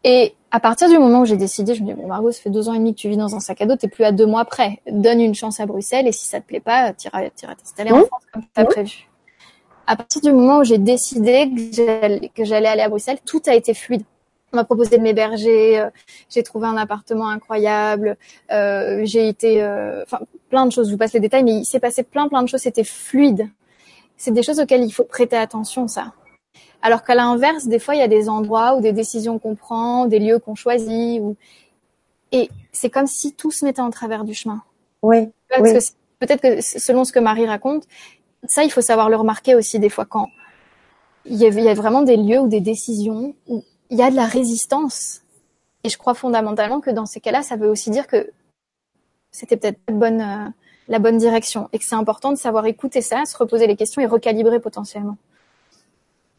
Et 0.03 0.35
à 0.51 0.61
partir 0.61 0.89
du 0.89 0.99
moment 0.99 1.21
où 1.21 1.25
j'ai 1.25 1.37
décidé, 1.37 1.75
je 1.75 1.83
me 1.83 1.89
dis 1.89 1.95
bon 1.95 2.07
Margot, 2.07 2.31
ça 2.31 2.43
fait 2.43 2.51
deux 2.51 2.69
ans 2.69 2.75
et 2.75 2.79
demi 2.79 2.95
que 2.95 3.01
tu 3.01 3.09
vis 3.09 3.17
dans 3.17 3.35
un 3.35 3.41
sac 3.41 3.61
à 3.63 3.67
dos, 3.67 3.77
t'es 3.77 3.89
plus 3.89 4.05
à 4.05 4.13
deux 4.13 4.27
mois 4.27 4.45
près. 4.45 4.81
Donne 4.91 5.21
une 5.21 5.35
chance 5.35 5.61
à 5.61 5.67
Bruxelles 5.67 6.07
et 6.07 6.13
si 6.13 6.27
ça 6.27 6.41
te 6.41 6.47
plaît 6.47 6.61
pas, 6.61 6.93
t'iras 6.93 7.31
t'installer 7.31 7.93
en 7.93 8.05
France 8.05 8.23
comme 8.33 8.43
t'as 8.53 8.65
prévu. 8.65 9.09
À 9.87 9.97
partir 9.97 10.23
du 10.23 10.33
moment 10.33 10.59
où 10.59 10.65
j'ai 10.65 10.79
décidé 10.79 11.51
que 12.35 12.45
j'allais 12.45 12.69
aller 12.69 12.83
à 12.83 12.89
Bruxelles, 12.89 13.19
tout 13.25 13.43
a 13.47 13.55
été 13.55 13.75
fluide 13.75 14.03
on 14.55 14.57
m'a 14.57 14.65
proposé 14.65 14.97
de 14.97 15.03
m'héberger, 15.03 15.81
euh, 15.81 15.91
j'ai 16.31 16.43
trouvé 16.43 16.67
un 16.67 16.77
appartement 16.77 17.29
incroyable, 17.29 18.17
euh, 18.53 19.01
j'ai 19.05 19.29
été, 19.29 19.63
euh, 19.63 20.03
enfin 20.05 20.21
plein 20.49 20.65
de 20.65 20.73
choses. 20.73 20.87
Je 20.87 20.93
vous 20.93 20.99
passe 20.99 21.13
les 21.13 21.21
détails, 21.21 21.43
mais 21.43 21.55
il 21.55 21.65
s'est 21.65 21.81
passé 21.81 22.05
plein 22.05 22.29
plein 22.29 22.43
de 22.43 22.49
choses. 22.49 22.61
C'était 22.61 22.85
fluide. 22.85 23.49
C'est 24.17 24.31
des 24.31 24.45
choses 24.45 24.61
auxquelles 24.61 24.85
il 24.85 24.93
faut 24.93 25.05
prêter 25.05 25.37
attention, 25.37 25.89
ça. 25.89 26.13
Alors 26.83 27.03
qu'à 27.03 27.17
l'inverse, 27.17 27.67
des 27.67 27.81
fois, 27.81 27.97
il 27.97 27.99
y 27.99 28.03
a 28.03 28.09
des 28.09 28.29
endroits 28.29 28.77
ou 28.77 28.81
des 28.81 28.93
décisions 28.93 29.39
qu'on 29.41 29.57
prend, 29.57 30.07
des 30.07 30.21
lieux 30.21 30.39
qu'on 30.39 30.55
choisit, 30.55 31.21
ou... 31.21 31.37
et 32.31 32.49
c'est 32.71 32.91
comme 32.91 33.09
si 33.09 33.35
tout 33.35 33.51
se 33.51 33.65
mettait 33.65 33.83
en 33.83 33.91
travers 33.91 34.25
du 34.25 34.35
chemin. 34.35 34.63
Oui. 35.03 35.29
peut-être 36.21 36.41
que 36.41 36.61
selon 36.61 37.05
ce 37.05 37.13
que 37.13 37.19
Marie 37.19 37.47
raconte, 37.47 37.85
ça, 38.47 38.63
il 38.63 38.71
faut 38.71 38.83
savoir 38.83 39.09
le 39.09 39.17
remarquer 39.17 39.55
aussi 39.55 39.79
des 39.79 39.89
fois 39.89 40.05
quand 40.05 40.29
il 41.27 41.37
y, 41.37 41.47
a, 41.47 41.49
il 41.49 41.65
y 41.65 41.69
a 41.69 41.75
vraiment 41.75 42.03
des 42.03 42.19
lieux 42.19 42.39
ou 42.39 42.49
des 42.49 42.61
décisions 42.61 43.35
où 43.49 43.65
il 43.95 43.99
y 43.99 44.03
a 44.03 44.11
de 44.11 44.17
la 44.17 44.27
résistance. 44.27 45.23
Et 45.85 45.89
je 45.89 45.97
crois 45.97 46.15
fondamentalement 46.15 46.81
que 46.81 46.91
dans 46.91 47.07
ces 47.07 47.21
cas-là, 47.21 47.43
ça 47.43 47.55
veut 47.55 47.69
aussi 47.69 47.91
dire 47.91 48.09
que 48.09 48.29
c'était 49.31 49.57
peut-être 49.57 49.79
la 49.87 49.95
bonne, 49.95 50.21
euh, 50.21 50.49
la 50.89 50.99
bonne 50.99 51.17
direction 51.17 51.69
et 51.73 51.79
que 51.79 51.85
c'est 51.85 51.95
important 51.95 52.33
de 52.33 52.37
savoir 52.37 52.67
écouter 52.67 53.03
ça, 53.03 53.25
se 53.25 53.37
reposer 53.37 53.69
les 53.69 53.77
questions 53.77 54.03
et 54.03 54.07
recalibrer 54.07 54.59
potentiellement. 54.59 55.17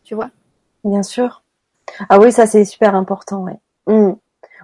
Tu 0.03 0.15
vois? 0.15 0.31
Bien 0.83 1.01
sûr. 1.01 1.43
Ah 2.09 2.19
oui, 2.19 2.33
ça 2.33 2.45
c'est 2.45 2.65
super 2.65 2.93
important. 2.93 3.45
Hmm. 3.87 4.15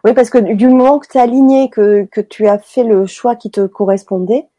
Oui, 0.03 0.13
parce 0.13 0.29
que 0.29 0.39
du 0.39 0.67
moment 0.67 0.99
que 0.99 1.07
tu 1.07 1.17
es 1.17 1.21
aligné, 1.21 1.69
que, 1.69 2.05
que 2.11 2.19
tu 2.19 2.47
as 2.47 2.59
fait 2.59 2.83
le 2.83 3.05
choix 3.05 3.37
qui 3.37 3.51
te 3.51 3.65
correspondait, 3.67 4.49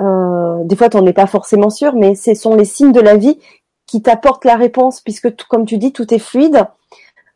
euh, 0.00 0.62
des 0.62 0.76
fois 0.76 0.88
tu 0.88 0.98
n'en 0.98 1.06
es 1.06 1.12
pas 1.12 1.26
forcément 1.26 1.70
sûr, 1.70 1.96
mais 1.96 2.14
ce 2.14 2.34
sont 2.34 2.54
les 2.54 2.64
signes 2.64 2.92
de 2.92 3.00
la 3.00 3.16
vie 3.16 3.40
qui 3.86 4.02
t'apportent 4.02 4.44
la 4.44 4.56
réponse, 4.56 5.00
puisque 5.00 5.34
comme 5.48 5.66
tu 5.66 5.78
dis, 5.78 5.92
tout 5.92 6.14
est 6.14 6.20
fluide 6.20 6.64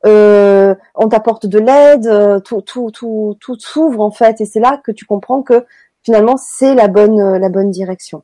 euh, 0.05 0.74
on 0.94 1.09
t'apporte 1.09 1.47
de 1.47 1.59
l'aide, 1.59 2.07
euh, 2.07 2.40
tout, 2.40 2.61
tout, 2.61 2.90
tout, 2.90 3.36
tout 3.40 3.57
s'ouvre 3.59 4.01
en 4.01 4.11
fait, 4.11 4.40
et 4.40 4.44
c'est 4.44 4.61
là 4.61 4.80
que 4.84 4.92
tu 4.92 5.05
comprends 5.05 5.42
que 5.42 5.64
finalement 6.03 6.36
c'est 6.36 6.74
la 6.74 6.88
bonne, 6.88 7.20
euh, 7.20 7.38
la 7.38 7.49
bonne 7.49 7.70
direction. 7.70 8.22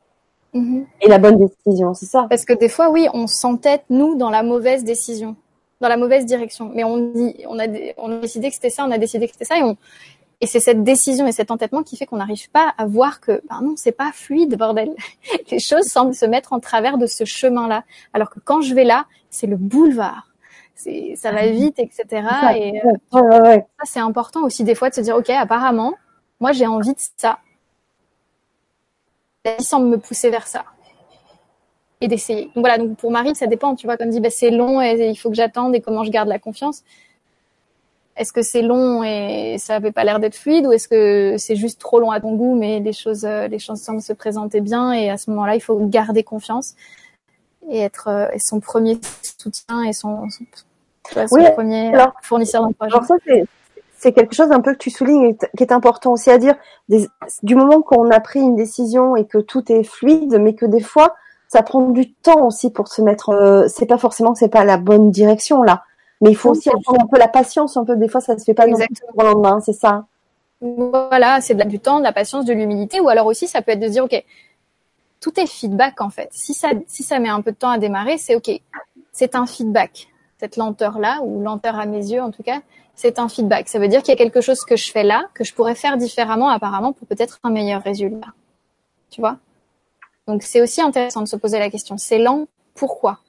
Mm-hmm. 0.53 0.85
Et 1.01 1.07
la 1.07 1.17
bonne 1.17 1.37
décision, 1.37 1.93
c'est 1.93 2.05
ça. 2.05 2.27
Parce 2.29 2.45
que 2.45 2.53
des 2.53 2.69
fois, 2.69 2.91
oui, 2.91 3.07
on 3.13 3.25
s'entête 3.25 3.83
nous 3.89 4.15
dans 4.15 4.29
la 4.29 4.43
mauvaise 4.43 4.83
décision, 4.83 5.35
dans 5.81 5.87
la 5.89 5.97
mauvaise 5.97 6.25
direction. 6.27 6.71
Mais 6.75 6.83
on 6.83 7.11
dit, 7.11 7.43
on 7.47 7.57
a, 7.57 7.65
on 7.97 8.11
a 8.11 8.17
décidé 8.17 8.49
que 8.49 8.55
c'était 8.55 8.69
ça, 8.69 8.85
on 8.85 8.91
a 8.91 8.99
décidé 8.99 9.25
que 9.25 9.33
c'était 9.33 9.45
ça, 9.45 9.57
et 9.57 9.63
on, 9.63 9.75
et 10.41 10.45
c'est 10.45 10.59
cette 10.59 10.83
décision 10.83 11.25
et 11.25 11.31
cet 11.31 11.51
entêtement 11.51 11.83
qui 11.83 11.95
fait 11.95 12.05
qu'on 12.05 12.17
n'arrive 12.17 12.49
pas 12.51 12.73
à 12.77 12.85
voir 12.85 13.21
que, 13.21 13.41
ben 13.49 13.61
non, 13.61 13.75
c'est 13.77 13.93
pas 13.93 14.11
fluide, 14.13 14.57
bordel. 14.57 14.93
Les 15.51 15.59
choses 15.59 15.85
semblent 15.85 16.13
se 16.13 16.25
mettre 16.25 16.53
en 16.53 16.59
travers 16.59 16.97
de 16.97 17.05
ce 17.05 17.23
chemin-là. 17.23 17.85
Alors 18.13 18.29
que 18.29 18.39
quand 18.43 18.61
je 18.61 18.75
vais 18.75 18.83
là, 18.83 19.05
c'est 19.29 19.47
le 19.47 19.55
boulevard 19.55 20.32
c'est 20.75 21.15
ça 21.15 21.31
va 21.31 21.47
vite, 21.47 21.79
etc. 21.79 22.05
Et 22.55 22.81
euh, 22.85 22.91
ça 23.13 23.83
c'est 23.83 23.99
important 23.99 24.43
aussi 24.43 24.63
des 24.63 24.75
fois 24.75 24.89
de 24.89 24.95
se 24.95 25.01
dire 25.01 25.15
ok 25.15 25.29
apparemment 25.29 25.93
moi 26.39 26.51
j'ai 26.51 26.67
envie 26.67 26.93
de 26.93 26.99
ça. 27.17 27.39
La 29.45 29.55
vie 29.55 29.63
semble 29.63 29.87
me 29.87 29.97
pousser 29.97 30.29
vers 30.29 30.47
ça 30.47 30.65
et 32.01 32.07
d'essayer. 32.07 32.45
Donc 32.55 32.57
voilà 32.57 32.77
donc 32.77 32.97
pour 32.97 33.11
Marie 33.11 33.35
ça 33.35 33.47
dépend 33.47 33.75
tu 33.75 33.87
vois 33.87 33.97
comme 33.97 34.09
dit 34.09 34.19
bah, 34.19 34.29
c'est 34.29 34.51
long 34.51 34.81
et 34.81 35.09
il 35.09 35.15
faut 35.15 35.29
que 35.29 35.35
j'attende 35.35 35.75
et 35.75 35.81
comment 35.81 36.03
je 36.03 36.11
garde 36.11 36.27
la 36.29 36.39
confiance. 36.39 36.83
Est-ce 38.15 38.31
que 38.31 38.43
c'est 38.43 38.61
long 38.61 39.03
et 39.03 39.55
ça 39.57 39.75
avait 39.75 39.91
pas 39.91 40.03
l'air 40.03 40.19
d'être 40.19 40.35
fluide 40.35 40.67
ou 40.67 40.71
est-ce 40.71 40.87
que 40.87 41.35
c'est 41.39 41.55
juste 41.55 41.81
trop 41.81 41.99
long 41.99 42.11
à 42.11 42.19
ton 42.19 42.35
goût 42.35 42.55
mais 42.55 42.79
les 42.79 42.93
choses 42.93 43.25
euh, 43.25 43.47
les 43.47 43.57
choses 43.57 43.79
semblent 43.79 44.01
se 44.01 44.13
présenter 44.13 44.61
bien 44.61 44.91
et 44.91 45.09
à 45.09 45.17
ce 45.17 45.31
moment-là 45.31 45.55
il 45.55 45.61
faut 45.61 45.77
garder 45.87 46.23
confiance 46.23 46.75
et 47.69 47.79
être 47.79 48.07
euh, 48.07 48.27
et 48.33 48.39
son 48.39 48.59
premier 48.59 48.99
soutien 49.21 49.83
et 49.83 49.93
son, 49.93 50.29
son, 50.29 50.45
premier 51.53 51.93
alors, 51.93 52.13
fournisseur 52.21 52.67
projet. 52.77 52.93
Alors 52.93 53.05
ça 53.05 53.15
c'est 54.03 54.11
quelque 54.11 54.35
chose 54.35 54.51
un 54.51 54.59
peu 54.59 54.73
que 54.73 54.79
tu 54.79 54.89
soulignes 54.89 55.35
qui 55.35 55.63
est 55.63 55.71
important 55.71 56.11
aussi 56.11 56.29
à 56.29 56.37
dire. 56.37 56.55
du 57.41 57.55
moment 57.55 57.81
qu'on 57.81 58.11
a 58.11 58.19
pris 58.19 58.41
une 58.41 58.55
décision 58.55 59.15
et 59.15 59.25
que 59.25 59.37
tout 59.37 59.71
est 59.71 59.83
fluide, 59.83 60.37
mais 60.39 60.55
que 60.55 60.65
des 60.65 60.81
fois 60.81 61.15
ça 61.47 61.61
prend 61.61 61.81
du 61.89 62.11
temps 62.11 62.47
aussi 62.47 62.71
pour 62.71 62.87
se 62.87 63.01
mettre. 63.01 63.29
Euh, 63.29 63.67
c'est 63.67 63.85
pas 63.85 63.97
forcément 63.97 64.33
que 64.33 64.39
c'est 64.39 64.49
pas 64.49 64.65
la 64.65 64.77
bonne 64.77 65.11
direction 65.11 65.63
là, 65.63 65.83
mais 66.19 66.31
il 66.31 66.35
faut 66.35 66.49
aussi 66.49 66.69
avoir 66.69 67.01
un 67.01 67.07
peu 67.07 67.17
la 67.17 67.27
patience. 67.27 67.77
Un 67.77 67.85
peu 67.85 67.95
des 67.95 68.07
fois 68.07 68.21
ça 68.21 68.37
se 68.37 68.43
fait 68.43 68.53
pas 68.53 68.67
Exactement. 68.67 69.11
le 69.19 69.23
lendemain, 69.23 69.59
c'est 69.61 69.73
ça. 69.73 70.05
Voilà, 70.61 71.41
c'est 71.41 71.55
du 71.67 71.79
temps, 71.79 71.99
de 71.99 72.03
la 72.03 72.13
patience, 72.13 72.45
de 72.45 72.53
l'humilité, 72.53 73.01
ou 73.01 73.09
alors 73.09 73.27
aussi 73.27 73.47
ça 73.47 73.61
peut 73.61 73.73
être 73.73 73.79
de 73.79 73.87
se 73.87 73.91
dire 73.91 74.05
ok, 74.05 74.23
tout 75.23 75.39
est 75.39 75.47
feedback 75.47 76.01
en 76.01 76.09
fait. 76.09 76.27
Si 76.33 76.53
ça, 76.53 77.19
met 77.19 77.29
un 77.29 77.41
peu 77.41 77.53
de 77.53 77.55
temps 77.55 77.69
à 77.69 77.77
démarrer, 77.77 78.17
c'est 78.17 78.35
ok. 78.35 78.51
C'est 79.13 79.35
un 79.35 79.45
feedback. 79.45 80.09
Cette 80.37 80.57
lenteur 80.57 80.99
là, 80.99 81.21
ou 81.23 81.41
lenteur 81.41 81.79
à 81.79 81.85
mes 81.85 82.11
yeux 82.11 82.21
en 82.21 82.29
tout 82.29 82.43
cas, 82.43 82.59
c'est 82.93 83.19
un 83.19 83.29
feedback. 83.29 83.69
Ça 83.69 83.79
veut 83.79 83.87
dire 83.87 84.01
qu'il 84.01 84.09
y 84.09 84.15
a 84.15 84.17
quelque 84.17 84.41
chose 84.41 84.65
que 84.65 84.75
je 84.75 84.91
fais 84.91 85.03
là, 85.03 85.29
que 85.33 85.45
je 85.45 85.53
pourrais 85.53 85.75
faire 85.75 85.95
différemment 85.95 86.49
apparemment 86.49 86.91
pour 86.91 87.07
peut-être 87.07 87.39
un 87.43 87.51
meilleur 87.51 87.81
résultat. 87.81 88.33
Tu 89.11 89.21
vois? 89.21 89.37
Donc 90.27 90.43
c'est 90.43 90.61
aussi 90.61 90.81
intéressant 90.81 91.21
de 91.21 91.27
se 91.29 91.37
poser 91.37 91.57
la 91.57 91.69
question. 91.69 91.97
C'est 91.97 92.19
lent, 92.19 92.47
pourquoi? 92.75 93.19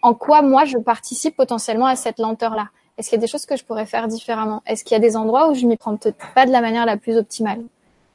En 0.00 0.14
quoi 0.14 0.40
moi 0.40 0.64
je 0.64 0.78
participe 0.78 1.36
potentiellement 1.36 1.86
à 1.86 1.94
cette 1.94 2.18
lenteur 2.18 2.54
là 2.54 2.70
Est-ce 2.96 3.10
qu'il 3.10 3.18
y 3.18 3.20
a 3.20 3.20
des 3.20 3.30
choses 3.30 3.44
que 3.44 3.58
je 3.58 3.64
pourrais 3.66 3.86
faire 3.86 4.08
différemment? 4.08 4.62
Est-ce 4.64 4.82
qu'il 4.82 4.94
y 4.94 4.98
a 4.98 5.00
des 5.00 5.14
endroits 5.14 5.50
où 5.50 5.54
je 5.54 5.66
m'y 5.66 5.76
prends 5.76 5.94
peut-être 5.94 6.32
pas 6.34 6.46
de 6.46 6.52
la 6.52 6.62
manière 6.62 6.86
la 6.86 6.96
plus 6.96 7.18
optimale? 7.18 7.62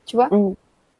Tu 0.07 0.15
vois? 0.15 0.29
Mmh. 0.31 0.55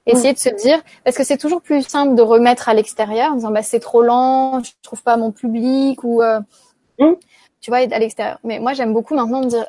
Essayer 0.07 0.33
de 0.33 0.39
se 0.39 0.49
dire, 0.49 0.81
parce 1.03 1.17
que 1.17 1.23
c'est 1.23 1.37
toujours 1.37 1.61
plus 1.61 1.83
simple 1.83 2.15
de 2.15 2.21
remettre 2.21 2.69
à 2.69 2.73
l'extérieur 2.73 3.33
en 3.33 3.35
disant 3.35 3.51
bah 3.51 3.61
c'est 3.61 3.79
trop 3.79 4.01
lent, 4.01 4.63
je 4.63 4.71
trouve 4.81 5.03
pas 5.03 5.17
mon 5.17 5.31
public 5.31 6.03
ou 6.03 6.21
euh, 6.21 6.39
mm. 6.99 7.13
tu 7.59 7.71
vois 7.71 7.79
à 7.79 7.99
l'extérieur. 7.99 8.39
Mais 8.43 8.59
moi 8.59 8.73
j'aime 8.73 8.93
beaucoup 8.93 9.15
maintenant 9.15 9.41
me 9.41 9.47
dire 9.47 9.65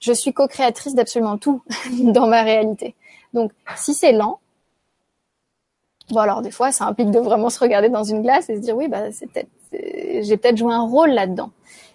je 0.00 0.12
suis 0.12 0.32
co-créatrice 0.32 0.94
d'absolument 0.94 1.36
tout 1.38 1.62
dans 2.02 2.26
ma 2.26 2.42
réalité. 2.42 2.94
Donc 3.34 3.52
si 3.76 3.94
c'est 3.94 4.12
lent, 4.12 4.38
Bon 6.10 6.20
alors 6.20 6.42
des 6.42 6.50
fois 6.50 6.72
ça 6.72 6.84
implique 6.86 7.10
de 7.10 7.20
vraiment 7.20 7.48
se 7.48 7.60
regarder 7.60 7.88
dans 7.88 8.04
une 8.04 8.22
glace 8.22 8.50
et 8.50 8.56
se 8.56 8.60
dire 8.60 8.76
oui 8.76 8.88
bah 8.88 9.12
c'est 9.12 9.30
peut-être 9.30 9.48
j'ai 9.72 10.36
peut-être 10.36 10.56
joué 10.56 10.72
un 10.72 10.82
rôle 10.82 11.10
là-dedans. 11.10 11.50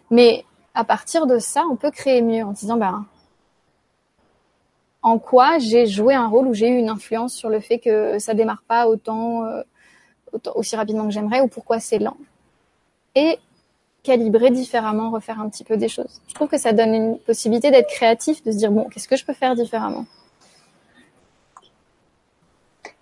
Mais 0.10 0.45
à 0.74 0.84
partir 0.84 1.28
de 1.28 1.40
ça, 1.40 1.64
on 1.69 1.76
peut 1.76 1.91
créer 1.91 2.22
mieux 2.22 2.44
en 2.44 2.52
disant 2.52 2.78
bah 2.78 3.02
en 5.02 5.19
quoi 5.19 5.60
j'ai 5.60 5.86
joué 5.86 6.14
un 6.14 6.28
rôle 6.28 6.48
ou 6.48 6.53
j'ai 6.53 6.68
eu 6.68 6.78
une 6.78 6.90
influence 6.90 7.34
sur 7.34 7.49
le 7.49 7.60
fait 7.60 7.80
que 7.80 8.19
ça 8.19 8.34
démarre 8.34 8.64
pas 8.68 8.88
autant, 8.88 9.45
euh, 9.45 9.61
autant 10.34 10.52
aussi 10.56 10.76
rapidement 10.76 11.06
que 11.06 11.11
j'aimerais 11.11 11.41
ou 11.41 11.48
pourquoi 11.48 11.80
c'est 11.80 11.99
lent. 11.99 12.18
Et 13.15 13.40
calibrer 14.03 14.52
différemment, 14.52 15.11
refaire 15.11 15.41
un 15.41 15.49
petit 15.49 15.64
peu 15.64 15.76
des 15.76 15.90
choses. 15.90 16.22
Je 16.28 16.34
trouve 16.34 16.48
que 16.48 16.57
ça 16.57 16.72
donne 16.72 16.94
une 16.94 17.19
possibilité 17.19 17.72
d'être 17.72 17.90
créatif, 17.90 18.44
de 18.44 18.52
se 18.52 18.57
dire 18.57 18.72
bon, 18.72 18.86
qu'est-ce 18.86 19.07
que 19.07 19.18
je 19.18 19.26
peux 19.26 19.34
faire 19.34 19.56
différemment? 19.56 20.06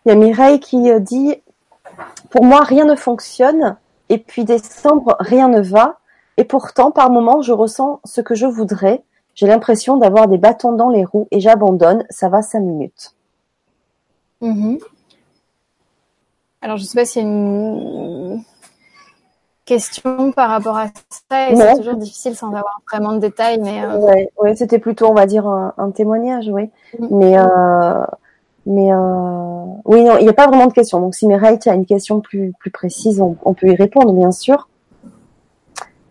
Il 0.05 0.09
y 0.09 0.11
a 0.11 0.15
Mireille 0.15 0.59
qui 0.59 0.89
euh, 0.91 0.99
dit 0.99 1.35
pour 2.29 2.43
moi 2.43 2.63
rien 2.63 2.85
ne 2.85 2.95
fonctionne 2.95 3.77
et 4.09 4.17
puis 4.17 4.45
décembre 4.45 5.15
rien 5.19 5.47
ne 5.47 5.61
va 5.61 5.99
et 6.37 6.43
pourtant 6.43 6.91
par 6.91 7.09
moments 7.09 7.41
je 7.41 7.53
ressens 7.53 8.01
ce 8.03 8.21
que 8.21 8.35
je 8.35 8.45
voudrais. 8.45 9.03
J'ai 9.35 9.47
l'impression 9.47 9.97
d'avoir 9.97 10.27
des 10.27 10.37
bâtons 10.37 10.71
dans 10.71 10.89
les 10.89 11.03
roues 11.03 11.27
et 11.29 11.39
j'abandonne. 11.39 12.05
Ça 12.09 12.29
va 12.29 12.41
cinq 12.41 12.61
minutes. 12.61 13.13
Mm-hmm. 14.41 14.79
Alors 16.61 16.77
je 16.77 16.83
sais 16.83 16.97
pas 16.97 17.05
s'il 17.05 17.21
y 17.21 17.25
a 17.25 17.27
une 17.27 18.43
question 19.65 20.31
par 20.31 20.49
rapport 20.49 20.77
à 20.77 20.87
ça 21.29 21.49
et 21.49 21.55
c'est 21.55 21.75
toujours 21.75 21.95
difficile 21.95 22.35
sans 22.35 22.47
avoir 22.47 22.81
vraiment 22.91 23.13
de 23.13 23.19
détails 23.19 23.59
mais 23.59 23.83
euh... 23.83 24.25
ouais, 24.37 24.55
c'était 24.55 24.77
plutôt 24.77 25.07
on 25.07 25.13
va 25.13 25.25
dire 25.25 25.47
un, 25.47 25.91
témoignage 25.91 26.49
oui 26.49 26.69
mm. 26.99 27.07
mais 27.09 27.37
euh, 27.37 28.03
mais 28.67 28.91
euh... 28.91 29.65
oui 29.85 30.03
non 30.03 30.17
il 30.17 30.23
n'y 30.23 30.29
a 30.29 30.33
pas 30.33 30.47
vraiment 30.47 30.67
de 30.67 30.73
question 30.73 30.99
donc 30.99 31.15
si 31.15 31.25
Mireille 31.25 31.57
a 31.65 31.73
une 31.73 31.87
question 31.87 32.19
plus 32.19 32.53
plus 32.59 32.69
précise 32.69 33.21
on, 33.21 33.37
on 33.43 33.55
peut 33.55 33.67
y 33.67 33.75
répondre 33.75 34.13
bien 34.13 34.31
sûr 34.31 34.67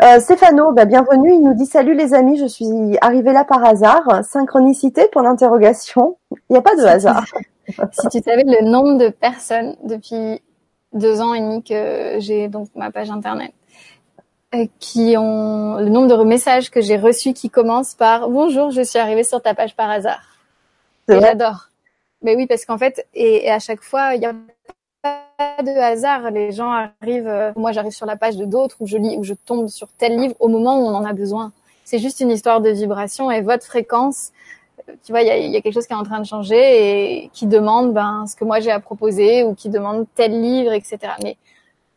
euh, 0.05 0.21
Stéphano, 0.21 0.73
bah, 0.73 0.85
bienvenue. 0.85 1.35
Il 1.35 1.43
nous 1.43 1.55
dit 1.55 1.67
salut 1.67 1.95
les 1.95 2.15
amis, 2.15 2.39
je 2.39 2.47
suis 2.47 2.99
arrivé 3.01 3.33
là 3.33 3.45
par 3.45 3.65
hasard. 3.65 4.25
Synchronicité 4.25 5.09
pour 5.13 5.23
l'interrogation. 5.23 6.19
Il 6.31 6.53
n'y 6.53 6.57
a 6.57 6.63
pas 6.63 6.77
de 6.77 6.83
hasard. 6.83 7.25
si 7.93 8.09
tu 8.09 8.19
savais 8.23 8.45
le 8.45 8.65
nombre 8.65 8.99
de 8.99 9.09
personnes 9.09 9.77
depuis 9.85 10.41
deux 10.93 11.21
ans 11.21 11.35
et 11.35 11.41
demi 11.41 11.63
que 11.63 12.17
j'ai 12.19 12.49
donc 12.49 12.69
ma 12.75 12.91
page 12.91 13.11
internet, 13.11 13.53
euh, 14.55 14.67
qui 14.79 15.17
ont 15.17 15.77
le 15.77 15.89
nombre 15.89 16.17
de 16.17 16.25
messages 16.25 16.71
que 16.71 16.81
j'ai 16.81 16.97
reçus 16.97 17.33
qui 17.33 17.51
commencent 17.51 17.95
par 17.95 18.29
bonjour, 18.29 18.71
je 18.71 18.83
suis 18.83 18.99
arrivée 18.99 19.25
sur 19.25 19.43
ta 19.43 19.55
page 19.55 19.75
par 19.75 19.91
hasard. 19.91 20.23
J'adore. 21.09 21.69
Mais 22.23 22.37
oui, 22.37 22.47
parce 22.47 22.65
qu'en 22.65 22.79
fait, 22.79 23.07
et, 23.15 23.51
à 23.51 23.59
chaque 23.59 23.83
fois, 23.83 24.15
il 24.15 24.23
y 24.23 24.27
a 24.27 24.33
de 25.05 25.79
hasard. 25.79 26.31
Les 26.31 26.53
gens 26.53 26.71
arrivent, 27.01 27.29
euh, 27.29 27.53
moi 27.57 27.73
j'arrive 27.73 27.93
sur 27.93 28.07
la 28.07 28.17
page 28.17 28.37
de 28.37 28.45
d'autres 28.45 28.77
où 28.81 28.87
je 28.87 28.97
lis, 28.97 29.17
où 29.17 29.25
je 29.25 29.35
tombe 29.35 29.69
sur 29.69 29.89
tel 29.99 30.19
livre 30.19 30.35
au 30.41 30.49
moment 30.49 30.79
où 30.79 30.87
on 30.87 30.95
en 30.95 31.05
a 31.05 31.13
besoin. 31.13 31.53
C'est 31.85 31.99
juste 31.99 32.21
une 32.21 32.31
histoire 32.31 32.61
de 32.61 32.71
vibration 32.71 33.31
et 33.31 33.41
votre 33.43 33.65
fréquence 33.65 34.33
tu 35.05 35.13
vois, 35.13 35.23
il 35.23 35.51
y 35.51 35.57
a, 35.57 35.61
quelque 35.61 35.73
chose 35.73 35.87
qui 35.87 35.93
est 35.93 35.97
en 35.97 36.03
train 36.03 36.21
de 36.21 36.27
changer 36.27 37.23
et 37.23 37.31
qui 37.33 37.47
demande 37.47 37.93
ben, 37.93 38.27
ce 38.27 38.37
que 38.37 38.45
moi 38.45 38.61
j'ai 38.61 38.71
à 38.71 38.81
proposer 38.81 39.43
ou 39.43 39.55
qui 39.55 39.69
demande 39.69 40.07
tel 40.15 40.41
livre, 40.41 40.73
etc. 40.73 40.99
Mais 41.23 41.37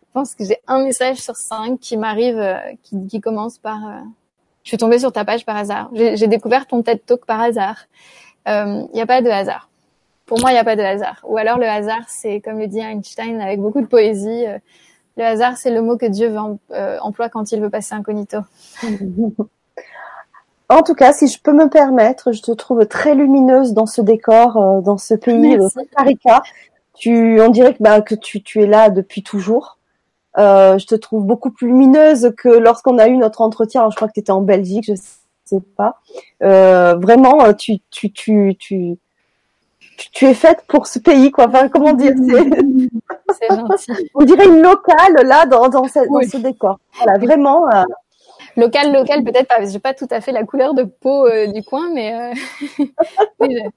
je 0.02 0.08
pense 0.14 0.36
que 0.36 0.46
j'ai 0.46 0.58
un 0.68 0.84
message 0.84 1.18
sur 1.18 1.36
cinq 1.36 1.80
qui 1.80 1.98
m'arrive, 1.98 2.38
euh, 2.38 2.58
qui, 2.84 3.22
commence 3.22 3.58
par 3.58 3.86
euh, 3.86 4.00
je 4.64 4.70
suis 4.70 4.78
tombée 4.78 5.00
sur 5.00 5.12
ta 5.12 5.26
page 5.26 5.46
par 5.46 5.58
hasard. 5.58 5.90
J'ai 5.94 6.28
découvert 6.28 6.66
ton 6.66 6.82
TED 6.82 7.06
Talk 7.06 7.26
par 7.26 7.42
hasard. 7.42 7.86
Il 8.46 8.52
euh, 8.52 8.84
n'y 8.94 9.02
a 9.02 9.06
pas 9.06 9.22
de 9.22 9.30
hasard. 9.30 9.70
Pour 10.28 10.40
moi, 10.40 10.52
il 10.52 10.54
n'y 10.54 10.60
a 10.60 10.64
pas 10.64 10.76
de 10.76 10.84
hasard. 10.84 11.20
Ou 11.24 11.38
alors 11.38 11.58
le 11.58 11.66
hasard, 11.66 12.04
c'est 12.08 12.42
comme 12.42 12.60
le 12.60 12.68
dit 12.68 12.80
Einstein 12.80 13.42
avec 13.42 13.60
beaucoup 13.60 13.82
de 13.82 13.88
poésie. 13.88 14.46
le 15.18 15.24
hasard, 15.24 15.58
c'est 15.58 15.72
le 15.72 15.82
mot 15.82 15.98
que 15.98 16.06
Dieu 16.06 16.28
veut, 16.28 16.40
emploie 17.02 17.30
quand 17.30 17.52
il 17.52 17.62
veut 17.62 17.72
passer 17.72 17.96
incognito. 17.96 18.40
En 20.70 20.84
tout 20.84 20.96
cas, 20.96 21.14
si 21.14 21.28
je 21.28 21.40
peux 21.42 21.54
me 21.54 21.70
permettre, 21.70 22.34
je 22.34 22.42
te 22.42 22.52
trouve 22.52 22.86
très 22.88 23.16
lumineuse 23.16 23.74
dans 23.74 23.86
ce 23.86 24.02
décor, 24.02 24.58
euh, 24.58 24.82
dans 24.82 24.98
ce 24.98 25.14
pays 25.14 25.58
de 25.58 25.64
Costa 25.64 26.04
Rica. 26.04 26.42
Tu, 26.94 27.40
on 27.42 27.50
dirait 27.50 27.74
que, 27.74 27.82
bah, 27.82 28.02
que 28.02 28.16
tu, 28.16 28.44
tu 28.44 28.62
es 28.62 28.68
là 28.68 28.90
depuis 28.90 29.24
toujours. 29.24 29.78
Euh, 30.38 30.78
je 30.78 30.86
te 30.86 30.96
trouve 30.96 31.26
beaucoup 31.26 31.52
plus 31.52 31.68
lumineuse 31.68 32.34
que 32.38 32.50
lorsqu'on 32.50 32.98
a 32.98 33.08
eu 33.08 33.16
notre 33.18 33.42
entretien. 33.42 33.82
Alors, 33.82 33.92
je 33.92 33.96
crois 33.96 34.10
que 34.10 34.14
tu 34.14 34.20
étais 34.20 34.32
en 34.32 34.42
Belgique, 34.42 34.86
je 34.88 34.94
sais 35.46 35.62
pas. 35.78 36.02
Euh, 36.44 36.96
vraiment, 36.96 37.54
tu, 37.54 37.78
tu, 37.90 38.12
tu, 38.12 38.56
tu, 38.60 38.98
tu, 39.98 40.26
es 40.26 40.34
faite 40.34 40.64
pour 40.68 40.88
ce 40.88 41.00
pays, 41.00 41.32
quoi. 41.32 41.48
Enfin, 41.48 41.70
comment 41.70 41.94
dire 41.94 42.14
C'est 43.40 43.56
gentil. 43.56 44.10
On 44.16 44.24
dirait 44.24 44.46
une 44.46 44.62
locale 44.62 45.14
là 45.24 45.46
dans, 45.46 45.68
dans, 45.70 45.88
ce, 45.88 46.00
dans 46.08 46.22
ce 46.22 46.38
décor. 46.38 46.80
Voilà, 46.98 47.18
vraiment. 47.18 47.68
Euh, 47.74 47.84
Local, 48.58 48.92
local, 48.92 49.24
peut-être 49.24 49.48
pas. 49.48 49.64
J'ai 49.64 49.80
pas 49.80 49.94
tout 49.94 50.08
à 50.10 50.20
fait 50.20 50.32
la 50.32 50.44
couleur 50.44 50.74
de 50.74 50.84
peau 50.84 51.28
euh, 51.28 51.46
du 51.46 51.64
coin, 51.64 51.92
mais 51.94 52.34
euh, 53.42 53.46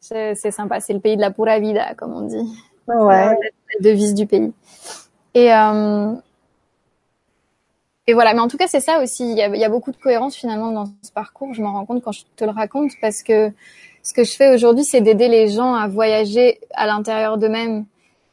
c'est 0.00 0.50
sympa. 0.50 0.80
C'est 0.80 0.94
le 0.94 1.00
pays 1.00 1.16
de 1.16 1.20
la 1.20 1.30
pura 1.30 1.58
vida, 1.58 1.94
comme 1.94 2.14
on 2.14 2.22
dit. 2.22 2.58
Ouais. 2.88 3.26
La, 3.26 3.36
devise 3.80 4.14
du 4.14 4.26
pays. 4.26 4.50
Et 5.34 5.52
euh, 5.52 6.14
et 8.06 8.14
voilà. 8.14 8.32
Mais 8.32 8.40
en 8.40 8.48
tout 8.48 8.56
cas, 8.56 8.66
c'est 8.66 8.80
ça 8.80 9.02
aussi. 9.02 9.30
Il 9.30 9.36
y, 9.36 9.42
a, 9.42 9.48
il 9.48 9.60
y 9.60 9.64
a, 9.64 9.68
beaucoup 9.68 9.92
de 9.92 9.96
cohérence 9.98 10.34
finalement 10.34 10.72
dans 10.72 10.86
ce 11.02 11.12
parcours. 11.12 11.52
Je 11.52 11.60
m'en 11.60 11.74
rends 11.74 11.84
compte 11.84 12.02
quand 12.02 12.12
je 12.12 12.22
te 12.34 12.44
le 12.46 12.50
raconte, 12.50 12.92
parce 13.02 13.22
que 13.22 13.52
ce 14.04 14.12
que 14.12 14.22
je 14.22 14.36
fais 14.36 14.54
aujourd'hui, 14.54 14.84
c'est 14.84 15.00
d'aider 15.00 15.28
les 15.28 15.48
gens 15.48 15.74
à 15.74 15.88
voyager 15.88 16.60
à 16.74 16.86
l'intérieur 16.86 17.38
d'eux-mêmes. 17.38 17.86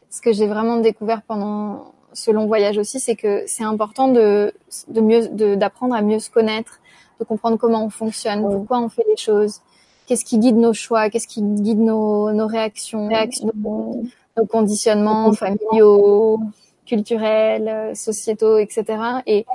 Ce 0.10 0.22
que 0.22 0.34
j'ai 0.34 0.46
vraiment 0.46 0.78
découvert 0.78 1.22
pendant 1.22 1.94
ce 2.12 2.30
long 2.30 2.46
voyage 2.46 2.78
aussi, 2.78 3.00
c'est 3.00 3.16
que 3.16 3.44
c'est 3.48 3.64
important 3.64 4.10
de, 4.10 4.54
de 4.90 5.00
mieux, 5.00 5.56
d'apprendre 5.56 5.96
à 5.96 6.02
mieux 6.02 6.20
se 6.20 6.30
connaître, 6.30 6.82
de 7.22 7.24
comprendre 7.24 7.58
comment 7.58 7.86
on 7.86 7.90
fonctionne, 7.90 8.42
pourquoi 8.42 8.82
on 8.82 8.90
fait 8.90 9.06
les 9.08 9.16
choses, 9.16 9.62
qu'est-ce 10.08 10.26
qui 10.26 10.40
guide 10.40 10.58
nos 10.58 10.74
choix, 10.74 11.10
qu'est-ce 11.10 11.28
qui 11.28 11.42
guide 11.42 11.80
nos, 11.80 12.34
nos 12.34 12.48
réactions, 12.48 13.10
nos, 13.56 14.04
nos 14.38 14.46
conditionnements 14.46 15.32
familiaux, 15.32 16.42
culturels, 16.86 17.96
sociétaux, 17.96 18.58
etc. 18.58 18.84
Et, 19.26 19.46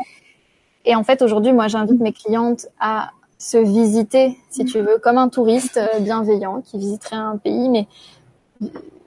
et 0.87 0.95
en 0.95 1.05
fait, 1.05 1.21
aujourd'hui, 1.21 1.53
moi, 1.53 1.69
j'invite 1.69 2.01
mes 2.01 2.15
clientes 2.15 2.69
à 2.81 3.11
se 3.39 3.59
visiter, 3.59 4.39
si 4.51 4.65
tu 4.65 4.81
veux, 4.81 4.99
comme 4.99 5.19
un 5.19 5.29
touriste 5.29 5.81
bienveillant 6.01 6.63
qui 6.63 6.79
visiterait 6.79 7.17
un 7.17 7.37
pays, 7.37 7.69
mais 7.69 7.87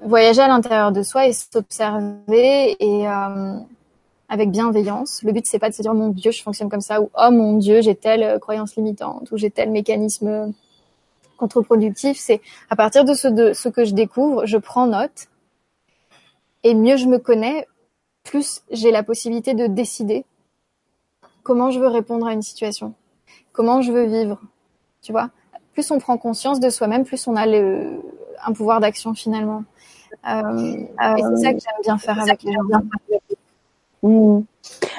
voyager 0.01 0.41
à 0.41 0.47
l'intérieur 0.47 0.91
de 0.91 1.03
soi 1.03 1.27
et 1.27 1.33
s'observer 1.33 2.75
et 2.79 3.07
euh, 3.07 3.57
avec 4.29 4.51
bienveillance. 4.51 5.23
Le 5.23 5.31
but 5.31 5.45
c'est 5.45 5.59
pas 5.59 5.69
de 5.69 5.75
se 5.75 5.81
dire 5.81 5.93
mon 5.93 6.09
Dieu 6.09 6.31
je 6.31 6.41
fonctionne 6.41 6.69
comme 6.69 6.81
ça 6.81 7.01
ou 7.01 7.09
oh 7.17 7.31
mon 7.31 7.57
Dieu 7.57 7.81
j'ai 7.81 7.95
telle 7.95 8.23
euh, 8.23 8.39
croyance 8.39 8.75
limitante 8.75 9.31
ou 9.31 9.37
j'ai 9.37 9.49
tel 9.49 9.71
mécanisme 9.71 10.53
contre-productif. 11.37 12.17
C'est 12.17 12.41
à 12.69 12.75
partir 12.75 13.05
de 13.05 13.13
ce, 13.13 13.27
de 13.27 13.53
ce 13.53 13.69
que 13.69 13.85
je 13.85 13.93
découvre, 13.93 14.45
je 14.45 14.57
prends 14.57 14.87
note 14.87 15.27
et 16.63 16.75
mieux 16.75 16.97
je 16.97 17.07
me 17.07 17.17
connais, 17.17 17.67
plus 18.23 18.61
j'ai 18.69 18.91
la 18.91 19.03
possibilité 19.03 19.53
de 19.53 19.67
décider 19.67 20.25
comment 21.43 21.71
je 21.71 21.79
veux 21.79 21.87
répondre 21.87 22.27
à 22.27 22.33
une 22.33 22.41
situation, 22.41 22.93
comment 23.59 23.81
je 23.81 23.91
veux 23.91 24.05
vivre. 24.05 24.39
Tu 25.01 25.11
vois, 25.11 25.31
plus 25.73 25.91
on 25.91 25.99
prend 25.99 26.17
conscience 26.17 26.61
de 26.61 26.69
soi-même, 26.69 27.03
plus 27.03 27.27
on 27.27 27.35
a 27.35 27.45
le, 27.45 27.99
un 28.41 28.53
pouvoir 28.53 28.79
d'action 28.79 29.13
finalement. 29.13 29.65
Euh, 30.29 30.77
et 30.77 31.21
c'est 31.21 31.43
ça 31.43 31.53
que 31.53 31.59
j'aime 31.59 31.81
bien 31.83 31.97
faire 31.97 32.21
avec 32.21 32.41
les 32.43 32.53
gens. 32.53 32.61
Mmh. 34.01 34.43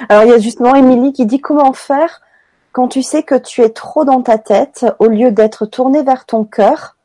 Alors 0.09 0.25
il 0.25 0.29
y 0.29 0.33
a 0.33 0.37
justement 0.37 0.75
Émilie 0.75 1.11
qui 1.11 1.25
dit 1.25 1.39
comment 1.39 1.73
faire 1.73 2.21
quand 2.71 2.87
tu 2.87 3.01
sais 3.01 3.23
que 3.23 3.33
tu 3.33 3.63
es 3.63 3.69
trop 3.69 4.05
dans 4.05 4.21
ta 4.21 4.37
tête 4.37 4.85
au 4.99 5.07
lieu 5.07 5.31
d'être 5.31 5.65
tourné 5.65 6.03
vers 6.03 6.27
ton 6.27 6.43
cœur? 6.43 6.97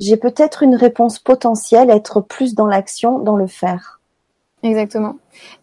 J'ai 0.00 0.16
peut-être 0.16 0.64
une 0.64 0.74
réponse 0.74 1.20
potentielle, 1.20 1.90
être 1.90 2.20
plus 2.20 2.56
dans 2.56 2.66
l'action, 2.66 3.20
dans 3.20 3.36
le 3.36 3.46
faire. 3.46 4.00
Exactement. 4.64 5.14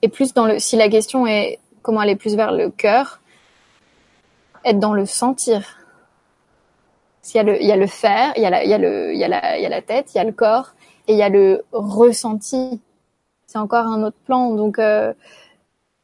Et 0.02 0.07
plus 0.07 0.34
dans 0.34 0.45
le, 0.45 0.60
si 0.60 0.78
la 0.78 0.88
question 0.88 1.28
est 1.28 1.60
comment 1.82 1.99
aller 1.99 2.16
plus 2.16 2.38
vers 2.38 2.53
le 2.53 2.70
cœur, 2.70 3.20
être 4.66 4.80
dans 4.80 4.94
le 4.94 5.06
sentir. 5.06 5.78
Il 7.34 7.38
y 7.38 7.72
a 7.72 7.76
le 7.76 7.88
faire, 7.88 8.34
il 8.36 8.44
y 8.44 8.46
a 8.46 8.50
le, 8.78 9.12
la, 9.28 9.58
il 9.58 9.64
y 9.64 9.66
a 9.66 9.70
la 9.70 9.82
tête, 9.82 10.14
il 10.14 10.18
y 10.18 10.22
a 10.22 10.24
le 10.24 10.32
corps, 10.32 10.76
et 11.08 11.14
il 11.14 11.18
y 11.18 11.24
a 11.24 11.30
le 11.30 11.64
ressenti. 11.72 12.80
C'est 13.48 13.58
encore 13.58 13.86
un 13.88 14.04
autre 14.04 14.18
plan. 14.26 14.54
Donc, 14.54 14.78
euh, 14.78 15.14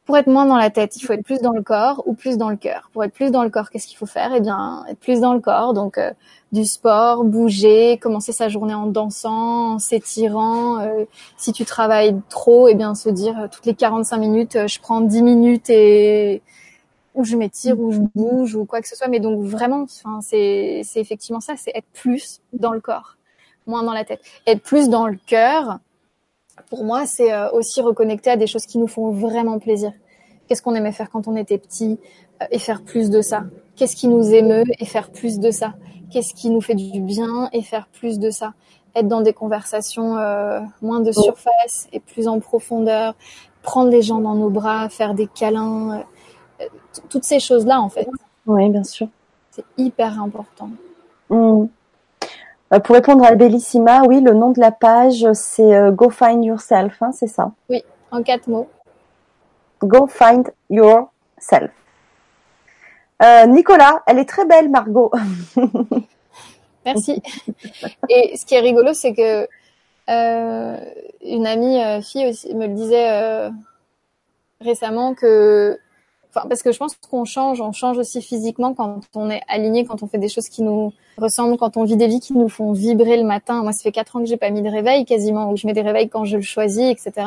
pour 0.04 0.16
être 0.16 0.26
moins 0.26 0.46
dans 0.46 0.56
la 0.56 0.70
tête, 0.70 0.96
il 0.96 1.04
faut 1.04 1.12
être 1.12 1.22
plus 1.22 1.40
dans 1.40 1.52
le 1.52 1.62
corps 1.62 2.02
ou 2.06 2.14
plus 2.14 2.36
dans 2.38 2.50
le 2.50 2.56
cœur. 2.56 2.90
Pour 2.92 3.04
être 3.04 3.12
plus 3.12 3.30
dans 3.30 3.44
le 3.44 3.50
corps, 3.50 3.70
qu'est-ce 3.70 3.86
qu'il 3.86 3.96
faut 3.96 4.06
faire? 4.06 4.32
Eh 4.34 4.40
bien, 4.40 4.84
être 4.88 4.98
plus 4.98 5.20
dans 5.20 5.32
le 5.32 5.40
corps. 5.40 5.74
Donc, 5.74 5.96
euh, 5.96 6.10
du 6.50 6.64
sport, 6.64 7.22
bouger, 7.22 7.98
commencer 7.98 8.32
sa 8.32 8.48
journée 8.48 8.74
en 8.74 8.86
dansant, 8.86 9.74
en 9.74 9.78
s'étirant. 9.78 10.80
Euh, 10.80 11.04
si 11.36 11.52
tu 11.52 11.64
travailles 11.64 12.16
trop, 12.30 12.66
eh 12.66 12.74
bien, 12.74 12.96
se 12.96 13.08
dire 13.10 13.48
toutes 13.52 13.66
les 13.66 13.74
45 13.74 14.16
minutes, 14.16 14.66
je 14.66 14.80
prends 14.80 15.00
10 15.00 15.22
minutes 15.22 15.70
et 15.70 16.42
ou 17.14 17.24
je 17.24 17.36
m'étire 17.36 17.78
ou 17.78 17.92
je 17.92 18.00
bouge 18.14 18.54
ou 18.54 18.64
quoi 18.64 18.80
que 18.80 18.88
ce 18.88 18.96
soit. 18.96 19.08
Mais 19.08 19.20
donc 19.20 19.42
vraiment, 19.42 19.82
enfin, 19.82 20.20
c'est 20.22 20.82
c'est 20.84 21.00
effectivement 21.00 21.40
ça, 21.40 21.54
c'est 21.56 21.72
être 21.74 21.88
plus 21.92 22.40
dans 22.52 22.72
le 22.72 22.80
corps 22.80 23.16
moins 23.66 23.82
dans 23.82 23.92
la 23.92 24.04
tête. 24.04 24.20
Être 24.46 24.62
plus 24.62 24.88
dans 24.88 25.06
le 25.06 25.16
cœur, 25.26 25.78
pour 26.68 26.84
moi, 26.84 27.06
c'est 27.06 27.32
aussi 27.50 27.80
reconnecter 27.80 28.30
à 28.30 28.36
des 28.36 28.46
choses 28.46 28.66
qui 28.66 28.78
nous 28.78 28.86
font 28.86 29.10
vraiment 29.10 29.58
plaisir. 29.58 29.92
Qu'est-ce 30.46 30.62
qu'on 30.62 30.74
aimait 30.74 30.92
faire 30.92 31.10
quand 31.10 31.28
on 31.28 31.36
était 31.36 31.58
petit 31.58 31.98
et 32.50 32.58
faire 32.58 32.82
plus 32.82 33.10
de 33.10 33.22
ça 33.22 33.44
Qu'est-ce 33.76 33.96
qui 33.96 34.08
nous 34.08 34.34
émeut 34.34 34.64
et 34.78 34.84
faire 34.84 35.10
plus 35.10 35.38
de 35.38 35.50
ça 35.50 35.74
Qu'est-ce 36.10 36.34
qui 36.34 36.50
nous 36.50 36.60
fait 36.60 36.74
du 36.74 37.00
bien 37.00 37.48
et 37.52 37.62
faire 37.62 37.88
plus 37.88 38.18
de 38.18 38.30
ça 38.30 38.52
Être 38.94 39.08
dans 39.08 39.22
des 39.22 39.32
conversations 39.32 40.16
moins 40.82 41.00
de 41.00 41.12
surface 41.12 41.88
et 41.92 42.00
plus 42.00 42.28
en 42.28 42.40
profondeur, 42.40 43.14
prendre 43.62 43.90
les 43.90 44.02
gens 44.02 44.18
dans 44.18 44.34
nos 44.34 44.50
bras, 44.50 44.88
faire 44.88 45.14
des 45.14 45.26
câlins, 45.26 46.04
toutes 47.08 47.24
ces 47.24 47.40
choses-là 47.40 47.80
en 47.80 47.88
fait. 47.88 48.08
Oui, 48.46 48.68
bien 48.70 48.84
sûr. 48.84 49.08
C'est 49.50 49.64
hyper 49.76 50.20
important. 50.20 50.70
Mmh. 51.30 51.66
Euh, 52.72 52.78
pour 52.80 52.94
répondre 52.94 53.24
à 53.24 53.34
Bellissima, 53.34 54.02
oui, 54.02 54.20
le 54.20 54.32
nom 54.32 54.50
de 54.50 54.60
la 54.60 54.70
page, 54.70 55.26
c'est 55.34 55.74
euh, 55.74 55.90
Go 55.90 56.08
Find 56.08 56.42
Yourself, 56.42 57.02
hein, 57.02 57.12
c'est 57.12 57.26
ça? 57.26 57.52
Oui, 57.68 57.82
en 58.10 58.22
quatre 58.22 58.48
mots. 58.48 58.68
Go 59.82 60.06
Find 60.06 60.50
Yourself. 60.70 61.70
Euh, 63.22 63.46
Nicolas, 63.46 64.02
elle 64.06 64.18
est 64.18 64.28
très 64.28 64.46
belle, 64.46 64.70
Margot. 64.70 65.12
Merci. 66.86 67.22
Et 68.08 68.36
ce 68.36 68.46
qui 68.46 68.54
est 68.54 68.60
rigolo, 68.60 68.94
c'est 68.94 69.14
que 69.14 69.46
une 71.24 71.46
amie 71.46 72.02
fille 72.02 72.26
aussi 72.26 72.54
me 72.54 72.66
le 72.66 72.74
disait 72.74 73.50
récemment 74.60 75.14
que 75.14 75.78
parce 76.32 76.62
que 76.62 76.72
je 76.72 76.78
pense 76.78 76.96
qu'on 76.96 77.24
change, 77.24 77.60
on 77.60 77.72
change 77.72 77.98
aussi 77.98 78.22
physiquement 78.22 78.74
quand 78.74 79.00
on 79.14 79.30
est 79.30 79.42
aligné, 79.48 79.84
quand 79.84 80.02
on 80.02 80.06
fait 80.06 80.18
des 80.18 80.28
choses 80.28 80.48
qui 80.48 80.62
nous 80.62 80.92
ressemblent, 81.18 81.58
quand 81.58 81.76
on 81.76 81.84
vit 81.84 81.96
des 81.96 82.06
vies 82.06 82.20
qui 82.20 82.32
nous 82.32 82.48
font 82.48 82.72
vibrer 82.72 83.16
le 83.16 83.24
matin. 83.24 83.62
Moi, 83.62 83.72
ça 83.72 83.82
fait 83.82 83.92
quatre 83.92 84.16
ans 84.16 84.20
que 84.20 84.26
j'ai 84.26 84.36
pas 84.38 84.50
mis 84.50 84.62
de 84.62 84.68
réveil 84.68 85.04
quasiment, 85.04 85.50
ou 85.50 85.56
je 85.56 85.66
mets 85.66 85.74
des 85.74 85.82
réveils 85.82 86.08
quand 86.08 86.24
je 86.24 86.36
le 86.36 86.42
choisis, 86.42 86.84
etc. 86.90 87.26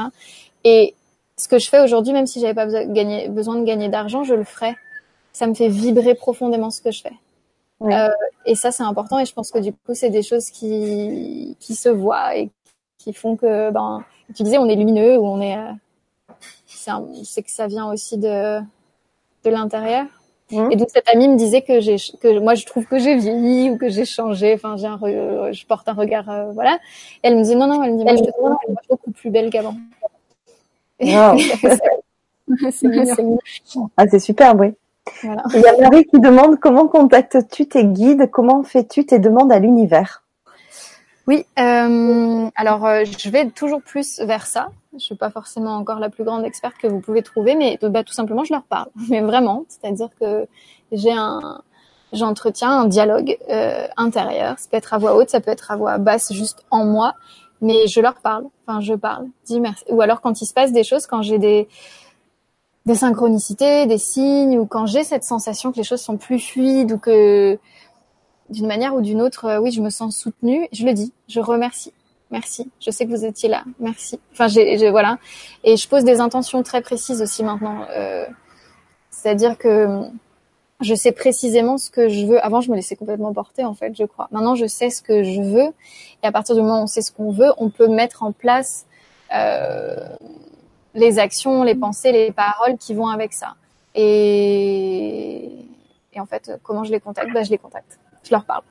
Et 0.63 0.95
ce 1.37 1.47
que 1.47 1.59
je 1.59 1.69
fais 1.69 1.81
aujourd'hui, 1.81 2.13
même 2.13 2.25
si 2.25 2.39
j'avais 2.39 2.53
pas 2.53 2.65
besoin 2.65 2.85
de 2.85 2.93
gagner, 2.93 3.29
besoin 3.29 3.55
de 3.55 3.63
gagner 3.63 3.89
d'argent, 3.89 4.23
je 4.23 4.33
le 4.33 4.43
ferais. 4.43 4.75
Ça 5.33 5.47
me 5.47 5.53
fait 5.53 5.67
vibrer 5.67 6.15
profondément 6.15 6.71
ce 6.71 6.81
que 6.81 6.91
je 6.91 7.01
fais. 7.01 7.13
Euh, 7.81 8.09
et 8.45 8.55
ça, 8.55 8.71
c'est 8.71 8.83
important. 8.83 9.19
Et 9.19 9.25
je 9.25 9.33
pense 9.33 9.51
que 9.51 9.59
du 9.59 9.73
coup, 9.73 9.93
c'est 9.93 10.09
des 10.09 10.23
choses 10.23 10.49
qui 10.49 11.57
qui 11.59 11.75
se 11.75 11.89
voient 11.89 12.37
et 12.37 12.49
qui 12.97 13.13
font 13.13 13.35
que, 13.35 13.69
ben, 13.69 14.03
tu 14.33 14.43
disais, 14.43 14.57
on 14.57 14.67
est 14.67 14.75
lumineux 14.75 15.17
ou 15.17 15.25
on 15.27 15.41
est. 15.41 15.57
Euh, 15.57 15.71
c'est 17.23 17.43
que 17.43 17.51
ça 17.51 17.67
vient 17.67 17.91
aussi 17.91 18.17
de 18.17 18.61
de 19.49 19.55
l'intérieur. 19.55 20.05
Mmh. 20.51 20.71
Et 20.71 20.75
donc 20.75 20.89
cette 20.91 21.09
amie 21.09 21.27
me 21.27 21.37
disait 21.37 21.63
que 21.63 21.79
j'ai 21.79 21.95
que 22.21 22.39
moi 22.39 22.53
je 22.53 22.65
trouve 22.65 22.85
que 22.85 22.99
j'ai 22.99 23.15
vieilli 23.15 23.71
ou 23.71 23.77
que 23.77 23.89
j'ai 23.89 24.05
changé. 24.05 24.53
Enfin, 24.53 24.75
j'ai 24.77 24.85
un 24.85 24.99
je 25.01 25.65
porte 25.65 25.87
un 25.89 25.93
regard 25.93 26.29
euh, 26.29 26.51
voilà. 26.51 26.75
Et 27.23 27.27
elle 27.27 27.37
me 27.37 27.43
dit 27.43 27.55
non 27.55 27.67
non, 27.67 27.81
elle 27.83 27.93
me 27.93 27.97
dit 27.97 28.03
moi 28.03 28.15
je 28.15 28.23
trouve 28.23 28.55
beaucoup 28.89 29.11
plus 29.11 29.31
belle 29.31 29.49
qu'avant. 29.49 29.75
c'est 30.99 31.09
ah 33.97 34.07
c'est 34.07 34.19
super 34.19 34.55
oui. 34.55 34.73
Voilà. 35.23 35.43
Il 35.53 35.61
y 35.61 35.67
a 35.67 35.77
Marie 35.81 36.05
qui 36.05 36.19
demande 36.19 36.59
comment 36.59 36.87
contactes-tu 36.87 37.67
tes 37.67 37.85
guides, 37.85 38.29
comment 38.31 38.63
fais-tu 38.63 39.05
tes 39.05 39.19
demandes 39.19 39.51
à 39.51 39.59
l'univers? 39.59 40.24
Oui, 41.27 41.43
euh, 41.57 42.49
alors 42.55 42.85
euh, 42.85 43.03
je 43.05 43.29
vais 43.29 43.49
toujours 43.49 43.81
plus 43.81 44.19
vers 44.19 44.45
ça. 44.45 44.67
Je 44.93 44.99
suis 44.99 45.15
pas 45.15 45.31
forcément 45.31 45.75
encore 45.75 45.99
la 45.99 46.09
plus 46.09 46.23
grande 46.23 46.45
experte 46.45 46.75
que 46.77 46.87
vous 46.87 46.99
pouvez 46.99 47.23
trouver, 47.23 47.55
mais 47.55 47.79
bah, 47.81 48.03
tout 48.03 48.13
simplement 48.13 48.43
je 48.43 48.53
leur 48.53 48.63
parle. 48.63 48.89
Mais 49.09 49.21
vraiment, 49.21 49.65
c'est-à-dire 49.67 50.09
que 50.19 50.47
j'ai 50.91 51.11
un, 51.11 51.61
j'entretiens 52.13 52.79
un 52.81 52.85
dialogue 52.85 53.37
euh, 53.49 53.87
intérieur. 53.97 54.59
Ça 54.59 54.67
peut 54.69 54.77
être 54.77 54.93
à 54.93 54.97
voix 54.99 55.15
haute, 55.15 55.29
ça 55.29 55.41
peut 55.41 55.51
être 55.51 55.71
à 55.71 55.75
voix 55.75 55.97
basse, 55.97 56.31
juste 56.31 56.63
en 56.69 56.85
moi, 56.85 57.15
mais 57.59 57.87
je 57.87 57.99
leur 58.01 58.15
parle. 58.15 58.45
Enfin, 58.67 58.79
je 58.81 58.93
parle, 58.93 59.25
dis 59.45 59.59
merci. 59.59 59.83
Ou 59.89 60.01
alors 60.01 60.21
quand 60.21 60.41
il 60.41 60.45
se 60.45 60.53
passe 60.53 60.71
des 60.71 60.83
choses, 60.83 61.07
quand 61.07 61.23
j'ai 61.23 61.39
des 61.39 61.67
des 62.85 62.95
synchronicités, 62.95 63.87
des 63.87 63.97
signes, 63.97 64.59
ou 64.59 64.67
quand 64.67 64.85
j'ai 64.85 65.03
cette 65.03 65.23
sensation 65.23 65.71
que 65.71 65.77
les 65.77 65.83
choses 65.83 66.01
sont 66.01 66.17
plus 66.17 66.39
fluides 66.39 66.91
ou 66.91 66.99
que 66.99 67.57
d'une 68.49 68.67
manière 68.67 68.95
ou 68.95 69.01
d'une 69.01 69.21
autre, 69.21 69.45
euh, 69.45 69.59
oui, 69.59 69.71
je 69.71 69.81
me 69.81 69.89
sens 69.89 70.15
soutenue. 70.17 70.67
Je 70.71 70.85
le 70.85 70.93
dis, 70.93 71.13
je 71.27 71.39
remercie. 71.39 71.93
Merci. 72.31 72.69
Je 72.79 72.91
sais 72.91 73.05
que 73.05 73.11
vous 73.11 73.25
étiez 73.25 73.49
là. 73.49 73.63
Merci. 73.79 74.19
Enfin, 74.33 74.47
j'ai, 74.47 74.89
voilà. 74.89 75.17
Et 75.63 75.77
je 75.77 75.87
pose 75.87 76.03
des 76.03 76.19
intentions 76.19 76.63
très 76.63 76.81
précises 76.81 77.21
aussi 77.21 77.43
maintenant. 77.43 77.85
Euh, 77.91 78.25
c'est-à-dire 79.09 79.57
que 79.57 80.01
je 80.81 80.93
sais 80.93 81.11
précisément 81.11 81.77
ce 81.77 81.89
que 81.89 82.09
je 82.09 82.25
veux. 82.25 82.43
Avant, 82.43 82.61
je 82.61 82.69
me 82.69 82.75
laissais 82.75 82.95
complètement 82.95 83.33
porter, 83.33 83.63
en 83.63 83.73
fait, 83.73 83.95
je 83.95 84.03
crois. 84.03 84.27
Maintenant, 84.31 84.55
je 84.55 84.65
sais 84.65 84.89
ce 84.89 85.01
que 85.01 85.23
je 85.23 85.41
veux. 85.41 85.69
Et 86.23 86.27
à 86.27 86.31
partir 86.31 86.55
du 86.55 86.61
moment 86.61 86.79
où 86.79 86.83
on 86.83 86.87
sait 86.87 87.01
ce 87.01 87.11
qu'on 87.11 87.31
veut, 87.31 87.51
on 87.57 87.69
peut 87.69 87.87
mettre 87.87 88.23
en 88.23 88.31
place 88.31 88.85
euh, 89.33 89.95
les 90.93 91.19
actions, 91.19 91.63
les 91.63 91.75
pensées, 91.75 92.11
les 92.11 92.31
paroles 92.31 92.77
qui 92.77 92.93
vont 92.93 93.07
avec 93.07 93.33
ça. 93.33 93.55
Et, 93.93 95.49
et 96.13 96.19
en 96.19 96.25
fait, 96.25 96.51
comment 96.63 96.83
je 96.83 96.91
les 96.91 96.99
contacte? 96.99 97.31
Bah, 97.33 97.43
Je 97.43 97.51
les 97.51 97.57
contacte 97.57 97.99
je 98.25 98.31
leur 98.31 98.45
parle. 98.45 98.63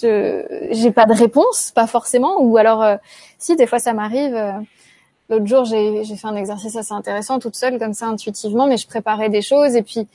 Je 0.00 0.68
j'ai 0.70 0.90
pas 0.90 1.06
de 1.06 1.12
réponse, 1.12 1.70
pas 1.74 1.86
forcément, 1.86 2.40
ou 2.40 2.56
alors 2.56 2.82
euh, 2.82 2.96
si 3.38 3.56
des 3.56 3.66
fois 3.66 3.78
ça 3.78 3.92
m'arrive. 3.92 4.34
Euh, 4.34 4.52
l'autre 5.28 5.46
jour 5.46 5.64
j'ai 5.64 6.04
fait 6.04 6.26
un 6.26 6.36
exercice 6.36 6.76
assez 6.76 6.92
intéressant 6.92 7.38
toute 7.38 7.56
seule 7.56 7.78
comme 7.78 7.94
ça 7.94 8.06
intuitivement, 8.06 8.66
mais 8.66 8.76
je 8.76 8.86
préparais 8.86 9.28
des 9.28 9.42
choses 9.42 9.76
et 9.76 9.82
puis 9.82 10.06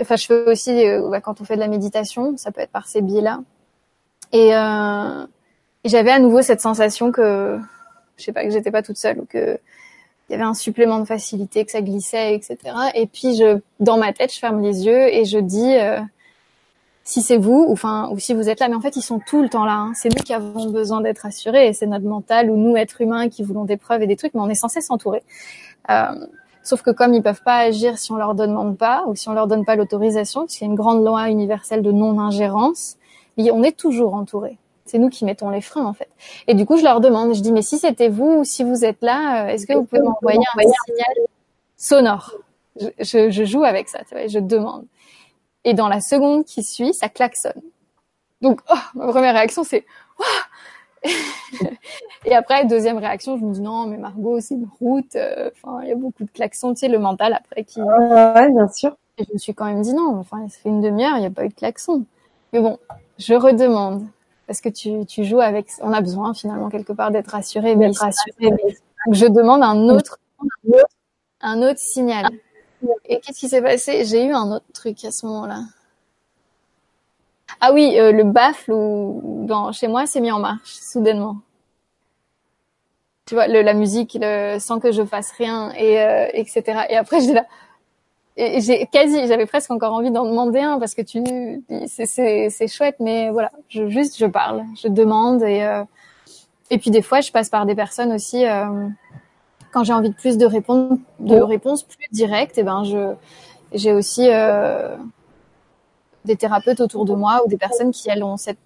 enfin 0.00 0.16
je 0.16 0.26
fais 0.26 0.44
aussi 0.50 0.86
euh, 0.86 1.08
bah, 1.10 1.20
quand 1.20 1.40
on 1.40 1.44
fait 1.44 1.56
de 1.56 1.60
la 1.60 1.68
méditation, 1.68 2.36
ça 2.36 2.50
peut 2.52 2.60
être 2.60 2.70
par 2.70 2.86
ces 2.86 3.02
biais-là. 3.02 3.40
Et, 4.32 4.48
et 4.48 5.88
j'avais 5.88 6.10
à 6.10 6.18
nouveau 6.18 6.42
cette 6.42 6.60
sensation 6.60 7.12
que 7.12 7.58
je 8.16 8.24
sais 8.24 8.32
pas 8.32 8.44
que 8.44 8.50
j'étais 8.50 8.72
pas 8.72 8.82
toute 8.82 8.96
seule 8.96 9.20
ou 9.20 9.26
que 9.26 9.58
il 10.28 10.32
y 10.32 10.34
avait 10.34 10.44
un 10.44 10.54
supplément 10.54 10.98
de 10.98 11.04
facilité, 11.04 11.64
que 11.64 11.70
ça 11.70 11.82
glissait, 11.82 12.34
etc. 12.34 12.56
Et 12.94 13.06
puis 13.06 13.36
je, 13.36 13.58
dans 13.78 13.98
ma 13.98 14.12
tête, 14.12 14.32
je 14.32 14.38
ferme 14.38 14.62
les 14.62 14.86
yeux 14.86 15.14
et 15.14 15.26
je 15.26 15.38
dis, 15.38 15.76
si 17.04 17.20
c'est 17.20 17.36
vous, 17.36 17.66
ou 17.68 17.72
enfin, 17.72 18.08
ou 18.10 18.18
si 18.18 18.32
vous 18.32 18.48
êtes 18.48 18.60
là, 18.60 18.68
mais 18.68 18.74
en 18.74 18.80
fait, 18.80 18.96
ils 18.96 19.02
sont 19.02 19.20
tout 19.20 19.42
le 19.42 19.50
temps 19.50 19.66
là. 19.66 19.74
Hein. 19.74 19.92
C'est 19.94 20.08
nous 20.08 20.22
qui 20.22 20.32
avons 20.32 20.70
besoin 20.70 21.02
d'être 21.02 21.26
assurés, 21.26 21.68
et 21.68 21.72
c'est 21.74 21.86
notre 21.86 22.06
mental 22.06 22.50
ou 22.50 22.56
nous, 22.56 22.76
êtres 22.76 23.02
humains, 23.02 23.28
qui 23.28 23.42
voulons 23.42 23.64
des 23.64 23.76
preuves 23.76 24.02
et 24.02 24.06
des 24.06 24.16
trucs, 24.16 24.32
mais 24.34 24.40
on 24.40 24.48
est 24.48 24.54
censé 24.54 24.80
s'entourer. 24.80 25.22
Euh, 25.90 26.26
sauf 26.62 26.80
que 26.80 26.90
comme 26.90 27.12
ils 27.12 27.22
peuvent 27.22 27.42
pas 27.42 27.58
agir 27.58 27.98
si 27.98 28.10
on 28.10 28.16
leur 28.16 28.34
demande 28.34 28.78
pas, 28.78 29.04
ou 29.06 29.14
si 29.14 29.28
on 29.28 29.34
leur 29.34 29.46
donne 29.46 29.66
pas 29.66 29.76
l'autorisation, 29.76 30.42
parce 30.42 30.54
qu'il 30.54 30.66
y 30.66 30.68
a 30.68 30.70
une 30.70 30.76
grande 30.76 31.04
loi 31.04 31.28
universelle 31.28 31.82
de 31.82 31.92
non-ingérence, 31.92 32.96
on 33.36 33.62
est 33.62 33.76
toujours 33.76 34.14
entouré. 34.14 34.56
C'est 34.86 34.98
nous 34.98 35.10
qui 35.10 35.26
mettons 35.26 35.50
les 35.50 35.60
freins, 35.60 35.84
en 35.84 35.92
fait. 35.92 36.08
Et 36.46 36.54
du 36.54 36.64
coup, 36.64 36.78
je 36.78 36.84
leur 36.84 37.00
demande, 37.00 37.34
je 37.34 37.40
dis, 37.40 37.52
mais 37.52 37.62
si 37.62 37.78
c'était 37.78 38.08
vous, 38.08 38.38
ou 38.40 38.44
si 38.44 38.64
vous 38.64 38.84
êtes 38.84 39.02
là, 39.02 39.44
euh, 39.44 39.48
est-ce 39.48 39.66
que 39.66 39.74
vous 39.74 39.84
pouvez 39.84 40.02
m'envoyer 40.02 40.38
un 40.38 40.60
signal 40.86 41.16
sonore? 41.76 42.32
Je, 42.80 42.88
je, 42.98 43.30
je, 43.30 43.44
joue 43.44 43.64
avec 43.64 43.88
ça, 43.88 44.00
tu 44.08 44.14
vois, 44.14 44.26
je 44.26 44.38
demande. 44.38 44.84
Et 45.64 45.74
dans 45.74 45.88
la 45.88 46.00
seconde 46.00 46.44
qui 46.44 46.62
suit, 46.62 46.94
ça 46.94 47.08
klaxonne. 47.08 47.62
Donc, 48.40 48.60
oh, 48.70 48.78
ma 48.94 49.06
première 49.08 49.34
réaction, 49.34 49.64
c'est 49.64 49.84
oh 50.18 50.24
et 52.24 52.34
après, 52.34 52.64
deuxième 52.64 52.98
réaction, 52.98 53.36
je 53.36 53.44
me 53.44 53.52
dis 53.52 53.60
non, 53.60 53.86
mais 53.86 53.96
Margot, 53.96 54.40
c'est 54.40 54.54
une 54.54 54.68
route. 54.80 55.16
Euh, 55.16 55.50
enfin, 55.52 55.80
il 55.82 55.88
y 55.88 55.92
a 55.92 55.96
beaucoup 55.96 56.24
de 56.24 56.30
klaxons, 56.30 56.74
tu 56.74 56.80
sais, 56.80 56.88
le 56.88 56.98
mental 56.98 57.34
après 57.34 57.64
qui. 57.64 57.80
Ouais, 57.80 58.50
bien 58.50 58.68
sûr. 58.68 58.96
Et 59.18 59.24
je 59.24 59.32
me 59.32 59.38
suis 59.38 59.54
quand 59.54 59.66
même 59.66 59.82
dit 59.82 59.94
non. 59.94 60.18
Enfin, 60.18 60.48
ça 60.48 60.58
fait 60.62 60.68
une 60.68 60.80
demi-heure, 60.80 61.16
il 61.16 61.20
n'y 61.20 61.26
a 61.26 61.30
pas 61.30 61.44
eu 61.44 61.48
de 61.48 61.54
klaxon. 61.54 62.04
Mais 62.52 62.60
bon, 62.60 62.78
je 63.18 63.34
redemande 63.34 64.06
parce 64.46 64.60
que 64.60 64.68
tu, 64.68 65.04
tu 65.06 65.24
joues 65.24 65.40
avec. 65.40 65.68
On 65.80 65.92
a 65.92 66.00
besoin 66.00 66.34
finalement 66.34 66.68
quelque 66.68 66.92
part 66.92 67.10
d'être 67.10 67.28
rassuré, 67.28 67.76
d'être 67.76 67.98
rassuré. 67.98 68.50
Donc, 68.50 69.14
je 69.14 69.26
demande 69.26 69.62
un 69.62 69.88
autre, 69.88 70.18
un 71.40 71.62
autre 71.62 71.80
signal. 71.80 72.26
Et 73.06 73.20
qu'est-ce 73.20 73.38
qui 73.38 73.48
s'est 73.48 73.62
passé? 73.62 74.04
J'ai 74.04 74.24
eu 74.24 74.32
un 74.32 74.50
autre 74.52 74.66
truc 74.72 75.04
à 75.04 75.10
ce 75.10 75.26
moment-là. 75.26 75.60
Ah 77.60 77.72
oui, 77.72 77.98
euh, 77.98 78.12
le 78.12 78.24
baffle 78.24 78.72
ou 78.72 79.48
chez 79.72 79.88
moi 79.88 80.06
s'est 80.06 80.20
mis 80.20 80.32
en 80.32 80.40
marche 80.40 80.70
soudainement. 80.70 81.38
Tu 83.26 83.34
vois, 83.34 83.46
la 83.46 83.74
musique, 83.74 84.18
sans 84.58 84.80
que 84.80 84.92
je 84.92 85.04
fasse 85.04 85.32
rien 85.32 85.72
et 85.72 86.00
euh, 86.02 86.28
etc. 86.34 86.86
Et 86.90 86.96
après 86.96 87.20
j'ai 88.36 88.86
quasi, 88.92 89.26
j'avais 89.28 89.46
presque 89.46 89.70
encore 89.70 89.94
envie 89.94 90.10
d'en 90.10 90.26
demander 90.26 90.60
un 90.60 90.78
parce 90.78 90.94
que 90.94 91.02
tu, 91.02 91.22
c'est 91.86 92.50
c'est 92.50 92.68
chouette, 92.68 92.96
mais 93.00 93.30
voilà, 93.30 93.50
je 93.68 93.88
juste 93.88 94.18
je 94.18 94.26
parle, 94.26 94.64
je 94.76 94.88
demande 94.88 95.42
et 95.42 95.62
euh, 95.62 95.84
et 96.70 96.78
puis 96.78 96.90
des 96.90 97.02
fois 97.02 97.20
je 97.20 97.30
passe 97.32 97.48
par 97.48 97.64
des 97.66 97.74
personnes 97.74 98.12
aussi. 98.12 98.44
Euh, 99.74 99.78
quand 99.78 99.84
j'ai 99.84 99.92
envie 99.92 100.10
de 100.10 100.14
plus 100.14 100.38
de 100.38 100.46
réponses, 100.46 100.98
de 101.20 101.36
réponses 101.36 101.82
plus 101.82 102.06
directes, 102.12 102.58
et 102.58 102.62
eh 102.62 102.64
ben 102.64 102.84
je 102.84 103.14
j'ai 103.72 103.92
aussi 103.92 104.28
euh, 104.30 104.96
des 106.24 106.36
thérapeutes 106.36 106.80
autour 106.80 107.04
de 107.04 107.14
moi 107.14 107.42
ou 107.44 107.48
des 107.48 107.56
personnes 107.56 107.90
qui 107.90 108.08
elles 108.08 108.22
ont 108.22 108.36
cette 108.36 108.58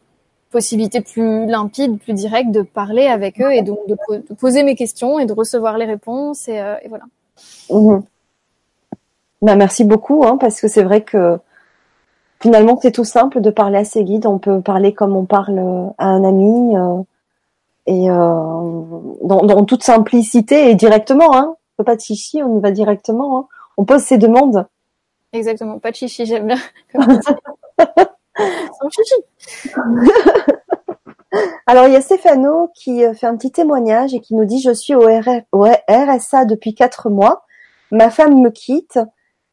possibilité 0.51 1.01
plus 1.01 1.47
limpide, 1.47 1.99
plus 1.99 2.15
directe 2.15 2.51
de 2.51 2.63
parler 2.63 3.07
avec 3.07 3.41
eux 3.41 3.53
et 3.53 3.63
donc 3.63 3.81
de, 3.87 3.97
poser 4.35 4.63
mes 4.63 4.75
questions 4.75 5.19
et 5.19 5.27
de 5.27 5.33
recevoir 5.33 5.79
les 5.79 5.87
réponses 5.87 6.49
et, 6.49 6.61
euh, 6.61 6.77
et 6.83 6.89
voilà. 6.89 7.05
Mmh. 7.71 8.01
Bah, 9.43 9.57
merci 9.57 9.85
beaucoup 9.85 10.25
hein, 10.27 10.37
parce 10.37 10.61
que 10.61 10.69
c'est 10.69 10.83
vrai 10.83 11.03
que 11.03 11.39
finalement 12.41 12.79
c'est 12.81 12.93
tout 12.93 13.05
simple 13.05 13.41
de 13.41 13.51
parler 13.51 13.79
à 13.79 13.85
ses 13.85 14.05
guides. 14.05 14.27
On 14.27 14.39
peut 14.39 14.61
parler 14.61 14.93
comme 14.93 15.17
on 15.17 15.25
parle 15.25 15.59
à 15.99 16.07
un 16.07 16.25
ami. 16.25 16.77
Euh, 16.77 17.03
et 17.89 18.07
dans, 18.07 19.17
dans, 19.23 19.65
toute 19.65 19.83
simplicité 19.83 20.71
et 20.71 20.75
directement. 20.75 21.35
Hein. 21.35 21.57
Pas 21.85 21.97
de 21.97 22.01
chichi, 22.01 22.43
on 22.43 22.59
y 22.59 22.61
va 22.61 22.71
directement. 22.71 23.39
Hein. 23.39 23.47
On 23.79 23.87
pose 23.87 24.03
ses 24.03 24.19
demandes. 24.19 24.67
Exactement, 25.33 25.79
pas 25.79 25.91
de 25.91 25.97
chichi, 25.97 26.27
j'aime 26.27 26.49
bien. 26.49 26.59
Sans 28.37 28.91
chichi. 28.91 29.15
Alors 31.67 31.87
il 31.87 31.93
y 31.93 31.97
a 31.97 32.01
Stéphano 32.01 32.71
qui 32.75 33.03
fait 33.15 33.27
un 33.27 33.37
petit 33.37 33.53
témoignage 33.53 34.15
et 34.15 34.21
qui 34.21 34.35
nous 34.35 34.45
dit 34.45 34.61
je 34.61 34.73
suis 34.73 34.95
au, 34.95 35.07
RSA 35.07 36.45
depuis 36.45 36.75
quatre 36.75 37.09
mois. 37.09 37.45
Ma 37.91 38.11
femme 38.11 38.41
me 38.41 38.51
quitte. 38.51 38.99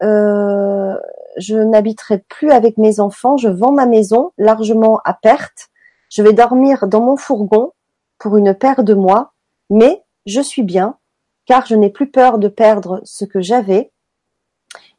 Euh, 0.03 0.94
je 1.38 1.56
n'habiterai 1.56 2.20
plus 2.30 2.52
avec 2.52 2.78
mes 2.78 2.99
enfants. 2.99 3.38
Je 3.38 3.49
vends 3.49 3.72
ma 3.72 3.86
maison 3.86 4.32
largement 4.38 4.99
à 5.06 5.14
perte. 5.14 5.70
Je 6.10 6.22
vais 6.22 6.34
dormir 6.34 6.88
dans 6.88 7.02
mon 7.02 7.18
fourgon 7.18 7.72
pour 8.17 8.37
une 8.37 8.53
paire 8.53 8.83
de 8.83 8.93
mois, 8.93 9.33
mais 9.69 10.03
je 10.25 10.41
suis 10.41 10.63
bien 10.63 10.97
car 11.45 11.65
je 11.65 11.75
n'ai 11.75 11.89
plus 11.89 12.09
peur 12.09 12.39
de 12.39 12.47
perdre 12.47 13.01
ce 13.03 13.25
que 13.25 13.41
j'avais 13.41 13.91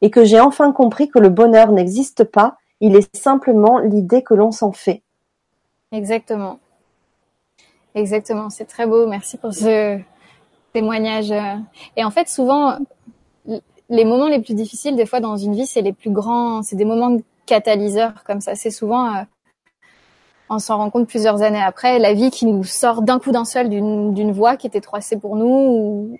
et 0.01 0.09
que 0.09 0.23
j'ai 0.23 0.39
enfin 0.39 0.71
compris 0.71 1.09
que 1.09 1.19
le 1.19 1.29
bonheur 1.29 1.71
n'existe 1.71 2.23
pas, 2.23 2.57
il 2.79 2.95
est 2.95 3.15
simplement 3.15 3.79
l'idée 3.79 4.23
que 4.23 4.33
l'on 4.33 4.51
s'en 4.51 4.71
fait. 4.71 5.03
Exactement. 5.91 6.59
Exactement, 7.95 8.49
c'est 8.49 8.65
très 8.65 8.85
beau. 8.85 9.07
Merci 9.07 9.37
pour 9.37 9.53
ce 9.53 9.99
témoignage. 10.71 11.31
Et 11.95 12.03
en 12.03 12.11
fait, 12.11 12.29
souvent, 12.29 12.77
les 13.89 14.05
moments 14.05 14.27
les 14.27 14.39
plus 14.39 14.53
difficiles, 14.53 14.95
des 14.95 15.05
fois, 15.05 15.19
dans 15.19 15.37
une 15.37 15.55
vie, 15.55 15.65
c'est 15.65 15.81
les 15.81 15.93
plus 15.93 16.11
grands, 16.11 16.61
c'est 16.61 16.75
des 16.75 16.85
moments 16.85 17.17
catalyseurs 17.45 18.23
comme 18.23 18.41
ça. 18.41 18.55
C'est 18.55 18.69
souvent, 18.69 19.15
euh, 19.15 19.21
on 20.49 20.59
s'en 20.59 20.77
rend 20.77 20.89
compte 20.89 21.07
plusieurs 21.07 21.41
années 21.41 21.61
après, 21.61 21.99
la 21.99 22.13
vie 22.13 22.31
qui 22.31 22.45
nous 22.45 22.63
sort 22.63 23.01
d'un 23.01 23.19
coup 23.19 23.31
d'un 23.31 23.45
seul 23.45 23.69
d'une 23.69 24.31
voie 24.31 24.55
qui 24.55 24.67
était 24.67 24.81
tracée 24.81 25.17
pour 25.17 25.35
nous. 25.35 26.17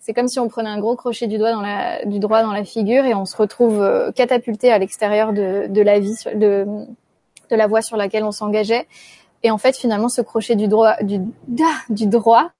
C'est 0.00 0.12
comme 0.12 0.28
si 0.28 0.38
on 0.38 0.48
prenait 0.48 0.68
un 0.68 0.78
gros 0.80 0.96
crochet 0.96 1.26
du 1.26 1.38
doigt 1.38 1.52
dans 1.52 1.62
la, 1.62 2.04
du 2.04 2.18
droit 2.18 2.42
dans 2.42 2.52
la 2.52 2.64
figure 2.64 3.06
et 3.06 3.14
on 3.14 3.24
se 3.24 3.36
retrouve 3.36 3.80
euh, 3.80 4.12
catapulté 4.12 4.70
à 4.70 4.78
l'extérieur 4.78 5.32
de, 5.32 5.66
de 5.68 5.80
la 5.80 5.98
vie, 5.98 6.14
de, 6.34 6.66
de 7.50 7.56
la 7.56 7.66
voie 7.66 7.80
sur 7.80 7.96
laquelle 7.96 8.22
on 8.22 8.30
s'engageait. 8.30 8.86
Et 9.42 9.50
en 9.50 9.56
fait, 9.56 9.76
finalement, 9.76 10.10
ce 10.10 10.20
crochet 10.20 10.56
du 10.56 10.68
droit, 10.68 10.96
du, 11.02 11.20
du 11.88 12.06
droit, 12.06 12.50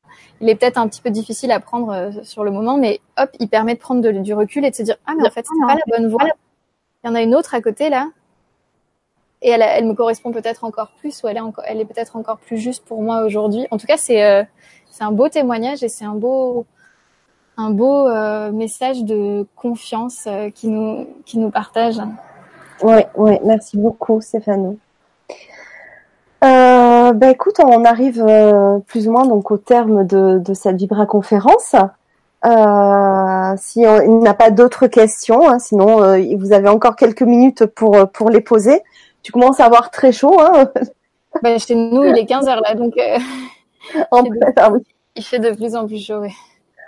il 0.40 0.48
est 0.48 0.54
peut-être 0.54 0.78
un 0.78 0.88
petit 0.88 1.02
peu 1.02 1.10
difficile 1.10 1.50
à 1.50 1.60
prendre 1.60 1.92
euh, 1.92 2.10
sur 2.22 2.44
le 2.44 2.50
moment, 2.50 2.78
mais 2.78 3.00
hop, 3.18 3.28
il 3.40 3.48
permet 3.48 3.74
de 3.74 3.78
prendre 3.78 4.10
du 4.10 4.34
recul 4.34 4.64
et 4.64 4.70
de 4.70 4.74
se 4.74 4.82
dire, 4.82 4.96
ah, 5.06 5.12
mais 5.16 5.26
en 5.26 5.30
fait, 5.30 5.44
c'est 5.44 5.66
pas 5.66 5.74
la 5.74 5.98
bonne 5.98 6.08
voie. 6.10 6.24
Il 7.02 7.08
y 7.08 7.10
en 7.10 7.14
a 7.14 7.22
une 7.22 7.34
autre 7.34 7.54
à 7.54 7.60
côté, 7.60 7.90
là. 7.90 8.08
Et 9.44 9.50
elle, 9.50 9.84
me 9.86 9.94
correspond 9.94 10.32
peut-être 10.32 10.64
encore 10.64 10.88
plus, 10.98 11.22
ou 11.22 11.28
elle 11.28 11.36
est, 11.36 11.84
peut-être 11.84 12.16
encore 12.16 12.38
plus 12.38 12.56
juste 12.56 12.84
pour 12.84 13.02
moi 13.02 13.24
aujourd'hui. 13.24 13.66
En 13.70 13.76
tout 13.76 13.86
cas, 13.86 13.98
c'est, 13.98 14.24
euh, 14.24 14.42
un 15.00 15.12
beau 15.12 15.28
témoignage 15.28 15.82
et 15.82 15.88
c'est 15.88 16.04
un 16.04 16.14
beau, 16.14 16.66
euh, 17.58 18.50
message 18.52 19.04
de 19.04 19.46
confiance 19.54 20.26
qui 20.54 20.68
nous, 20.68 21.06
qui 21.26 21.38
nous 21.38 21.50
partage. 21.50 22.00
Oui, 22.82 23.02
oui, 23.16 23.38
merci 23.44 23.76
beaucoup, 23.76 24.20
Stéphano. 24.20 24.78
Euh, 26.44 27.12
ben 27.14 27.30
écoute, 27.30 27.56
on 27.64 27.84
arrive 27.84 28.22
euh, 28.26 28.78
plus 28.80 29.08
ou 29.08 29.12
moins 29.12 29.26
donc 29.26 29.50
au 29.50 29.56
terme 29.56 30.06
de, 30.06 30.42
cette 30.52 30.76
Vibra 30.76 31.06
conférence. 31.06 31.74
Euh, 32.44 33.54
si 33.56 33.86
on 33.86 34.20
n'a 34.20 34.34
pas 34.34 34.50
d'autres 34.50 34.86
questions, 34.86 35.48
hein, 35.48 35.58
sinon 35.58 36.02
euh, 36.02 36.22
vous 36.38 36.52
avez 36.52 36.68
encore 36.68 36.96
quelques 36.96 37.22
minutes 37.22 37.64
pour 37.64 38.30
les 38.30 38.42
poser. 38.42 38.82
Tu 39.24 39.32
commences 39.32 39.58
à 39.58 39.64
avoir 39.64 39.90
très 39.90 40.12
chaud. 40.12 40.40
Hein 40.40 40.70
ben, 41.42 41.58
chez 41.58 41.74
nous, 41.74 42.04
il 42.04 42.16
est 42.16 42.26
15 42.26 42.46
heures 42.46 42.60
là, 42.60 42.76
donc 42.76 42.94
en 44.12 44.22
ah 44.56 44.70
oui. 44.70 44.80
il 45.16 45.24
fait 45.24 45.40
de 45.40 45.50
plus 45.50 45.74
en 45.74 45.88
plus 45.88 45.98
chaud. 45.98 46.20
Oui. 46.20 46.30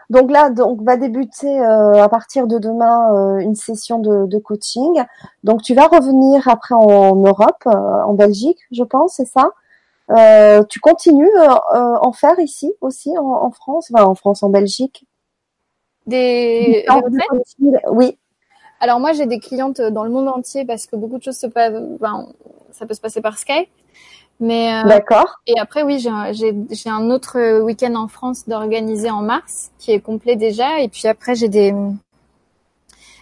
Donc 0.09 0.31
là, 0.31 0.51
donc 0.51 0.83
va 0.83 0.97
débuter 0.97 1.61
euh, 1.61 2.03
à 2.03 2.09
partir 2.09 2.47
de 2.47 2.59
demain 2.59 3.13
euh, 3.13 3.39
une 3.39 3.57
session 3.57 3.99
de, 3.99 4.27
de, 4.27 4.39
coaching. 4.39 5.03
Donc 5.43 5.63
tu 5.63 5.75
vas 5.75 5.89
revenir 5.89 6.47
après 6.49 6.75
en 6.75 7.17
Europe, 7.17 7.63
euh, 7.67 7.71
en 7.71 8.15
Belgique, 8.15 8.59
je 8.71 8.85
pense, 8.85 9.15
c'est 9.17 9.27
ça? 9.27 9.51
tu 10.69 10.79
continues 10.79 11.37
en 11.73 12.13
faire 12.13 12.39
ici 12.39 12.73
aussi 12.81 13.19
en, 13.19 13.25
en, 13.25 13.51
France, 13.51 13.91
enfin 13.93 14.05
en 14.05 14.15
France, 14.15 14.45
en 14.45 14.51
Belgique? 14.51 15.05
Des, 16.07 16.87
oui. 17.91 18.17
Alors 18.87 19.01
moi 19.01 19.13
j'ai 19.13 19.27
des 19.27 19.41
clientes 19.41 19.81
dans 19.81 20.05
le 20.05 20.11
monde 20.11 20.29
entier 20.29 20.65
parce 20.65 20.87
que 20.87 20.95
beaucoup 20.95 21.19
de 21.19 21.23
choses 21.25 21.39
se 21.39 21.49
peuvent, 21.49 21.83
enfin, 21.97 22.29
ça 22.71 22.87
peut 22.87 22.95
se 22.95 23.01
passer 23.01 23.21
par 23.21 23.37
Skype. 23.37 23.69
Mais 24.39 24.73
euh, 24.73 24.87
d'accord. 24.87 25.41
Et 25.49 25.59
après, 25.59 25.83
oui, 25.83 25.99
j'ai 25.99 26.91
un 26.91 27.11
autre 27.11 27.63
week-end 27.63 27.97
en 27.97 28.07
France 28.07 28.47
d'organiser 28.47 29.11
en 29.11 29.23
mars, 29.23 29.73
qui 29.81 29.91
est 29.91 29.99
complet 29.99 30.37
déjà. 30.37 30.79
Et 30.79 30.87
puis 30.87 31.09
après, 31.09 31.35
j'ai 31.35 31.49
des 31.49 31.75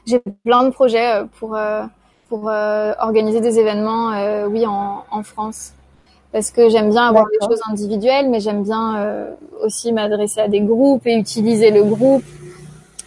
j'ai 0.04 0.20
plein 0.44 0.64
de 0.64 0.70
projets 0.70 1.14
euh, 1.14 1.24
pour 1.38 1.56
euh, 1.56 1.84
pour 2.28 2.44
organiser 2.44 3.40
des 3.40 3.58
événements, 3.58 4.10
oui, 4.48 4.66
en, 4.66 5.04
en 5.10 5.22
France, 5.22 5.72
parce 6.30 6.50
que 6.50 6.68
j'aime 6.68 6.90
bien 6.90 7.06
avoir 7.06 7.24
des 7.26 7.38
choses 7.46 7.60
individuelles, 7.70 8.28
mais 8.28 8.40
j'aime 8.40 8.64
bien 8.64 9.28
aussi 9.62 9.94
m'adresser 9.94 10.40
à 10.40 10.48
des 10.48 10.60
groupes 10.60 11.06
et 11.06 11.14
utiliser 11.14 11.70
le 11.70 11.84
groupe. 11.84 12.24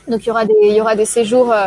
Donc 0.07 0.25
il 0.25 0.27
y 0.27 0.31
aura 0.31 0.45
des 0.45 0.55
il 0.61 0.73
y 0.73 0.81
aura 0.81 0.95
des 0.95 1.05
séjours 1.05 1.51
euh, 1.51 1.65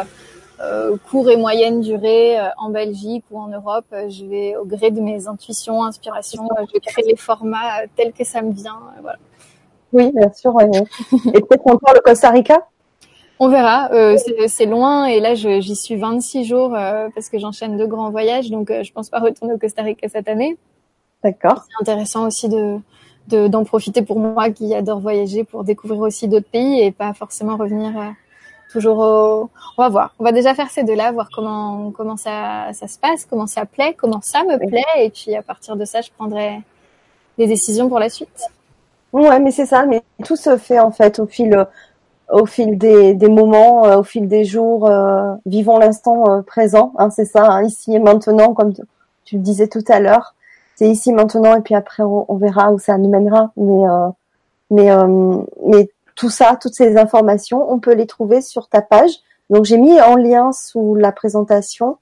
court 1.10 1.30
et 1.30 1.36
moyenne 1.36 1.80
durée 1.80 2.38
euh, 2.38 2.48
en 2.58 2.70
Belgique 2.70 3.24
ou 3.30 3.38
en 3.38 3.48
Europe. 3.48 3.86
Euh, 3.92 4.10
je 4.10 4.26
vais 4.26 4.56
au 4.56 4.64
gré 4.64 4.90
de 4.90 5.00
mes 5.00 5.26
intuitions, 5.26 5.82
inspirations, 5.84 6.46
je 6.72 6.78
créer 6.80 7.04
les 7.06 7.16
formats 7.16 7.86
tels 7.96 8.12
que 8.12 8.24
ça 8.24 8.42
me 8.42 8.52
vient. 8.52 8.78
Voilà. 9.00 9.18
Oui, 9.92 10.12
bien 10.14 10.30
sûr. 10.32 10.54
et 10.62 11.40
peut-être 11.40 11.66
encore 11.66 11.94
le 11.94 12.00
Costa 12.00 12.30
Rica? 12.30 12.66
On 13.38 13.48
verra. 13.48 13.90
Euh, 13.92 14.18
c'est 14.48 14.66
loin 14.66 15.06
et 15.06 15.18
là 15.18 15.34
j'y 15.34 15.74
suis 15.74 15.96
26 15.96 16.44
jours 16.44 16.72
parce 16.72 17.30
que 17.30 17.38
j'enchaîne 17.38 17.78
deux 17.78 17.86
grands 17.86 18.10
voyages, 18.10 18.50
donc 18.50 18.70
je 18.70 18.92
pense 18.92 19.08
pas 19.08 19.18
retourner 19.18 19.54
au 19.54 19.58
Costa 19.58 19.80
Rica 19.80 20.10
cette 20.10 20.28
année. 20.28 20.58
D'accord. 21.24 21.64
C'est 21.66 21.80
intéressant 21.80 22.26
aussi 22.26 22.50
de 22.50 22.78
d'en 23.28 23.64
profiter 23.64 24.02
pour 24.02 24.18
moi 24.18 24.50
qui 24.50 24.74
adore 24.74 24.98
voyager 24.98 25.44
pour 25.44 25.64
découvrir 25.64 26.00
aussi 26.00 26.28
d'autres 26.28 26.50
pays 26.50 26.80
et 26.80 26.90
pas 26.90 27.14
forcément 27.14 27.56
revenir 27.56 27.92
toujours 28.70 28.98
au... 28.98 29.50
on 29.76 29.82
va 29.82 29.88
voir. 29.88 30.14
On 30.18 30.24
va 30.24 30.32
déjà 30.32 30.54
faire 30.54 30.70
ces 30.70 30.84
deux 30.84 30.94
là 30.94 31.12
voir 31.12 31.28
comment 31.32 31.90
comment 31.90 32.16
ça 32.16 32.72
ça 32.72 32.86
se 32.88 32.98
passe 32.98 33.26
comment 33.28 33.46
ça 33.46 33.66
plaît 33.66 33.94
comment 33.94 34.20
ça 34.22 34.44
me 34.44 34.58
plaît. 34.58 34.84
Et 34.98 35.10
puis 35.10 35.34
à 35.34 35.42
partir 35.42 35.76
de 35.76 35.84
ça 35.84 36.00
je 36.00 36.10
prendrai 36.16 36.60
des 37.38 37.46
décisions 37.46 37.88
pour 37.88 37.98
la 37.98 38.08
suite. 38.08 38.46
Ouais 39.12 39.40
mais 39.40 39.50
c'est 39.50 39.66
ça. 39.66 39.84
Mais 39.86 40.02
tout 40.24 40.36
se 40.36 40.56
fait 40.56 40.78
en 40.78 40.90
fait 40.90 41.18
au 41.18 41.26
fil 41.26 41.66
au 42.30 42.46
fil 42.46 42.78
des, 42.78 43.14
des 43.14 43.28
moments 43.28 43.84
euh, 43.86 43.98
au 43.98 44.02
fil 44.04 44.28
des 44.28 44.44
jours 44.44 44.86
euh, 44.86 45.34
vivons 45.46 45.78
l'instant 45.78 46.30
euh, 46.30 46.42
présent 46.42 46.92
hein, 46.98 47.10
c'est 47.10 47.24
ça 47.24 47.44
hein, 47.44 47.64
ici 47.64 47.92
et 47.92 47.98
maintenant 47.98 48.54
comme 48.54 48.72
tu, 48.72 49.36
le 49.36 49.42
disais 49.42 49.68
tout 49.68 49.84
à 49.88 50.00
l'heure. 50.00 50.34
C'est 50.76 50.88
ici 50.88 51.12
maintenant 51.12 51.56
et 51.56 51.60
puis 51.60 51.74
après 51.74 52.02
on, 52.02 52.24
on, 52.32 52.36
verra 52.36 52.72
où 52.72 52.78
ça 52.78 52.96
nous 52.98 53.10
mènera. 53.10 53.52
Mais 53.56 53.84
mais 54.70 54.88
mais 55.66 55.88
tout 56.20 56.28
ça, 56.28 56.58
toutes 56.60 56.74
ces 56.74 56.98
informations, 56.98 57.72
on 57.72 57.80
peut 57.80 57.94
les 57.94 58.06
trouver 58.06 58.42
sur 58.42 58.68
ta 58.68 58.82
page. 58.82 59.10
Donc 59.48 59.64
j'ai 59.64 59.78
mis 59.78 59.98
en 60.02 60.16
lien 60.16 60.52
sous 60.52 60.94
la 60.94 61.12
présentation 61.12 61.96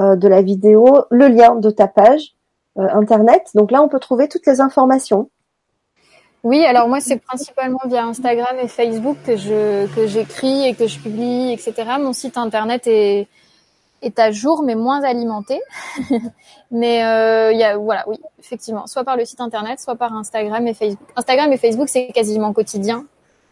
euh, 0.00 0.16
de 0.16 0.26
la 0.26 0.40
vidéo 0.40 1.04
le 1.10 1.28
lien 1.28 1.54
de 1.54 1.68
ta 1.68 1.86
page 1.86 2.34
euh, 2.78 2.88
internet. 2.94 3.50
Donc 3.54 3.70
là, 3.70 3.82
on 3.82 3.88
peut 3.88 3.98
trouver 3.98 4.26
toutes 4.26 4.46
les 4.46 4.62
informations. 4.62 5.28
Oui, 6.44 6.64
alors 6.64 6.88
moi 6.88 7.00
c'est 7.00 7.18
principalement 7.18 7.80
via 7.84 8.06
Instagram 8.06 8.56
et 8.58 8.68
Facebook 8.68 9.18
que 9.26 9.36
j'écris 10.06 10.66
et 10.66 10.72
que 10.72 10.86
je 10.86 10.98
publie, 10.98 11.52
etc. 11.52 11.74
Mon 12.00 12.14
site 12.14 12.38
internet 12.38 12.86
est 12.86 13.28
est 14.00 14.18
à 14.18 14.30
jour 14.30 14.62
mais 14.62 14.76
moins 14.76 15.02
alimenté. 15.02 15.60
mais 16.70 17.04
euh, 17.04 17.52
il 17.52 17.58
y 17.58 17.64
a 17.64 17.76
voilà, 17.76 18.08
oui, 18.08 18.16
effectivement, 18.38 18.86
soit 18.86 19.04
par 19.04 19.18
le 19.18 19.26
site 19.26 19.42
internet, 19.42 19.78
soit 19.78 19.96
par 19.96 20.14
Instagram 20.14 20.66
et 20.66 20.72
Facebook. 20.72 21.08
Instagram 21.16 21.52
et 21.52 21.58
Facebook 21.58 21.88
c'est 21.90 22.06
quasiment 22.14 22.54
quotidien 22.54 23.04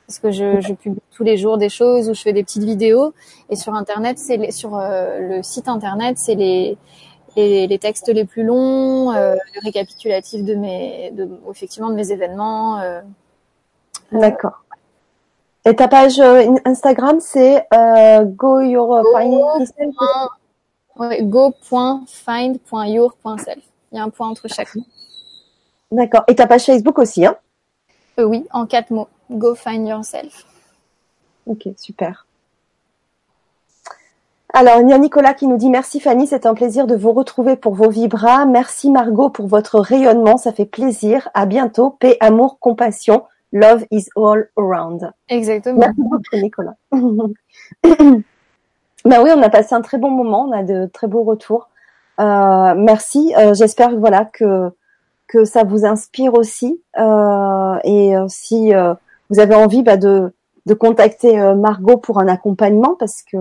parce 0.07 0.20
que 0.20 0.31
je, 0.31 0.61
je, 0.61 0.73
publie 0.73 1.01
tous 1.11 1.24
les 1.24 1.37
jours 1.37 1.59
des 1.59 1.69
choses 1.69 2.09
ou 2.09 2.15
je 2.15 2.23
fais 2.23 2.33
des 2.33 2.45
petites 2.45 2.62
vidéos. 2.62 3.12
Et 3.51 3.57
sur 3.57 3.74
Internet, 3.74 4.19
c'est 4.19 4.53
sur 4.53 4.77
euh, 4.77 5.19
le 5.19 5.43
site 5.43 5.69
Internet, 5.69 6.19
c'est 6.19 6.37
les, 6.37 6.78
les, 7.37 7.66
les, 7.66 7.78
textes 7.78 8.09
les 8.09 8.24
plus 8.24 8.45
longs, 8.45 9.12
euh, 9.12 9.35
le 9.55 9.61
récapitulatif 9.62 10.45
de 10.45 10.55
mes, 10.55 11.11
de, 11.11 11.28
effectivement, 11.51 11.91
de 11.91 11.95
mes 11.95 12.12
événements. 12.12 12.81
Euh. 12.81 13.01
D'accord. 14.12 14.62
Et 15.65 15.74
ta 15.74 15.89
page 15.89 16.20
Instagram, 16.65 17.19
c'est 17.19 17.66
go 18.37 18.61
your 18.61 19.03
go.find.your.self. 21.23 23.65
Il 23.93 23.97
y 23.97 23.99
a 23.99 24.03
un 24.05 24.11
point 24.11 24.28
entre 24.28 24.49
chaque 24.49 24.74
mot. 24.77 24.85
D'accord. 25.91 26.23
Et 26.28 26.37
ta 26.37 26.47
page 26.47 26.66
Facebook 26.66 27.01
aussi, 27.01 27.27
hein? 27.27 27.35
Oui, 28.19 28.47
en 28.53 28.66
quatre 28.66 28.91
mots. 28.91 29.09
Go 29.31 29.55
find 29.55 29.89
yourself. 29.89 30.44
Ok, 31.47 31.69
super. 31.77 32.27
Alors, 34.53 34.81
il 34.81 34.89
y 34.89 34.93
a 34.93 34.98
Nicolas 34.98 35.35
qui 35.35 35.47
nous 35.47 35.59
dit 35.59 35.69
merci 35.69 36.01
Fanny, 36.01 36.27
c'est 36.27 36.47
un 36.47 36.55
plaisir 36.55 36.86
de 36.86 36.97
vous 36.97 37.12
retrouver 37.12 37.57
pour 37.57 37.74
vos 37.74 37.90
vibras. 37.90 38.47
Merci 38.47 38.90
Margot 38.90 39.28
pour 39.28 39.47
votre 39.48 39.78
rayonnement, 39.81 40.39
ça 40.39 40.51
fait 40.51 40.65
plaisir. 40.65 41.28
À 41.35 41.44
bientôt. 41.44 41.90
Paix, 41.90 42.16
amour, 42.20 42.59
compassion. 42.59 43.24
Love 43.53 43.85
is 43.90 44.07
all 44.16 44.48
around. 44.57 45.12
Exactement. 45.28 45.78
Merci 45.78 46.01
beaucoup 46.01 46.36
Nicolas. 46.36 46.74
ben 46.93 48.23
oui, 49.05 49.31
on 49.36 49.43
a 49.43 49.51
passé 49.51 49.74
un 49.74 49.82
très 49.82 49.98
bon 49.98 50.11
moment, 50.11 50.47
on 50.48 50.53
a 50.53 50.62
de 50.62 50.86
très 50.93 51.07
beaux 51.07 51.23
retours. 51.23 51.69
Euh, 52.19 52.74
merci. 52.77 53.35
Euh, 53.36 53.53
J'espère 53.53 53.94
voilà 53.98 54.24
que 54.24 54.70
que 55.27 55.44
ça 55.44 55.65
vous 55.65 55.85
inspire 55.85 56.35
aussi. 56.35 56.81
Euh, 56.98 57.77
et 57.85 58.15
si 58.28 58.73
vous 59.31 59.40
avez 59.40 59.55
envie 59.55 59.82
bah, 59.82 59.97
de 59.97 60.32
de 60.66 60.74
contacter 60.74 61.36
Margot 61.55 61.97
pour 61.97 62.19
un 62.19 62.27
accompagnement, 62.27 62.97
parce 62.98 63.23
que 63.23 63.36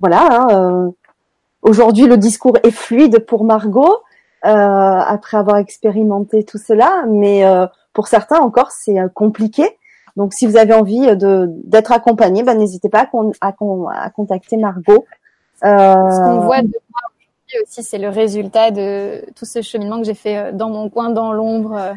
voilà, 0.00 0.28
hein, 0.28 0.92
aujourd'hui 1.62 2.06
le 2.06 2.16
discours 2.16 2.56
est 2.64 2.72
fluide 2.72 3.24
pour 3.26 3.44
Margot 3.44 3.98
après 4.42 5.36
avoir 5.36 5.58
expérimenté 5.58 6.42
tout 6.42 6.58
cela, 6.58 7.04
mais 7.06 7.44
pour 7.92 8.08
certains 8.08 8.40
encore 8.40 8.72
c'est 8.72 8.96
compliqué. 9.14 9.78
Donc, 10.18 10.34
si 10.34 10.46
vous 10.46 10.56
avez 10.56 10.74
envie 10.74 11.16
de 11.16 11.48
d'être 11.62 11.92
accompagné, 11.92 12.42
ben, 12.42 12.58
n'hésitez 12.58 12.88
pas 12.88 13.08
à, 13.40 13.48
à, 13.48 14.10
contacter 14.10 14.56
Margot. 14.56 15.06
Euh... 15.64 15.68
Ce 15.68 16.20
qu'on 16.20 16.40
voit 16.40 16.62
de 16.62 16.72
aussi, 17.62 17.82
c'est 17.84 17.98
le 17.98 18.08
résultat 18.08 18.72
de 18.72 19.24
tout 19.36 19.44
ce 19.44 19.62
cheminement 19.62 19.98
que 19.98 20.04
j'ai 20.04 20.14
fait 20.14 20.36
euh, 20.36 20.52
dans 20.52 20.70
mon 20.70 20.90
coin, 20.90 21.10
dans 21.10 21.32
l'ombre, 21.32 21.72
euh, 21.74 21.92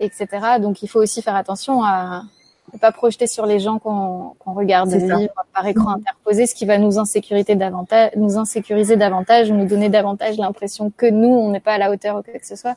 etc. 0.00 0.26
Donc, 0.60 0.82
il 0.82 0.88
faut 0.88 1.00
aussi 1.00 1.22
faire 1.22 1.36
attention 1.36 1.84
à 1.84 2.24
ne 2.72 2.78
pas 2.78 2.92
projeter 2.92 3.26
sur 3.26 3.46
les 3.46 3.58
gens 3.58 3.78
qu'on 3.78 4.34
regarde 4.46 4.88
vivre 4.90 5.32
par 5.52 5.66
écran 5.66 5.90
interposé, 5.90 6.46
ce 6.46 6.54
qui 6.54 6.64
va 6.64 6.78
nous 6.78 6.98
insécuriser 6.98 7.54
davantage, 7.54 8.10
nous 8.16 8.38
insécuriser 8.38 8.96
davantage, 8.96 9.50
nous 9.50 9.66
donner 9.66 9.88
davantage 9.88 10.38
l'impression 10.38 10.90
que 10.96 11.06
nous, 11.06 11.28
on 11.28 11.50
n'est 11.50 11.60
pas 11.60 11.74
à 11.74 11.78
la 11.78 11.90
hauteur 11.90 12.18
ou 12.18 12.22
quoi 12.22 12.38
que 12.38 12.46
ce 12.46 12.56
soit. 12.56 12.76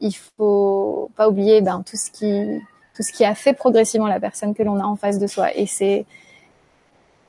Il 0.00 0.12
faut 0.12 1.10
pas 1.16 1.28
oublier 1.28 1.60
ben, 1.60 1.82
tout 1.84 1.96
ce 1.96 2.10
qui 2.10 2.60
tout 2.94 3.02
ce 3.02 3.12
qui 3.12 3.24
a 3.24 3.34
fait 3.34 3.54
progressivement 3.54 4.06
la 4.06 4.20
personne 4.20 4.54
que 4.54 4.62
l'on 4.62 4.78
a 4.78 4.84
en 4.84 4.94
face 4.96 5.18
de 5.18 5.26
soi. 5.26 5.54
Et 5.56 5.66
c'est 5.66 6.06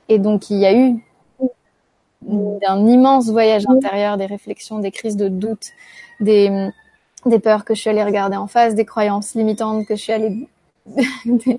et 0.08 0.18
donc 0.18 0.50
il 0.50 0.58
y 0.58 0.66
a 0.66 0.74
eu 0.74 1.00
d'un 2.22 2.86
immense 2.86 3.28
voyage 3.28 3.64
intérieur, 3.68 4.16
des 4.16 4.26
réflexions, 4.26 4.78
des 4.78 4.90
crises 4.90 5.16
de 5.16 5.28
doute, 5.28 5.70
des, 6.20 6.70
des 7.24 7.38
peurs 7.38 7.64
que 7.64 7.74
je 7.74 7.80
suis 7.80 7.90
allée 7.90 8.02
regarder 8.02 8.36
en 8.36 8.46
face, 8.46 8.74
des 8.74 8.84
croyances 8.84 9.34
limitantes 9.34 9.86
que 9.86 9.96
je 9.96 10.02
suis 10.02 10.12
allée 10.12 10.48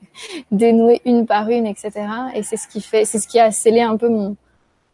dénouer 0.51 1.01
une 1.05 1.25
par 1.25 1.49
une, 1.49 1.65
etc. 1.65 1.91
Et 2.35 2.43
c'est 2.43 2.57
ce 2.57 2.67
qui 2.67 2.81
fait, 2.81 3.05
c'est 3.05 3.19
ce 3.19 3.27
qui 3.27 3.39
a 3.39 3.51
scellé 3.51 3.81
un 3.81 3.97
peu 3.97 4.09
mon, 4.09 4.35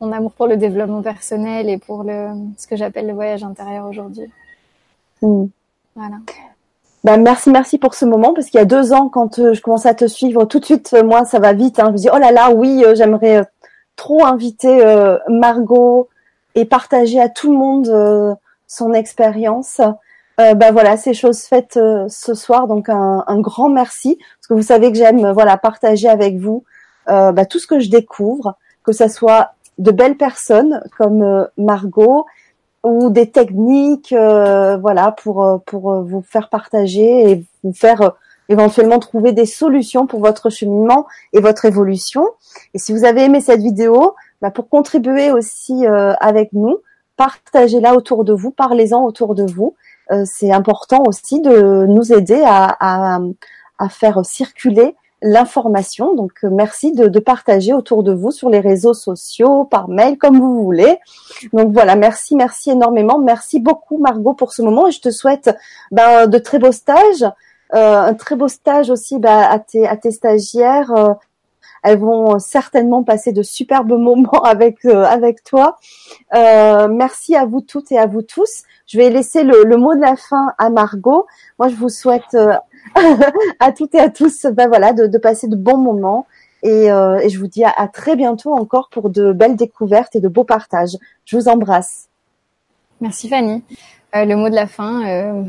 mon 0.01 0.11
amour 0.11 0.31
pour 0.31 0.47
le 0.47 0.57
développement 0.57 1.01
personnel 1.01 1.69
et 1.69 1.77
pour 1.77 2.03
le, 2.03 2.29
ce 2.57 2.67
que 2.67 2.75
j'appelle 2.75 3.07
le 3.07 3.13
voyage 3.13 3.43
intérieur 3.43 3.85
aujourd'hui. 3.87 4.29
Mm. 5.21 5.45
Voilà. 5.95 6.15
Ben 7.03 7.21
merci, 7.21 7.49
merci 7.49 7.77
pour 7.77 7.95
ce 7.95 8.05
moment 8.05 8.33
parce 8.33 8.47
qu'il 8.47 8.57
y 8.57 8.61
a 8.61 8.65
deux 8.65 8.93
ans, 8.93 9.09
quand 9.09 9.37
euh, 9.39 9.53
je 9.53 9.61
commençais 9.61 9.89
à 9.89 9.93
te 9.93 10.07
suivre, 10.07 10.45
tout 10.45 10.59
de 10.59 10.65
suite, 10.65 10.93
euh, 10.93 11.03
moi, 11.03 11.25
ça 11.25 11.39
va 11.39 11.53
vite. 11.53 11.79
Hein, 11.79 11.87
je 11.87 11.91
me 11.91 11.97
dis, 11.97 12.09
oh 12.13 12.17
là 12.17 12.31
là, 12.31 12.51
oui, 12.51 12.83
euh, 12.85 12.95
j'aimerais 12.95 13.43
trop 13.95 14.25
inviter 14.25 14.83
euh, 14.83 15.17
Margot 15.29 16.09
et 16.55 16.65
partager 16.65 17.19
à 17.19 17.29
tout 17.29 17.51
le 17.51 17.57
monde 17.57 17.87
euh, 17.89 18.33
son 18.67 18.93
expérience. 18.93 19.81
Euh, 20.39 20.55
bah 20.55 20.71
voilà, 20.71 20.97
c'est 20.97 21.13
chose 21.13 21.41
faite 21.41 21.79
ce 22.07 22.33
soir, 22.33 22.67
donc 22.67 22.89
un, 22.89 23.23
un, 23.27 23.39
grand 23.39 23.69
merci 23.69 24.17
parce 24.17 24.47
que 24.47 24.53
vous 24.55 24.63
savez 24.63 24.91
que 24.91 24.97
j'aime 24.97 25.31
voilà 25.31 25.57
partager 25.57 26.09
avec 26.09 26.37
vous 26.37 26.63
bah, 27.05 27.45
tout 27.45 27.59
ce 27.59 27.67
que 27.67 27.79
je 27.79 27.89
découvre, 27.89 28.55
que 28.83 28.93
ça 28.93 29.09
soit 29.09 29.51
de 29.77 29.91
belles 29.91 30.17
personnes 30.17 30.81
comme 30.97 31.47
Margot 31.57 32.25
ou 32.83 33.11
des 33.11 33.29
techniques, 33.29 34.11
voilà 34.11 35.11
pour 35.11 35.61
pour 35.65 36.01
vous 36.01 36.21
faire 36.21 36.49
partager 36.49 37.31
et 37.31 37.45
vous 37.63 37.73
faire 37.73 38.13
éventuellement 38.49 38.99
trouver 38.99 39.31
des 39.31 39.45
solutions 39.45 40.07
pour 40.07 40.19
votre 40.19 40.49
cheminement 40.49 41.07
et 41.33 41.39
votre 41.39 41.65
évolution. 41.65 42.27
Et 42.73 42.79
si 42.79 42.93
vous 42.93 43.05
avez 43.05 43.23
aimé 43.23 43.41
cette 43.41 43.61
vidéo, 43.61 44.15
bah 44.41 44.51
pour 44.51 44.69
contribuer 44.69 45.31
aussi 45.31 45.85
euh, 45.85 46.13
avec 46.19 46.53
nous, 46.53 46.77
partagez-la 47.17 47.95
autour 47.95 48.23
de 48.23 48.33
vous, 48.33 48.51
parlez-en 48.51 49.03
autour 49.03 49.35
de 49.35 49.43
vous. 49.43 49.75
Euh, 50.11 50.23
c'est 50.25 50.51
important 50.51 51.03
aussi 51.07 51.41
de 51.41 51.85
nous 51.87 52.13
aider 52.13 52.41
à, 52.45 52.75
à, 52.79 53.19
à 53.79 53.89
faire 53.89 54.25
circuler 54.25 54.95
l'information. 55.23 56.13
Donc 56.13 56.31
euh, 56.43 56.49
merci 56.51 56.91
de, 56.91 57.07
de, 57.07 57.19
partager 57.19 57.73
autour 57.73 58.03
de 58.03 58.13
vous 58.13 58.31
sur 58.31 58.49
les 58.49 58.59
réseaux 58.59 58.93
sociaux, 58.93 59.63
par 59.63 59.87
mail, 59.87 60.17
comme 60.17 60.37
vous 60.37 60.63
voulez. 60.63 60.99
Donc 61.53 61.71
voilà, 61.71 61.95
merci, 61.95 62.35
merci 62.35 62.71
énormément. 62.71 63.17
Merci 63.19 63.59
beaucoup 63.59 63.97
Margot 63.97 64.33
pour 64.33 64.51
ce 64.53 64.61
moment 64.61 64.87
et 64.87 64.91
je 64.91 65.01
te 65.01 65.09
souhaite 65.09 65.55
ben, 65.91 66.27
de 66.27 66.37
très 66.37 66.59
beaux 66.59 66.73
stages. 66.73 67.25
Euh, 67.73 68.01
un 68.01 68.13
très 68.13 68.35
beau 68.35 68.47
stage 68.47 68.91
aussi 68.91 69.17
bah, 69.17 69.49
à, 69.49 69.57
tes, 69.57 69.87
à 69.87 69.97
tes 69.97 70.11
stagiaires. 70.11 70.91
Euh, 70.91 71.13
elles 71.83 71.99
vont 71.99 72.39
certainement 72.39 73.03
passer 73.03 73.31
de 73.31 73.43
superbes 73.43 73.91
moments 73.97 74.41
avec 74.43 74.85
euh, 74.85 75.05
toi. 75.45 75.77
merci 76.31 77.35
à 77.35 77.45
vous 77.45 77.61
toutes 77.61 77.91
et 77.91 77.99
à 77.99 78.07
vous 78.07 78.21
tous. 78.21 78.63
Je 78.87 78.97
vais 78.97 79.09
laisser 79.09 79.43
le, 79.43 79.77
mot 79.77 79.95
de 79.95 80.01
la 80.01 80.15
fin 80.15 80.53
à 80.57 80.69
Margot. 80.69 81.25
Moi, 81.59 81.69
je 81.69 81.75
vous 81.75 81.89
souhaite 81.89 82.35
à 83.59 83.71
toutes 83.71 83.95
et 83.95 83.99
à 83.99 84.09
tous, 84.09 84.45
ben 84.47 84.67
voilà, 84.67 84.93
de, 84.93 85.07
de 85.07 85.17
passer 85.17 85.47
de 85.47 85.55
bons 85.55 85.77
moments. 85.77 86.25
Et, 86.63 86.89
euh, 86.89 87.27
je 87.27 87.37
vous 87.37 87.47
dis 87.47 87.63
à, 87.65 87.87
très 87.89 88.15
bientôt 88.15 88.53
encore 88.53 88.89
pour 88.89 89.09
de 89.09 89.33
belles 89.33 89.57
découvertes 89.57 90.15
et 90.15 90.21
de 90.21 90.29
beaux 90.29 90.45
partages. 90.45 90.97
Je 91.25 91.37
vous 91.37 91.49
embrasse. 91.49 92.07
Merci 93.01 93.27
Fanny. 93.27 93.63
Euh, 94.15 94.23
le 94.23 94.35
mot 94.37 94.49
de 94.49 94.55
la 94.55 94.67
fin, 94.67 95.05
euh, 95.05 95.43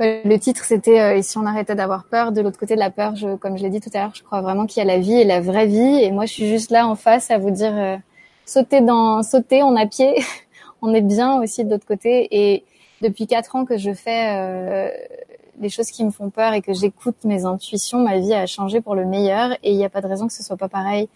le 0.00 0.36
titre, 0.38 0.64
c'était 0.64 1.00
euh, 1.00 1.16
Et 1.16 1.22
si 1.22 1.36
on 1.36 1.46
arrêtait 1.46 1.74
d'avoir 1.74 2.04
peur? 2.04 2.32
De 2.32 2.40
l'autre 2.40 2.58
côté 2.58 2.74
de 2.74 2.80
la 2.80 2.90
peur, 2.90 3.16
je, 3.16 3.36
comme 3.36 3.58
je 3.58 3.62
l'ai 3.62 3.70
dit 3.70 3.80
tout 3.80 3.90
à 3.94 3.98
l'heure, 3.98 4.14
je 4.14 4.22
crois 4.22 4.40
vraiment 4.40 4.66
qu'il 4.66 4.78
y 4.78 4.82
a 4.82 4.86
la 4.86 4.98
vie 4.98 5.14
et 5.14 5.24
la 5.24 5.40
vraie 5.40 5.66
vie. 5.66 6.02
Et 6.02 6.10
moi, 6.10 6.26
je 6.26 6.32
suis 6.32 6.48
juste 6.48 6.70
là 6.70 6.86
en 6.86 6.94
face 6.94 7.30
à 7.30 7.38
vous 7.38 7.50
dire 7.50 7.76
euh, 7.76 7.96
sautez 8.46 8.80
dans, 8.80 9.22
sautez, 9.22 9.62
on 9.62 9.76
a 9.76 9.86
pied, 9.86 10.14
on 10.82 10.94
est 10.94 11.02
bien 11.02 11.40
aussi 11.40 11.64
de 11.64 11.70
l'autre 11.70 11.86
côté. 11.86 12.28
Et 12.30 12.64
depuis 13.02 13.26
quatre 13.26 13.56
ans 13.56 13.64
que 13.64 13.76
je 13.76 13.92
fais 13.92 14.36
euh, 14.38 14.88
les 15.60 15.68
choses 15.68 15.90
qui 15.90 16.02
me 16.04 16.10
font 16.10 16.30
peur 16.30 16.54
et 16.54 16.62
que 16.62 16.72
j'écoute 16.72 17.16
mes 17.24 17.44
intuitions, 17.44 17.98
ma 17.98 18.18
vie 18.18 18.32
a 18.32 18.46
changé 18.46 18.80
pour 18.80 18.94
le 18.94 19.04
meilleur. 19.04 19.52
Et 19.62 19.72
il 19.72 19.76
n'y 19.76 19.84
a 19.84 19.90
pas 19.90 20.00
de 20.00 20.06
raison 20.06 20.26
que 20.26 20.32
ce 20.32 20.42
soit 20.42 20.56
pas 20.56 20.68
pareil 20.68 21.08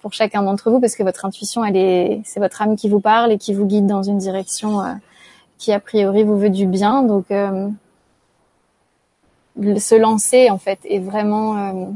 pour 0.00 0.12
chacun 0.14 0.42
d'entre 0.42 0.70
vous, 0.70 0.80
parce 0.80 0.94
que 0.94 1.02
votre 1.02 1.26
intuition, 1.26 1.62
elle 1.62 1.76
est, 1.76 2.22
c'est 2.24 2.40
votre 2.40 2.62
âme 2.62 2.74
qui 2.74 2.88
vous 2.88 3.00
parle 3.00 3.32
et 3.32 3.38
qui 3.38 3.52
vous 3.52 3.66
guide 3.66 3.86
dans 3.86 4.02
une 4.02 4.16
direction 4.16 4.80
qui 5.58 5.72
a 5.74 5.80
priori 5.80 6.22
vous 6.22 6.38
veut 6.38 6.48
du 6.48 6.64
bien. 6.64 7.02
Donc 7.02 7.26
se 9.78 9.94
lancer 9.94 10.50
en 10.50 10.58
fait 10.58 10.78
et 10.84 10.98
vraiment 10.98 11.56
euh, 11.56 11.86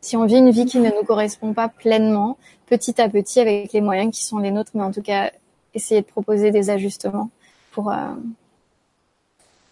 si 0.00 0.16
on 0.16 0.24
vit 0.24 0.38
une 0.38 0.50
vie 0.50 0.66
qui 0.66 0.78
ne 0.78 0.90
nous 0.90 1.04
correspond 1.04 1.52
pas 1.52 1.68
pleinement, 1.68 2.38
petit 2.66 3.00
à 3.00 3.08
petit 3.08 3.40
avec 3.40 3.72
les 3.72 3.80
moyens 3.80 4.14
qui 4.16 4.24
sont 4.24 4.38
les 4.38 4.50
nôtres, 4.50 4.70
mais 4.74 4.82
en 4.82 4.92
tout 4.92 5.02
cas 5.02 5.30
essayer 5.74 6.00
de 6.00 6.06
proposer 6.06 6.50
des 6.50 6.70
ajustements 6.70 7.30
pour 7.72 7.90
euh, 7.90 8.14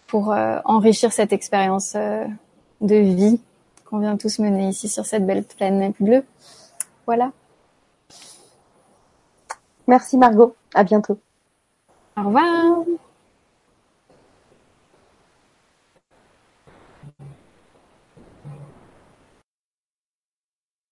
pour 0.07 0.31
euh, 0.31 0.59
enrichir 0.65 1.11
cette 1.11 1.33
expérience 1.33 1.93
de 1.93 2.95
vie 2.95 3.41
qu'on 3.85 3.99
vient 3.99 4.17
tous 4.17 4.39
mener 4.39 4.69
ici 4.69 4.87
sur 4.87 5.05
cette 5.05 5.25
belle 5.25 5.43
planète 5.43 5.95
bleue. 5.99 6.23
Voilà. 7.05 7.31
Merci 9.87 10.17
Margot. 10.17 10.55
À 10.73 10.83
bientôt. 10.83 11.17
Au 12.17 12.23
revoir. 12.23 12.85